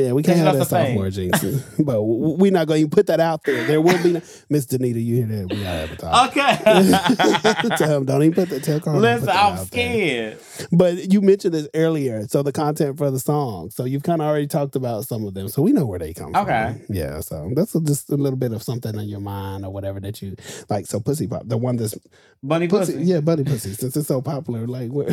Yeah, 0.05 0.13
we 0.13 0.23
can't 0.23 0.37
have 0.39 0.57
that 0.57 0.67
sophomore 0.67 1.09
jinx. 1.09 1.39
but 1.79 2.01
we're 2.03 2.51
not 2.51 2.67
going 2.67 2.83
to 2.89 2.95
put 2.95 3.07
that 3.07 3.19
out 3.19 3.43
there. 3.43 3.65
There 3.65 3.81
will 3.81 4.01
be 4.01 4.13
no, 4.13 4.21
Miss 4.49 4.65
Danita. 4.65 5.03
You 5.03 5.25
hear 5.25 5.25
that? 5.27 5.49
We 5.53 5.61
gotta 5.63 5.91
advertise. 5.91 6.29
Okay. 6.29 7.69
tell 7.77 7.97
him, 7.97 8.05
don't 8.05 8.23
even 8.23 8.33
put 8.33 8.49
the 8.49 8.59
tell 8.59 8.79
Carl. 8.79 8.99
Listen, 8.99 9.29
I'm 9.29 9.55
there. 9.55 9.65
scared. 9.65 10.39
But 10.71 11.11
you 11.11 11.21
mentioned 11.21 11.53
this 11.53 11.67
earlier. 11.73 12.27
So 12.27 12.43
the 12.43 12.51
content 12.51 12.97
for 12.97 13.11
the 13.11 13.19
song. 13.19 13.69
So 13.71 13.85
you've 13.85 14.03
kind 14.03 14.21
of 14.21 14.27
already 14.27 14.47
talked 14.47 14.75
about 14.75 15.05
some 15.05 15.25
of 15.25 15.33
them. 15.33 15.47
So 15.49 15.61
we 15.61 15.71
know 15.73 15.85
where 15.85 15.99
they 15.99 16.13
come 16.13 16.35
Okay. 16.35 16.45
from. 16.45 16.75
Okay. 16.75 16.81
Yeah. 16.89 17.19
So 17.21 17.51
that's 17.55 17.73
just 17.73 18.09
a 18.11 18.15
little 18.15 18.37
bit 18.37 18.53
of 18.53 18.63
something 18.63 18.93
in 18.95 19.07
your 19.09 19.19
mind 19.21 19.65
or 19.65 19.71
whatever 19.71 19.99
that 19.99 20.21
you 20.21 20.35
like. 20.69 20.85
So 20.85 20.99
pussy 20.99 21.27
pop, 21.27 21.43
the 21.45 21.57
one 21.57 21.75
that's 21.77 21.97
Bunny 22.41 22.67
pussy, 22.69 22.93
pussy. 22.93 23.05
yeah, 23.05 23.19
Bunny 23.19 23.43
pussy. 23.43 23.73
Since 23.73 23.97
it's 23.97 24.07
so 24.07 24.21
popular, 24.21 24.65
like 24.65 24.91
where, 24.91 25.07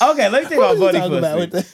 Okay, 0.00 0.28
let 0.28 0.44
me 0.44 0.48
think 0.48 0.58
about 0.62 0.76
are 0.76 0.92
talking 0.92 1.00
Pussy. 1.00 1.18
about 1.18 1.50
that? 1.50 1.66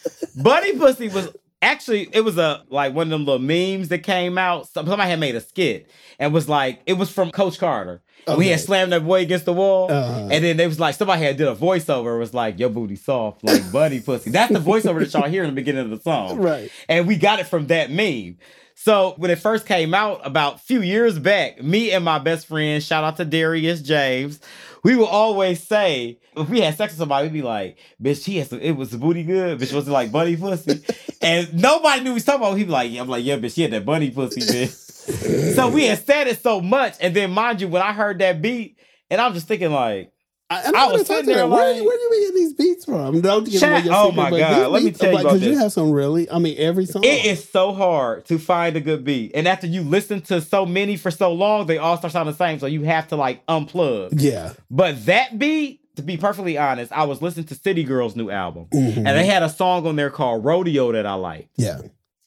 Buddy 0.42 0.78
Pussy 0.78 1.08
was 1.08 1.28
actually 1.64 2.08
it 2.12 2.20
was 2.22 2.38
a 2.38 2.62
like 2.68 2.94
one 2.94 3.06
of 3.08 3.10
them 3.10 3.24
little 3.24 3.40
memes 3.40 3.88
that 3.88 4.00
came 4.04 4.38
out. 4.38 4.68
Somebody 4.68 5.02
had 5.02 5.18
made 5.20 5.34
a 5.34 5.40
skit 5.40 5.90
and 6.18 6.32
was 6.32 6.48
like 6.48 6.80
it 6.86 6.94
was 6.94 7.10
from 7.10 7.30
Coach 7.30 7.58
Carter. 7.58 8.02
And 8.26 8.38
We 8.38 8.48
had 8.48 8.60
slammed 8.60 8.92
that 8.92 9.04
boy 9.04 9.20
against 9.20 9.44
the 9.44 9.52
wall, 9.52 9.92
Uh-huh. 9.92 10.28
and 10.32 10.42
then 10.42 10.56
they 10.56 10.66
was 10.66 10.80
like 10.80 10.94
somebody 10.94 11.22
had 11.22 11.36
did 11.36 11.46
a 11.46 11.54
voiceover. 11.54 12.16
It 12.16 12.18
was 12.20 12.32
like 12.32 12.58
your 12.58 12.70
booty 12.70 12.96
soft, 12.96 13.44
like 13.44 13.70
Buddy 13.70 14.00
Pussy. 14.00 14.30
That's 14.30 14.50
the 14.52 14.60
voiceover 14.60 15.00
that 15.00 15.12
y'all 15.12 15.28
hear 15.28 15.42
in 15.44 15.50
the 15.50 15.54
beginning 15.54 15.84
of 15.84 15.90
the 15.90 16.00
song, 16.00 16.38
Right. 16.38 16.70
And 16.88 17.06
we 17.06 17.16
got 17.16 17.38
it 17.40 17.46
from 17.46 17.66
that 17.66 17.90
meme. 17.90 18.38
So 18.74 19.14
when 19.16 19.30
it 19.30 19.38
first 19.38 19.66
came 19.66 19.94
out 19.94 20.20
about 20.24 20.56
a 20.56 20.58
few 20.58 20.82
years 20.82 21.18
back, 21.18 21.62
me 21.62 21.92
and 21.92 22.04
my 22.04 22.18
best 22.18 22.46
friend, 22.46 22.82
shout 22.82 23.04
out 23.04 23.16
to 23.16 23.24
Darius 23.24 23.80
James, 23.80 24.40
we 24.82 24.96
would 24.96 25.08
always 25.08 25.62
say 25.62 26.18
if 26.36 26.48
we 26.48 26.60
had 26.60 26.76
sex 26.76 26.92
with 26.92 26.98
somebody, 26.98 27.28
we'd 27.28 27.34
be 27.34 27.42
like, 27.42 27.78
"Bitch, 28.02 28.24
he 28.24 28.38
has 28.38 28.50
some, 28.50 28.60
it 28.60 28.72
was 28.72 28.94
booty 28.94 29.22
good, 29.22 29.58
bitch 29.58 29.72
was 29.72 29.88
it 29.88 29.92
like 29.92 30.12
bunny 30.12 30.36
pussy?" 30.36 30.84
and 31.22 31.54
nobody 31.54 32.02
knew 32.02 32.10
he 32.10 32.14
was 32.14 32.24
talking 32.24 32.42
about. 32.42 32.58
He'd 32.58 32.64
be 32.64 32.70
like, 32.70 32.90
yeah, 32.90 33.00
"I'm 33.00 33.08
like, 33.08 33.24
yeah, 33.24 33.36
bitch, 33.36 33.54
she 33.54 33.62
had 33.62 33.70
that 33.70 33.86
bunny 33.86 34.10
pussy, 34.10 34.40
bitch." 34.40 35.54
so 35.54 35.68
we 35.68 35.86
had 35.86 36.04
said 36.04 36.26
it 36.26 36.42
so 36.42 36.60
much, 36.60 36.96
and 37.00 37.14
then 37.14 37.30
mind 37.30 37.60
you, 37.60 37.68
when 37.68 37.82
I 37.82 37.92
heard 37.92 38.18
that 38.18 38.42
beat, 38.42 38.78
and 39.10 39.20
I'm 39.20 39.34
just 39.34 39.48
thinking 39.48 39.72
like. 39.72 40.13
I, 40.54 40.62
and 40.66 40.76
I 40.76 40.82
I 40.82 40.86
was 40.86 40.98
was 40.98 41.06
sitting 41.06 41.24
sitting 41.26 41.34
there 41.36 41.46
where, 41.48 41.74
like- 41.74 41.84
where 41.84 41.96
do 41.96 42.02
you 42.16 42.26
get 42.26 42.34
these 42.34 42.52
beats 42.54 42.84
from? 42.84 43.20
Don't 43.20 43.44
give 43.48 43.60
Chat- 43.60 43.72
away 43.72 43.82
your 43.84 43.94
oh 43.94 44.12
my 44.12 44.30
but 44.30 44.38
God, 44.38 44.58
these 44.60 44.68
let 44.68 44.82
me 44.82 44.90
tell 44.92 45.08
you 45.10 45.14
like, 45.16 45.24
about 45.24 45.30
'cause 45.32 45.42
you 45.42 45.58
have 45.58 45.72
some 45.72 45.90
really. 45.90 46.30
I 46.30 46.38
mean, 46.38 46.56
every 46.58 46.86
song. 46.86 47.04
It 47.04 47.24
is 47.26 47.48
so 47.48 47.72
hard 47.72 48.24
to 48.26 48.38
find 48.38 48.76
a 48.76 48.80
good 48.80 49.04
beat. 49.04 49.32
And 49.34 49.46
after 49.48 49.66
you 49.66 49.82
listen 49.82 50.20
to 50.22 50.40
so 50.40 50.64
many 50.66 50.96
for 50.96 51.10
so 51.10 51.32
long, 51.32 51.66
they 51.66 51.78
all 51.78 51.96
start 51.96 52.12
sounding 52.12 52.32
the 52.32 52.38
same. 52.38 52.58
So 52.58 52.66
you 52.66 52.82
have 52.82 53.08
to 53.08 53.16
like 53.16 53.44
unplug. 53.46 54.20
Yeah. 54.20 54.52
But 54.70 55.04
that 55.06 55.38
beat, 55.38 55.80
to 55.96 56.02
be 56.02 56.16
perfectly 56.16 56.58
honest, 56.58 56.92
I 56.92 57.04
was 57.04 57.22
listening 57.22 57.46
to 57.46 57.54
City 57.54 57.84
Girls' 57.84 58.16
new 58.16 58.30
album. 58.30 58.66
Mhm. 58.72 58.96
And 58.98 59.06
they 59.06 59.26
had 59.26 59.42
a 59.42 59.48
song 59.48 59.86
on 59.86 59.96
there 59.96 60.10
called 60.10 60.44
Rodeo 60.44 60.92
that 60.92 61.06
I 61.06 61.14
liked. 61.14 61.50
Yeah. 61.56 61.80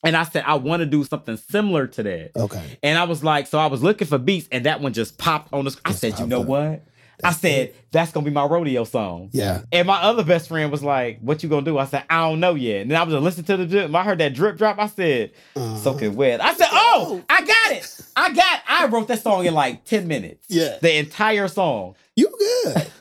And 0.04 0.16
I 0.16 0.24
said, 0.24 0.44
I 0.46 0.56
want 0.56 0.82
to 0.82 0.86
do 0.86 1.04
something 1.04 1.38
similar 1.38 1.88
to 1.88 2.04
that. 2.04 2.32
Okay. 2.36 2.64
And 2.84 2.98
I 3.00 3.04
was 3.06 3.24
like, 3.24 3.48
so 3.48 3.58
I 3.58 3.66
was 3.66 3.82
looking 3.84 4.08
for 4.08 4.18
beats, 4.20 4.48
and 4.52 4.66
that 4.66 4.80
one 4.80 4.94
just 4.94 5.18
popped 5.18 5.52
on 5.52 5.66
the 5.66 5.72
screen. 5.72 5.84
I 5.86 5.92
said, 5.92 6.20
you 6.20 6.28
know 6.28 6.42
up. 6.42 6.48
what? 6.48 6.84
I 7.24 7.32
said, 7.32 7.74
that's 7.92 8.12
gonna 8.12 8.26
be 8.26 8.32
my 8.32 8.46
rodeo 8.46 8.84
song. 8.84 9.30
Yeah. 9.34 9.62
And 9.72 9.88
my 9.88 10.02
other 10.02 10.24
best 10.24 10.48
friend 10.50 10.72
was 10.72 10.84
like, 10.84 11.20
"What 11.20 11.42
you 11.42 11.50
gonna 11.50 11.64
do?" 11.66 11.78
I 11.80 11.86
said, 11.86 12.04
"I 12.10 12.28
don't 12.30 12.40
know 12.40 12.54
yet." 12.54 12.82
And 12.84 12.92
then 12.92 13.00
I 13.00 13.04
was 13.04 13.14
listening 13.16 13.46
to 13.46 13.58
the 13.58 13.66
drip. 13.66 13.96
I 13.96 14.04
heard 14.04 14.20
that 14.20 14.36
drip 14.36 14.58
drop. 14.58 14.78
I 14.80 14.88
said, 14.88 15.32
Uh-huh. 15.56 15.78
"Soaking 15.78 16.16
wet." 16.16 16.42
I 16.42 16.54
said, 16.54 16.68
"Oh, 16.72 17.24
I 17.28 17.42
got 17.42 17.72
it! 17.72 18.02
I 18.16 18.34
got. 18.34 18.62
I 18.68 18.86
wrote 18.88 19.08
that 19.08 19.22
song 19.24 19.46
in 19.46 19.54
like 19.56 19.84
ten 19.84 20.08
minutes. 20.08 20.46
Yeah. 20.50 20.78
the 20.82 20.96
entire 20.98 21.48
song. 21.48 21.96
You 22.16 22.30
good. 22.38 22.88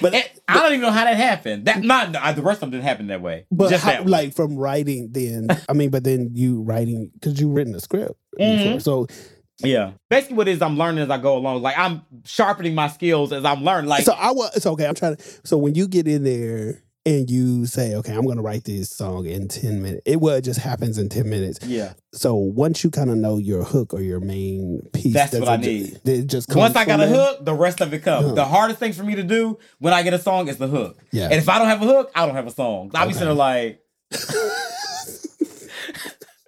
But 0.00 0.14
And 0.14 0.24
I 0.48 0.54
don't 0.54 0.68
even 0.72 0.80
know 0.80 0.90
how 0.90 1.04
that 1.04 1.16
happened. 1.18 1.66
That 1.66 1.82
not 1.82 2.12
the 2.36 2.40
rest 2.42 2.56
of 2.56 2.60
them 2.62 2.70
didn't 2.70 2.84
happen 2.84 3.08
that 3.08 3.20
way. 3.20 3.44
But 3.50 3.68
just 3.68 3.84
how, 3.84 4.02
like 4.04 4.32
from 4.34 4.56
writing, 4.56 5.08
then 5.12 5.48
I 5.68 5.74
mean, 5.74 5.90
but 5.90 6.04
then 6.04 6.30
you 6.32 6.62
writing 6.62 7.10
because 7.12 7.38
you 7.38 7.50
written 7.50 7.74
a 7.74 7.80
script 7.80 8.12
Mhm. 8.40 8.64
before. 8.64 8.80
So, 8.80 9.06
yeah. 9.58 9.92
Basically, 10.10 10.36
what 10.36 10.48
it 10.48 10.52
is 10.52 10.62
I'm 10.62 10.76
learning 10.78 11.02
as 11.04 11.10
I 11.10 11.18
go 11.18 11.36
along. 11.36 11.62
Like 11.62 11.78
I'm 11.78 12.02
sharpening 12.24 12.74
my 12.74 12.88
skills 12.88 13.32
as 13.32 13.44
I'm 13.44 13.62
learning. 13.64 13.88
Like 13.88 14.04
so 14.04 14.12
I 14.12 14.32
was. 14.32 14.54
It's 14.56 14.66
okay. 14.66 14.86
I'm 14.86 14.94
trying 14.94 15.16
to. 15.16 15.22
So 15.44 15.56
when 15.58 15.74
you 15.74 15.86
get 15.88 16.08
in 16.08 16.24
there 16.24 16.82
and 17.06 17.28
you 17.30 17.66
say, 17.66 17.94
"Okay, 17.96 18.12
I'm 18.14 18.24
going 18.24 18.36
to 18.38 18.42
write 18.42 18.64
this 18.64 18.88
song 18.90 19.26
in 19.26 19.46
ten 19.48 19.82
minutes," 19.82 20.02
it 20.06 20.20
well, 20.20 20.36
it 20.36 20.40
just 20.42 20.58
happens 20.60 20.96
in 20.98 21.08
ten 21.10 21.28
minutes. 21.28 21.58
yeah. 21.66 21.92
So 22.14 22.34
once 22.34 22.82
you 22.82 22.90
kind 22.90 23.10
of 23.10 23.16
know 23.18 23.36
your 23.38 23.62
hook 23.64 23.92
or 23.92 24.00
your 24.00 24.20
main 24.20 24.80
piece, 24.92 25.12
That's 25.12 25.38
what 25.38 25.48
I 25.48 25.56
ju- 25.58 25.68
need. 25.70 26.00
It 26.04 26.26
just 26.28 26.54
Once 26.54 26.74
I 26.76 26.84
got 26.84 27.00
a 27.00 27.06
hook, 27.06 27.44
the 27.44 27.54
rest 27.54 27.80
of 27.80 27.92
it 27.92 28.02
comes. 28.04 28.26
Uh-huh. 28.26 28.34
The 28.34 28.44
hardest 28.44 28.78
thing 28.80 28.92
for 28.94 29.04
me 29.04 29.16
to 29.16 29.22
do 29.22 29.58
when 29.80 29.92
I 29.92 30.02
get 30.02 30.14
a 30.14 30.18
song 30.18 30.48
is 30.48 30.56
the 30.56 30.68
hook. 30.68 30.98
Yeah. 31.12 31.24
And 31.24 31.34
if 31.34 31.48
I 31.48 31.58
don't 31.58 31.68
have 31.68 31.82
a 31.82 31.86
hook, 31.86 32.10
I 32.14 32.24
don't 32.24 32.34
have 32.36 32.46
a 32.46 32.50
song. 32.52 32.90
I 32.94 33.04
be 33.04 33.10
Okay. 33.10 33.12
sitting 33.18 33.26
there 33.28 33.34
like, 33.34 33.80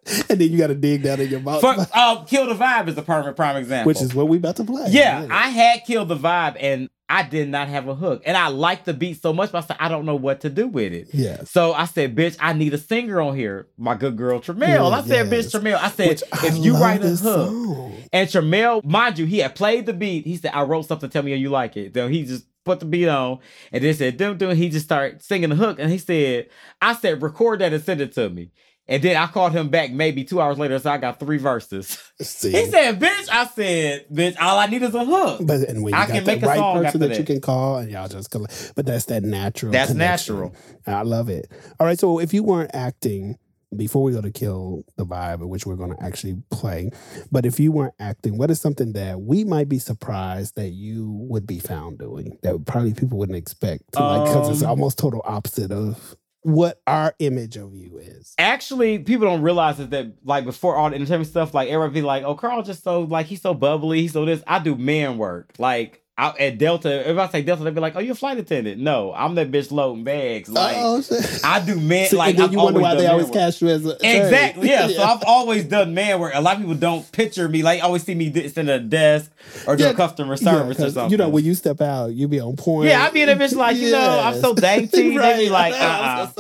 and 0.30 0.40
then 0.40 0.50
you 0.52 0.58
got 0.58 0.68
to 0.68 0.74
dig 0.74 1.02
down 1.02 1.20
in 1.20 1.28
your 1.28 1.40
mouth, 1.40 1.60
for, 1.60 1.74
uh, 1.94 2.24
Kill 2.24 2.46
the 2.46 2.54
Vibe 2.54 2.88
is 2.88 2.96
a 2.98 3.02
perfect 3.02 3.36
prime 3.36 3.56
example. 3.56 3.88
which 3.88 4.00
is 4.02 4.14
what 4.14 4.28
we 4.28 4.36
about 4.38 4.56
to 4.56 4.64
play. 4.64 4.86
yeah, 4.90 5.26
I 5.30 5.48
had 5.48 5.84
Kill 5.84 6.04
the 6.04 6.16
Vibe 6.16 6.56
and 6.60 6.88
I 7.08 7.22
did 7.22 7.48
not 7.48 7.68
have 7.68 7.86
a 7.86 7.94
hook. 7.94 8.22
And 8.26 8.36
I 8.36 8.48
liked 8.48 8.84
the 8.84 8.92
beat 8.94 9.22
so 9.22 9.32
much, 9.32 9.52
but 9.52 9.62
I 9.62 9.66
said, 9.68 9.76
I 9.78 9.88
don't 9.88 10.06
know 10.06 10.16
what 10.16 10.40
to 10.40 10.50
do 10.50 10.66
with 10.66 10.92
it. 10.92 11.08
yeah. 11.14 11.44
So 11.44 11.72
I 11.72 11.84
said, 11.84 12.16
bitch, 12.16 12.36
I 12.40 12.52
need 12.52 12.74
a 12.74 12.78
singer 12.78 13.20
on 13.20 13.36
here. 13.36 13.68
My 13.78 13.94
good 13.94 14.16
girl 14.16 14.40
Tremel. 14.40 14.92
I 14.92 15.02
said, 15.02 15.30
Yes. 15.30 15.54
bitch, 15.54 15.60
Tremel. 15.60 15.76
I 15.80 15.90
said, 15.90 16.08
Which 16.08 16.22
I 16.32 16.46
if 16.48 16.56
you 16.58 16.76
write 16.76 17.04
a 17.04 17.08
hook, 17.10 17.18
song. 17.48 17.94
And 18.12 18.28
Tremel, 18.28 18.84
mind 18.84 19.18
you, 19.20 19.26
he 19.26 19.38
had 19.38 19.54
played 19.54 19.86
the 19.86 19.92
beat. 19.92 20.26
He 20.26 20.36
said, 20.36 20.50
I 20.52 20.62
wrote 20.62 20.86
something, 20.86 21.08
tell 21.08 21.22
me 21.22 21.30
how 21.30 21.36
you 21.36 21.48
like 21.50 21.76
it. 21.76 21.94
Then 21.94 22.10
he 22.12 22.24
just 22.24 22.44
put 22.64 22.80
the 22.80 22.86
beat 22.86 23.06
on 23.06 23.38
and 23.70 23.84
then 23.84 23.94
said, 23.94 24.16
dum 24.16 24.36
dum. 24.38 24.56
He 24.56 24.68
just 24.68 24.86
started 24.86 25.22
singing 25.22 25.50
the 25.50 25.54
hook. 25.56 25.78
And 25.78 25.92
he 25.92 25.98
said, 25.98 26.48
I 26.82 26.94
said, 26.94 27.22
record 27.22 27.60
that 27.60 27.72
and 27.72 27.84
send 27.84 28.00
it 28.00 28.12
to 28.14 28.28
me. 28.28 28.50
And 28.88 29.02
then 29.02 29.16
I 29.16 29.26
called 29.26 29.52
him 29.52 29.68
back 29.68 29.90
maybe 29.90 30.22
two 30.22 30.40
hours 30.40 30.58
later, 30.58 30.78
so 30.78 30.90
I 30.90 30.98
got 30.98 31.18
three 31.18 31.38
verses. 31.38 31.98
See, 32.20 32.52
He 32.52 32.66
said, 32.66 33.00
bitch, 33.00 33.28
I 33.32 33.46
said, 33.46 34.06
bitch, 34.12 34.36
all 34.40 34.58
I 34.58 34.66
need 34.66 34.82
is 34.82 34.94
a 34.94 35.04
hook. 35.04 35.40
But 35.44 35.62
and 35.68 35.82
when 35.82 35.92
you 35.92 35.98
I 35.98 36.06
got 36.06 36.14
can 36.14 36.24
the 36.24 36.32
make 36.32 36.42
a 36.42 36.46
right 36.46 36.56
song 36.56 36.74
person 36.76 36.86
after 36.86 36.98
that, 37.08 37.18
you 37.18 37.24
can 37.24 37.40
call 37.40 37.78
and 37.78 37.90
y'all 37.90 38.06
just 38.08 38.30
coll- 38.30 38.46
but 38.76 38.86
that's 38.86 39.06
that 39.06 39.22
natural. 39.24 39.72
That's 39.72 39.90
connection. 39.90 40.34
natural. 40.36 40.54
I 40.86 41.02
love 41.02 41.28
it. 41.28 41.50
All 41.80 41.86
right, 41.86 41.98
so 41.98 42.20
if 42.20 42.32
you 42.32 42.44
weren't 42.44 42.70
acting 42.74 43.38
before 43.76 44.04
we 44.04 44.12
go 44.12 44.20
to 44.22 44.30
kill 44.30 44.84
the 44.96 45.04
vibe, 45.04 45.40
which 45.48 45.66
we're 45.66 45.74
going 45.74 45.94
to 45.94 46.00
actually 46.02 46.36
play, 46.52 46.88
but 47.32 47.44
if 47.44 47.58
you 47.58 47.72
weren't 47.72 47.94
acting, 47.98 48.38
what 48.38 48.50
is 48.52 48.60
something 48.60 48.92
that 48.92 49.20
we 49.20 49.42
might 49.44 49.68
be 49.68 49.80
surprised 49.80 50.54
that 50.54 50.68
you 50.70 51.10
would 51.28 51.44
be 51.46 51.58
found 51.58 51.98
doing 51.98 52.38
that 52.44 52.64
probably 52.66 52.94
people 52.94 53.18
wouldn't 53.18 53.36
expect, 53.36 53.82
to, 53.94 54.00
like 54.00 54.24
because 54.26 54.48
it's 54.50 54.62
Um, 54.62 54.70
almost 54.70 54.96
total 54.98 55.20
opposite 55.24 55.72
of 55.72 56.16
what 56.46 56.80
our 56.86 57.12
image 57.18 57.56
of 57.56 57.74
you 57.74 57.98
is. 57.98 58.32
Actually, 58.38 59.00
people 59.00 59.26
don't 59.26 59.42
realize 59.42 59.80
is 59.80 59.88
that 59.88 60.12
like 60.24 60.44
before 60.44 60.76
all 60.76 60.88
the 60.88 60.94
entertainment 60.94 61.28
stuff, 61.28 61.52
like 61.52 61.68
everybody 61.68 62.00
be 62.00 62.06
like, 62.06 62.22
oh, 62.22 62.36
Carl 62.36 62.62
just 62.62 62.84
so 62.84 63.00
like 63.00 63.26
he's 63.26 63.42
so 63.42 63.52
bubbly, 63.52 64.02
he's 64.02 64.12
so 64.12 64.24
this. 64.24 64.44
I 64.46 64.60
do 64.60 64.76
man 64.76 65.18
work. 65.18 65.54
Like 65.58 66.04
out 66.18 66.40
at 66.40 66.56
Delta, 66.56 67.10
if 67.10 67.18
I 67.18 67.28
say 67.28 67.42
Delta, 67.42 67.62
they'd 67.64 67.74
be 67.74 67.80
like, 67.80 67.94
"Oh, 67.94 67.98
you're 67.98 68.12
a 68.12 68.16
flight 68.16 68.38
attendant." 68.38 68.80
No, 68.80 69.12
I'm 69.12 69.34
that 69.34 69.50
bitch 69.50 69.70
loading 69.70 70.02
bags. 70.02 70.48
Like 70.48 70.76
oh, 70.80 71.02
shit. 71.02 71.40
I 71.44 71.60
do 71.60 71.78
man. 71.78 72.08
See, 72.08 72.16
like 72.16 72.30
and 72.30 72.38
then 72.38 72.46
I've 72.46 72.52
you 72.52 72.58
wonder 72.58 72.80
why 72.80 72.94
they 72.94 73.06
always 73.06 73.28
cast 73.30 73.60
you 73.60 73.68
as 73.68 73.84
a 73.84 73.90
Exactly. 73.96 74.68
Yeah. 74.68 74.88
So. 74.88 75.02
I've 75.02 75.22
always 75.26 75.64
done 75.64 75.92
man 75.92 76.18
work. 76.18 76.32
A 76.34 76.40
lot 76.40 76.54
of 76.54 76.60
people 76.60 76.74
don't 76.74 77.10
picture 77.12 77.48
me. 77.48 77.62
Like 77.62 77.82
always 77.84 78.02
see 78.02 78.14
me 78.14 78.32
sitting 78.32 78.68
at 78.70 78.80
a 78.80 78.82
desk 78.82 79.30
or 79.66 79.76
doing 79.76 79.90
Yeah, 79.90 79.96
customer 79.96 80.36
Yeah, 80.40 80.52
service 80.52 80.78
or 80.78 80.82
'cause, 80.84 80.94
something. 80.94 81.10
You 81.12 81.18
know, 81.18 81.28
when 81.28 81.44
you 81.44 81.54
step 81.54 81.80
out, 81.82 82.12
you 82.14 82.28
be 82.28 82.40
on 82.40 82.56
point. 82.56 82.88
yeah, 82.88 83.02
I 83.04 83.10
be 83.10 83.20
in 83.20 83.28
a 83.28 83.36
bitch 83.36 83.54
like 83.54 83.76
you 83.76 83.90
know 83.92 84.20
I'm 84.24 84.40
so 84.40 84.54
dainty. 84.54 85.16
They 85.26 85.44
be 85.44 85.50
like, 85.50 85.74
uh, 85.74 85.76
I 85.76 86.30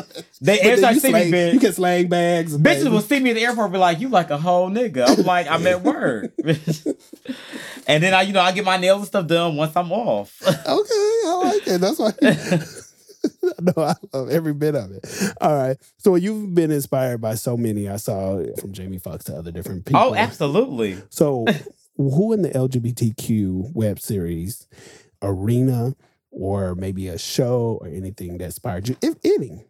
was 0.40 0.48
gonna 0.48 0.54
say. 0.54 0.56
They 0.56 0.56
But 0.56 0.66
every 0.66 0.80
then 0.80 0.94
you 0.94 1.00
see 1.00 1.12
me, 1.12 1.30
bitch. 1.32 1.52
You 1.54 1.60
can 1.60 1.72
slang 1.72 2.08
bags. 2.08 2.56
Bitches 2.56 2.62
baby. 2.62 2.88
will 2.90 3.00
see 3.00 3.20
me 3.20 3.30
at 3.30 3.34
the 3.34 3.44
airport, 3.44 3.72
be 3.72 3.78
like, 3.78 4.00
"You 4.00 4.08
like 4.08 4.30
a 4.30 4.38
whole 4.38 4.70
nigga." 4.70 5.18
I'm 5.18 5.24
like, 5.24 5.48
"I'm 5.48 5.66
at 5.66 5.82
work," 5.82 6.32
and 7.86 8.02
then 8.02 8.14
I, 8.14 8.22
you 8.22 8.32
know, 8.32 8.40
I 8.40 8.52
get 8.52 8.64
my 8.64 8.76
nails 8.76 8.98
and 8.98 9.06
stuff 9.06 9.26
done 9.26 9.56
once 9.56 9.74
I'm 9.76 9.92
off. 9.92 10.42
Okay, 10.66 11.20
I 11.26 11.40
like 11.44 11.66
it. 11.68 11.80
That's 11.80 11.98
why. 11.98 12.12
no, 13.60 13.82
I 13.82 13.94
love 14.12 14.30
every 14.30 14.52
bit 14.52 14.74
of 14.74 14.90
it. 14.90 15.34
All 15.40 15.54
right. 15.54 15.76
So 15.98 16.16
you've 16.16 16.54
been 16.54 16.70
inspired 16.70 17.20
by 17.20 17.34
so 17.36 17.56
many. 17.56 17.88
I 17.88 17.96
saw 17.96 18.42
from 18.58 18.72
Jamie 18.72 18.98
Foxx 18.98 19.24
to 19.26 19.36
other 19.36 19.52
different 19.52 19.82
oh, 19.82 19.84
people. 19.84 20.00
oh, 20.00 20.14
absolutely. 20.14 20.98
So, 21.08 21.46
who 21.96 22.32
in 22.32 22.42
the 22.42 22.50
LGBTQ 22.50 23.74
web 23.74 24.00
series 24.00 24.66
arena 25.22 25.94
or 26.30 26.74
maybe 26.74 27.08
a 27.08 27.18
show 27.18 27.78
or 27.80 27.86
anything 27.86 28.38
that 28.38 28.46
inspired 28.46 28.88
you, 28.88 28.96
if 29.02 29.14
any? 29.24 29.64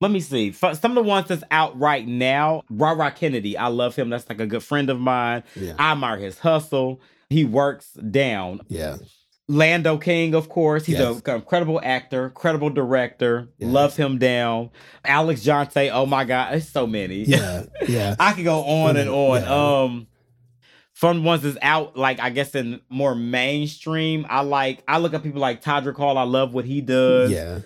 Let 0.00 0.10
me 0.10 0.20
see. 0.20 0.52
Some 0.52 0.72
of 0.72 0.94
the 0.94 1.02
ones 1.02 1.28
that's 1.28 1.44
out 1.50 1.78
right 1.78 2.06
now, 2.06 2.62
Rara 2.70 3.10
Kennedy. 3.10 3.56
I 3.58 3.66
love 3.68 3.94
him. 3.96 4.08
That's 4.10 4.28
like 4.28 4.40
a 4.40 4.46
good 4.46 4.62
friend 4.62 4.88
of 4.88 4.98
mine. 4.98 5.42
Yeah. 5.54 5.74
I 5.78 5.92
admire 5.92 6.16
his 6.16 6.38
hustle. 6.38 7.00
He 7.28 7.44
works 7.44 7.92
down. 7.92 8.60
Yeah. 8.68 8.96
Lando 9.46 9.98
King, 9.98 10.34
of 10.34 10.48
course. 10.48 10.86
He's 10.86 10.98
Yes. 10.98 11.20
a 11.26 11.34
incredible 11.34 11.80
actor, 11.82 12.30
credible 12.30 12.70
director. 12.70 13.48
Love 13.60 13.96
him 13.96 14.16
down. 14.18 14.70
Alex 15.04 15.42
Jonte. 15.44 15.90
Oh 15.92 16.06
my 16.06 16.24
God, 16.24 16.54
it's 16.54 16.68
so 16.68 16.86
many. 16.86 17.24
Yeah. 17.24 17.64
Yeah. 17.86 18.14
I 18.20 18.32
could 18.32 18.44
go 18.44 18.62
on 18.62 18.96
and 18.96 19.10
on. 19.10 19.42
Yeah. 19.42 19.82
Um, 19.82 20.06
from 20.94 21.24
ones 21.24 21.42
that's 21.42 21.58
out, 21.62 21.96
like 21.96 22.20
I 22.20 22.30
guess 22.30 22.54
in 22.54 22.80
more 22.88 23.14
mainstream, 23.14 24.24
I 24.30 24.42
like. 24.42 24.82
I 24.86 24.98
look 24.98 25.14
at 25.14 25.22
people 25.22 25.40
like 25.40 25.62
Todrick 25.62 25.96
Hall. 25.96 26.16
I 26.16 26.22
love 26.24 26.54
what 26.54 26.64
he 26.64 26.80
does. 26.80 27.30
yeah. 27.30 27.60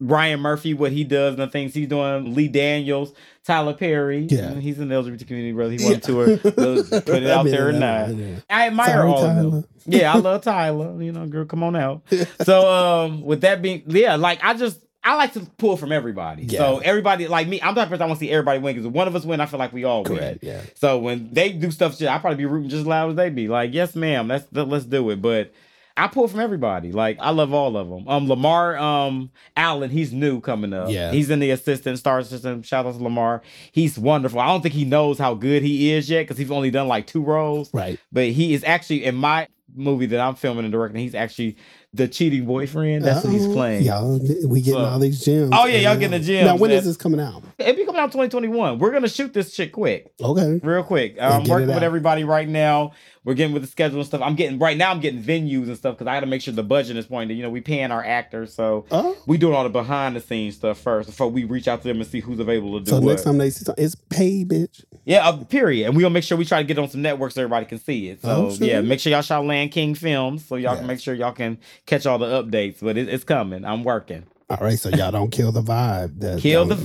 Ryan 0.00 0.40
Murphy, 0.40 0.74
what 0.74 0.92
he 0.92 1.02
does 1.04 1.34
and 1.34 1.42
the 1.42 1.48
things 1.48 1.74
he's 1.74 1.88
doing. 1.88 2.34
Lee 2.34 2.48
Daniels, 2.48 3.12
Tyler 3.44 3.74
Perry. 3.74 4.26
Yeah. 4.30 4.54
he's 4.54 4.78
in 4.78 4.88
the 4.88 4.94
LGBT 4.94 5.26
community, 5.26 5.52
brother. 5.52 5.72
He 5.72 5.84
wanted 5.84 6.02
to 6.04 6.22
uh, 6.22 7.00
put 7.00 7.22
it 7.22 7.30
out 7.30 7.46
there 7.46 7.68
or 7.68 7.72
not. 7.72 8.14
yeah. 8.14 8.36
I 8.48 8.68
admire 8.68 8.86
Sorry, 8.88 9.10
all 9.10 9.24
of 9.24 9.34
them. 9.36 9.50
Tyler. 9.50 9.64
Yeah, 9.86 10.12
I 10.14 10.18
love 10.18 10.42
Tyler. 10.44 11.02
You 11.02 11.12
know, 11.12 11.26
girl, 11.26 11.46
come 11.46 11.62
on 11.62 11.74
out. 11.74 12.02
So, 12.42 12.70
um, 12.70 13.22
with 13.22 13.40
that 13.40 13.60
being, 13.60 13.82
yeah, 13.86 14.14
like 14.16 14.38
I 14.44 14.54
just 14.54 14.80
I 15.02 15.14
like 15.14 15.32
to 15.34 15.40
pull 15.58 15.76
from 15.76 15.90
everybody. 15.90 16.44
Yeah. 16.44 16.58
So 16.58 16.78
everybody, 16.78 17.28
like 17.28 17.48
me, 17.48 17.60
I'm 17.62 17.74
the 17.74 17.86
person 17.86 18.02
I 18.02 18.06
want 18.06 18.18
to 18.18 18.26
see 18.26 18.30
everybody 18.30 18.58
win 18.58 18.74
because 18.74 18.86
if 18.86 18.92
one 18.92 19.08
of 19.08 19.16
us 19.16 19.24
win, 19.24 19.40
I 19.40 19.46
feel 19.46 19.58
like 19.58 19.72
we 19.72 19.84
all 19.84 20.04
Correct. 20.04 20.42
win. 20.42 20.52
Yeah. 20.52 20.62
So 20.74 20.98
when 20.98 21.32
they 21.32 21.52
do 21.52 21.70
stuff, 21.70 21.96
shit, 21.96 22.08
I 22.08 22.18
probably 22.18 22.36
be 22.36 22.46
rooting 22.46 22.68
just 22.68 22.80
as 22.80 22.86
loud 22.86 23.10
as 23.10 23.16
they 23.16 23.30
be. 23.30 23.48
Like, 23.48 23.72
yes, 23.72 23.96
ma'am, 23.96 24.28
let's 24.28 24.46
let's 24.52 24.84
do 24.84 25.08
it. 25.10 25.22
But 25.22 25.52
I 25.98 26.06
pull 26.08 26.28
from 26.28 26.40
everybody. 26.40 26.92
Like, 26.92 27.18
I 27.20 27.30
love 27.30 27.52
all 27.52 27.76
of 27.76 27.88
them. 27.88 28.08
Um, 28.08 28.28
Lamar, 28.28 28.76
um, 28.78 29.30
Allen, 29.56 29.90
he's 29.90 30.12
new 30.12 30.40
coming 30.40 30.72
up. 30.72 30.90
Yeah. 30.90 31.10
he's 31.12 31.28
in 31.28 31.40
the 31.40 31.50
assistant, 31.50 31.98
star 31.98 32.20
assistant. 32.20 32.64
Shout 32.64 32.86
out 32.86 32.94
to 32.96 33.02
Lamar. 33.02 33.42
He's 33.72 33.98
wonderful. 33.98 34.38
I 34.40 34.46
don't 34.46 34.62
think 34.62 34.74
he 34.74 34.84
knows 34.84 35.18
how 35.18 35.34
good 35.34 35.62
he 35.62 35.92
is 35.92 36.08
yet 36.08 36.22
because 36.22 36.38
he's 36.38 36.50
only 36.50 36.70
done 36.70 36.88
like 36.88 37.06
two 37.06 37.22
roles. 37.22 37.72
Right. 37.74 37.98
But 38.12 38.28
he 38.28 38.54
is 38.54 38.62
actually 38.64 39.04
in 39.04 39.16
my 39.16 39.48
movie 39.74 40.06
that 40.06 40.20
I'm 40.20 40.34
filming 40.34 40.64
and 40.64 40.72
directing. 40.72 41.00
He's 41.00 41.14
actually 41.14 41.56
the 41.92 42.08
cheating 42.08 42.46
boyfriend. 42.46 43.04
That's 43.04 43.24
what 43.24 43.32
he's 43.32 43.46
Oh, 43.46 43.52
playing. 43.52 43.82
Y'all, 43.84 44.18
we 44.46 44.60
getting 44.60 44.80
So- 44.80 44.84
all 44.84 44.98
these 44.98 45.24
gems. 45.24 45.50
Oh, 45.52 45.66
yeah, 45.66 45.78
y'all 45.90 45.94
getting 45.94 46.18
the 46.18 46.26
gems, 46.26 46.46
Now, 46.46 46.56
when 46.56 46.70
is 46.70 46.84
this 46.84 46.96
coming 46.96 47.20
out? 47.20 47.42
It 47.58 47.76
be 47.76 47.84
coming 47.84 48.00
out 48.00 48.12
2021. 48.12 48.78
We're 48.78 48.92
gonna 48.92 49.08
shoot 49.08 49.32
this 49.34 49.54
shit 49.54 49.72
quick. 49.72 50.10
Okay. 50.22 50.60
real 50.62 50.82
quick. 50.82 51.16
I'm 51.20 51.42
get 51.42 51.50
working 51.50 51.68
with 51.68 51.82
everybody 51.82 52.24
right 52.24 52.48
now. 52.48 52.92
We're 53.28 53.34
getting 53.34 53.52
with 53.52 53.60
the 53.62 53.68
schedule 53.68 53.98
and 53.98 54.06
stuff. 54.06 54.22
I'm 54.22 54.36
getting 54.36 54.58
right 54.58 54.74
now. 54.74 54.90
I'm 54.90 55.00
getting 55.00 55.22
venues 55.22 55.66
and 55.66 55.76
stuff 55.76 55.96
because 55.96 56.06
I 56.06 56.14
got 56.16 56.20
to 56.20 56.26
make 56.26 56.40
sure 56.40 56.54
the 56.54 56.62
budget 56.62 56.96
is 56.96 57.04
pointed. 57.04 57.36
You 57.36 57.42
know, 57.42 57.50
we 57.50 57.60
paying 57.60 57.90
our 57.90 58.02
actors, 58.02 58.54
so 58.54 58.86
Oh. 58.90 59.18
we 59.26 59.36
doing 59.36 59.54
all 59.54 59.64
the 59.64 59.68
behind 59.68 60.16
the 60.16 60.20
scenes 60.20 60.54
stuff 60.56 60.78
first 60.78 61.10
before 61.10 61.28
we 61.28 61.44
reach 61.44 61.68
out 61.68 61.82
to 61.82 61.88
them 61.88 61.98
and 62.00 62.06
see 62.06 62.20
who's 62.20 62.38
available 62.40 62.78
to 62.78 62.84
do 62.86 62.88
it. 62.88 62.94
So 62.94 63.00
what. 63.00 63.10
next 63.10 63.24
time 63.24 63.36
they 63.36 63.50
see 63.50 63.66
something, 63.66 63.84
it's 63.84 63.94
paid, 63.96 64.48
bitch. 64.48 64.82
yeah, 65.04 65.28
uh, 65.28 65.44
period. 65.44 65.88
And 65.88 65.94
we 65.94 66.00
gonna 66.00 66.14
make 66.14 66.24
sure 66.24 66.38
we 66.38 66.46
try 66.46 66.62
to 66.62 66.66
get 66.66 66.78
on 66.78 66.88
some 66.88 67.02
networks 67.02 67.34
so 67.34 67.42
everybody 67.42 67.66
can 67.66 67.78
see 67.78 68.08
it. 68.08 68.22
So 68.22 68.46
Oh, 68.48 68.54
sure. 68.54 68.66
yeah, 68.66 68.80
make 68.80 68.98
sure 68.98 69.12
y'all 69.12 69.20
shout 69.20 69.44
Land 69.44 69.72
King 69.72 69.94
Films 69.94 70.46
so 70.46 70.56
y'all 70.56 70.76
can 70.78 70.86
make 70.86 70.98
sure 70.98 71.12
y'all 71.14 71.32
can 71.32 71.58
catch 71.84 72.06
all 72.06 72.16
the 72.16 72.42
updates. 72.42 72.76
But 72.80 72.96
it, 72.96 73.10
it's 73.10 73.24
coming. 73.24 73.62
I'm 73.62 73.84
working. 73.84 74.24
All 74.48 74.56
right, 74.58 74.78
so 74.78 74.88
y'all 74.88 75.10
don't 75.12 75.30
kill 75.30 75.52
the 75.52 75.60
vibe. 75.62 76.18
That- 76.20 76.38
Kill 76.40 76.64
the 76.64 76.76
vibe. 76.76 76.82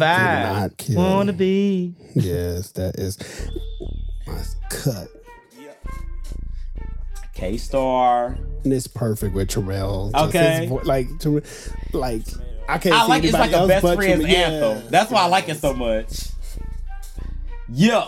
Not 0.60 0.78
kill. 0.78 0.98
Wanna 0.98 1.32
be. 1.32 1.96
Yes, 2.16 2.72
that 2.74 3.00
is 3.00 3.18
my 4.28 4.44
cut. 4.70 5.08
K 7.44 7.58
Star. 7.58 8.38
And 8.64 8.72
it's 8.72 8.88
perfect 8.88 9.36
with 9.36 9.50
Terrell. 9.50 10.12
Okay. 10.16 10.68
vo- 10.70 10.82
like, 10.86 11.08
Ter- 11.20 11.42
like 11.92 12.22
I 12.70 12.78
can't. 12.78 12.96
I 12.96 13.06
like 13.06 13.26
it's 13.26 13.34
like 13.34 13.52
a 13.52 13.68
best 13.68 13.86
friend's. 13.96 14.26
Yeah. 14.26 14.38
anthem. 14.38 14.90
That's 14.90 15.12
why 15.12 15.24
I 15.24 15.26
like 15.26 15.50
it 15.50 15.58
so 15.58 15.74
much. 15.74 16.30
Yeah. 17.70 18.08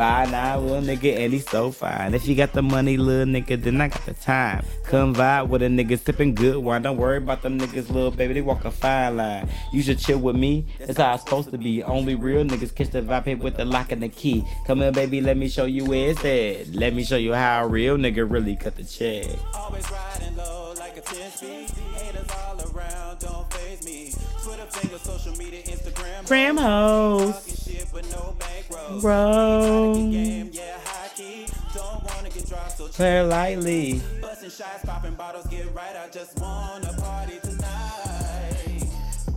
Five 0.00 0.30
nine 0.30 0.66
little 0.66 0.80
nigga 0.80 1.14
and 1.14 1.30
he's 1.30 1.46
so 1.46 1.70
fine. 1.70 2.14
If 2.14 2.26
you 2.26 2.34
got 2.34 2.54
the 2.54 2.62
money, 2.62 2.96
little 2.96 3.26
nigga, 3.26 3.62
then 3.62 3.82
I 3.82 3.88
got 3.88 4.06
the 4.06 4.14
time. 4.14 4.64
Come 4.84 5.14
vibe 5.14 5.48
with 5.48 5.60
a 5.60 5.66
nigga 5.66 5.98
sipping 5.98 6.34
good 6.34 6.56
wine. 6.56 6.80
Don't 6.80 6.96
worry 6.96 7.18
about 7.18 7.42
them 7.42 7.60
niggas, 7.60 7.90
little 7.90 8.10
baby. 8.10 8.32
They 8.32 8.40
walk 8.40 8.64
a 8.64 8.70
fine 8.70 9.18
line. 9.18 9.50
You 9.74 9.82
should 9.82 9.98
chill 9.98 10.16
with 10.16 10.36
me. 10.36 10.64
That's 10.78 10.96
how 10.96 11.12
it's 11.12 11.24
supposed 11.24 11.50
to 11.50 11.58
be. 11.58 11.82
Only 11.82 12.14
real 12.14 12.42
niggas 12.44 12.74
catch 12.74 12.88
the 12.88 13.02
vibe 13.02 13.26
hit 13.26 13.40
with 13.40 13.58
the 13.58 13.66
lock 13.66 13.92
and 13.92 14.02
the 14.02 14.08
key. 14.08 14.42
Come 14.66 14.78
here, 14.78 14.90
baby. 14.90 15.20
Let 15.20 15.36
me 15.36 15.50
show 15.50 15.66
you 15.66 15.84
where 15.84 16.12
it's 16.12 16.24
at. 16.24 16.74
Let 16.74 16.94
me 16.94 17.04
show 17.04 17.18
you 17.18 17.34
how 17.34 17.66
a 17.66 17.68
real 17.68 17.98
nigga 17.98 18.24
really 18.26 18.56
cut 18.56 18.76
the 18.76 18.84
check. 18.84 19.26
Always 19.52 19.84
riding 19.90 20.34
low 20.34 20.72
like 20.78 20.96
a 20.96 21.02
10 21.02 21.30
speed. 21.30 21.70
Haters 21.96 22.26
all 22.46 22.58
around, 22.74 23.18
don't 23.18 23.52
phase 23.52 23.84
me. 23.84 24.14
Twitter 24.42 24.64
finger, 24.64 24.96
social 24.96 25.36
media, 25.36 25.62
Instagram. 25.64 26.26
Gram 26.26 26.56
hoes. 26.56 27.59
Talking 27.70 27.78
shit 27.78 27.92
with 27.92 28.10
no 28.12 28.34
bankroll. 28.38 29.00
Bro. 29.00 29.94
Game, 30.10 30.50
yeah, 30.52 30.78
high 30.84 31.08
key. 31.14 31.46
Don't 31.74 32.02
wanna 32.04 32.30
get 32.30 32.46
dropped, 32.48 32.78
so 32.78 32.88
Play 32.88 33.22
lightly. 33.22 34.02
busting 34.20 34.50
shots, 34.50 34.84
popping 34.84 35.14
bottles, 35.14 35.46
get 35.46 35.72
right. 35.74 35.96
I 35.96 36.08
just 36.10 36.38
wanna 36.40 36.92
party 37.00 37.38
tonight. 37.42 38.84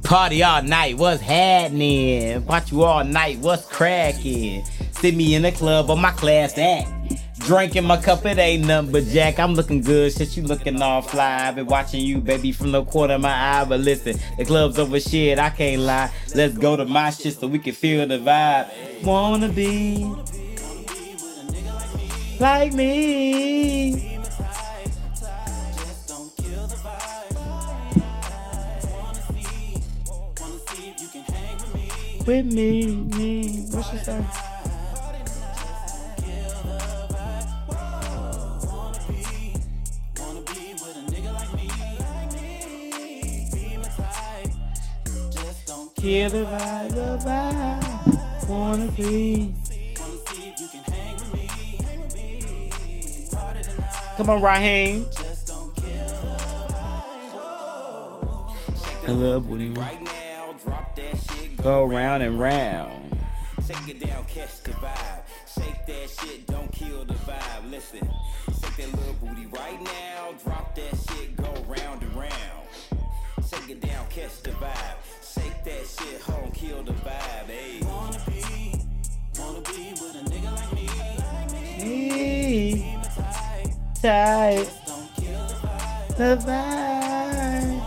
Party 0.04 0.44
all 0.44 0.62
night, 0.64 0.98
what's 0.98 1.22
happening? 1.22 2.46
Watch 2.46 2.72
you 2.72 2.84
all 2.84 3.04
night, 3.04 3.40
what's 3.40 3.66
cracking? 3.66 4.64
Sit 4.92 5.16
me 5.16 5.36
in 5.36 5.44
the 5.44 5.52
club 5.52 5.90
on 5.90 6.00
my 6.02 6.12
class 6.12 6.58
act. 6.58 6.90
Drinking 7.46 7.84
my 7.84 7.98
cup, 7.98 8.26
it 8.26 8.38
ain't 8.38 8.66
nothing 8.66 8.92
but 8.94 9.04
Jack. 9.06 9.38
I'm 9.38 9.54
looking 9.54 9.82
good, 9.82 10.14
shit, 10.14 10.38
you 10.38 10.44
looking 10.44 10.82
all 10.82 11.02
fly. 11.02 11.50
I've 11.50 11.56
been 11.56 11.66
watching 11.66 12.00
you, 12.00 12.20
baby, 12.20 12.54
from 12.54 12.72
the 12.72 12.86
corner 12.86 13.16
of 13.16 13.22
my 13.22 13.60
eye. 13.60 13.66
But 13.66 13.82
listen, 13.82 14.18
the 14.38 14.46
club's 14.46 14.80
over 14.80 14.98
shit, 15.00 15.38
I 15.38 15.50
can't 15.50 15.82
lie. 15.82 16.10
Let's 16.34 16.58
go 16.58 16.78
to 16.78 16.86
my 16.86 17.10
shit 17.10 17.38
so 17.38 17.48
we 17.48 17.60
can 17.60 17.74
feel 17.74 18.08
the 18.08 18.20
vibe. 18.20 19.04
Wanna 19.04 19.50
be 19.50 20.10
like 22.40 22.72
me. 22.74 24.20
With 32.26 32.46
me. 32.46 32.86
Me, 32.86 32.96
me. 33.18 33.66
What 33.70 33.86
she 33.92 33.98
say? 33.98 34.53
Kill 46.04 46.30
the 46.32 46.44
vibe, 46.44 46.90
the 46.90 47.18
vibe. 47.26 48.50
Wanna 48.50 48.92
be. 48.92 49.54
Wanna 49.98 50.18
see 50.28 50.50
if 50.50 50.60
you 50.60 50.68
can 50.68 50.84
hang 50.94 51.16
with 51.16 51.34
me. 51.34 51.48
Hang 51.82 52.02
with 52.02 52.16
me. 52.16 53.28
Harder 53.34 53.64
than 53.64 53.80
I 53.80 54.14
Come 54.18 54.30
on, 54.30 54.42
Raheem. 54.42 55.06
just 55.18 55.48
don't 55.48 55.74
kill. 55.78 56.36
I 59.08 59.12
love 59.12 59.50
when 59.50 59.74
Right 59.76 60.02
now, 60.04 60.54
drop 60.66 60.94
that 60.98 61.16
shit. 61.18 61.56
go 61.56 61.86
round 61.86 62.22
and 62.22 62.38
round. 62.38 63.18
Shake 63.66 63.88
it 63.88 64.06
down, 64.06 64.26
catch 64.26 64.62
the 64.64 64.72
vibe. 64.72 65.22
Shake 65.56 65.86
that 65.86 66.10
shit, 66.10 66.48
don't 66.48 66.72
kill 66.74 67.06
the 67.06 67.14
vibe. 67.14 67.72
Listen, 67.72 68.02
shake 68.62 68.76
that 68.76 68.92
little 69.00 69.14
booty 69.22 69.46
right 69.48 69.82
now. 69.82 70.34
Drop 70.44 70.76
that 70.76 70.98
shit, 71.08 71.38
go 71.38 71.50
round 71.66 72.02
and 72.04 72.14
round. 72.14 72.68
Shake 73.50 73.70
it 73.70 73.80
down, 73.80 74.06
catch 74.10 74.42
the 74.44 74.52
vibe. 74.52 74.93
Shake 76.04 76.12
that 76.12 76.22
shit, 76.22 76.22
home, 76.22 76.52
kill 76.52 76.84
the 76.84 76.94
vibe. 76.94 77.48
Hey. 77.48 77.80
Wanna 77.84 78.20
be, 78.28 78.42
wanna 79.40 79.62
be 79.62 79.92
with 79.94 80.16
a 80.16 80.24
nigga 80.30 80.52
like 80.56 80.74
me. 80.74 80.88
Hey, 80.88 82.74
Be 82.76 82.96
my 82.98 83.04
type, 83.04 83.74
tight, 84.02 84.70
the 84.88 84.94
vibe. 85.64 86.18
the 86.18 86.38
vibe. 86.46 87.82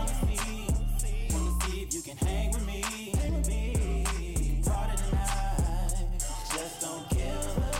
Wanna 1.33 1.61
see 1.65 1.81
if 1.83 1.93
you 1.93 2.01
can 2.01 2.17
hang 2.17 2.51
with 2.51 2.67
me. 2.67 2.81
Hang 3.17 3.33
with 3.35 3.47
me. 3.49 4.63
Harder 4.67 4.97
than 5.03 5.15
I, 5.17 6.17
just 6.55 6.81
don't 6.81 7.09
kill 7.09 7.41
the 7.55 7.71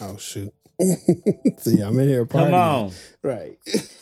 Oh 0.00 0.16
shoot. 0.18 0.54
See, 1.58 1.80
I'm 1.80 1.98
in 1.98 2.08
here 2.08 2.24
partying. 2.26 2.44
Come 2.50 2.54
on. 2.54 2.92
Right. 3.22 3.58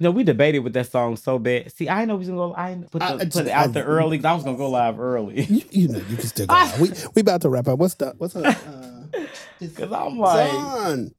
No, 0.00 0.12
we 0.12 0.22
debated 0.22 0.60
with 0.60 0.74
that 0.74 0.86
song 0.92 1.16
so 1.16 1.40
bad. 1.40 1.72
See, 1.72 1.88
I 1.88 2.04
know 2.04 2.14
we 2.14 2.18
was 2.20 2.28
gonna 2.28 2.38
go. 2.38 2.54
I 2.54 2.76
put, 2.88 3.00
the, 3.00 3.04
I- 3.04 3.16
put 3.24 3.46
it 3.46 3.48
out 3.48 3.64
I- 3.64 3.72
there 3.72 3.84
early. 3.84 4.24
I 4.24 4.32
was 4.32 4.44
gonna 4.44 4.56
go 4.56 4.70
live 4.70 5.00
early. 5.00 5.42
You, 5.42 5.62
you 5.72 5.88
know, 5.88 5.98
you 5.98 6.16
can 6.16 6.26
still 6.28 6.46
go. 6.46 6.54
out. 6.54 6.78
we 6.78 6.92
we 7.16 7.20
about 7.22 7.42
to 7.42 7.48
wrap 7.48 7.66
up. 7.66 7.80
What's 7.80 7.94
the 7.94 8.14
what's 8.16 8.36
up? 8.36 8.44
Uh, 8.46 9.26
Cause 9.74 9.90
I'm 9.92 10.16
like, 10.18 10.52
Don. 10.52 11.10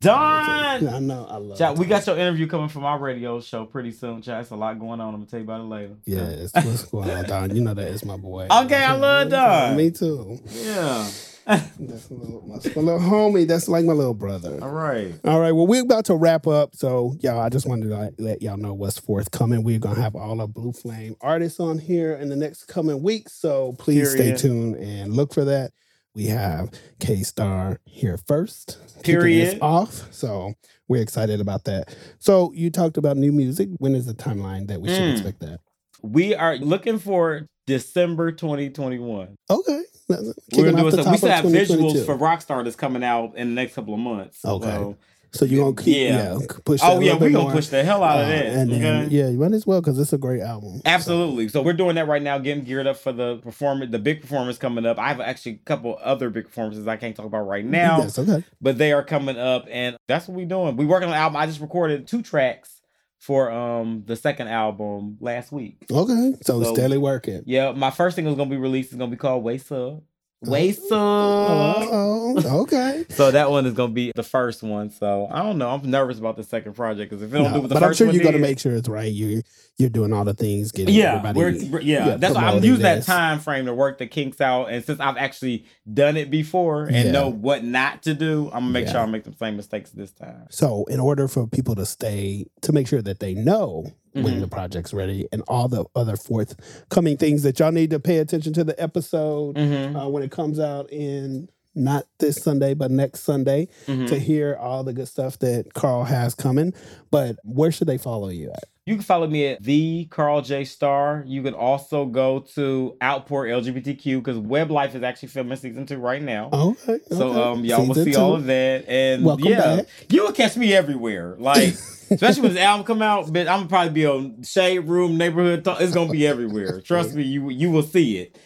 Don. 0.00 0.88
I 0.88 0.98
know. 0.98 1.26
I 1.28 1.36
love. 1.36 1.58
Chat, 1.58 1.76
we 1.76 1.84
got 1.84 2.06
your 2.06 2.16
interview 2.16 2.46
coming 2.46 2.68
from 2.70 2.86
our 2.86 2.98
radio 2.98 3.38
show 3.42 3.66
pretty 3.66 3.90
soon. 3.92 4.22
Chat, 4.22 4.40
it's 4.40 4.50
a 4.50 4.56
lot 4.56 4.78
going 4.78 4.98
on. 5.02 5.08
I'm 5.12 5.20
gonna 5.20 5.26
tell 5.26 5.40
you 5.40 5.44
about 5.44 5.60
it 5.60 5.64
later. 5.64 5.96
Yes, 6.06 6.52
what's 6.54 6.84
going 6.86 7.10
on, 7.10 7.24
Don? 7.24 7.54
You 7.54 7.60
know 7.60 7.74
that 7.74 7.88
is 7.88 8.02
my 8.06 8.16
boy. 8.16 8.48
Okay, 8.50 8.82
I 8.82 8.94
love 8.94 9.28
Don. 9.28 9.76
Me 9.76 9.90
too. 9.90 10.38
Yeah. 10.52 11.06
That's 11.46 12.10
my 12.10 12.16
little, 12.16 12.42
my, 12.46 12.56
my 12.76 12.82
little 12.82 13.00
homie. 13.00 13.46
That's 13.46 13.68
like 13.68 13.84
my 13.84 13.92
little 13.92 14.14
brother. 14.14 14.58
All 14.62 14.70
right. 14.70 15.14
All 15.24 15.40
right, 15.40 15.52
well, 15.52 15.66
we're 15.66 15.82
about 15.82 16.04
to 16.06 16.14
wrap 16.14 16.46
up. 16.46 16.74
So, 16.76 17.14
y'all, 17.20 17.40
I 17.40 17.48
just 17.48 17.66
wanted 17.66 17.88
to 17.88 17.96
like, 17.96 18.14
let 18.18 18.42
y'all 18.42 18.56
know 18.56 18.74
what's 18.74 18.98
forthcoming. 18.98 19.62
We're 19.64 19.78
going 19.78 19.96
to 19.96 20.02
have 20.02 20.14
all 20.14 20.40
our 20.40 20.46
Blue 20.48 20.72
Flame 20.72 21.16
artists 21.20 21.58
on 21.60 21.78
here 21.78 22.14
in 22.14 22.28
the 22.28 22.36
next 22.36 22.64
coming 22.64 23.02
weeks. 23.02 23.32
So, 23.32 23.74
please 23.78 24.14
Period. 24.14 24.38
stay 24.38 24.48
tuned 24.48 24.76
and 24.76 25.14
look 25.14 25.32
for 25.34 25.44
that. 25.46 25.72
We 26.14 26.26
have 26.26 26.70
K 26.98 27.22
Star 27.22 27.78
here 27.84 28.18
first. 28.26 28.78
Period. 29.02 29.58
off. 29.62 30.12
So, 30.12 30.54
we're 30.88 31.02
excited 31.02 31.40
about 31.40 31.64
that. 31.64 31.94
So, 32.18 32.52
you 32.54 32.70
talked 32.70 32.96
about 32.96 33.16
new 33.16 33.32
music. 33.32 33.68
When 33.78 33.94
is 33.94 34.06
the 34.06 34.14
timeline 34.14 34.66
that 34.68 34.80
we 34.80 34.88
should 34.88 35.02
Mm. 35.02 35.12
expect 35.12 35.40
that? 35.40 35.60
We 36.02 36.34
are 36.34 36.56
looking 36.56 36.98
for 36.98 37.46
December 37.66 38.32
2021. 38.32 39.36
Okay. 39.48 39.82
We're 40.10 40.70
gonna 40.72 40.82
do 40.82 40.88
it. 40.98 41.06
we 41.06 41.16
still 41.16 41.28
have 41.30 41.44
visuals 41.44 42.04
for 42.04 42.16
Rockstar 42.16 42.64
that's 42.64 42.76
coming 42.76 43.04
out 43.04 43.36
in 43.36 43.48
the 43.48 43.54
next 43.54 43.74
couple 43.74 43.94
of 43.94 44.00
months. 44.00 44.44
Okay. 44.44 44.66
So- 44.66 44.96
So, 45.32 45.44
you're 45.44 45.62
going 45.62 45.76
to 45.76 45.82
keep, 45.84 45.96
Yeah. 45.96 46.38
yeah, 46.40 46.46
push 46.64 46.80
that 46.80 46.90
oh 46.90 46.98
yeah, 46.98 47.12
we're 47.12 47.30
gonna 47.30 47.44
more. 47.44 47.52
push 47.52 47.68
the 47.68 47.84
hell 47.84 48.02
out 48.02 48.18
of 48.18 48.24
Uh, 48.26 48.30
that. 48.30 48.46
And 48.46 48.68
then, 48.72 49.04
okay? 49.04 49.14
yeah, 49.14 49.28
you 49.28 49.38
might 49.38 49.52
as 49.52 49.64
well 49.64 49.80
because 49.80 49.96
it's 49.96 50.12
a 50.12 50.18
great 50.18 50.40
album. 50.42 50.82
Absolutely. 50.84 51.46
So 51.46 51.62
we're 51.62 51.72
doing 51.72 51.94
that 51.94 52.08
right 52.08 52.20
now, 52.20 52.38
getting 52.38 52.64
geared 52.64 52.88
up 52.88 52.96
for 52.96 53.12
the 53.12 53.36
performance, 53.36 53.92
the 53.92 54.00
big 54.00 54.22
performance 54.22 54.58
coming 54.58 54.84
up. 54.84 54.98
I 54.98 55.06
have 55.06 55.20
actually 55.20 55.52
a 55.52 55.58
couple 55.64 55.96
other 56.02 56.30
big 56.30 56.46
performances 56.46 56.88
I 56.88 56.96
can't 56.96 57.14
talk 57.14 57.26
about 57.26 57.46
right 57.46 57.64
now, 57.64 57.98
Yes, 57.98 58.18
okay. 58.18 58.42
but 58.60 58.76
they 58.78 58.90
are 58.92 59.04
coming 59.04 59.38
up, 59.38 59.66
and 59.70 59.96
that's 60.08 60.26
what 60.26 60.36
we're 60.36 60.46
doing. 60.46 60.76
We 60.76 60.84
working 60.84 61.06
on 61.10 61.14
an 61.14 61.20
album. 61.20 61.36
I 61.36 61.46
just 61.46 61.60
recorded 61.60 62.08
two 62.08 62.22
tracks 62.22 62.79
for 63.20 63.50
um 63.52 64.02
the 64.06 64.16
second 64.16 64.48
album 64.48 65.16
last 65.20 65.52
week. 65.52 65.76
Okay. 65.92 66.34
So, 66.42 66.62
So- 66.62 66.72
steadily 66.74 66.98
working. 66.98 67.42
Yeah, 67.46 67.72
my 67.72 67.90
first 67.90 68.16
single 68.16 68.32
is 68.32 68.36
gonna 68.36 68.50
be 68.50 68.56
released. 68.56 68.90
is 68.92 68.98
gonna 68.98 69.10
be 69.10 69.16
called 69.16 69.44
"Waste 69.44 69.70
Up." 69.70 70.02
Waste 70.42 70.90
Up. 70.90 71.78
Oh, 71.90 72.62
okay. 72.62 73.04
So 73.10 73.30
that 73.30 73.50
one 73.50 73.66
is 73.66 73.74
gonna 73.74 73.92
be 73.92 74.12
the 74.14 74.22
first 74.22 74.62
one. 74.62 74.88
So 74.90 75.28
I 75.30 75.42
don't 75.42 75.58
know. 75.58 75.68
I'm 75.70 75.90
nervous 75.90 76.18
about 76.18 76.36
the 76.36 76.42
second 76.44 76.72
project 76.74 77.10
because 77.10 77.22
if 77.22 77.30
it 77.34 77.36
don't 77.36 77.44
No, 77.44 77.52
do 77.54 77.60
what 77.60 77.68
the 77.68 77.74
but 77.74 77.82
I'm 77.82 77.90
first 77.90 77.98
sure 77.98 78.06
one 78.06 78.16
you're 78.16 78.32
did- 78.32 78.40
make 78.40 78.58
sure 78.58 78.72
it's 78.72 78.88
right. 78.88 79.10
You 79.12 79.42
you're 79.76 79.90
doing 79.90 80.12
all 80.12 80.24
the 80.24 80.34
things, 80.34 80.72
getting 80.72 80.94
yeah, 80.94 81.16
everybody. 81.16 81.38
we're, 81.38 81.70
we're- 81.72 81.84
yeah, 81.84 82.16
that's 82.16 82.34
why 82.34 82.44
I'm 82.44 82.62
using 82.64 82.82
that 82.82 83.02
time 83.04 83.40
frame 83.40 83.64
to 83.66 83.74
work 83.74 83.98
the 83.98 84.06
kinks 84.06 84.40
out. 84.40 84.66
And 84.66 84.84
since 84.84 85.00
I've 85.00 85.16
actually 85.16 85.64
done 85.92 86.16
it 86.16 86.30
before 86.30 86.84
and 86.84 87.06
Yeah. 87.06 87.10
know 87.12 87.28
what 87.30 87.64
not 87.64 88.02
to 88.04 88.14
do, 88.14 88.46
I'm 88.52 88.60
gonna 88.64 88.72
make 88.72 88.86
Yeah. 88.86 88.92
sure 88.92 89.00
I 89.02 89.06
make 89.06 89.24
the 89.24 89.34
same 89.38 89.56
mistakes 89.56 89.90
this 89.90 90.12
time. 90.12 90.46
So, 90.50 90.84
in 90.84 91.00
order 91.00 91.28
for 91.28 91.46
people 91.46 91.74
to 91.76 91.84
stay, 91.86 92.46
to 92.62 92.72
make 92.72 92.86
sure 92.86 93.02
that 93.02 93.20
they 93.20 93.34
know 93.34 93.86
when 94.12 94.24
Mhm. 94.24 94.40
the 94.40 94.48
project's 94.48 94.92
ready 94.92 95.26
and 95.32 95.42
all 95.48 95.68
the 95.68 95.84
other 95.94 96.16
forthcoming 96.16 97.16
things 97.16 97.42
that 97.42 97.58
y'all 97.58 97.72
need 97.72 97.90
to 97.90 98.00
pay 98.00 98.18
attention 98.18 98.52
to 98.54 98.64
the 98.64 98.80
episode 98.82 99.56
Mm-hmm. 99.56 99.96
uh, 99.96 100.08
when 100.08 100.22
it 100.22 100.30
comes 100.30 100.58
out 100.58 100.90
in 100.92 101.48
not 101.76 102.04
this 102.18 102.36
Sunday, 102.42 102.74
but 102.74 102.90
next 102.90 103.20
Sunday 103.20 103.68
Mm-hmm. 103.86 104.06
to 104.06 104.18
hear 104.18 104.56
all 104.60 104.82
the 104.82 104.92
good 104.92 105.06
stuff 105.08 105.38
that 105.38 105.72
Carl 105.74 106.02
has 106.04 106.34
coming. 106.34 106.72
But 107.12 107.36
where 107.44 107.70
should 107.70 107.86
they 107.86 107.98
follow 107.98 108.28
you 108.28 108.50
at? 108.50 108.64
You 108.86 108.96
can 108.96 109.04
follow 109.04 109.28
me 109.28 109.46
at 109.46 109.62
the 109.62 110.06
Carl 110.10 110.42
J 110.42 110.64
Star. 110.64 111.22
You 111.24 111.44
can 111.44 111.54
also 111.54 112.06
go 112.06 112.40
to 112.56 112.96
Outpour 113.00 113.44
LGBTQ 113.46 114.18
because 114.18 114.36
Web 114.38 114.72
Life 114.72 114.96
is 114.96 115.04
actually 115.04 115.28
filming 115.28 115.56
season 115.58 115.86
two 115.86 115.98
right 115.98 116.20
now. 116.20 116.48
Okay. 116.52 116.98
So 117.10 117.28
okay. 117.28 117.40
um 117.40 117.64
y'all 117.64 117.86
will 117.86 117.94
Season 117.94 118.12
see 118.14 118.18
all 118.18 118.34
of 118.34 118.46
that. 118.46 118.88
And 118.88 119.24
Welcome 119.24 119.46
yeah, 119.46 119.76
back. 119.76 119.86
you 120.10 120.24
will 120.24 120.32
catch 120.32 120.56
me 120.56 120.74
everywhere. 120.74 121.36
Like 121.38 121.74
especially 122.10 122.42
when 122.42 122.54
the 122.54 122.60
album 122.62 122.84
come 122.86 123.02
out, 123.02 123.32
but 123.32 123.48
I'm 123.48 123.60
gonna 123.60 123.68
probably 123.68 123.92
be 123.92 124.06
on 124.06 124.42
Shade 124.42 124.80
Room, 124.80 125.16
Neighborhood 125.16 125.64
Talk. 125.64 125.80
It's 125.80 125.92
gonna 125.92 126.10
be 126.12 126.26
everywhere. 126.26 126.80
Trust 126.80 127.14
me, 127.14 127.22
you 127.22 127.48
you 127.50 127.70
will 127.70 127.82
see 127.82 128.18
it. 128.18 128.38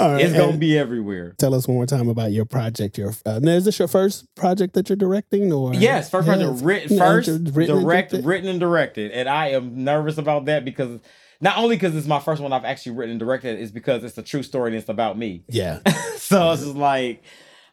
Right, 0.00 0.20
It's 0.22 0.34
gonna 0.34 0.56
be 0.56 0.76
everywhere. 0.76 1.34
Tell 1.38 1.54
us 1.54 1.68
one 1.68 1.76
more 1.76 1.86
time 1.86 2.08
about 2.08 2.32
your 2.32 2.44
project. 2.44 2.98
Your 2.98 3.12
uh, 3.24 3.38
now, 3.40 3.52
is 3.52 3.64
this 3.64 3.78
your 3.78 3.88
first 3.88 4.26
project 4.34 4.74
that 4.74 4.88
you're 4.88 4.96
directing, 4.96 5.52
or 5.52 5.74
Yes, 5.74 6.10
first 6.10 6.26
project 6.26 6.50
Yes. 6.52 6.62
written 6.62 6.98
first, 6.98 7.28
written 7.28 7.46
and 7.76 7.84
direct, 7.84 8.10
directed. 8.10 8.24
written 8.24 8.48
and 8.48 8.60
directed, 8.60 9.10
and 9.12 9.28
I 9.28 9.48
am 9.50 9.84
nervous 9.84 10.18
about 10.18 10.46
that 10.46 10.64
because 10.64 11.00
not 11.40 11.56
only 11.56 11.76
because 11.76 11.94
it's 11.94 12.06
my 12.06 12.18
first 12.20 12.42
one 12.42 12.52
I've 12.52 12.64
actually 12.64 12.92
written 12.96 13.12
and 13.12 13.20
directed, 13.20 13.58
is 13.60 13.70
because 13.70 14.02
it's 14.04 14.18
a 14.18 14.22
true 14.22 14.42
story 14.42 14.70
and 14.70 14.76
it's 14.78 14.88
about 14.88 15.16
me. 15.16 15.44
Yeah, 15.48 15.78
so 16.16 16.50
it's 16.52 16.62
just 16.62 16.74
like 16.76 17.22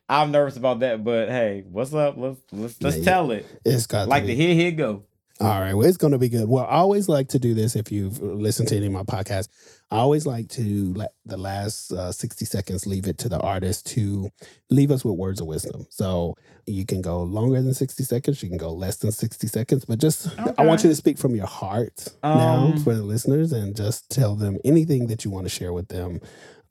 I'm 0.08 0.32
nervous 0.32 0.56
about 0.56 0.80
that, 0.82 1.04
but 1.04 1.30
hey, 1.30 1.64
what's 1.70 1.94
up? 1.94 2.16
Let's 2.16 2.40
let's 2.52 2.82
let's 2.82 2.98
Yeah, 2.98 3.04
tell 3.04 3.32
it. 3.32 3.46
it's 3.66 3.88
got 3.88 4.08
Like 4.08 4.24
to 4.24 4.28
the 4.28 4.36
be. 4.36 4.42
here 4.42 4.54
here 4.54 4.72
go. 4.72 5.04
All 5.40 5.60
right, 5.62 5.76
well, 5.76 5.88
it's 5.88 5.98
going 5.98 6.14
to 6.14 6.18
be 6.18 6.30
good. 6.30 6.50
Well, 6.50 6.66
I 6.66 6.78
always 6.78 7.08
like 7.08 7.28
to 7.30 7.40
do 7.40 7.54
this. 7.54 7.76
If 7.76 7.92
you've 7.92 8.20
listened 8.22 8.70
to 8.70 8.76
any 8.76 8.88
of 8.88 8.92
my 8.92 9.04
podcasts, 9.04 9.50
I 9.92 9.98
always 9.98 10.26
like 10.26 10.50
to 10.50 10.94
let 10.96 11.12
the 11.26 11.38
last 11.38 11.92
uh, 11.92 12.12
sixty 12.12 12.44
seconds 12.44 12.88
leave 12.88 13.08
it 13.08 13.20
to 13.20 13.30
the 13.30 13.40
artist 13.40 13.86
to 13.94 14.30
leave 14.72 14.90
us 14.90 15.06
with 15.06 15.16
words 15.16 15.40
of 15.40 15.46
wisdom. 15.46 15.86
So 15.92 16.34
you 16.66 16.88
can 16.88 17.04
go 17.04 17.22
longer 17.22 17.62
than 17.62 17.76
sixty 17.76 18.04
seconds. 18.04 18.42
You 18.42 18.50
can 18.50 18.58
go 18.58 18.74
less 18.74 18.98
than 18.98 19.12
sixty 19.12 19.46
seconds. 19.46 19.86
But 19.86 20.00
just, 20.00 20.28
I 20.58 20.66
want 20.66 20.84
you 20.84 20.90
to 20.90 20.96
speak 20.96 21.20
from 21.20 21.36
your 21.36 21.46
heart 21.46 22.08
now 22.24 22.72
Um, 22.74 22.78
for 22.80 22.96
the 22.96 23.04
listeners, 23.04 23.54
and 23.54 23.76
just 23.76 24.10
tell 24.10 24.36
them 24.36 24.58
anything 24.66 25.06
that 25.08 25.24
you 25.24 25.30
want 25.30 25.46
to 25.46 25.50
share 25.50 25.72
with 25.72 25.90
them 25.90 26.20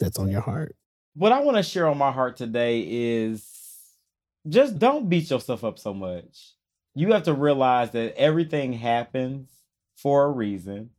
that's 0.00 0.18
on 0.18 0.28
your 0.28 0.40
heart. 0.40 0.74
What 1.14 1.30
I 1.30 1.40
want 1.40 1.56
to 1.56 1.62
share 1.62 1.86
on 1.86 1.98
my 1.98 2.10
heart 2.10 2.36
today 2.36 2.80
is 2.80 3.48
just 4.48 4.76
don't 4.76 5.08
beat 5.08 5.30
yourself 5.30 5.62
up 5.62 5.78
so 5.78 5.94
much. 5.94 6.54
You 6.96 7.12
have 7.12 7.24
to 7.24 7.34
realize 7.34 7.90
that 7.90 8.16
everything 8.16 8.72
happens 8.72 9.50
for 9.96 10.24
a 10.24 10.30
reason 10.30 10.90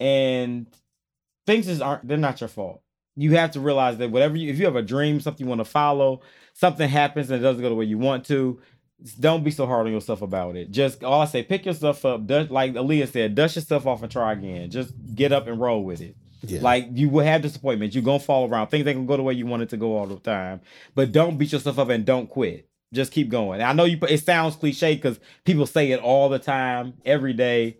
and 0.00 0.66
things 1.46 1.66
just 1.66 1.80
aren't 1.80 2.06
they're 2.06 2.18
not 2.18 2.40
your 2.40 2.48
fault. 2.48 2.82
You 3.16 3.36
have 3.36 3.52
to 3.52 3.60
realize 3.60 3.98
that 3.98 4.10
whatever 4.10 4.36
you 4.36 4.50
if 4.50 4.58
you 4.58 4.64
have 4.66 4.76
a 4.76 4.82
dream, 4.82 5.20
something 5.20 5.46
you 5.46 5.48
want 5.48 5.60
to 5.60 5.64
follow, 5.64 6.20
something 6.54 6.88
happens 6.88 7.30
and 7.30 7.40
it 7.40 7.42
doesn't 7.42 7.62
go 7.62 7.68
the 7.68 7.74
way 7.76 7.84
you 7.84 7.98
want 7.98 8.26
to, 8.26 8.60
don't 9.18 9.44
be 9.44 9.50
so 9.50 9.66
hard 9.66 9.86
on 9.86 9.92
yourself 9.92 10.22
about 10.22 10.56
it. 10.56 10.70
Just 10.70 11.04
all 11.04 11.20
I 11.20 11.24
say, 11.26 11.42
pick 11.42 11.66
yourself 11.66 12.04
up, 12.04 12.26
dust, 12.26 12.50
like 12.50 12.72
Aaliyah 12.74 13.08
said, 13.08 13.34
dust 13.34 13.56
yourself 13.56 13.86
off 13.86 14.02
and 14.02 14.10
try 14.10 14.32
again. 14.32 14.70
Just 14.70 14.92
get 15.14 15.32
up 15.32 15.46
and 15.46 15.60
roll 15.60 15.84
with 15.84 16.00
it. 16.00 16.16
Yeah. 16.42 16.60
Like 16.60 16.88
you 16.92 17.08
will 17.08 17.24
have 17.24 17.42
disappointments. 17.42 17.94
You're 17.94 18.04
gonna 18.04 18.20
fall 18.20 18.48
around. 18.48 18.68
Things 18.68 18.86
ain't 18.86 18.96
gonna 18.96 19.06
go 19.06 19.16
the 19.16 19.22
way 19.22 19.34
you 19.34 19.46
want 19.46 19.62
it 19.62 19.70
to 19.70 19.76
go 19.76 19.96
all 19.96 20.06
the 20.06 20.18
time. 20.18 20.60
But 20.94 21.12
don't 21.12 21.38
beat 21.38 21.52
yourself 21.52 21.78
up 21.78 21.88
and 21.88 22.04
don't 22.04 22.28
quit. 22.28 22.67
Just 22.92 23.12
keep 23.12 23.28
going. 23.28 23.60
I 23.62 23.72
know 23.74 23.84
you. 23.84 23.98
It 24.08 24.24
sounds 24.24 24.56
cliche 24.56 24.94
because 24.94 25.20
people 25.44 25.66
say 25.66 25.92
it 25.92 26.00
all 26.00 26.28
the 26.28 26.38
time, 26.38 26.94
every 27.04 27.32
day. 27.34 27.78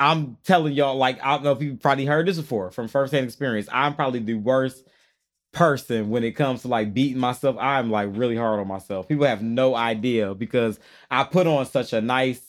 I'm 0.00 0.36
telling 0.42 0.72
y'all, 0.72 0.96
like 0.96 1.22
I 1.22 1.34
don't 1.34 1.44
know 1.44 1.52
if 1.52 1.62
you 1.62 1.76
probably 1.76 2.06
heard 2.06 2.26
this 2.26 2.36
before 2.38 2.70
from 2.72 2.88
firsthand 2.88 3.24
experience. 3.24 3.68
I'm 3.70 3.94
probably 3.94 4.18
the 4.20 4.34
worst 4.34 4.84
person 5.52 6.08
when 6.10 6.24
it 6.24 6.32
comes 6.32 6.62
to 6.62 6.68
like 6.68 6.92
beating 6.94 7.18
myself. 7.18 7.56
I'm 7.60 7.90
like 7.90 8.08
really 8.12 8.36
hard 8.36 8.58
on 8.58 8.66
myself. 8.66 9.06
People 9.08 9.26
have 9.26 9.42
no 9.42 9.74
idea 9.76 10.34
because 10.34 10.80
I 11.10 11.24
put 11.24 11.46
on 11.46 11.66
such 11.66 11.92
a 11.92 12.00
nice 12.00 12.40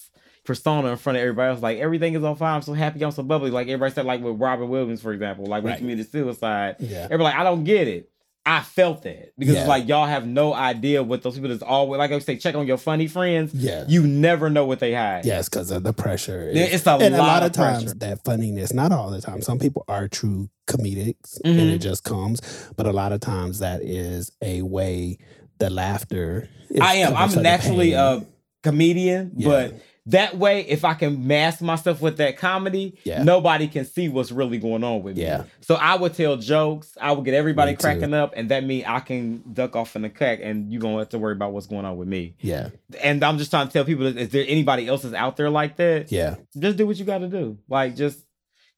persona 0.45 0.89
in 0.89 0.97
front 0.97 1.17
of 1.17 1.21
everybody 1.21 1.51
else. 1.51 1.61
Like 1.61 1.77
everything 1.79 2.15
is 2.15 2.23
on 2.23 2.35
fire. 2.37 2.55
I'm 2.55 2.61
so 2.61 2.73
happy. 2.73 3.03
I'm 3.03 3.11
so 3.11 3.23
bubbly. 3.23 3.51
Like 3.51 3.67
everybody 3.67 3.93
said, 3.93 4.05
like 4.05 4.21
with 4.21 4.39
Robin 4.39 4.67
Williams, 4.69 5.01
for 5.01 5.11
example, 5.13 5.45
like 5.45 5.63
when 5.63 5.71
Right. 5.71 5.79
he 5.79 5.85
committed 5.85 6.11
suicide. 6.11 6.77
Yeah. 6.79 6.99
Everybody 7.05 7.23
like, 7.25 7.35
I 7.35 7.43
don't 7.43 7.63
get 7.65 7.87
it. 7.87 8.09
I 8.45 8.59
felt 8.61 9.03
that 9.03 9.31
because 9.37 9.53
Yeah. 9.55 9.61
it's 9.61 9.69
like 9.69 9.87
y'all 9.87 10.05
have 10.05 10.27
no 10.27 10.53
idea 10.53 11.01
what 11.01 11.21
those 11.23 11.35
people 11.35 11.49
that's 11.49 11.63
always 11.63 11.97
like 11.97 12.11
I 12.11 12.19
say, 12.19 12.35
check 12.35 12.55
on 12.55 12.67
your 12.67 12.77
funny 12.77 13.07
friends. 13.07 13.53
Yeah. 13.53 13.85
You 13.87 14.05
never 14.05 14.49
know 14.49 14.65
what 14.65 14.79
they 14.79 14.93
hide. 14.93 15.25
Yes, 15.25 15.47
because 15.47 15.71
of 15.71 15.83
the 15.83 15.93
pressure. 15.93 16.51
Yeah, 16.53 16.63
it's 16.65 16.85
a 16.85 16.91
and 16.91 17.15
a 17.15 17.17
lot 17.19 17.27
lot 17.27 17.43
of 17.43 17.51
times 17.53 17.83
pressure. 17.85 17.99
that 17.99 18.25
funniness, 18.25 18.73
not 18.73 18.91
all 18.91 19.09
the 19.11 19.21
time. 19.21 19.41
Some 19.41 19.59
people 19.59 19.85
are 19.87 20.09
true 20.09 20.49
comedics 20.67 21.39
Mhm. 21.45 21.57
and 21.59 21.69
it 21.71 21.79
just 21.79 22.03
comes, 22.03 22.41
but 22.75 22.85
a 22.85 22.91
lot 22.91 23.13
of 23.13 23.21
times 23.21 23.59
that 23.59 23.81
is 23.81 24.29
a 24.41 24.61
way 24.61 25.17
the 25.59 25.69
laughter. 25.69 26.49
is 26.69 26.81
I 26.81 26.95
am. 26.95 27.15
I'm 27.15 27.41
naturally 27.41 27.91
pain. 27.91 27.99
a 27.99 28.25
comedian, 28.63 29.31
Yeah. 29.37 29.47
but 29.47 29.73
that 30.07 30.37
way, 30.37 30.61
if 30.67 30.83
I 30.83 30.95
can 30.95 31.25
mask 31.27 31.61
myself 31.61 32.01
with 32.01 32.17
that 32.17 32.37
comedy, 32.37 32.97
Yeah. 33.05 33.23
nobody 33.23 33.67
can 33.69 33.85
see 33.85 34.09
what's 34.09 34.31
really 34.31 34.57
going 34.57 34.83
on 34.83 35.01
with 35.01 35.17
Yeah. 35.17 35.37
me. 35.39 35.43
So 35.61 35.75
I 35.75 35.95
would 35.95 36.13
tell 36.13 36.35
jokes, 36.35 36.97
I 36.99 37.13
would 37.13 37.23
get 37.23 37.33
everybody 37.33 37.71
Me 37.71 37.75
too. 37.77 37.81
cracking 37.81 38.13
up, 38.13 38.33
and 38.35 38.49
that 38.49 38.65
means 38.65 38.83
I 38.85 38.99
can 38.99 39.41
duck 39.53 39.75
off 39.77 39.95
in 39.95 40.01
the 40.01 40.09
crack, 40.09 40.39
and 40.43 40.71
you 40.73 40.79
don't 40.79 40.99
have 40.99 41.09
to 41.09 41.19
worry 41.19 41.33
about 41.33 41.53
what's 41.53 41.67
going 41.67 41.85
on 41.85 41.95
with 41.95 42.07
me. 42.09 42.35
yeah, 42.41 42.69
And 43.01 43.23
I'm 43.23 43.37
just 43.37 43.49
trying 43.49 43.67
to 43.67 43.73
tell 43.73 43.85
people: 43.85 44.05
is 44.05 44.29
there 44.29 44.43
anybody 44.47 44.87
else 44.87 45.03
that's 45.03 45.15
out 45.15 45.37
there 45.37 45.49
like 45.49 45.77
that? 45.77 46.11
yeah, 46.11 46.35
Just 46.57 46.77
do 46.77 46.85
what 46.85 46.97
you 46.97 47.05
got 47.05 47.19
to 47.19 47.27
do. 47.29 47.57
Like 47.69 47.95
just, 47.95 48.19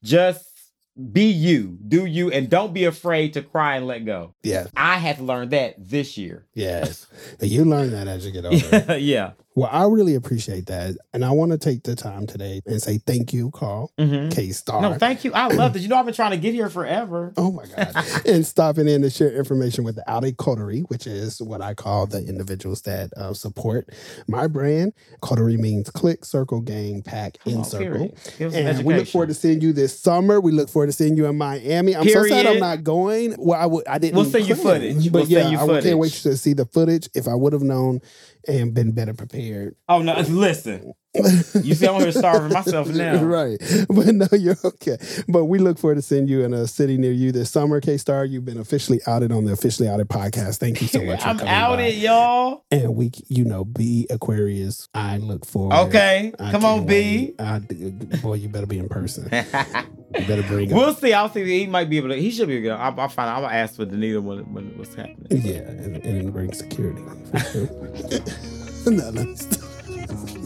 just 0.03 0.45
be 1.11 1.25
you, 1.25 1.77
do 1.87 2.05
you, 2.05 2.31
and 2.31 2.49
don't 2.49 2.73
be 2.73 2.85
afraid 2.85 3.33
to 3.33 3.41
cry 3.41 3.75
and 3.75 3.85
let 3.87 4.05
go. 4.05 4.33
yeah, 4.43 4.67
I 4.77 4.97
had 4.97 5.17
to 5.17 5.23
learn 5.23 5.49
that 5.49 5.75
this 5.77 6.17
year. 6.17 6.45
yes. 6.53 7.07
You 7.41 7.65
learn 7.65 7.91
that 7.91 8.07
as 8.07 8.25
you 8.25 8.31
get 8.31 8.45
older. 8.85 8.97
yeah. 8.97 9.31
Well, 9.55 9.69
I 9.71 9.85
really 9.85 10.15
appreciate 10.15 10.65
that, 10.67 10.97
and 11.13 11.23
I 11.23 11.31
want 11.31 11.53
to 11.53 11.57
take 11.57 11.83
the 11.83 11.95
time 11.95 12.27
today 12.27 12.61
and 12.65 12.81
say 12.81 12.97
thank 12.97 13.31
you, 13.33 13.51
Carl 13.51 13.91
hmm 13.97 14.29
K 14.29 14.49
Star. 14.49 14.81
No, 14.81 14.93
thank 14.95 15.23
you. 15.23 15.33
I 15.33 15.47
love 15.47 15.73
this. 15.73 15.81
You 15.83 15.87
know, 15.89 15.95
I've 15.95 16.05
been 16.05 16.13
trying 16.13 16.31
to 16.31 16.37
get 16.37 16.53
here 16.53 16.69
forever. 16.69 17.33
Oh 17.45 17.51
my 17.51 17.65
God. 17.65 17.93
and 18.25 18.45
stopping 18.45 18.87
in 18.87 19.01
to 19.03 19.09
share 19.09 19.31
information 19.31 19.83
with 19.83 19.95
the 19.95 20.09
Audi 20.09 20.31
Coterie, 20.33 20.81
which 20.81 21.05
is 21.05 21.41
what 21.41 21.61
I 21.61 21.73
call 21.73 22.07
the 22.07 22.19
individuals 22.19 22.81
that 22.83 23.11
uh, 23.15 23.33
support 23.33 23.89
my 24.27 24.47
brand. 24.47 24.93
Coterie 25.21 25.57
means 25.57 25.89
click, 25.91 26.25
circle, 26.25 26.59
gang, 26.61 27.01
pack, 27.03 27.37
in 27.45 27.63
circle. 27.63 27.85
period. 27.85 28.17
Give 28.37 28.47
us 28.47 28.55
some 28.55 28.67
And 28.67 28.85
we 28.85 28.95
look 28.95 29.07
forward 29.07 29.27
to 29.27 29.33
seeing 29.33 29.61
you 29.61 29.73
this 29.73 29.99
summer. 29.99 30.41
We 30.41 30.51
look 30.53 30.69
forward 30.69 30.87
to 30.87 30.93
seeing 30.93 31.15
you 31.17 31.27
in 31.27 31.37
Miami. 31.37 31.95
I'm 31.95 32.07
so 32.07 32.25
sad 32.25 32.45
I'm 32.45 32.59
not 32.59 32.83
going. 32.83 33.35
Well, 33.37 33.59
I 33.59 33.65
would. 33.65 33.87
I 33.87 33.99
didn't. 33.99 34.15
We'll 34.15 34.25
send 34.25 34.47
you 34.47 34.55
footage. 34.55 35.11
But 35.11 35.19
We'll 35.19 35.27
yeah, 35.29 35.41
send 35.41 35.51
you 35.51 35.75
I 35.75 35.81
can't 35.81 35.99
wait 35.99 36.13
to 36.13 36.35
see 36.37 36.53
the 36.53 36.65
footage. 36.65 37.09
If 37.13 37.27
I 37.27 37.35
would 37.35 37.53
have 37.53 37.61
known 37.61 38.01
and 38.47 38.73
been 38.73 38.91
better 38.91 39.13
prepared. 39.13 39.75
Oh 39.89 40.01
no, 40.01 40.19
listen. 40.19 40.93
You 41.63 41.73
see, 41.75 41.87
I'm 41.87 41.99
here 42.01 42.11
starving 42.11 42.51
myself 42.53 42.87
now. 42.93 43.23
right. 43.23 43.57
But 43.89 44.07
no, 44.15 44.27
you're 44.33 44.57
okay. 44.63 44.97
But 45.27 45.45
we 45.45 45.59
look 45.59 45.77
forward 45.77 45.95
to 45.95 46.01
seeing 46.01 46.27
you 46.27 46.43
in 46.43 46.53
a 46.53 46.67
city 46.67 46.97
near 46.97 47.11
you 47.11 47.31
this 47.31 47.49
summer. 47.51 47.79
K 47.81 47.97
Star, 47.97 48.25
you've 48.25 48.45
been 48.45 48.57
officially 48.59 48.99
outed 49.07 49.31
on 49.31 49.45
the 49.45 49.53
Officially 49.53 49.87
Outed 49.87 50.09
podcast. 50.09 50.57
Thank 50.57 50.81
you 50.81 50.87
so 50.87 51.03
much. 51.03 51.21
for 51.21 51.27
I'm 51.27 51.39
outed, 51.41 51.83
by. 51.93 51.97
y'all. 51.99 52.65
And 52.71 52.95
we, 52.95 53.11
you 53.27 53.45
know, 53.45 53.63
be 53.65 54.07
Aquarius. 54.09 54.89
I 54.93 55.17
look 55.17 55.45
forward. 55.45 55.75
Okay, 55.87 56.33
I 56.39 56.51
come 56.51 56.65
on, 56.65 56.85
B. 56.85 57.33
I, 57.39 57.59
boy, 58.21 58.35
you 58.35 58.49
better 58.49 58.67
be 58.67 58.79
in 58.79 58.89
person. 58.89 59.29
You 60.17 60.25
better 60.27 60.43
bring 60.43 60.69
we'll 60.69 60.93
see. 60.93 61.11
I'll 61.11 61.29
see. 61.29 61.43
He 61.43 61.67
might 61.67 61.89
be 61.89 61.97
able 61.97 62.07
to. 62.09 62.15
He 62.15 62.31
should 62.31 62.47
be 62.47 62.55
able 62.57 62.77
to. 62.77 62.81
I'll, 62.81 62.97
I'll 62.97 63.09
find. 63.09 63.29
out. 63.29 63.37
I'm 63.37 63.41
gonna 63.41 63.53
ask 63.55 63.75
for 63.75 63.85
Danita 63.85 64.21
when, 64.23 64.53
when 64.53 64.77
what's 64.77 64.95
happening. 64.95 65.27
Yeah, 65.29 65.57
and, 65.57 65.97
and 66.05 66.31
bring 66.31 66.53
security. 66.53 67.01
No, 68.85 69.09
no. 69.11 70.44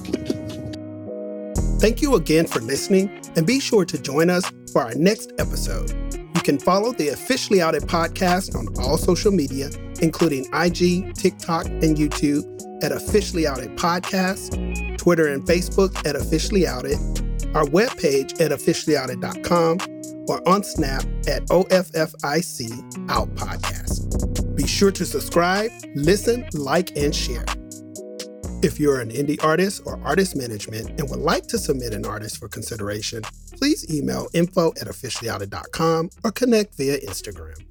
Thank 1.80 2.02
you 2.02 2.16
again 2.16 2.46
for 2.46 2.60
listening, 2.60 3.10
and 3.38 3.48
be 3.48 3.62
sure 3.62 3.86
to 3.86 3.98
join 4.02 4.30
us 4.30 4.44
for 4.74 4.82
our 4.84 4.94
next 4.96 5.32
episode. 5.40 5.92
You 6.14 6.42
can 6.42 6.60
follow 6.60 6.92
the 6.92 7.10
Officially 7.10 7.62
Outed 7.62 7.84
podcast 7.84 8.54
on 8.54 8.68
all 8.84 8.98
social 8.98 9.32
media, 9.32 9.70
including 10.02 10.46
IG, 10.54 11.14
TikTok, 11.14 11.68
and 11.68 11.96
YouTube 11.96 12.44
at 12.84 12.92
Officially 12.92 13.48
Outed 13.48 13.78
Podcast, 13.78 14.98
Twitter 14.98 15.28
and 15.28 15.44
Facebook 15.46 16.06
at 16.06 16.18
Officially 16.18 16.68
Outed, 16.68 16.98
our 17.56 17.66
webpage 17.66 18.42
at 18.42 18.52
officiallyouted.com, 18.52 19.78
or 20.28 20.48
on 20.48 20.64
Snap 20.64 21.04
at 21.28 21.46
OFFIC 21.48 23.10
Out 23.10 23.34
Podcast. 23.36 24.56
Be 24.56 24.68
sure 24.68 24.92
to 24.92 25.06
subscribe, 25.06 25.72
listen, 25.96 26.46
like, 26.54 26.96
and 26.98 27.16
share. 27.16 27.46
If 28.62 28.78
you're 28.78 29.00
an 29.00 29.10
indie 29.10 29.42
artist 29.42 29.84
or 29.86 29.98
artist 30.04 30.36
management 30.36 31.00
and 31.00 31.10
would 31.10 31.20
like 31.20 31.48
to 31.48 31.58
submit 31.58 31.94
an 31.94 32.06
artist 32.06 32.40
for 32.40 32.50
consideration, 32.50 33.24
please 33.58 33.90
email 33.90 34.28
info 34.34 34.72
at 34.82 34.88
officiallyouted.com 34.88 36.10
or 36.26 36.32
connect 36.34 36.76
via 36.76 37.00
Instagram. 37.00 37.69